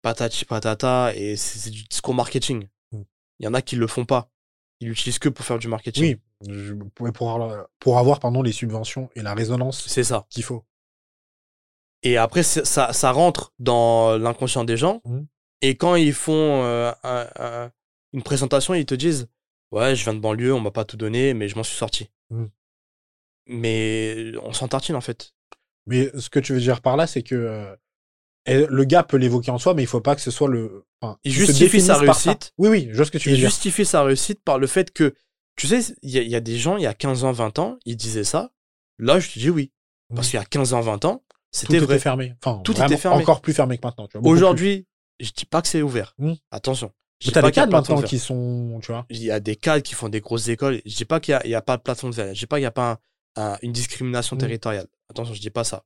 patati 0.00 0.44
patata, 0.44 1.12
et 1.16 1.34
c'est 1.34 1.70
du 1.70 1.82
discours 1.84 2.14
marketing. 2.14 2.68
Il 3.42 3.44
y 3.44 3.48
en 3.48 3.54
a 3.54 3.60
qui 3.60 3.76
le 3.76 3.86
font 3.86 4.04
pas. 4.06 4.30
Ils 4.80 4.88
l'utilisent 4.88 5.18
que 5.18 5.28
pour 5.28 5.44
faire 5.44 5.58
du 5.58 5.68
marketing. 5.68 6.16
Oui, 6.46 6.52
je- 6.54 6.74
pour, 7.12 7.30
avoir, 7.30 7.66
pour 7.80 7.98
avoir 7.98 8.18
pardon, 8.20 8.40
les 8.42 8.52
subventions 8.52 9.10
et 9.14 9.22
la 9.22 9.34
résonance 9.34 9.86
C'est 9.86 10.04
ça. 10.04 10.26
qu'il 10.30 10.42
faut. 10.44 10.64
Et 12.04 12.16
après, 12.16 12.42
ça, 12.42 12.92
ça 12.92 13.12
rentre 13.12 13.52
dans 13.58 14.16
l'inconscient 14.18 14.64
des 14.64 14.76
gens. 14.76 15.02
Mhm. 15.04 15.26
Et 15.60 15.76
quand 15.76 15.94
ils 15.96 16.12
font 16.14 16.64
euh, 16.64 16.90
un- 17.04 17.28
un- 17.38 17.70
une 18.12 18.22
présentation, 18.22 18.74
ils 18.74 18.86
te 18.86 18.94
disent 18.94 19.28
Ouais, 19.70 19.94
je 19.96 20.04
viens 20.04 20.12
de 20.14 20.18
banlieue, 20.20 20.52
on 20.54 20.60
m'a 20.60 20.70
pas 20.70 20.84
tout 20.84 20.96
donné, 20.96 21.32
mais 21.34 21.48
je 21.48 21.56
m'en 21.56 21.62
suis 21.62 21.76
sorti. 21.76 22.10
Mhm. 22.30 22.50
Mais 23.46 24.32
on 24.42 24.52
s'en 24.52 24.68
tartine 24.68 24.94
en 24.96 25.00
fait. 25.00 25.34
Mais 25.86 26.10
ce 26.18 26.30
que 26.30 26.38
tu 26.38 26.52
veux 26.52 26.60
dire 26.60 26.80
par 26.80 26.96
là, 26.96 27.06
c'est 27.06 27.22
que 27.22 27.34
euh, 27.34 27.76
et 28.46 28.66
le 28.68 28.84
gars 28.84 29.02
peut 29.02 29.16
l'évoquer 29.16 29.50
en 29.50 29.58
soi, 29.58 29.74
mais 29.74 29.82
il 29.82 29.86
faut 29.86 30.00
pas 30.00 30.14
que 30.16 30.20
ce 30.20 30.30
soit 30.30 30.48
le. 30.48 30.84
enfin, 31.00 31.18
Il 31.24 31.32
justifie 31.32 31.80
sa 31.80 31.96
réussite. 31.98 32.52
Oui, 32.58 32.68
oui, 32.68 32.88
je 32.90 32.96
vois 32.96 33.04
ce 33.06 33.10
que 33.10 33.18
tu 33.18 33.28
veux 33.30 33.36
Il 33.36 33.40
justifie 33.40 33.84
sa 33.84 34.02
réussite 34.02 34.42
par 34.42 34.58
le 34.58 34.66
fait 34.66 34.92
que, 34.92 35.14
tu 35.56 35.66
sais, 35.68 35.94
il 36.02 36.10
y, 36.10 36.18
a- 36.18 36.22
il 36.22 36.30
y 36.30 36.34
a 36.36 36.40
des 36.40 36.58
gens, 36.58 36.76
il 36.76 36.82
y 36.82 36.86
a 36.86 36.94
15 36.94 37.24
ans, 37.24 37.32
20 37.32 37.58
ans, 37.58 37.78
ils 37.84 37.96
disaient 37.96 38.24
ça. 38.24 38.52
Là, 38.98 39.20
je 39.20 39.30
te 39.30 39.38
dis 39.38 39.50
oui. 39.50 39.72
Parce 40.14 40.28
qu'il 40.28 40.38
y 40.38 40.42
a 40.42 40.44
15 40.44 40.74
ans, 40.74 40.80
20 40.80 41.04
ans, 41.04 41.16
Tout 41.28 41.36
c'était 41.52 41.76
était 41.76 41.86
vrai. 41.86 41.98
fermé. 41.98 42.34
Enfin, 42.44 42.60
Tout 42.64 42.72
était 42.80 42.96
fermé. 42.96 43.22
Encore 43.22 43.40
plus 43.40 43.52
fermé 43.54 43.78
que 43.78 43.86
maintenant. 43.86 44.08
Aujourd'hui, 44.24 44.86
je 45.20 45.30
dis 45.30 45.44
pas 45.46 45.62
que 45.62 45.68
c'est 45.68 45.82
ouvert. 45.82 46.14
Mhm. 46.18 46.36
Attention. 46.50 46.92
Je 47.22 47.30
t'as 47.30 47.40
des 47.42 47.52
cadres 47.52 47.70
maintenant 47.72 48.02
qui 48.02 48.18
sont, 48.18 48.80
tu 48.82 48.90
vois. 48.90 49.06
il 49.08 49.22
y 49.22 49.30
a 49.30 49.38
des 49.38 49.54
cadres 49.54 49.82
qui 49.84 49.94
font 49.94 50.08
des 50.08 50.20
grosses 50.20 50.48
écoles. 50.48 50.82
Je 50.84 50.96
dis 50.96 51.04
pas 51.04 51.20
qu'il 51.20 51.38
n'y 51.46 51.54
a, 51.54 51.62
pas 51.62 51.76
de 51.76 51.82
plafond 51.82 52.10
de 52.10 52.14
verre. 52.16 52.34
Je 52.34 52.40
dis 52.40 52.46
pas 52.46 52.56
qu'il 52.56 52.62
n'y 52.64 52.66
a 52.66 52.72
pas 52.72 52.98
un- 53.36 53.52
un- 53.52 53.58
une 53.62 53.70
discrimination 53.72 54.34
Mm. 54.34 54.40
territoriale. 54.40 54.86
Attention, 55.08 55.32
je 55.32 55.40
dis 55.40 55.50
pas 55.50 55.62
ça. 55.62 55.84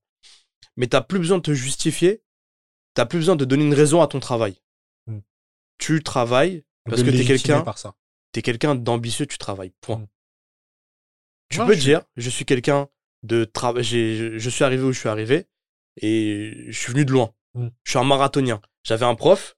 Mais 0.76 0.86
tu 0.86 0.96
plus 1.08 1.18
besoin 1.18 1.36
de 1.38 1.42
te 1.42 1.52
justifier. 1.52 2.22
Tu 2.96 3.06
plus 3.06 3.18
besoin 3.18 3.36
de 3.36 3.44
donner 3.44 3.64
une 3.64 3.74
raison 3.74 4.00
à 4.00 4.06
ton 4.06 4.20
travail. 4.20 4.60
Mm. 5.06 5.18
Tu 5.78 6.02
travailles 6.02 6.64
parce 6.84 7.02
que 7.02 7.10
tu 7.10 7.18
es 7.20 7.24
quelqu'un 7.24 7.64
ça. 7.76 7.94
t'es 8.32 8.42
quelqu'un 8.42 8.74
d'ambitieux, 8.74 9.26
tu 9.26 9.38
travailles. 9.38 9.72
Point. 9.80 9.98
Mm. 9.98 10.06
Tu 11.50 11.58
peux 11.58 11.74
je- 11.74 11.80
dire, 11.80 12.02
je 12.16 12.30
suis 12.30 12.44
quelqu'un 12.44 12.88
de 13.22 13.44
travail. 13.44 13.84
Je, 13.84 14.38
je 14.38 14.50
suis 14.50 14.64
arrivé 14.64 14.82
où 14.82 14.92
je 14.92 14.98
suis 14.98 15.08
arrivé 15.08 15.46
et 16.00 16.64
je 16.68 16.78
suis 16.78 16.92
venu 16.92 17.04
de 17.04 17.12
loin. 17.12 17.34
Mm. 17.54 17.68
Je 17.84 17.90
suis 17.90 17.98
un 17.98 18.04
marathonien. 18.04 18.60
J'avais 18.82 19.04
un 19.06 19.14
prof. 19.14 19.56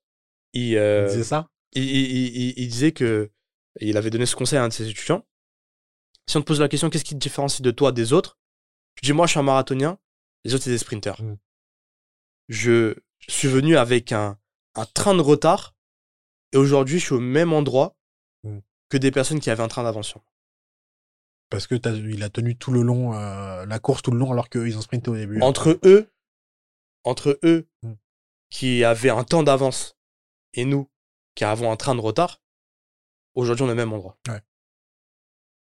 Il, 0.54 0.76
euh, 0.76 1.22
ça? 1.22 1.50
il, 1.72 1.84
il- 1.84 2.36
il- 2.36 2.54
il 2.56 2.68
disait 2.68 2.92
que 2.92 3.30
il 3.80 3.96
avait 3.96 4.10
donné 4.10 4.26
ce 4.26 4.34
conseil 4.34 4.58
à 4.58 4.64
un 4.64 4.68
de 4.68 4.72
ses 4.72 4.88
étudiants. 4.88 5.24
Si 6.26 6.36
on 6.36 6.40
te 6.40 6.46
pose 6.46 6.60
la 6.60 6.68
question, 6.68 6.90
qu'est-ce 6.90 7.04
qui 7.04 7.14
te 7.14 7.18
différencie 7.20 7.60
de 7.62 7.70
toi 7.70 7.92
des 7.92 8.12
autres? 8.12 8.38
Tu 8.96 9.04
dis, 9.06 9.12
moi, 9.12 9.26
je 9.26 9.30
suis 9.32 9.40
un 9.40 9.44
marathonien, 9.44 9.98
les 10.44 10.54
autres, 10.54 10.64
c'est 10.64 10.70
des 10.70 10.78
sprinters. 10.78 11.22
Mm. 11.22 11.36
Je 12.48 12.94
suis 13.28 13.48
venu 13.48 13.76
avec 13.76 14.12
un, 14.12 14.38
un 14.74 14.84
train 14.86 15.14
de 15.14 15.20
retard 15.20 15.74
et 16.52 16.56
aujourd'hui, 16.56 16.98
je 16.98 17.04
suis 17.06 17.14
au 17.14 17.20
même 17.20 17.52
endroit 17.52 17.94
Mm. 18.44 18.58
que 18.88 18.96
des 18.96 19.10
personnes 19.10 19.40
qui 19.40 19.50
avaient 19.50 19.64
un 19.64 19.68
train 19.68 19.82
d'avance. 19.82 20.14
Parce 21.50 21.66
que 21.66 21.74
t'as- 21.74 21.90
il 21.94 22.22
a 22.22 22.30
tenu 22.30 22.56
tout 22.56 22.70
le 22.70 22.82
long, 22.82 23.14
euh, 23.14 23.66
la 23.66 23.78
course 23.80 24.00
tout 24.02 24.12
le 24.12 24.18
long, 24.18 24.30
alors 24.30 24.48
qu'eux, 24.48 24.68
ils 24.68 24.78
ont 24.78 24.80
sprinté 24.82 25.10
au 25.10 25.16
début. 25.16 25.40
Entre 25.42 25.80
eux, 25.84 26.08
entre 27.04 27.38
eux 27.42 27.66
Mm. 27.82 27.94
qui 28.50 28.84
avaient 28.84 29.10
un 29.10 29.24
temps 29.24 29.42
d'avance 29.42 29.96
et 30.54 30.64
nous 30.64 30.88
qui 31.34 31.44
avons 31.44 31.72
un 31.72 31.76
train 31.76 31.94
de 31.96 32.00
retard, 32.00 32.40
aujourd'hui, 33.34 33.64
on 33.64 33.68
est 33.68 33.72
au 33.72 33.74
même 33.76 33.92
endroit. 33.92 34.16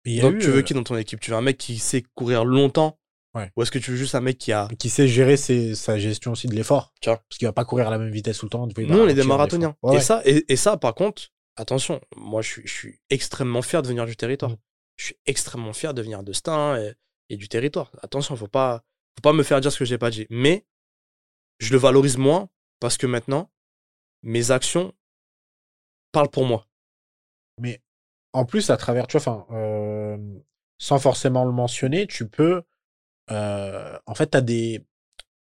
Donc, 0.05 0.35
eu, 0.35 0.39
tu 0.39 0.47
veux 0.47 0.57
euh, 0.57 0.61
qui 0.61 0.73
dans 0.73 0.83
ton 0.83 0.97
équipe? 0.97 1.19
Tu 1.19 1.31
veux 1.31 1.37
un 1.37 1.41
mec 1.41 1.57
qui 1.57 1.79
sait 1.79 2.01
courir 2.15 2.43
longtemps 2.45 2.97
Ouais. 3.37 3.51
Ou 3.55 3.61
est-ce 3.61 3.71
que 3.71 3.79
tu 3.79 3.91
veux 3.91 3.97
juste 3.97 4.15
un 4.15 4.21
mec 4.21 4.37
qui 4.37 4.51
a. 4.51 4.67
qui 4.79 4.89
sait 4.89 5.07
gérer 5.07 5.37
ses- 5.37 5.75
sa 5.75 5.97
gestion 5.97 6.31
aussi 6.31 6.47
de 6.47 6.55
l'effort. 6.55 6.93
Tu 7.01 7.09
vois. 7.09 7.17
Parce 7.29 7.37
qu'il 7.37 7.47
va 7.47 7.53
pas 7.53 7.65
courir 7.65 7.87
à 7.87 7.91
la 7.91 7.97
même 7.97 8.11
vitesse 8.11 8.37
tout 8.39 8.45
le 8.45 8.49
temps. 8.49 8.67
Nous, 8.67 8.97
on 8.99 9.07
est 9.07 9.13
des 9.13 9.23
marathoniens. 9.23 9.75
Ouais, 9.83 9.93
Et, 9.93 9.97
ouais. 9.97 10.01
ça, 10.01 10.21
et, 10.25 10.45
et 10.51 10.55
ça, 10.55 10.77
par 10.77 10.95
contre, 10.95 11.23
attention, 11.55 12.01
moi, 12.15 12.41
je 12.41 12.49
suis, 12.49 12.61
je 12.67 12.73
suis 12.73 12.99
extrêmement 13.09 13.61
fier 13.61 13.81
de 13.81 13.87
venir 13.87 14.05
du 14.05 14.15
territoire. 14.15 14.51
Mm. 14.51 14.57
Je 14.97 15.05
suis 15.05 15.15
extrêmement 15.25 15.73
fier 15.73 15.93
de 15.93 16.01
venir 16.01 16.23
de 16.23 16.33
Stein 16.33 16.77
et, 16.81 16.93
et 17.29 17.37
du 17.37 17.47
territoire. 17.47 17.91
Attention, 18.01 18.35
faut 18.35 18.47
pas, 18.47 18.83
faut 19.17 19.21
pas 19.21 19.33
me 19.33 19.43
faire 19.43 19.61
dire 19.61 19.71
ce 19.71 19.79
que 19.79 19.85
j'ai 19.85 19.97
pas 19.99 20.09
dit. 20.09 20.25
Mais 20.29 20.65
je 21.59 21.71
le 21.71 21.77
valorise 21.77 22.17
moins 22.17 22.49
parce 22.79 22.97
que 22.97 23.05
maintenant, 23.07 23.51
mes 24.23 24.51
actions 24.51 24.93
parlent 26.11 26.29
pour 26.31 26.45
moi. 26.45 26.67
Mais 27.59 27.81
en 28.33 28.45
plus, 28.45 28.69
à 28.69 28.77
travers, 28.77 29.07
tu 29.07 29.17
vois, 29.17 29.21
enfin, 29.45 29.45
euh, 29.55 30.17
sans 30.79 30.99
forcément 30.99 31.45
le 31.45 31.51
mentionner, 31.51 32.07
tu 32.07 32.27
peux. 32.27 32.63
Euh, 33.31 33.97
en 34.05 34.15
fait, 34.15 34.27
t'as 34.27 34.41
des. 34.41 34.83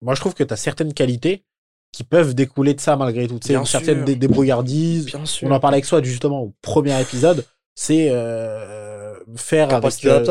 Moi, 0.03 0.15
je 0.15 0.21
trouve 0.21 0.35
que 0.35 0.45
tu 0.45 0.53
as 0.53 0.57
certaines 0.57 0.93
qualités 0.95 1.45
qui 1.93 2.05
peuvent 2.05 2.35
découler 2.35 2.75
de 2.75 2.81
ça 2.81 2.97
malgré 2.97 3.27
tout. 3.29 3.39
Tu 3.39 3.47
sais, 3.49 3.53
Bien 3.55 3.61
une 3.61 3.67
certaine 3.67 4.05
dé- 4.05 4.17
débrouillardise. 4.17 5.07
Bien 5.07 5.25
sûr. 5.27 5.47
On 5.49 5.51
en 5.53 5.61
parlait 5.61 5.77
avec 5.77 5.85
soi 5.85 6.03
justement 6.03 6.43
au 6.43 6.55
premier 6.61 7.01
épisode. 7.01 7.47
C'est 7.77 8.09
euh, 8.11 9.15
faire, 9.37 9.73
avec, 9.73 10.05
euh, 10.05 10.25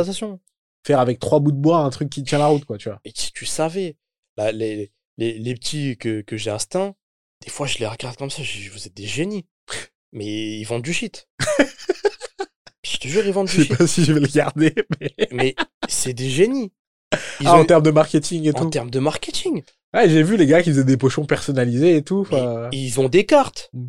faire 0.85 0.99
avec 0.99 1.19
trois 1.19 1.39
bouts 1.39 1.51
de 1.51 1.57
bois 1.57 1.79
un 1.79 1.89
truc 1.89 2.09
qui 2.09 2.23
tient 2.23 2.37
la 2.37 2.47
route, 2.47 2.65
quoi, 2.65 2.77
tu 2.77 2.89
vois. 2.89 2.99
Et 3.05 3.11
si 3.15 3.31
tu 3.33 3.45
savais, 3.45 3.97
là, 4.37 4.51
les, 4.51 4.91
les, 5.17 5.37
les 5.39 5.53
petits 5.55 5.97
que, 5.97 6.21
que 6.21 6.37
j'ai 6.37 6.51
instinct, 6.51 6.95
des 7.43 7.49
fois 7.49 7.67
je 7.67 7.77
les 7.79 7.87
regarde 7.87 8.15
comme 8.17 8.29
ça, 8.29 8.43
je 8.43 8.57
dis, 8.59 8.67
vous 8.69 8.87
êtes 8.87 8.93
des 8.95 9.05
génies. 9.07 9.45
Mais 10.13 10.57
ils 10.59 10.63
vendent 10.63 10.83
du 10.83 10.93
shit. 10.93 11.27
je 12.85 12.97
te 12.97 13.07
jure, 13.07 13.25
ils 13.25 13.33
vendent 13.33 13.47
Je 13.47 13.55
du 13.57 13.61
sais 13.63 13.67
shit. 13.69 13.77
pas 13.77 13.87
si 13.87 14.03
je 14.05 14.13
vais 14.13 14.19
le 14.19 14.27
garder, 14.27 14.73
mais. 14.99 15.13
Mais 15.31 15.55
c'est 15.89 16.13
des 16.13 16.29
génies. 16.29 16.71
Ils 17.41 17.47
Ah, 17.47 17.55
ont- 17.57 17.61
en 17.61 17.65
termes 17.65 17.83
de 17.83 17.91
marketing 17.91 18.45
et 18.45 18.49
en 18.49 18.53
tout. 18.53 18.69
termes 18.69 18.89
de 18.91 18.99
marketing. 18.99 19.63
Ouais, 19.93 20.09
j'ai 20.09 20.23
vu 20.23 20.37
les 20.37 20.45
gars 20.47 20.63
qui 20.63 20.69
faisaient 20.71 20.83
des 20.83 20.97
pochons 20.97 21.25
personnalisés 21.25 21.95
et 21.97 22.01
tout. 22.03 22.25
Ils 22.71 22.99
ont 22.99 23.09
des 23.09 23.25
cartes. 23.25 23.69
Mm. 23.73 23.85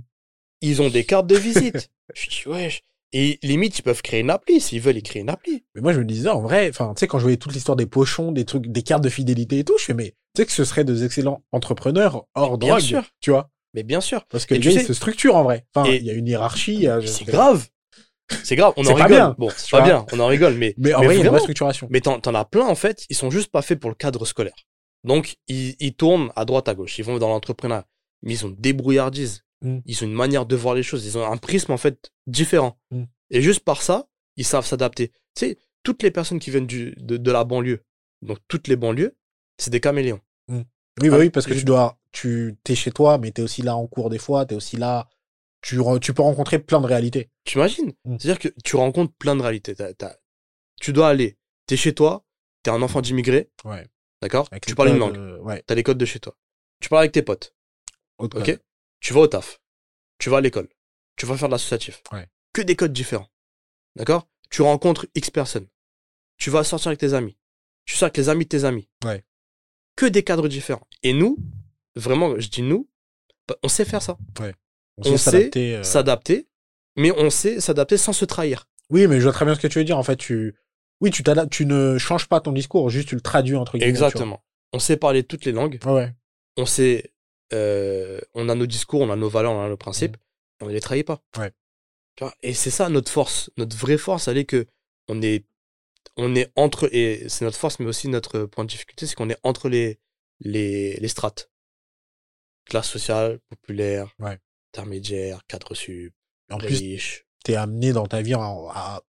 Ils 0.61 0.83
ont 0.83 0.89
des 0.91 1.05
cartes 1.05 1.27
de 1.27 1.37
visite. 1.37 1.91
je 2.15 2.29
dis, 2.29 2.43
wesh. 2.47 2.83
Et 3.13 3.39
limite, 3.43 3.79
ils 3.79 3.83
peuvent 3.83 4.03
créer 4.03 4.21
une 4.21 4.31
appli. 4.31 4.61
S'ils 4.61 4.81
veulent, 4.81 4.97
ils 4.97 5.03
créent 5.03 5.21
une 5.21 5.31
appli. 5.31 5.65
Mais 5.75 5.81
moi, 5.81 5.93
je 5.93 6.01
me 6.01 6.05
disais, 6.05 6.29
en 6.31 6.41
vrai, 6.41 6.69
enfin, 6.69 6.93
tu 6.97 7.01
sais, 7.01 7.07
quand 7.07 7.19
je 7.19 7.23
voyais 7.23 7.37
toute 7.37 7.53
l'histoire 7.55 7.77
des 7.77 7.87
pochons, 7.87 8.33
des 8.33 8.45
trucs, 8.45 8.67
des 8.67 8.83
cartes 8.83 9.05
de 9.05 9.09
fidélité 9.09 9.61
et 9.61 9.65
tout, 9.65 9.77
je 9.79 9.85
fais, 9.85 9.95
mais 9.95 10.15
tu 10.35 10.43
sais 10.43 10.47
que 10.47 10.53
ce 10.53 10.65
seraient 10.65 10.83
des 10.85 11.05
excellents 11.05 11.43
entrepreneurs 11.53 12.27
hors 12.35 12.59
Bien 12.59 12.71
drogue, 12.71 12.81
sûr. 12.81 13.05
tu 13.21 13.31
vois. 13.31 13.51
Mais 13.73 13.83
bien 13.85 14.01
sûr. 14.01 14.25
Parce 14.27 14.47
que 14.47 14.55
les 14.55 14.61
tu 14.61 14.73
sais- 14.73 14.83
se 14.85 14.95
structurent 14.95 15.37
en 15.37 15.45
vrai. 15.45 15.65
Enfin, 15.75 15.89
il 15.91 16.03
y 16.05 16.11
a 16.11 16.13
une 16.13 16.27
hiérarchie. 16.27 16.87
C'est 17.07 17.25
grave. 17.25 17.67
C'est 18.43 18.57
grave. 18.57 18.73
On 18.77 18.87
en 18.87 18.95
rigole. 18.95 19.09
bien, 19.11 19.35
Bon, 19.39 19.51
c'est 19.57 19.71
pas 19.71 19.79
vois. 19.81 19.87
bien. 19.87 20.07
On 20.13 20.21
en 20.21 20.27
rigole. 20.27 20.55
Mais, 20.55 20.75
Mais 20.79 20.95
en 20.95 21.03
vrai, 21.03 21.15
il 21.15 21.19
y 21.19 21.21
a 21.23 21.25
une 21.25 21.31
vraie 21.31 21.41
structuration. 21.41 21.89
Mais 21.91 22.01
t'en, 22.01 22.21
t'en 22.21 22.35
as 22.35 22.45
plein, 22.45 22.67
en 22.67 22.75
fait, 22.75 23.05
ils 23.11 23.17
sont 23.17 23.31
juste 23.31 23.51
pas 23.51 23.63
faits 23.63 23.79
pour 23.81 23.91
le 23.91 23.97
cadre 23.97 24.25
scolaire. 24.25 24.55
Donc, 25.05 25.37
ils, 25.49 25.77
ils 25.81 25.95
tournent 25.95 26.31
à 26.35 26.45
droite, 26.45 26.69
à 26.69 26.75
gauche. 26.75 26.99
Ils 26.99 27.05
vont 27.05 27.19
dans 27.19 27.29
l'entrepreneuriat. 27.29 27.87
Mais 28.23 28.33
ils 28.35 28.47
ont 28.47 28.55
débrouillardise. 28.57 29.45
Mm. 29.63 29.79
Ils 29.85 30.03
ont 30.03 30.07
une 30.07 30.15
manière 30.15 30.47
de 30.47 30.57
voir 30.57 30.75
les 30.75 30.83
choses. 30.83 31.05
Ils 31.05 31.19
ont 31.19 31.31
un 31.31 31.37
prisme, 31.37 31.73
en 31.73 31.77
fait, 31.77 32.11
différent. 32.27 32.79
Mm. 32.91 33.03
Et 33.31 33.43
juste 33.43 33.61
par 33.61 33.83
ça, 33.83 34.07
ils 34.37 34.45
savent 34.47 34.67
s'adapter. 34.67 35.09
Tu 35.37 35.47
sais, 35.47 35.59
toutes 35.83 36.03
les 36.03 36.11
personnes 36.11 36.39
qui 36.39 36.51
viennent 36.51 36.67
du, 36.67 36.95
de, 36.97 37.17
de 37.19 37.31
la 37.31 37.45
banlieue, 37.45 37.85
donc 38.23 38.39
toutes 38.49 38.69
les 38.69 38.77
banlieues, 38.77 39.17
c'est 39.59 39.71
des 39.71 39.81
caméléons. 39.81 40.21
Oui, 40.49 41.09
bah 41.11 41.17
Ah, 41.17 41.19
oui, 41.19 41.31
parce 41.31 41.47
que 41.47 41.53
tu 41.55 41.65
dois, 41.65 41.99
tu, 42.13 42.57
t'es 42.65 42.75
chez 42.75 42.93
toi, 42.93 43.19
mais 43.19 43.33
t'es 43.33 43.43
aussi 43.43 43.63
là 43.63 43.77
en 43.77 43.87
cours 43.87 44.09
des 44.09 44.19
fois, 44.19 44.47
t'es 44.47 44.55
aussi 44.55 44.77
là, 44.77 45.09
tu, 45.65 45.79
re- 45.79 45.99
tu 45.99 46.13
peux 46.13 46.23
rencontrer 46.23 46.59
plein 46.59 46.81
de 46.81 46.87
réalités. 46.87 47.31
Tu 47.45 47.57
imagines 47.59 47.93
Mm. 48.05 48.19
C'est-à-dire 48.19 48.39
que 48.39 48.49
tu 48.63 48.77
rencontres 48.77 49.15
plein 49.15 49.35
de 49.35 49.43
réalités. 49.43 49.75
Tu 50.81 50.93
dois 50.93 51.09
aller, 51.09 51.39
t'es 51.67 51.77
chez 51.77 51.95
toi, 51.95 52.25
t'es 52.63 52.71
un 52.71 52.83
enfant 52.83 53.01
d'immigré, 53.01 53.51
Ouais. 53.65 53.87
d'accord? 54.21 54.49
Tu 54.51 54.69
les 54.71 54.75
parles 54.75 54.91
une 54.91 54.99
langue, 54.99 55.17
euh, 55.17 55.39
ouais. 55.39 55.63
t'as 55.67 55.75
les 55.75 55.83
codes 55.83 55.97
de 55.99 56.05
chez 56.05 56.21
toi. 56.21 56.37
Tu 56.81 56.89
parles 56.91 57.01
avec 57.03 57.13
tes 57.13 57.23
potes, 57.23 57.55
autre 58.19 58.39
ok? 58.41 58.45
code. 58.47 58.63
Tu 59.01 59.13
vas 59.15 59.21
au 59.21 59.27
taf, 59.27 59.61
tu 60.19 60.29
vas 60.29 60.39
à 60.39 60.41
l'école, 60.43 60.69
tu 61.17 61.25
vas 61.27 61.37
faire 61.37 61.49
de 61.49 61.53
l'associatif. 61.53 62.03
Ouais. 62.13 62.29
Que 62.53 62.61
des 62.63 62.77
codes 62.77 62.93
différents, 62.93 63.31
d'accord? 63.97 64.29
Tu 64.51 64.61
rencontres 64.63 65.07
X 65.15 65.31
personnes, 65.31 65.69
tu 66.37 66.51
vas 66.51 66.63
sortir 66.65 66.89
avec 66.89 67.01
tes 67.01 67.15
amis, 67.15 67.39
tu 67.87 67.95
sors 67.97 68.07
avec 68.07 68.17
les 68.19 68.29
amis 68.29 68.45
de 68.45 68.49
tes 68.51 68.65
amis. 68.65 68.89
Ouais. 69.05 69.25
Que 69.97 70.07
des 70.07 70.23
cadres 70.25 70.49
différents. 70.49 70.87
Et 71.03 71.13
nous, 71.15 71.39
vraiment, 71.97 72.39
je 72.39 72.49
dis 72.49 72.63
nous, 72.63 72.89
bah, 73.49 73.57
on 73.63 73.69
sait 73.69 73.85
faire 73.85 74.03
ça. 74.03 74.19
On, 74.99 75.13
on 75.13 75.17
sait 75.17 75.31
s'adapter. 75.31 75.77
euh. 75.77 75.83
S'adapter, 75.83 76.49
mais 76.97 77.11
on 77.13 77.31
sait 77.31 77.61
s'adapter 77.61 77.97
sans 77.97 78.13
se 78.13 78.25
trahir. 78.25 78.69
Oui, 78.91 79.07
mais 79.07 79.19
je 79.19 79.25
vois 79.25 79.33
très 79.33 79.45
bien 79.45 79.55
ce 79.55 79.61
que 79.61 79.67
tu 79.67 79.79
veux 79.79 79.85
dire. 79.85 79.99
En 79.99 80.03
fait, 80.03 80.17
tu, 80.17 80.55
oui, 81.01 81.11
tu 81.11 81.23
t'adaptes, 81.23 81.53
tu 81.53 81.67
ne 81.67 81.99
changes 81.99 82.29
pas 82.29 82.41
ton 82.41 82.53
discours, 82.53 82.91
juste 82.91 83.09
tu 83.09 83.15
le 83.15 83.21
traduis 83.21 83.57
entre 83.57 83.73
guillemets. 83.79 83.91
Exactement. 83.91 84.45
On 84.73 84.79
sait 84.79 84.97
parler 84.97 85.23
toutes 85.25 85.45
les 85.45 85.53
langues. 85.53 85.79
Ouais. 85.87 86.13
On 86.57 86.67
sait, 86.67 87.13
euh, 87.53 88.21
on 88.35 88.49
a 88.49 88.55
nos 88.55 88.67
discours, 88.67 89.01
on 89.01 89.11
a 89.11 89.17
nos 89.17 89.29
valeurs, 89.29 89.53
on 89.53 89.63
a 89.65 89.69
nos 89.69 89.77
principes. 89.77 90.17
Et 90.61 90.65
on 90.65 90.67
ne 90.69 90.73
les 90.73 90.81
trahit 90.81 91.07
pas. 91.07 91.21
Ouais. 91.39 91.53
Et 92.43 92.55
c'est 92.55 92.71
ça 92.71 92.89
notre 92.89 93.11
force. 93.11 93.51
Notre 93.57 93.77
vraie 93.77 93.99
force, 93.99 94.29
elle 94.29 94.39
est 94.39 94.45
que 94.45 94.67
on 95.09 95.21
est, 95.23 95.45
on 96.17 96.35
est 96.37 96.53
entre, 96.55 96.89
et 96.95 97.29
c'est 97.29 97.45
notre 97.45 97.59
force, 97.59 97.81
mais 97.81 97.87
aussi 97.87 98.09
notre 98.09 98.45
point 98.45 98.65
de 98.65 98.71
difficulté, 98.71 99.07
c'est 99.07 99.17
qu'on 99.17 99.31
est 99.31 99.39
entre 99.43 99.69
les, 99.69 99.99
les, 100.41 100.95
les 100.95 101.09
strates. 101.09 101.51
Classe 102.67 102.89
sociale, 102.89 103.41
populaire, 103.49 104.15
Ouais. 104.21 104.39
Intermédiaire, 104.75 105.41
cadre 105.47 105.75
sup, 105.75 106.13
En 106.51 106.59
plus, 106.59 106.69
riche. 106.79 107.27
t'es 107.45 107.55
amené 107.57 107.93
dans 107.93 108.07
ta 108.07 108.23
vie 108.23 108.35
à, 108.35 108.41
à 108.41 109.03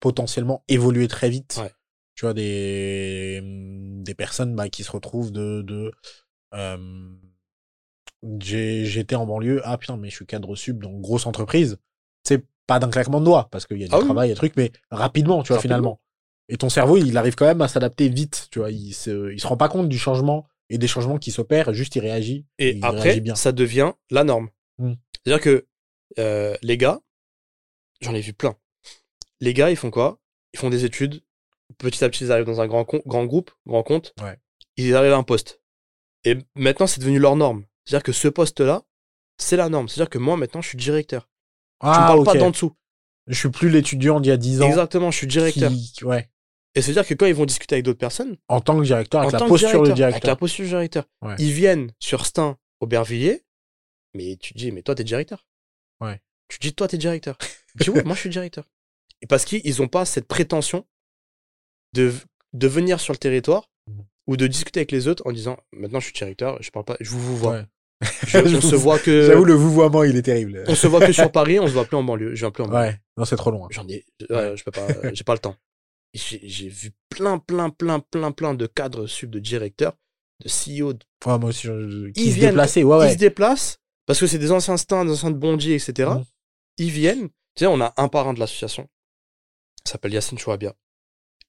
potentiellement 0.00 0.64
évoluer 0.68 1.08
très 1.08 1.28
vite. 1.28 1.58
Ouais. 1.60 1.70
Tu 2.14 2.24
vois, 2.24 2.34
des, 2.34 3.40
des 3.42 4.14
personnes 4.14 4.54
bah, 4.56 4.68
qui 4.68 4.82
se 4.84 4.90
retrouvent 4.90 5.30
de. 5.32 5.62
de 5.62 5.92
euh, 6.54 7.08
J'étais 8.38 9.14
en 9.14 9.24
banlieue, 9.26 9.62
ah 9.64 9.78
putain, 9.78 9.96
mais 9.96 10.10
je 10.10 10.16
suis 10.16 10.26
cadre 10.26 10.54
sub, 10.54 10.82
donc 10.82 11.00
grosse 11.00 11.24
entreprise. 11.26 11.78
C'est 12.22 12.44
pas 12.66 12.78
d'un 12.78 12.90
claquement 12.90 13.20
de 13.20 13.24
doigts, 13.24 13.48
parce 13.50 13.66
qu'il 13.66 13.78
y 13.80 13.84
a 13.84 13.88
du 13.88 13.94
Ah 13.94 13.98
oui. 13.98 14.04
travail, 14.04 14.28
des 14.28 14.34
trucs, 14.34 14.56
mais 14.56 14.72
rapidement, 14.90 15.42
tu 15.42 15.48
vois, 15.48 15.56
Rapidement. 15.56 15.76
finalement. 15.76 16.00
Et 16.50 16.56
ton 16.58 16.68
cerveau, 16.68 16.96
il 16.98 17.16
arrive 17.16 17.34
quand 17.34 17.46
même 17.46 17.62
à 17.62 17.68
s'adapter 17.68 18.08
vite, 18.08 18.48
tu 18.50 18.58
vois. 18.58 18.70
Il 18.70 18.92
se, 18.92 19.32
il 19.32 19.40
se 19.40 19.46
rend 19.46 19.56
pas 19.56 19.68
compte 19.68 19.88
du 19.88 19.98
changement 19.98 20.46
et 20.68 20.76
des 20.78 20.86
changements 20.88 21.16
qui 21.18 21.30
s'opèrent, 21.30 21.72
juste 21.72 21.96
il 21.96 22.00
réagit. 22.00 22.44
Et 22.58 22.76
il 22.76 22.84
après, 22.84 23.00
réagit 23.02 23.20
bien. 23.22 23.34
ça 23.36 23.52
devient 23.52 23.92
la 24.10 24.24
norme. 24.24 24.50
Mm. 24.78 24.92
C'est-à-dire 25.24 25.42
que 25.42 25.66
euh, 26.18 26.56
les 26.62 26.76
gars, 26.76 27.00
j'en 28.00 28.14
ai 28.14 28.20
vu 28.20 28.32
plein. 28.32 28.56
Les 29.40 29.54
gars, 29.54 29.70
ils 29.70 29.76
font 29.76 29.90
quoi? 29.90 30.18
Ils 30.54 30.58
font 30.58 30.70
des 30.70 30.84
études. 30.84 31.22
Petit 31.78 32.04
à 32.04 32.08
petit, 32.08 32.24
ils 32.24 32.32
arrivent 32.32 32.46
dans 32.46 32.60
un 32.60 32.66
grand, 32.66 32.84
groupe, 32.84 33.50
grand 33.66 33.82
compte. 33.82 34.12
Ouais. 34.20 34.38
Ils 34.76 34.94
arrivent 34.94 35.12
à 35.12 35.16
un 35.16 35.22
poste. 35.22 35.60
Et 36.24 36.36
maintenant, 36.54 36.86
c'est 36.86 37.00
devenu 37.00 37.18
leur 37.18 37.36
norme. 37.36 37.64
C'est-à-dire 37.84 38.02
que 38.02 38.12
ce 38.12 38.28
poste-là, 38.28 38.82
c'est 39.38 39.56
la 39.56 39.68
norme. 39.68 39.88
C'est-à-dire 39.88 40.10
que 40.10 40.18
moi, 40.18 40.36
maintenant, 40.36 40.60
je 40.60 40.68
suis 40.68 40.76
directeur. 40.78 41.28
tu 41.80 41.86
me 41.86 41.92
Ah, 41.92 42.06
parles 42.08 42.18
ok. 42.20 42.24
pas 42.26 42.34
d'en 42.34 42.50
dessous. 42.50 42.76
Je 43.26 43.38
suis 43.38 43.48
plus 43.50 43.70
l'étudiant 43.70 44.20
d'il 44.20 44.28
y 44.30 44.32
a 44.32 44.36
10 44.36 44.60
ans. 44.62 44.66
Exactement, 44.66 45.10
je 45.10 45.16
suis 45.16 45.26
directeur. 45.26 45.70
qui- 45.70 46.04
ouais. 46.04 46.28
Et 46.74 46.82
c'est-à-dire 46.82 47.06
que 47.06 47.14
quand 47.14 47.26
ils 47.26 47.34
vont 47.34 47.46
discuter 47.46 47.76
avec 47.76 47.84
d'autres 47.84 47.98
personnes, 47.98 48.36
En 48.48 48.60
tant 48.60 48.76
que 48.78 48.84
directeur, 48.84 49.22
avec 49.22 49.32
la 49.32 49.38
posture 49.40 49.56
directeur, 49.68 49.82
de 49.82 49.88
avec 49.90 49.98
la 49.98 50.10
directeur. 50.10 50.36
posture 50.36 50.64
du 50.64 50.68
directeur, 50.70 51.04
ils 51.38 51.52
viennent 51.52 51.92
sur 51.98 52.26
Stein, 52.26 52.58
Aubervilliers, 52.80 53.44
mais 54.14 54.36
tu 54.36 54.52
te 54.54 54.58
dis, 54.58 54.72
mais 54.72 54.82
toi, 54.82 54.94
t'es 54.94 55.04
directeur. 55.04 55.46
Ouais. 56.00 56.20
Tu 56.48 56.58
te 56.58 56.66
dis, 56.66 56.74
toi, 56.74 56.88
t'es 56.88 56.98
directeur. 56.98 57.38
Dis, 57.76 57.90
ouais, 57.90 58.02
moi, 58.04 58.14
je 58.14 58.20
suis 58.20 58.30
directeur. 58.30 58.64
Et 59.22 59.26
parce 59.26 59.44
qu'ils 59.44 59.76
n'ont 59.78 59.88
pas 59.88 60.04
cette 60.04 60.26
prétention 60.26 60.86
de, 61.92 62.12
de 62.52 62.68
venir 62.68 63.00
sur 63.00 63.12
le 63.12 63.18
territoire 63.18 63.70
Mhm. 63.88 64.04
ou 64.26 64.36
de 64.36 64.46
discuter 64.46 64.80
avec 64.80 64.92
les 64.92 65.08
autres 65.08 65.22
en 65.26 65.32
disant, 65.32 65.58
maintenant, 65.72 66.00
je 66.00 66.04
suis 66.06 66.14
directeur, 66.14 66.62
je 66.62 66.70
parle 66.70 66.84
pas, 66.84 66.96
je 67.00 67.10
vous, 67.10 67.20
vous 67.20 67.36
vois. 67.36 67.52
Ouais. 67.54 67.64
Je- 68.26 68.46
Je 68.46 68.56
on 68.56 68.60
vous- 68.60 68.60
se 68.70 68.76
voit 68.76 68.98
que, 68.98 69.26
J'avoue, 69.26 69.44
le 69.44 69.54
vouvoiement, 69.54 70.04
il 70.04 70.16
est 70.16 70.22
terrible. 70.22 70.64
on 70.68 70.74
se 70.74 70.86
voit 70.86 71.00
que 71.06 71.12
sur 71.12 71.30
Paris, 71.32 71.58
on 71.60 71.66
se 71.66 71.72
voit 71.72 71.84
plus 71.84 71.96
en 71.96 72.02
banlieue. 72.04 72.34
Je 72.34 72.40
viens 72.40 72.50
plus 72.50 72.62
en 72.64 72.68
banlieue. 72.68 72.88
Ouais, 72.90 73.00
non, 73.16 73.24
c'est 73.24 73.36
trop 73.36 73.50
loin. 73.50 73.68
J'en 73.70 73.86
ai, 73.88 74.04
ouais, 74.30 74.56
je 74.56 74.64
peux 74.64 74.70
pas, 74.70 74.86
euh, 74.88 75.10
j'ai 75.12 75.24
pas 75.24 75.34
le 75.34 75.38
temps. 75.40 75.56
J'ai 76.14 76.68
vu 76.68 76.92
plein, 77.08 77.38
plein, 77.38 77.70
plein, 77.70 78.00
plein, 78.00 78.32
plein 78.32 78.54
de 78.54 78.66
cadres 78.66 79.06
sub, 79.06 79.30
de 79.30 79.38
directeurs, 79.38 79.96
de 80.44 80.48
CEO, 80.48 80.92
de 80.94 81.04
Ouais, 81.26 81.38
moi 81.38 81.50
aussi, 81.50 81.66
je, 81.66 82.08
qui 82.10 82.24
Ils 82.24 82.30
se 82.30 82.34
viennent- 82.36 82.50
déplaçaient, 82.50 82.82
ouais, 82.84 83.08
ils 83.08 83.12
se 83.12 83.18
déplacent 83.18 83.79
parce 84.10 84.18
que 84.18 84.26
c'est 84.26 84.40
des 84.40 84.50
anciens 84.50 84.76
stins, 84.76 85.04
des 85.04 85.12
anciens 85.12 85.30
de 85.30 85.36
Bondy, 85.36 85.72
etc. 85.72 86.10
Ils 86.78 86.90
viennent. 86.90 87.28
Tu 87.28 87.60
sais, 87.60 87.66
on 87.68 87.80
a 87.80 87.94
un 87.96 88.08
parrain 88.08 88.34
de 88.34 88.40
l'association. 88.40 88.88
Il 89.84 89.88
s'appelle 89.88 90.12
Yacine 90.12 90.36
Chouabia. 90.36 90.74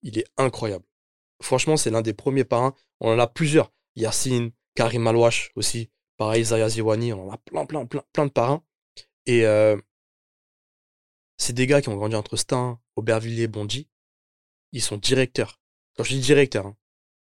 Il 0.03 0.20
est 0.20 0.28
incroyable. 0.38 0.86
Franchement, 1.41 1.76
c'est 1.76 1.89
l'un 1.89 2.03
des 2.03 2.14
premiers 2.14 2.43
parrains. 2.43 2.76
On 2.99 3.12
en 3.12 3.18
a 3.18 3.26
plusieurs. 3.26 3.74
Yacine, 3.95 4.51
Karim 4.76 5.07
Alouache 5.07 5.49
aussi. 5.55 5.89
Pareil, 6.18 6.43
Zaya 6.43 6.70
Ziwani. 6.70 7.14
On 7.14 7.30
en 7.30 7.32
a 7.32 7.38
plein, 7.39 7.66
plein, 7.66 7.88
plein, 7.88 8.03
plein 8.14 8.28
de 8.28 8.32
parrains. 8.32 8.64
Et 9.26 9.43
euh, 9.47 9.76
c'est 11.38 11.53
des 11.53 11.66
gars 11.66 11.82
qui 11.82 11.89
ont 11.89 11.95
grandi 11.95 12.16
entre 12.16 12.38
Stein, 12.38 12.80
Aubervilliers, 12.95 13.47
Bondy. 13.47 13.89
Ils 14.72 14.84
sont 14.84 14.97
directeurs. 14.97 15.59
Quand 15.97 16.03
je 16.03 16.14
dis 16.14 16.22
directeur, 16.22 16.68
hein, 16.68 16.78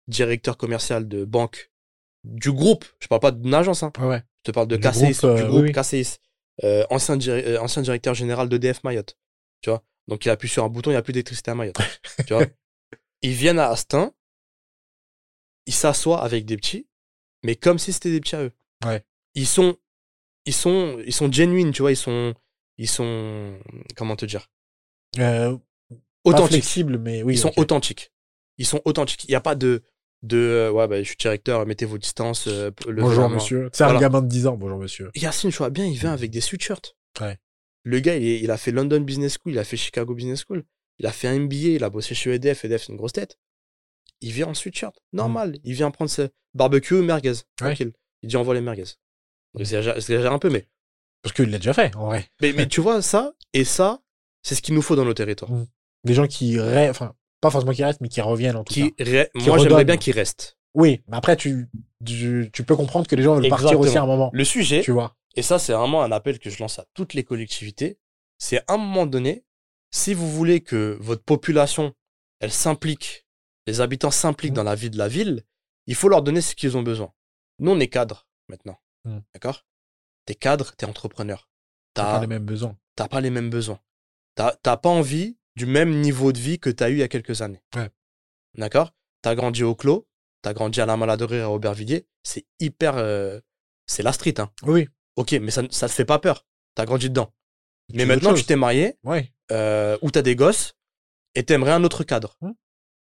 directeur 0.10 0.58
commercial 0.58 1.08
de 1.08 1.24
banque, 1.24 1.72
du 2.26 2.52
groupe. 2.52 2.84
Je 3.00 3.08
parle 3.08 3.22
pas 3.22 3.32
d'une 3.32 3.54
agence, 3.54 3.84
hein. 3.84 3.94
Ouais, 4.02 4.22
te 4.50 4.54
parle 4.54 4.68
de 4.68 4.76
Du 4.78 4.88
KCIS, 4.88 5.02
groupe, 5.12 5.24
euh, 5.24 5.36
du 5.36 5.42
oui, 5.44 5.48
groupe 5.50 5.64
oui. 5.64 5.72
KCIS. 5.72 6.18
Euh, 6.64 6.86
ancien, 6.90 7.16
diri- 7.18 7.44
euh, 7.46 7.60
ancien 7.62 7.82
directeur 7.82 8.14
général 8.14 8.50
d'EDF 8.50 8.84
Mayotte. 8.84 9.18
Tu 9.62 9.70
vois 9.70 9.84
Donc 10.08 10.26
il 10.26 10.30
appuie 10.30 10.50
sur 10.50 10.64
un 10.64 10.70
bouton, 10.70 10.92
il 10.92 10.94
n'y 10.94 10.98
a 10.98 11.02
plus 11.02 11.14
d'électricité 11.14 11.52
à 11.52 11.56
Mayotte. 11.56 11.78
tu 12.28 12.34
vois 12.34 12.46
Ils 13.22 13.34
viennent 13.34 13.60
à 13.60 13.70
Astin, 13.70 14.14
ils 15.66 15.74
s'assoient 15.74 16.22
avec 16.24 16.46
des 16.46 16.58
petits, 16.58 16.88
mais 17.44 17.56
comme 17.56 17.80
si 17.80 17.94
c'était 17.94 18.12
des 18.12 18.20
petits 18.20 18.36
à 18.36 18.44
eux. 18.44 18.52
Ouais. 18.86 19.04
Ils 19.36 19.48
sont, 19.48 19.78
ils 20.46 20.54
sont, 20.54 21.02
ils 21.06 21.14
sont 21.14 21.32
genuines, 21.32 21.72
tu 21.72 21.82
vois, 21.82 21.92
ils 21.92 21.98
sont, 21.98 22.34
ils 22.78 22.90
sont, 22.90 23.60
comment 23.96 24.16
te 24.16 24.26
dire? 24.26 24.50
Euh, 25.18 25.58
pas 26.24 26.48
flexible, 26.48 26.98
mais 26.98 27.24
oui. 27.24 27.36
ils 27.36 27.40
sont 27.40 27.54
authentiques. 27.58 28.12
Ils 28.58 28.66
sont 28.66 28.82
authentiques. 28.86 29.24
Il 29.26 29.32
n'y 29.32 29.36
a 29.36 29.42
pas 29.42 29.56
de, 29.56 29.84
de, 30.24 30.38
euh, 30.38 30.72
ouais, 30.72 30.88
bah, 30.88 31.00
je 31.02 31.08
suis 31.08 31.16
directeur, 31.18 31.66
mettez 31.66 31.86
vos 31.86 31.98
distances. 31.98 32.48
euh, 32.48 32.72
levez 32.88 33.02
Bonjour, 33.02 33.30
monsieur. 33.30 33.70
C'est 33.74 33.84
un 33.84 33.98
gamin 34.00 34.22
de 34.22 34.28
10 34.28 34.48
ans, 34.48 34.58
bonjour, 34.58 34.78
monsieur. 34.78 35.10
Yacine 35.16 35.52
bien 35.72 35.86
il 35.86 35.98
vient 35.98 36.12
avec 36.14 36.30
des 36.32 36.42
sweatshirts. 36.42 36.96
Ouais. 37.22 37.38
Le 37.84 38.00
gars, 38.02 38.16
il, 38.18 38.26
est- 38.26 38.40
il 38.42 38.52
a 38.52 38.58
fait 38.58 38.72
London 38.72 39.00
Business 39.02 39.38
School, 39.42 39.54
il 39.54 39.60
a 39.60 39.64
fait 39.64 39.78
Chicago 39.78 40.14
Business 40.14 40.44
School, 40.46 40.64
il 41.00 41.06
a 41.06 41.12
fait 41.12 41.28
un 41.30 41.40
MBA, 41.40 41.56
il 41.76 41.84
a 41.84 41.90
bossé 41.90 42.14
chez 42.16 42.34
EDF, 42.34 42.66
EDF 42.66 42.84
c'est 42.84 42.92
une 42.92 42.98
grosse 42.98 43.14
tête. 43.14 43.38
Il 44.22 44.34
vient 44.34 44.48
en 44.48 44.54
sweatshirt, 44.54 44.94
normal. 45.14 45.58
Il 45.64 45.74
vient 45.74 45.90
prendre 45.92 46.12
ses 46.12 46.28
barbecue, 46.54 46.96
merguez, 46.96 47.34
tranquille. 47.56 47.94
Il 48.22 48.28
dit 48.30 48.36
envoie 48.36 48.54
les 48.54 48.60
merguez. 48.62 48.84
Donc, 49.54 49.66
J'exagère 49.66 50.34
un 50.34 50.40
peu, 50.40 50.50
mais, 50.50 50.68
Parce 51.22 51.34
qu'il 51.34 51.50
l'a 51.50 51.58
déjà 51.58 51.74
fait, 51.74 51.96
en 51.96 52.08
vrai. 52.08 52.30
mais, 52.42 52.52
mais 52.52 52.68
tu 52.68 52.82
vois, 52.82 53.02
ça, 53.02 53.34
et 53.54 53.64
ça, 53.64 54.02
c'est 54.44 54.56
ce 54.56 54.62
qu'il 54.62 54.76
nous 54.76 54.82
faut 54.82 54.98
dans 54.98 55.06
nos 55.06 55.14
territoires. 55.14 55.50
Des 56.04 56.14
gens 56.14 56.28
qui 56.28 56.60
restent, 56.60 56.92
enfin, 56.92 57.16
pas 57.42 57.50
forcément 57.50 57.72
qui 57.72 57.84
restent, 57.84 58.02
mais 58.02 58.10
qui 58.10 58.22
reviennent 58.22 58.56
en 58.58 58.64
tout 58.64 58.74
Qui, 58.74 58.94
cas. 58.94 59.26
Qui 59.38 59.48
moi, 59.50 59.58
j'aimerais 59.58 59.86
bien 59.86 59.98
qu'il 59.98 60.14
reste. 60.14 60.58
Oui, 60.76 61.02
mais 61.08 61.18
après, 61.18 61.36
tu, 61.36 61.68
tu, 62.06 62.50
tu 62.54 62.64
peux 62.64 62.76
comprendre 62.76 63.08
que 63.08 63.16
les 63.16 63.24
gens 63.24 63.36
veulent 63.36 63.50
partir 63.50 63.80
aussi 63.80 63.98
à 63.98 64.04
un 64.04 64.06
moment. 64.06 64.30
Le 64.34 64.44
sujet, 64.44 64.82
Tu 64.82 64.92
vois. 64.92 65.16
Et 65.36 65.42
ça, 65.42 65.58
c'est 65.60 65.74
vraiment 65.74 66.04
un 66.04 66.12
appel 66.12 66.40
que 66.40 66.50
je 66.50 66.60
lance 66.60 66.80
à 66.80 66.86
toutes 66.94 67.14
les 67.14 67.24
collectivités. 67.24 67.98
C'est 68.38 68.60
à 68.68 68.74
un 68.74 68.78
moment 68.78 69.06
donné, 69.06 69.44
si 69.92 70.14
vous 70.14 70.30
voulez 70.30 70.62
que 70.62 70.98
votre 71.02 71.24
population, 71.24 71.94
elle 72.40 72.52
s'implique, 72.52 73.26
les 73.68 73.82
habitants 73.82 74.12
s'impliquent 74.12 74.52
Mhm. 74.52 74.56
dans 74.58 74.64
la 74.64 74.76
vie 74.76 74.90
de 74.90 74.98
la 74.98 75.08
ville, 75.08 75.44
il 75.88 75.96
faut 75.96 76.10
leur 76.10 76.22
donner 76.22 76.42
ce 76.42 76.56
qu'ils 76.56 76.78
ont 76.78 76.84
besoin. 76.84 77.12
Nous, 77.60 77.72
on 77.72 77.80
est 77.80 77.88
cadres 77.88 78.28
maintenant. 78.48 78.78
Mhm. 79.06 79.22
D'accord? 79.34 79.66
T'es 80.26 80.36
cadre, 80.36 80.76
t'es 80.76 80.86
entrepreneur. 80.86 81.50
T'as 81.96 82.14
pas 82.14 82.22
les 82.22 82.28
mêmes 82.28 82.46
besoins. 82.46 82.78
t'as 82.96 83.08
pas 83.08 83.22
les 83.22 83.30
mêmes 83.32 83.50
besoins. 83.50 83.80
T'as 84.36 84.78
pas 84.78 84.90
envie 84.90 85.38
du 85.60 85.66
même 85.66 86.00
niveau 86.00 86.32
de 86.32 86.40
vie 86.40 86.58
que 86.60 86.70
t'as 86.70 86.90
eu 86.90 86.94
il 86.94 87.00
y 87.00 87.04
a 87.04 87.08
quelques 87.10 87.42
années. 87.42 87.62
Ouais. 87.76 87.90
D'accord? 88.58 88.94
T'as 89.22 89.36
grandi 89.36 89.64
au 89.64 89.76
Clos, 89.76 90.08
t'as 90.42 90.54
grandi 90.54 90.80
à 90.80 90.86
la 90.86 90.96
Maladerie 90.96 91.42
à 91.42 91.50
Aubervilliers, 91.50 92.08
c'est 92.24 92.46
hyper... 92.60 92.94
euh, 92.98 93.40
c'est 93.86 94.04
la 94.04 94.14
street, 94.14 94.36
hein. 94.40 94.50
Oui, 94.64 94.88
Ok, 95.18 95.34
mais 95.34 95.52
ça, 95.52 95.64
ça 95.70 95.88
te 95.90 95.94
fait 95.94 96.06
pas 96.06 96.20
peur. 96.20 96.46
T'as 96.76 96.86
grandi 96.86 97.10
dedans. 97.10 97.34
Tu 97.90 97.98
Mais 97.98 98.06
maintenant, 98.06 98.34
tu 98.34 98.46
t'es 98.46 98.56
marié, 98.56 98.96
ouais. 99.04 99.34
euh, 99.52 99.98
ou 100.02 100.12
t'as 100.12 100.22
des 100.22 100.36
gosses, 100.38 100.76
et 101.36 101.44
t'aimerais 101.44 101.72
un 101.74 101.84
autre 101.84 102.04
cadre. 102.06 102.38
Hmm. 102.40 102.52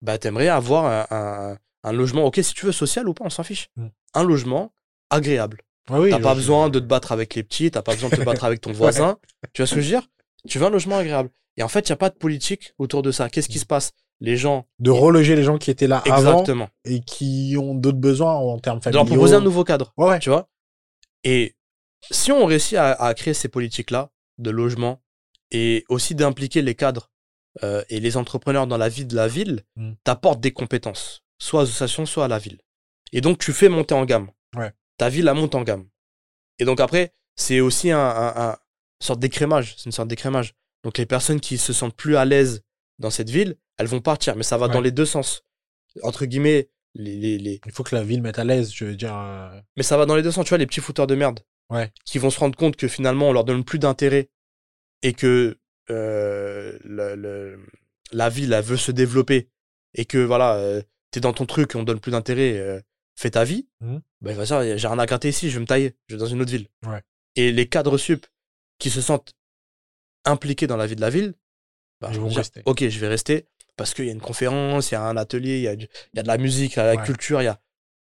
Bah, 0.03 0.19
t'aimerais 0.19 0.49
avoir 0.49 0.85
un, 0.85 1.07
un- 1.53 1.59
un 1.85 1.93
logement, 1.93 2.25
ok, 2.27 2.41
si 2.43 2.53
tu 2.53 2.67
veux, 2.67 2.73
social 2.73 3.09
ou 3.09 3.15
pas, 3.15 3.25
on 3.25 3.31
s'en 3.31 3.43
fiche. 3.45 3.71
Hmm. 3.77 3.89
Un 4.13 4.23
logement 4.25 4.75
agréable. 5.09 5.63
Ouais, 5.91 5.99
oui. 5.99 6.11
t'as 6.11 6.19
pas 6.19 6.35
besoin 6.35 6.69
de 6.71 6.79
te 6.81 6.85
battre 6.85 7.13
avec 7.13 7.35
les 7.35 7.43
petits, 7.43 7.71
t'as 7.71 7.83
pas 7.83 7.93
besoin 7.95 8.11
de 8.11 8.17
te 8.17 8.23
battre 8.23 8.45
avec 8.45 8.61
ton 8.61 8.73
voisin. 8.83 9.19
Tu 9.55 9.63
vois 9.63 9.67
ce 9.67 9.75
que 9.77 9.81
je 9.81 9.87
veux 9.87 9.91
dire? 10.01 10.07
Tu 10.49 10.59
veux 10.59 10.67
un 10.67 10.71
logement 10.71 10.99
agréable. 10.99 11.31
Et 11.57 11.63
en 11.63 11.69
fait, 11.69 11.89
il 11.89 11.93
n'y 11.93 11.95
a 11.95 11.97
pas 11.97 12.11
de 12.11 12.17
politique 12.17 12.75
autour 12.79 13.03
de 13.03 13.11
ça. 13.13 13.29
Qu'est-ce 13.29 13.49
qui 13.49 13.59
se 13.59 13.67
passe? 13.67 13.93
Les 14.21 14.37
gens. 14.37 14.67
De 14.79 14.91
reloger 14.91 15.37
les 15.37 15.43
gens 15.43 15.59
qui 15.59 15.71
étaient 15.71 15.87
là 15.87 16.03
avant 16.11 16.31
Exactement. 16.33 16.69
et 16.85 17.01
qui 17.01 17.57
ont 17.59 17.75
d'autres 17.75 17.99
besoins 17.99 18.35
en 18.35 18.59
termes 18.59 18.79
De 18.79 18.85
familiaux. 18.85 19.01
leur 19.05 19.07
proposer 19.07 19.35
un 19.37 19.41
nouveau 19.41 19.65
cadre. 19.65 19.93
Ouais, 19.97 20.09
ouais. 20.09 20.19
Tu 20.21 20.31
vois? 20.31 20.49
Et 21.25 21.57
si 22.11 22.33
on 22.33 22.45
réussit 22.47 22.77
à, 22.79 22.93
à 22.93 23.15
créer 23.15 23.35
ces 23.35 23.49
politiques-là, 23.49 24.11
de 24.39 24.51
logement 24.51 25.01
et 25.53 25.85
aussi 25.89 26.15
d'impliquer 26.15 26.61
les 26.63 26.75
cadres 26.75 27.11
euh, 27.63 27.85
et 27.89 28.01
les 28.01 28.17
entrepreneurs 28.17 28.67
dans 28.67 28.77
la 28.77 28.89
vie 28.89 29.05
de 29.05 29.15
la 29.15 29.29
ville, 29.29 29.63
Mm. 29.77 29.93
t'apportes 30.05 30.41
des 30.41 30.53
compétences, 30.53 31.23
soit 31.39 31.61
aux 31.61 31.65
associations, 31.65 32.05
soit 32.07 32.25
à 32.25 32.29
la 32.29 32.39
ville. 32.39 32.59
Et 33.13 33.21
donc, 33.21 33.39
tu 33.39 33.53
fais 33.53 33.69
monter 33.69 33.95
en 33.95 34.05
gamme. 34.05 34.29
Ouais. 34.57 34.73
Ta 34.99 35.09
ville, 35.09 35.25
la 35.25 35.35
monte 35.35 35.55
en 35.55 35.63
gamme. 35.63 35.87
Et 36.59 36.65
donc, 36.65 36.81
après, 36.81 37.15
c'est 37.37 37.61
aussi 37.61 37.91
un, 37.93 37.99
un- 38.01 38.35
un- 38.51 38.57
sorte 39.01 39.21
d'écrémage. 39.21 39.75
C'est 39.77 39.87
une 39.87 39.93
sorte 39.93 40.09
d'écrémage. 40.09 40.55
Donc, 40.83 40.99
les 40.99 41.07
personnes 41.07 41.41
qui 41.41 41.59
se 41.59 41.73
sentent 41.73 41.97
plus 41.97 42.17
à 42.17 42.25
l'aise 42.25 42.63
dans 42.99 43.11
cette 43.11 43.31
ville, 43.31 43.57
elles 43.79 43.87
vont 43.87 44.01
partir. 44.01 44.37
Mais 44.37 44.43
ça 44.43 44.57
va 44.59 44.67
Ouais. 44.67 44.73
dans 44.73 44.81
les 44.81 44.93
deux 44.93 45.07
sens. 45.07 45.43
Entre 46.03 46.27
guillemets, 46.27 46.69
les, 46.95 47.17
les, 47.17 47.39
les- 47.39 47.61
Il 47.67 47.73
faut 47.73 47.83
que 47.85 47.95
la 47.95 48.03
ville 48.05 48.23
mette 48.23 48.39
à 48.39 48.45
l'aise, 48.45 48.73
je 48.73 48.85
veux 48.85 48.97
dire. 48.97 49.15
euh, 49.17 49.61
mais 49.77 49.83
ça 49.83 49.97
va 49.97 50.07
dans 50.07 50.15
les 50.17 50.23
deux 50.23 50.31
sens. 50.31 50.45
Tu 50.45 50.51
vois, 50.51 50.59
les 50.59 50.67
petits 50.67 50.81
fouteurs 50.81 51.07
de 51.07 51.15
merde 51.15 51.41
Ouais. 51.71 51.91
qui 52.05 52.19
vont 52.19 52.31
se 52.31 52.39
rendre 52.39 52.57
compte 52.57 52.77
que 52.77 52.89
finalement, 52.89 53.29
on 53.31 53.33
leur 53.33 53.45
donne 53.45 53.65
plus 53.65 53.79
d'intérêt 53.79 54.29
et 55.03 55.13
que 55.13 55.59
euh, 55.91 56.79
le- 56.85 57.15
le- 57.15 57.59
la 58.13 58.29
ville, 58.31 58.53
elle 58.53 58.65
veut 58.65 58.77
se 58.77 58.91
développer 58.93 59.49
et 59.95 60.05
que 60.05 60.19
voilà, 60.19 60.55
euh, 60.57 60.83
t'es 61.11 61.21
dans 61.21 61.33
ton 61.33 61.47
truc, 61.47 61.75
on 61.75 61.83
donne 61.83 62.01
plus 62.01 62.13
d'intérêt, 62.13 62.59
euh, 62.59 62.81
fais 63.17 63.31
ta 63.31 63.45
vie. 63.45 63.69
Ben, 63.81 64.01
il 64.31 64.35
va 64.35 64.45
dire, 64.45 64.79
j'ai 64.79 64.89
rien 64.89 64.99
à 64.99 65.07
gratter 65.07 65.29
ici, 65.29 65.51
je 65.51 65.55
vais 65.57 65.61
me 65.61 65.67
tailler, 65.67 65.95
je 66.09 66.15
vais 66.15 66.19
dans 66.21 66.27
une 66.27 66.41
autre 66.41 66.51
ville. 66.51 66.69
Ouais. 66.87 67.03
Et 67.37 67.53
les 67.53 67.69
cadres 67.69 67.99
sup 67.99 68.27
qui 68.79 68.91
se 68.91 69.01
sentent 69.01 69.33
impliqués 70.25 70.67
dans 70.67 70.77
la 70.77 70.87
vie 70.87 70.97
de 70.97 71.01
la 71.01 71.11
ville, 71.11 71.35
bah, 72.01 72.11
Ils 72.13 72.21
vont 72.21 72.29
dire, 72.29 72.39
rester. 72.39 72.63
ok, 72.67 72.89
je 72.89 72.99
vais 72.99 73.09
rester 73.09 73.47
parce 73.77 73.93
qu'il 73.95 74.07
y 74.07 74.09
a 74.09 74.13
une 74.13 74.21
conférence, 74.21 74.91
il 74.91 74.95
y 74.95 74.97
a 74.97 75.03
un 75.03 75.17
atelier, 75.17 75.57
il 75.59 75.63
y 75.63 75.69
a, 75.69 75.77
du- 75.77 75.89
il 76.13 76.17
y 76.17 76.21
a 76.21 76.23
de 76.23 76.29
la 76.29 76.39
musique, 76.39 76.75
il 76.75 76.77
y 76.77 76.81
a 76.81 76.85
de 76.91 76.95
la 76.95 77.01
Ouais. 77.01 77.07
culture, 77.07 77.43
il 77.43 77.47
y 77.47 77.49
a. 77.49 77.61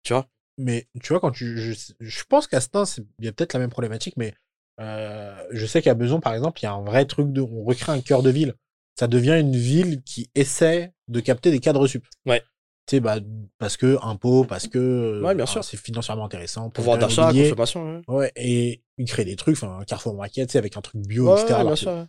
Tu 0.02 0.12
vois? 0.12 0.28
Mais 0.58 0.86
tu 1.02 1.08
vois, 1.08 1.20
quand 1.20 1.30
tu. 1.32 1.56
Je, 1.58 1.92
je 1.98 2.24
pense 2.28 2.46
qu'à 2.46 2.60
Stein, 2.60 2.84
c'est- 2.84 3.02
il 3.18 3.24
y 3.24 3.28
a 3.28 3.32
peut-être 3.32 3.54
la 3.54 3.58
même 3.60 3.70
problématique, 3.70 4.14
mais 4.16 4.34
euh, 4.80 5.36
je 5.50 5.66
sais 5.66 5.82
qu'à 5.82 5.94
Beson, 5.94 6.20
par 6.20 6.34
exemple, 6.34 6.60
il 6.60 6.64
y 6.64 6.66
a 6.66 6.72
un 6.72 6.82
vrai 6.84 7.06
truc 7.06 7.32
de. 7.32 7.40
On 7.40 7.64
recrée 7.64 7.92
un 7.92 8.00
cœur 8.00 8.22
de 8.22 8.30
ville. 8.30 8.54
Ça 8.98 9.08
devient 9.08 9.36
une 9.40 9.56
ville 9.56 10.02
qui 10.04 10.30
essaie 10.36 10.92
de 11.08 11.18
capter 11.20 11.50
des 11.50 11.58
cadres 11.58 11.86
sup. 11.88 12.06
Ouais. 12.26 12.40
Tu 12.86 12.96
sais, 12.96 13.00
bah, 13.00 13.16
parce 13.58 13.76
que 13.76 13.98
impôts, 14.02 14.44
parce 14.44 14.68
que. 14.68 15.20
Ouais, 15.24 15.34
bien 15.34 15.46
sûr. 15.46 15.64
C'est 15.64 15.76
financièrement 15.78 16.26
intéressant. 16.26 16.70
Pouvoir 16.70 16.98
d'achat, 16.98 17.32
consommation. 17.32 18.02
ouais. 18.06 18.14
Ouais, 18.14 18.32
et 18.36 18.83
ils 18.98 19.06
créent 19.06 19.24
des 19.24 19.36
trucs, 19.36 19.56
enfin, 19.56 19.78
un 19.78 19.84
Carrefour 19.84 20.14
Market, 20.14 20.48
tu 20.48 20.52
sais, 20.52 20.58
avec 20.58 20.76
un 20.76 20.80
truc 20.80 21.00
bio, 21.06 21.26
Ouais, 21.28 21.32
etc. 21.40 21.46
ouais, 21.46 21.52
alors 21.54 21.64
bien 21.66 21.74
que 21.74 21.80
sûr. 21.80 21.90
ouais. 21.92 22.04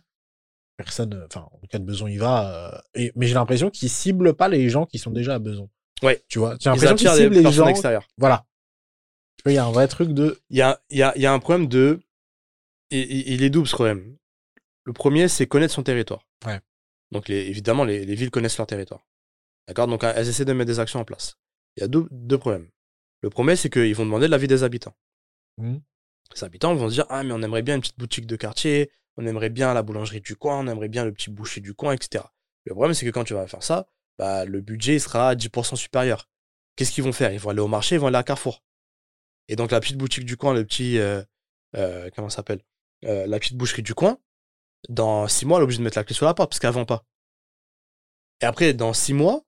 Personne, 0.76 1.26
enfin, 1.30 1.48
en 1.50 1.66
cas 1.68 1.78
de 1.78 1.84
besoin, 1.84 2.10
il 2.10 2.18
va. 2.18 2.74
euh, 2.74 2.80
et, 2.94 3.12
mais 3.16 3.26
j'ai 3.26 3.34
l'impression 3.34 3.70
qu'ils 3.70 3.88
ciblent 3.88 4.34
pas 4.34 4.48
les 4.48 4.68
gens 4.68 4.84
qui 4.84 4.98
sont 4.98 5.10
déjà 5.10 5.34
à 5.34 5.38
besoin. 5.38 5.68
Ouais. 6.02 6.22
Tu 6.28 6.38
vois, 6.38 6.56
j'ai 6.60 6.68
l'impression 6.68 6.94
qu'ils 6.96 7.08
ciblent 7.10 7.34
les 7.34 7.50
gens. 7.52 7.66
extérieures. 7.66 8.06
Voilà. 8.18 8.44
Il 9.46 9.52
y 9.52 9.58
a 9.58 9.64
un 9.64 9.70
vrai 9.72 9.88
truc 9.88 10.10
de. 10.12 10.38
il 10.50 10.58
y 10.58 10.62
a, 10.62 10.80
il 10.90 10.98
y, 10.98 11.02
a, 11.02 11.12
il 11.16 11.22
y 11.22 11.26
a 11.26 11.32
un 11.32 11.38
problème 11.38 11.66
de. 11.68 12.00
Il, 12.90 13.42
est 13.42 13.50
double 13.50 13.66
ce 13.66 13.74
problème. 13.74 14.16
Le 14.84 14.92
premier, 14.92 15.28
c'est 15.28 15.46
connaître 15.46 15.72
son 15.74 15.82
territoire. 15.82 16.26
Ouais. 16.44 16.60
Donc, 17.10 17.28
les, 17.28 17.38
évidemment, 17.46 17.84
les, 17.84 18.04
les 18.04 18.14
villes 18.14 18.30
connaissent 18.30 18.58
leur 18.58 18.66
territoire. 18.66 19.06
D'accord? 19.66 19.86
Donc, 19.88 20.04
elles 20.04 20.28
essaient 20.28 20.44
de 20.44 20.52
mettre 20.52 20.68
des 20.68 20.78
actions 20.78 21.00
en 21.00 21.04
place. 21.04 21.36
Il 21.76 21.80
y 21.80 21.84
a 21.84 21.88
deux, 21.88 22.06
deux 22.10 22.38
problèmes. 22.38 22.68
Le 23.22 23.30
premier, 23.30 23.56
c'est 23.56 23.70
qu'ils 23.70 23.94
vont 23.94 24.04
demander 24.04 24.28
l'avis 24.28 24.46
des 24.46 24.62
habitants. 24.62 24.94
Mhm. 25.58 25.80
Les 26.34 26.44
habitants 26.44 26.74
vont 26.74 26.88
se 26.88 26.94
dire 26.94 27.06
Ah, 27.08 27.22
mais 27.22 27.32
on 27.32 27.42
aimerait 27.42 27.62
bien 27.62 27.76
une 27.76 27.80
petite 27.80 27.98
boutique 27.98 28.26
de 28.26 28.36
quartier, 28.36 28.90
on 29.16 29.26
aimerait 29.26 29.50
bien 29.50 29.72
la 29.74 29.82
boulangerie 29.82 30.20
du 30.20 30.36
coin, 30.36 30.58
on 30.60 30.66
aimerait 30.66 30.88
bien 30.88 31.04
le 31.04 31.12
petit 31.12 31.30
boucher 31.30 31.60
du 31.60 31.74
coin, 31.74 31.92
etc. 31.92 32.24
Le 32.64 32.74
problème, 32.74 32.94
c'est 32.94 33.06
que 33.06 33.10
quand 33.10 33.24
tu 33.24 33.34
vas 33.34 33.46
faire 33.46 33.62
ça, 33.62 33.86
bah, 34.18 34.44
le 34.44 34.60
budget 34.60 34.98
sera 34.98 35.30
à 35.30 35.34
10% 35.34 35.76
supérieur. 35.76 36.28
Qu'est-ce 36.74 36.92
qu'ils 36.92 37.04
vont 37.04 37.12
faire? 37.12 37.32
Ils 37.32 37.38
vont 37.38 37.50
aller 37.50 37.60
au 37.60 37.68
marché, 37.68 37.94
ils 37.94 37.98
vont 37.98 38.08
aller 38.08 38.16
à 38.16 38.22
Carrefour. 38.22 38.62
Et 39.48 39.56
donc, 39.56 39.70
la 39.70 39.80
petite 39.80 39.96
boutique 39.96 40.24
du 40.24 40.36
coin, 40.36 40.52
le 40.52 40.64
petit. 40.64 40.98
euh, 40.98 41.22
euh, 41.76 42.10
comment 42.14 42.28
s'appelle? 42.28 42.60
Euh, 43.04 43.26
La 43.26 43.38
petite 43.38 43.56
boucherie 43.56 43.82
du 43.82 43.94
coin, 43.94 44.18
dans 44.88 45.28
six 45.28 45.46
mois, 45.46 45.58
elle 45.58 45.62
est 45.62 45.64
obligée 45.64 45.78
de 45.78 45.84
mettre 45.84 45.98
la 45.98 46.04
clé 46.04 46.14
sur 46.14 46.26
la 46.26 46.34
porte 46.34 46.50
parce 46.50 46.58
qu'elle 46.58 46.72
vend 46.72 46.84
pas. 46.84 47.04
Et 48.42 48.46
après, 48.46 48.74
dans 48.74 48.92
six 48.92 49.14
mois, 49.14 49.42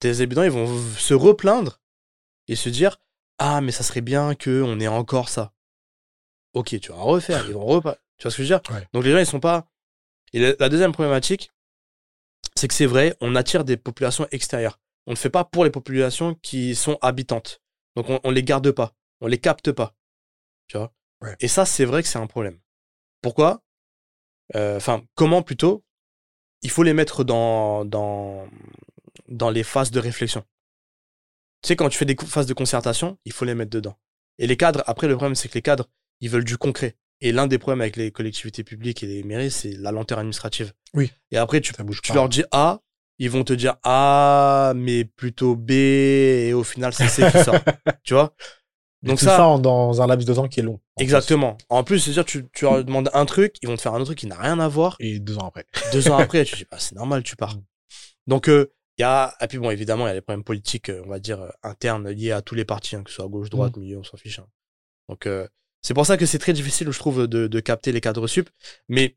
tes 0.00 0.20
habitants, 0.20 0.42
ils 0.42 0.50
vont 0.50 0.78
se 0.96 1.14
replaindre 1.14 1.80
et 2.48 2.56
se 2.56 2.68
dire 2.68 2.98
Ah, 3.38 3.60
mais 3.60 3.72
ça 3.72 3.82
serait 3.84 4.00
bien 4.00 4.34
qu'on 4.34 4.80
ait 4.80 4.88
encore 4.88 5.28
ça. 5.28 5.52
Ok, 6.54 6.78
tu 6.80 6.92
vas 6.92 6.98
refaire, 6.98 7.46
ils 7.46 7.54
vont 7.54 7.64
repas. 7.64 7.96
Tu 8.16 8.24
vois 8.24 8.30
ce 8.30 8.36
que 8.36 8.42
je 8.42 8.54
veux 8.54 8.60
dire? 8.60 8.74
Ouais. 8.74 8.86
Donc 8.92 9.04
les 9.04 9.12
gens, 9.12 9.18
ils 9.18 9.26
sont 9.26 9.40
pas. 9.40 9.66
Et 10.32 10.54
la, 10.58 10.68
deuxième 10.68 10.92
problématique, 10.92 11.52
c'est 12.54 12.68
que 12.68 12.74
c'est 12.74 12.86
vrai, 12.86 13.16
on 13.20 13.34
attire 13.34 13.64
des 13.64 13.76
populations 13.76 14.26
extérieures. 14.30 14.78
On 15.06 15.12
ne 15.12 15.16
fait 15.16 15.30
pas 15.30 15.44
pour 15.44 15.64
les 15.64 15.70
populations 15.70 16.34
qui 16.34 16.74
sont 16.74 16.98
habitantes. 17.00 17.62
Donc 17.96 18.10
on, 18.10 18.20
on 18.24 18.30
les 18.30 18.42
garde 18.42 18.70
pas, 18.72 18.94
on 19.20 19.26
les 19.26 19.38
capte 19.38 19.72
pas. 19.72 19.94
Tu 20.66 20.76
vois? 20.76 20.92
Ouais. 21.22 21.34
Et 21.40 21.48
ça, 21.48 21.64
c'est 21.64 21.84
vrai 21.84 22.02
que 22.02 22.08
c'est 22.08 22.18
un 22.18 22.26
problème. 22.26 22.60
Pourquoi? 23.22 23.62
Euh, 24.54 24.76
Enfin, 24.76 25.04
comment 25.14 25.42
plutôt? 25.42 25.84
Il 26.62 26.70
faut 26.70 26.82
les 26.82 26.92
mettre 26.92 27.24
dans, 27.24 27.84
dans, 27.84 28.48
dans 29.28 29.50
les 29.50 29.62
phases 29.62 29.90
de 29.90 30.00
réflexion. 30.00 30.44
Tu 31.62 31.68
sais, 31.68 31.76
quand 31.76 31.88
tu 31.88 31.98
fais 31.98 32.04
des 32.04 32.16
phases 32.16 32.46
de 32.46 32.54
concertation, 32.54 33.18
il 33.24 33.32
faut 33.32 33.44
les 33.44 33.54
mettre 33.54 33.70
dedans. 33.70 33.96
Et 34.38 34.46
les 34.46 34.56
cadres, 34.56 34.82
après, 34.86 35.08
le 35.08 35.16
problème, 35.16 35.34
c'est 35.34 35.48
que 35.48 35.54
les 35.54 35.62
cadres, 35.62 35.88
ils 36.20 36.30
veulent 36.30 36.44
du 36.44 36.58
concret. 36.58 36.96
Et 37.20 37.32
l'un 37.32 37.46
des 37.48 37.58
problèmes 37.58 37.80
avec 37.80 37.96
les 37.96 38.12
collectivités 38.12 38.62
publiques 38.64 39.02
et 39.02 39.06
les 39.06 39.22
mairies, 39.24 39.50
c'est 39.50 39.72
la 39.72 39.90
lenteur 39.92 40.18
administrative. 40.18 40.72
Oui. 40.94 41.10
Et 41.32 41.36
après, 41.36 41.60
tu, 41.60 41.72
tu 42.02 42.12
leur 42.12 42.28
dis 42.28 42.44
A, 42.52 42.80
ils 43.18 43.28
vont 43.30 43.42
te 43.42 43.52
dire 43.52 43.74
A, 43.82 44.72
mais 44.76 45.04
plutôt 45.04 45.56
B, 45.56 45.70
et 45.72 46.52
au 46.52 46.62
final, 46.62 46.92
c'est 46.92 47.08
C 47.08 47.24
qui 47.32 47.42
sort. 47.42 47.56
tu 48.04 48.14
vois? 48.14 48.34
Donc 49.02 49.18
tout 49.18 49.24
ça, 49.26 49.36
ça 49.36 49.46
en- 49.46 49.58
dans 49.60 50.00
un 50.02 50.06
laps 50.08 50.26
de 50.26 50.34
temps 50.34 50.48
qui 50.48 50.60
est 50.60 50.62
long. 50.62 50.80
en 50.96 51.02
exactement. 51.02 51.56
En 51.68 51.82
plus, 51.84 51.98
c'est-à-dire, 52.00 52.24
tu, 52.24 52.46
tu 52.52 52.64
leur 52.64 52.84
demandes 52.84 53.10
un 53.14 53.26
truc, 53.26 53.56
ils 53.62 53.68
vont 53.68 53.76
te 53.76 53.80
faire 53.82 53.94
un 53.94 53.98
autre 53.98 54.06
truc 54.06 54.18
qui 54.18 54.26
n'a 54.26 54.36
rien 54.38 54.58
à 54.60 54.66
voir. 54.68 54.96
Et 55.00 55.18
deux 55.20 55.38
ans 55.38 55.46
après. 55.48 55.66
Deux 55.92 56.08
ans 56.10 56.18
après, 56.18 56.44
tu 56.44 56.54
dis, 56.56 56.66
bah, 56.70 56.78
c'est 56.80 56.94
normal, 56.96 57.22
tu 57.24 57.34
pars. 57.36 57.56
Mm. 57.56 57.62
Donc, 58.28 58.48
euh, 58.48 58.72
il 58.98 59.02
y 59.02 59.04
a, 59.04 59.34
et 59.40 59.46
puis 59.46 59.58
bon, 59.58 59.70
évidemment, 59.70 60.06
il 60.06 60.08
y 60.08 60.12
a 60.12 60.14
des 60.14 60.20
problèmes 60.20 60.42
politiques, 60.44 60.88
euh, 60.90 61.02
on 61.04 61.08
va 61.10 61.18
dire, 61.20 61.40
euh, 61.40 61.48
internes 61.64 62.08
liés 62.10 62.32
à 62.32 62.42
tous 62.42 62.54
les 62.56 62.64
partis, 62.64 62.96
hein, 62.96 63.02
que 63.04 63.10
ce 63.10 63.16
soit 63.16 63.24
à 63.24 63.28
gauche, 63.28 63.50
droite, 63.50 63.76
Mm. 63.76 63.80
milieu, 63.80 63.98
on 63.98 64.04
s'en 64.04 64.16
fiche. 64.16 64.38
hein. 64.40 64.46
Donc, 65.08 65.26
euh, 65.26 65.46
c'est 65.82 65.94
pour 65.94 66.06
ça 66.06 66.16
que 66.16 66.26
c'est 66.26 66.38
très 66.38 66.52
difficile, 66.52 66.90
je 66.90 66.98
trouve, 66.98 67.26
de, 67.26 67.46
de 67.46 67.60
capter 67.60 67.92
les 67.92 68.00
cadres 68.00 68.26
sup. 68.26 68.50
Mais, 68.88 69.16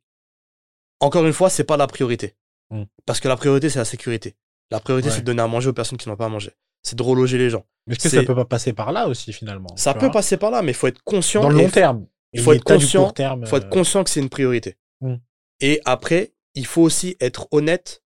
encore 0.99 1.25
une 1.25 1.33
fois, 1.33 1.49
c'est 1.49 1.63
pas 1.63 1.77
la 1.77 1.87
priorité. 1.87 2.35
Mm. 2.69 2.83
Parce 3.05 3.19
que 3.19 3.27
la 3.27 3.35
priorité, 3.35 3.69
c'est 3.69 3.79
la 3.79 3.85
sécurité. 3.85 4.35
La 4.69 4.79
priorité, 4.79 5.09
Ouais. 5.09 5.15
c'est 5.15 5.21
de 5.21 5.25
donner 5.25 5.41
à 5.41 5.47
manger 5.47 5.69
aux 5.69 5.73
personnes 5.73 5.97
qui 5.97 6.07
n'ont 6.07 6.15
pas 6.15 6.25
à 6.25 6.29
manger. 6.29 6.51
C'est 6.83 6.95
de 6.95 7.03
reloger 7.03 7.37
les 7.37 7.49
gens. 7.49 7.65
Mais 7.87 7.95
est-ce 7.95 8.03
que 8.03 8.09
ça 8.09 8.23
peut 8.23 8.35
pas 8.35 8.45
passer 8.45 8.73
par 8.73 8.91
là 8.91 9.07
aussi, 9.07 9.33
finalement 9.33 9.75
Ça 9.75 9.93
peut 9.93 10.09
passer 10.11 10.37
par 10.37 10.51
là, 10.51 10.61
mais 10.61 10.71
il 10.71 10.75
faut 10.75 10.87
être 10.87 11.01
conscient. 11.03 11.41
Dans 11.41 11.49
le 11.49 11.57
long 11.57 11.69
terme. 11.69 12.07
il 12.33 12.41
faut 12.41 12.53
être 12.53 12.63
conscient, 12.63 13.11
terme. 13.11 13.45
Faut 13.45 13.57
être 13.57 13.69
conscient 13.69 14.03
que 14.03 14.09
c'est 14.09 14.19
une 14.19 14.29
priorité. 14.29 14.77
Mm. 15.01 15.15
Et 15.59 15.81
après, 15.85 16.33
il 16.55 16.65
faut 16.65 16.81
aussi 16.81 17.17
être 17.19 17.47
honnête 17.51 18.03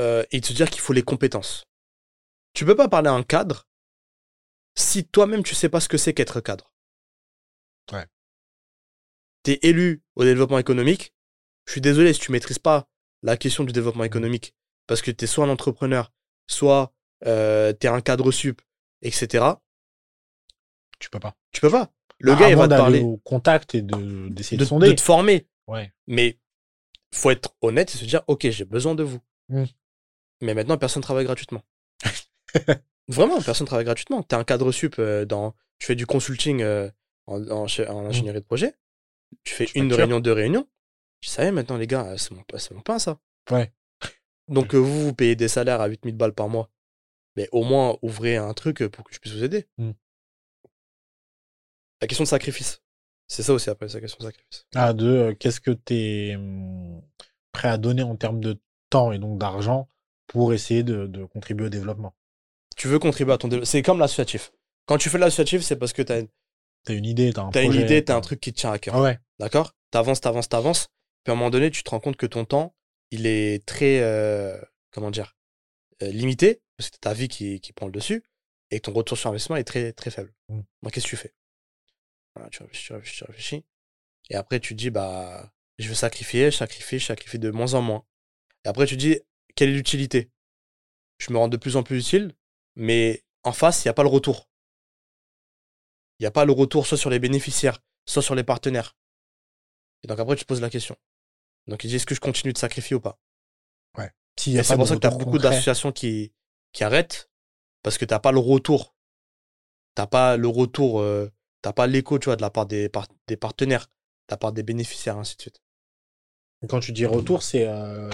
euh, 0.00 0.24
et 0.32 0.40
te 0.40 0.52
dire 0.52 0.70
qu'il 0.70 0.80
faut 0.80 0.92
les 0.92 1.02
compétences. 1.02 1.64
Tu 2.52 2.64
peux 2.64 2.76
pas 2.76 2.88
parler 2.88 3.08
à 3.08 3.12
un 3.12 3.22
cadre 3.22 3.68
si 4.76 5.04
toi-même 5.04 5.42
tu 5.42 5.54
sais 5.54 5.68
pas 5.68 5.80
ce 5.80 5.88
que 5.88 5.98
c'est 5.98 6.14
qu'être 6.14 6.40
cadre. 6.40 6.72
Ouais. 7.92 8.06
T'es 9.42 9.58
élu 9.62 10.02
au 10.16 10.24
développement 10.24 10.58
économique. 10.58 11.12
Je 11.66 11.72
suis 11.72 11.80
désolé 11.80 12.12
si 12.12 12.20
tu 12.20 12.32
maîtrises 12.32 12.58
pas 12.58 12.88
la 13.22 13.36
question 13.36 13.64
du 13.64 13.72
développement 13.72 14.04
économique 14.04 14.54
parce 14.86 15.02
que 15.02 15.10
t'es 15.10 15.26
soit 15.26 15.44
un 15.44 15.48
entrepreneur, 15.50 16.12
soit 16.46 16.92
euh, 17.26 17.72
t'es 17.72 17.88
un 17.88 18.00
cadre 18.00 18.30
sup, 18.32 18.60
etc. 19.02 19.44
Tu 20.98 21.10
peux 21.10 21.20
pas. 21.20 21.36
Tu 21.52 21.60
peux 21.60 21.70
pas. 21.70 21.90
Le 22.18 22.32
Ah, 22.32 22.36
gars, 22.36 22.50
il 22.50 22.56
va 22.56 22.68
te 22.68 22.74
parler 22.74 23.00
au 23.00 23.16
contact 23.18 23.74
et 23.74 23.82
de- 23.82 24.28
d'essayer 24.28 24.56
de, 24.56 24.62
de, 24.64 24.68
sonder. 24.68 24.88
de 24.88 24.92
te 24.94 25.00
former. 25.00 25.46
Ouais. 25.66 25.92
Mais 26.06 26.38
faut 27.12 27.30
être 27.30 27.54
honnête 27.60 27.94
et 27.94 27.98
se 27.98 28.04
dire, 28.04 28.22
ok, 28.28 28.48
j'ai 28.50 28.64
besoin 28.64 28.94
de 28.94 29.02
vous. 29.02 29.20
Mm. 29.48 29.64
Mais 30.42 30.54
maintenant, 30.54 30.78
personne 30.78 31.02
travaille 31.02 31.24
gratuitement. 31.24 31.62
Vraiment, 33.08 33.40
personne 33.42 33.66
travaille 33.66 33.84
gratuitement. 33.84 34.22
Tu 34.22 34.34
es 34.34 34.38
un 34.38 34.44
cadre 34.44 34.70
sup, 34.72 34.96
euh, 34.98 35.24
dans, 35.24 35.54
tu 35.78 35.86
fais 35.86 35.94
du 35.96 36.06
consulting 36.06 36.62
euh, 36.62 36.88
en, 37.26 37.42
en 37.48 38.06
ingénierie 38.06 38.40
de 38.40 38.44
projet. 38.44 38.74
Tu 39.42 39.54
fais 39.54 39.66
Tu 39.66 39.78
une 39.78 39.88
de 39.88 39.94
réunion, 39.94 40.20
deux 40.20 40.32
réunions. 40.32 40.68
Je 41.20 41.28
savais 41.28 41.52
maintenant, 41.52 41.76
les 41.76 41.86
gars, 41.86 42.06
euh, 42.06 42.16
c'est 42.16 42.32
mon, 42.32 42.82
pain, 42.82 42.98
ça. 42.98 43.18
Ouais. 43.50 43.72
Donc, 44.48 44.74
euh, 44.74 44.78
vous, 44.78 45.06
vous 45.06 45.14
payez 45.14 45.36
des 45.36 45.48
salaires 45.48 45.80
à 45.80 45.86
8000 45.86 46.16
balles 46.16 46.34
par 46.34 46.48
mois. 46.48 46.70
Mais 47.36 47.48
au 47.50 47.64
moins, 47.64 47.98
ouvrez 48.02 48.36
un 48.36 48.52
truc 48.52 48.82
euh, 48.82 48.88
pour 48.88 49.04
que 49.04 49.14
je 49.14 49.18
puisse 49.18 49.32
vous 49.32 49.42
aider. 49.42 49.66
Mm. 49.78 49.90
La 52.00 52.06
question 52.06 52.24
de 52.24 52.28
sacrifice. 52.28 52.82
C'est 53.26 53.42
ça 53.42 53.54
aussi 53.54 53.70
après, 53.70 53.88
c'est 53.88 53.94
la 53.94 54.00
question 54.02 54.18
de 54.18 54.24
sacrifice. 54.24 54.66
Ah, 54.74 54.92
de 54.92 55.06
euh, 55.06 55.34
qu'est-ce 55.34 55.60
que 55.60 55.70
tu 55.70 55.94
es 55.94 56.38
prêt 57.52 57.68
à 57.68 57.78
donner 57.78 58.02
en 58.02 58.16
termes 58.16 58.40
de 58.40 58.60
temps 58.90 59.12
et 59.12 59.18
donc 59.18 59.38
d'argent 59.38 59.88
pour 60.26 60.52
essayer 60.52 60.82
de, 60.82 61.06
de 61.06 61.24
contribuer 61.24 61.66
au 61.66 61.70
développement? 61.70 62.14
tu 62.76 62.88
veux 62.88 62.98
contribuer 62.98 63.32
à 63.32 63.38
ton 63.38 63.48
développement. 63.48 63.70
C'est 63.70 63.82
comme 63.82 63.98
l'associatif. 63.98 64.52
Quand 64.86 64.98
tu 64.98 65.08
fais 65.08 65.18
de 65.18 65.22
l'associatif, 65.22 65.62
c'est 65.62 65.76
parce 65.76 65.92
que 65.92 66.02
tu 66.02 66.12
as, 66.12 66.22
T'as 66.84 66.94
une 66.94 67.04
idée, 67.06 67.32
t'as 67.32 67.42
un 67.42 67.46
une 67.46 67.50
projet. 67.50 67.82
idée, 67.82 68.04
tu 68.04 68.12
as 68.12 68.16
un 68.16 68.18
t'as- 68.18 68.26
truc 68.26 68.40
qui 68.40 68.52
te 68.52 68.58
tient 68.60 68.72
à 68.72 68.78
cœur. 68.78 68.94
Ah 68.96 69.02
ouais. 69.02 69.18
D'accord? 69.38 69.74
T'avances, 69.90 70.20
t'avances, 70.20 70.48
t'avances. 70.48 70.88
Puis 71.24 71.30
à 71.30 71.32
un 71.32 71.36
moment 71.36 71.50
donné, 71.50 71.70
tu 71.70 71.82
te 71.82 71.90
rends 71.90 72.00
compte 72.00 72.16
que 72.16 72.26
ton 72.26 72.44
temps, 72.44 72.74
il 73.10 73.26
est 73.26 73.64
très, 73.66 74.00
euh, 74.00 74.60
comment 74.90 75.10
dire, 75.10 75.36
euh, 76.02 76.10
limité, 76.10 76.60
parce 76.76 76.90
que 76.90 76.96
c'est 76.96 77.00
ta 77.00 77.14
vie 77.14 77.28
qui, 77.28 77.60
qui 77.60 77.72
prend 77.72 77.86
le 77.86 77.92
dessus, 77.92 78.22
et 78.70 78.80
que 78.80 78.82
ton 78.82 78.92
retour 78.92 79.16
sur 79.16 79.30
investissement 79.30 79.56
est 79.56 79.64
très, 79.64 79.92
très 79.92 80.10
faible. 80.10 80.34
Mm. 80.48 80.60
Donc 80.82 80.92
qu'est-ce 80.92 81.04
que 81.06 81.10
tu 81.10 81.16
fais? 81.16 81.32
Voilà, 82.34 82.50
Tu 82.50 82.62
réfléchis, 82.62 82.86
tu 82.86 82.92
réfléchis, 82.92 83.16
tu 83.18 83.24
réfléchis. 83.24 83.64
Et 84.30 84.34
après, 84.34 84.58
tu 84.60 84.74
te 84.74 84.78
dis, 84.78 84.90
bah, 84.90 85.52
je 85.78 85.88
vais 85.88 85.94
sacrifier, 85.94 86.50
je 86.50 86.56
sacrifie, 86.56 86.98
je 86.98 87.06
sacrifie 87.06 87.38
de 87.38 87.50
moins 87.50 87.74
en 87.74 87.82
moins. 87.82 88.04
Et 88.64 88.68
après, 88.68 88.86
tu 88.86 88.96
dis, 88.96 89.20
quelle 89.54 89.68
est 89.70 89.74
l'utilité? 89.74 90.30
Je 91.18 91.32
me 91.32 91.38
rends 91.38 91.48
de 91.48 91.56
plus 91.56 91.76
en 91.76 91.82
plus 91.82 92.00
utile, 92.00 92.32
mais 92.74 93.22
en 93.44 93.52
face, 93.52 93.84
il 93.84 93.88
n'y 93.88 93.90
a 93.90 93.94
pas 93.94 94.02
le 94.02 94.08
retour. 94.08 94.48
Il 96.18 96.22
n'y 96.22 96.26
a 96.26 96.30
pas 96.30 96.44
le 96.44 96.52
retour 96.52 96.86
soit 96.86 96.98
sur 96.98 97.10
les 97.10 97.18
bénéficiaires, 97.18 97.80
soit 98.06 98.22
sur 98.22 98.34
les 98.34 98.44
partenaires. 98.44 98.96
Et 100.02 100.06
donc 100.06 100.18
après, 100.18 100.36
tu 100.36 100.42
te 100.44 100.48
poses 100.48 100.60
la 100.60 100.70
question. 100.70 100.96
Donc 101.66 101.82
il 101.84 101.88
dit, 101.88 101.96
est-ce 101.96 102.06
que 102.06 102.14
je 102.14 102.20
continue 102.20 102.52
de 102.52 102.58
sacrifier 102.58 102.94
ou 102.96 103.00
pas? 103.00 103.18
Ouais. 103.96 104.12
C'est 104.36 104.76
pour 104.76 104.86
ça 104.86 104.94
que 104.94 105.00
tu 105.00 105.06
as 105.06 105.10
beaucoup 105.10 105.38
d'associations 105.38 105.92
qui, 105.92 106.32
qui 106.72 106.84
arrêtent, 106.84 107.30
parce 107.82 107.98
que 107.98 108.04
tu 108.04 108.12
n'as 108.12 108.20
pas 108.20 108.32
le 108.32 108.38
retour. 108.38 108.94
Tu 109.96 110.02
n'as 110.02 110.06
pas 110.06 110.36
le 110.36 110.48
retour, 110.48 111.00
euh, 111.00 111.30
tu 111.62 111.68
n'as 111.68 111.72
pas 111.72 111.86
l'écho, 111.86 112.18
tu 112.18 112.26
vois, 112.26 112.36
de 112.36 112.42
la 112.42 112.50
part 112.50 112.66
des, 112.66 112.90
des 113.26 113.36
partenaires, 113.36 113.86
de 114.28 114.32
la 114.32 114.36
part 114.36 114.52
des 114.52 114.62
bénéficiaires, 114.62 115.16
ainsi 115.16 115.36
de 115.36 115.42
suite. 115.42 115.62
Quand 116.68 116.80
tu 116.80 116.92
dis 116.92 117.06
retour, 117.06 117.42
c'est 117.42 117.66
euh, 117.66 118.10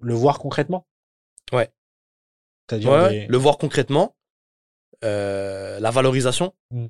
le 0.00 0.14
voir 0.14 0.38
concrètement? 0.38 0.86
Ouais. 1.52 1.72
C'est-à-dire 2.68 2.90
ouais, 2.90 3.26
le 3.26 3.36
voir 3.36 3.58
concrètement, 3.58 4.16
euh, 5.04 5.78
la 5.80 5.90
valorisation 5.90 6.54
Mm. 6.70 6.86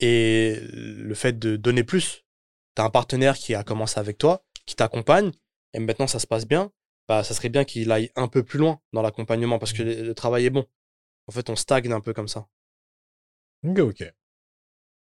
Et 0.00 0.60
le 0.70 1.14
fait 1.14 1.38
de 1.38 1.56
donner 1.56 1.84
plus. 1.84 2.24
Tu 2.76 2.82
as 2.82 2.84
un 2.84 2.90
partenaire 2.90 3.36
qui 3.36 3.54
a 3.54 3.64
commencé 3.64 3.98
avec 3.98 4.18
toi, 4.18 4.44
qui 4.66 4.76
t'accompagne, 4.76 5.32
et 5.74 5.80
maintenant 5.80 6.06
ça 6.06 6.18
se 6.18 6.26
passe 6.26 6.46
bien, 6.46 6.70
bah, 7.08 7.24
ça 7.24 7.34
serait 7.34 7.48
bien 7.48 7.64
qu'il 7.64 7.90
aille 7.90 8.10
un 8.16 8.28
peu 8.28 8.42
plus 8.42 8.58
loin 8.58 8.80
dans 8.92 9.02
l'accompagnement 9.02 9.58
parce 9.58 9.72
que 9.72 9.82
le, 9.82 10.02
le 10.02 10.14
travail 10.14 10.46
est 10.46 10.50
bon. 10.50 10.66
En 11.26 11.32
fait, 11.32 11.50
on 11.50 11.56
stagne 11.56 11.92
un 11.92 12.00
peu 12.00 12.12
comme 12.12 12.28
ça. 12.28 12.46
Ok, 13.64 13.78
ok. 13.78 14.12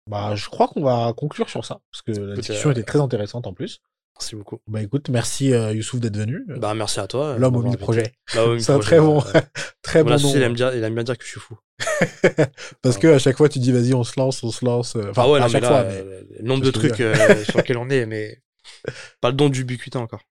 Bah, 0.07 0.35
je 0.35 0.47
crois 0.49 0.67
qu'on 0.67 0.83
va 0.83 1.13
conclure 1.13 1.49
sur 1.49 1.65
ça, 1.65 1.81
parce 1.91 2.03
que 2.03 2.11
la 2.11 2.35
discussion 2.35 2.69
euh, 2.69 2.73
était 2.73 2.83
très 2.83 2.99
intéressante 2.99 3.47
en 3.47 3.53
plus. 3.53 3.81
Merci 4.17 4.35
beaucoup. 4.37 4.59
Bah 4.67 4.81
écoute, 4.81 5.09
merci 5.09 5.53
euh, 5.53 5.73
Youssouf 5.73 5.99
d'être 5.99 6.15
venu. 6.17 6.43
Bah, 6.47 6.73
merci 6.73 6.99
à 7.01 7.07
toi. 7.07 7.25
euh, 7.25 7.37
L'homme 7.37 7.57
au 7.57 7.61
mille 7.61 7.77
projets. 7.77 8.13
Mille 8.35 8.61
C'est 8.61 8.71
un 8.71 8.79
très 8.79 8.99
bon, 8.99 9.21
très 9.81 10.03
bon 10.03 10.11
nom. 10.17 10.31
il, 10.33 10.41
aime 10.41 10.53
bien, 10.53 10.71
il 10.73 10.83
aime 10.83 10.93
bien 10.95 11.03
dire 11.03 11.17
que 11.17 11.25
je 11.25 11.29
suis 11.31 11.39
fou. 11.39 11.57
Parce 12.81 12.97
que 12.97 13.07
à 13.07 13.19
chaque 13.19 13.35
fois 13.37 13.49
tu 13.49 13.59
dis 13.59 13.71
vas-y 13.73 13.93
on 13.93 14.03
se 14.05 14.13
lance, 14.17 14.41
on 14.43 14.51
se 14.51 14.63
lance. 14.63 14.95
euh, 14.95 15.09
Enfin, 15.11 15.23
ah 15.25 15.29
ouais, 15.29 15.39
à 15.39 15.41
non, 15.41 15.45
mais 15.47 15.51
chaque 15.51 15.61
là, 15.63 15.67
fois, 15.69 15.83
mais 15.83 16.03
le 16.39 16.47
nombre 16.47 16.63
de 16.63 16.71
trucs 16.71 16.95
sur 16.95 17.57
lesquels 17.57 17.77
on 17.77 17.89
est, 17.89 18.05
mais 18.05 18.41
pas 19.21 19.29
le 19.29 19.35
don 19.35 19.49
du 19.49 19.61
ubiquitin 19.61 19.99
encore. 19.99 20.21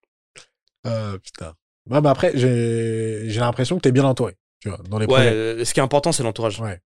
euh, 0.87 1.19
putain. 1.19 1.55
Ouais, 1.91 2.01
mais 2.01 2.09
après 2.09 2.33
j'ai 2.35 3.29
l'impression 3.39 3.77
que 3.77 3.83
t'es 3.83 3.93
bien 3.93 4.05
entouré. 4.05 4.35
Tu 4.61 4.71
vois, 4.71 4.79
dans 4.89 4.99
les 4.99 5.05
Ouais, 5.07 5.13
projets. 5.57 5.65
ce 5.67 5.75
qui 5.75 5.81
est 5.81 5.83
important, 5.83 6.11
c'est 6.13 6.23
l'entourage. 6.23 6.59
Ouais. 6.59 6.81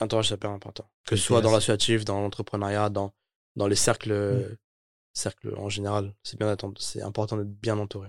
L'entourage, 0.00 0.28
c'est 0.28 0.34
hyper 0.34 0.50
important. 0.50 0.90
Que 1.06 1.14
ce 1.14 1.22
soit 1.22 1.40
dans 1.42 1.52
l'associatif, 1.52 2.04
dans 2.04 2.20
l'entrepreneuriat, 2.20 2.88
dans, 2.90 3.12
dans 3.54 3.68
les 3.68 3.76
cercles, 3.76 4.58
Cercles 5.12 5.54
en 5.56 5.68
général. 5.68 6.14
C'est 6.22 6.38
bien 6.38 6.46
d'attendre. 6.48 6.74
C'est 6.78 7.02
important 7.02 7.36
d'être 7.36 7.50
bien 7.60 7.78
entouré. 7.78 8.08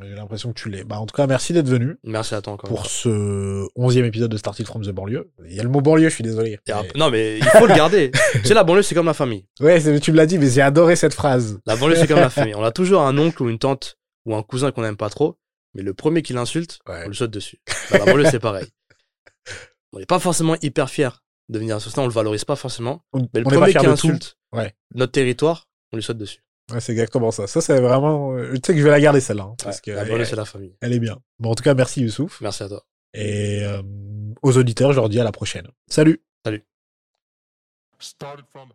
J'ai 0.00 0.14
l'impression 0.14 0.50
que 0.54 0.58
tu 0.58 0.70
l'es. 0.70 0.84
Bah 0.84 0.98
en 0.98 1.04
tout 1.04 1.14
cas 1.14 1.26
merci 1.26 1.52
d'être 1.52 1.68
venu 1.68 1.98
Merci 2.02 2.34
à 2.34 2.40
toi 2.40 2.54
encore. 2.54 2.66
pour 2.70 2.86
ce 2.86 3.66
onzième 3.76 4.06
épisode 4.06 4.30
de 4.30 4.38
Started 4.38 4.66
from 4.66 4.82
the 4.82 4.88
banlieue. 4.88 5.30
Il 5.44 5.52
y 5.52 5.60
a 5.60 5.62
le 5.62 5.68
mot 5.68 5.82
banlieue, 5.82 6.08
je 6.08 6.14
suis 6.14 6.24
désolé. 6.24 6.58
Mais- 6.66 6.74
Non, 6.96 7.10
mais 7.10 7.36
il 7.36 7.44
faut 7.44 7.66
le 7.66 7.74
garder. 7.74 8.10
tu 8.32 8.44
sais, 8.44 8.54
la 8.54 8.64
banlieue, 8.64 8.80
c'est 8.82 8.94
comme 8.94 9.04
la 9.04 9.12
famille. 9.12 9.46
Ouais, 9.60 10.00
tu 10.00 10.12
me 10.12 10.16
l'as 10.16 10.24
dit, 10.24 10.38
mais 10.38 10.48
j'ai 10.48 10.62
adoré 10.62 10.96
cette 10.96 11.12
phrase. 11.12 11.60
La 11.66 11.76
banlieue, 11.76 11.96
c'est 11.96 12.06
comme 12.06 12.20
la 12.20 12.30
famille. 12.30 12.54
On 12.54 12.64
a 12.64 12.72
toujours 12.72 13.02
un 13.02 13.18
oncle 13.18 13.42
ou 13.42 13.50
une 13.50 13.58
tante 13.58 13.98
ou 14.24 14.34
un 14.34 14.42
cousin 14.42 14.72
qu'on 14.72 14.80
n'aime 14.80 14.96
pas 14.96 15.10
trop, 15.10 15.38
mais 15.74 15.82
le 15.82 15.92
premier 15.92 16.22
qui 16.22 16.32
l'insulte, 16.32 16.78
Ouais. 16.88 17.02
on 17.04 17.08
le 17.08 17.14
saute 17.14 17.30
dessus. 17.30 17.60
La 17.90 18.06
banlieue, 18.06 18.24
c'est 18.30 18.38
pareil. 18.40 18.66
On 19.92 19.98
n'est 19.98 20.06
pas 20.06 20.18
forcément 20.20 20.56
hyper 20.62 20.88
fiers 20.88 21.10
de 21.50 21.58
venir 21.58 21.76
associer, 21.76 22.00
on 22.00 22.06
le 22.06 22.12
valorise 22.12 22.46
pas 22.46 22.56
forcément. 22.56 23.04
On 23.12 23.20
Mais 23.34 23.40
le 23.40 23.44
premier 23.44 23.74
qui 23.74 23.86
insulte 23.86 24.38
Ouais. 24.54 24.74
notre 24.94 25.12
territoire, 25.12 25.68
on 25.92 25.96
lui 25.96 26.02
saute 26.02 26.18
dessus. 26.18 26.42
Ouais, 26.72 26.80
c'est 26.80 26.92
exactement 26.92 27.30
ça. 27.30 27.46
Ça, 27.46 27.60
c'est 27.60 27.80
vraiment. 27.80 28.32
euh, 28.34 28.52
Tu 28.54 28.60
sais 28.66 28.72
que 28.72 28.78
je 28.78 28.84
vais 28.84 28.90
la 28.90 29.00
garder 29.00 29.20
celle-là. 29.20 29.44
hein, 29.44 29.54
parce 29.62 29.76
Ouais, 29.78 29.82
que 29.84 29.90
la 29.92 30.02
elle, 30.02 30.08
banlieue, 30.08 30.24
c'est 30.24 30.36
la 30.36 30.44
famille. 30.44 30.74
elle 30.80 30.92
est 30.92 31.00
bien. 31.00 31.18
Bon, 31.38 31.50
en 31.50 31.54
tout 31.54 31.64
cas, 31.64 31.74
merci 31.74 32.02
Youssouf. 32.02 32.40
Merci 32.40 32.62
à 32.62 32.68
toi. 32.68 32.84
Et 33.14 33.64
euh, 33.64 33.82
aux 34.42 34.56
auditeurs, 34.56 34.92
je 34.92 34.96
leur 35.00 35.08
dis 35.08 35.20
à 35.20 35.24
la 35.24 35.32
prochaine. 35.32 35.66
Salut 35.88 36.22
Started 37.98 38.44
from 38.50 38.68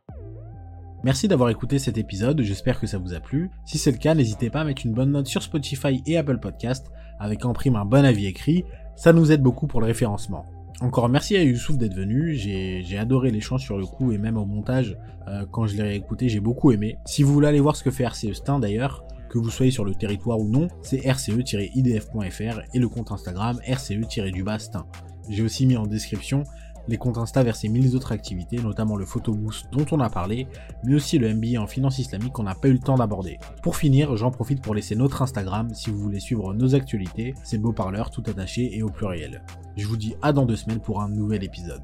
Merci 1.03 1.27
d'avoir 1.27 1.49
écouté 1.49 1.79
cet 1.79 1.97
épisode, 1.97 2.41
j'espère 2.41 2.79
que 2.79 2.87
ça 2.87 2.97
vous 2.97 3.13
a 3.13 3.19
plu. 3.19 3.49
Si 3.65 3.77
c'est 3.77 3.91
le 3.91 3.97
cas, 3.97 4.15
n'hésitez 4.15 4.49
pas 4.49 4.61
à 4.61 4.63
mettre 4.63 4.85
une 4.85 4.93
bonne 4.93 5.11
note 5.11 5.27
sur 5.27 5.43
Spotify 5.43 6.01
et 6.05 6.17
Apple 6.17 6.39
Podcast, 6.39 6.87
avec 7.19 7.43
en 7.45 7.51
prime 7.53 7.75
un 7.75 7.83
bon 7.85 8.05
avis 8.05 8.25
écrit, 8.25 8.63
ça 8.95 9.11
nous 9.13 9.31
aide 9.33 9.41
beaucoup 9.41 9.67
pour 9.67 9.81
le 9.81 9.87
référencement. 9.87 10.45
Encore 10.79 11.09
merci 11.09 11.35
à 11.35 11.41
Youssouf 11.43 11.75
d'être 11.75 11.95
venu, 11.95 12.35
j'ai 12.35 12.97
adoré 12.99 13.31
l'échange 13.31 13.63
sur 13.63 13.79
le 13.79 13.85
coup 13.85 14.11
et 14.11 14.19
même 14.19 14.37
au 14.37 14.45
montage, 14.45 14.95
euh, 15.27 15.43
quand 15.49 15.65
je 15.65 15.75
l'ai 15.75 15.81
réécouté, 15.81 16.29
j'ai 16.29 16.39
beaucoup 16.39 16.71
aimé. 16.71 16.97
Si 17.05 17.23
vous 17.23 17.33
voulez 17.33 17.47
aller 17.47 17.59
voir 17.59 17.75
ce 17.75 17.83
que 17.83 17.89
fait 17.89 18.03
RCE 18.03 18.33
Stein 18.33 18.59
d'ailleurs, 18.59 19.03
que 19.27 19.39
vous 19.39 19.49
soyez 19.49 19.71
sur 19.71 19.85
le 19.85 19.95
territoire 19.95 20.39
ou 20.39 20.47
non, 20.47 20.67
c'est 20.83 20.99
rce-idf.fr 20.99 22.61
et 22.73 22.79
le 22.79 22.89
compte 22.89 23.11
Instagram 23.11 23.59
rce-du-bas 23.67 24.59
Stein. 24.59 24.85
J'ai 25.29 25.41
aussi 25.41 25.65
mis 25.65 25.75
en 25.77 25.87
description 25.87 26.43
les 26.87 26.97
comptes 26.97 27.17
Insta 27.17 27.43
vers 27.43 27.55
ses 27.55 27.69
mille 27.69 27.95
autres 27.95 28.11
activités, 28.11 28.57
notamment 28.57 28.95
le 28.95 29.05
photoboost 29.05 29.67
dont 29.71 29.85
on 29.91 29.99
a 29.99 30.09
parlé, 30.09 30.47
mais 30.83 30.95
aussi 30.95 31.17
le 31.17 31.33
MBA 31.33 31.61
en 31.61 31.67
finance 31.67 31.99
islamique 31.99 32.33
qu'on 32.33 32.43
n'a 32.43 32.55
pas 32.55 32.67
eu 32.67 32.73
le 32.73 32.79
temps 32.79 32.95
d'aborder. 32.95 33.39
Pour 33.61 33.75
finir, 33.75 34.15
j'en 34.17 34.31
profite 34.31 34.61
pour 34.61 34.75
laisser 34.75 34.95
notre 34.95 35.21
Instagram 35.21 35.73
si 35.73 35.89
vous 35.89 35.99
voulez 35.99 36.19
suivre 36.19 36.53
nos 36.53 36.75
actualités, 36.75 37.33
c'est 37.43 37.57
beau 37.57 37.73
parleur 37.73 38.11
tout 38.11 38.23
attaché 38.27 38.75
et 38.75 38.83
au 38.83 38.89
pluriel. 38.89 39.43
Je 39.75 39.87
vous 39.87 39.97
dis 39.97 40.15
à 40.21 40.33
dans 40.33 40.45
deux 40.45 40.55
semaines 40.55 40.81
pour 40.81 41.01
un 41.01 41.09
nouvel 41.09 41.43
épisode. 41.43 41.83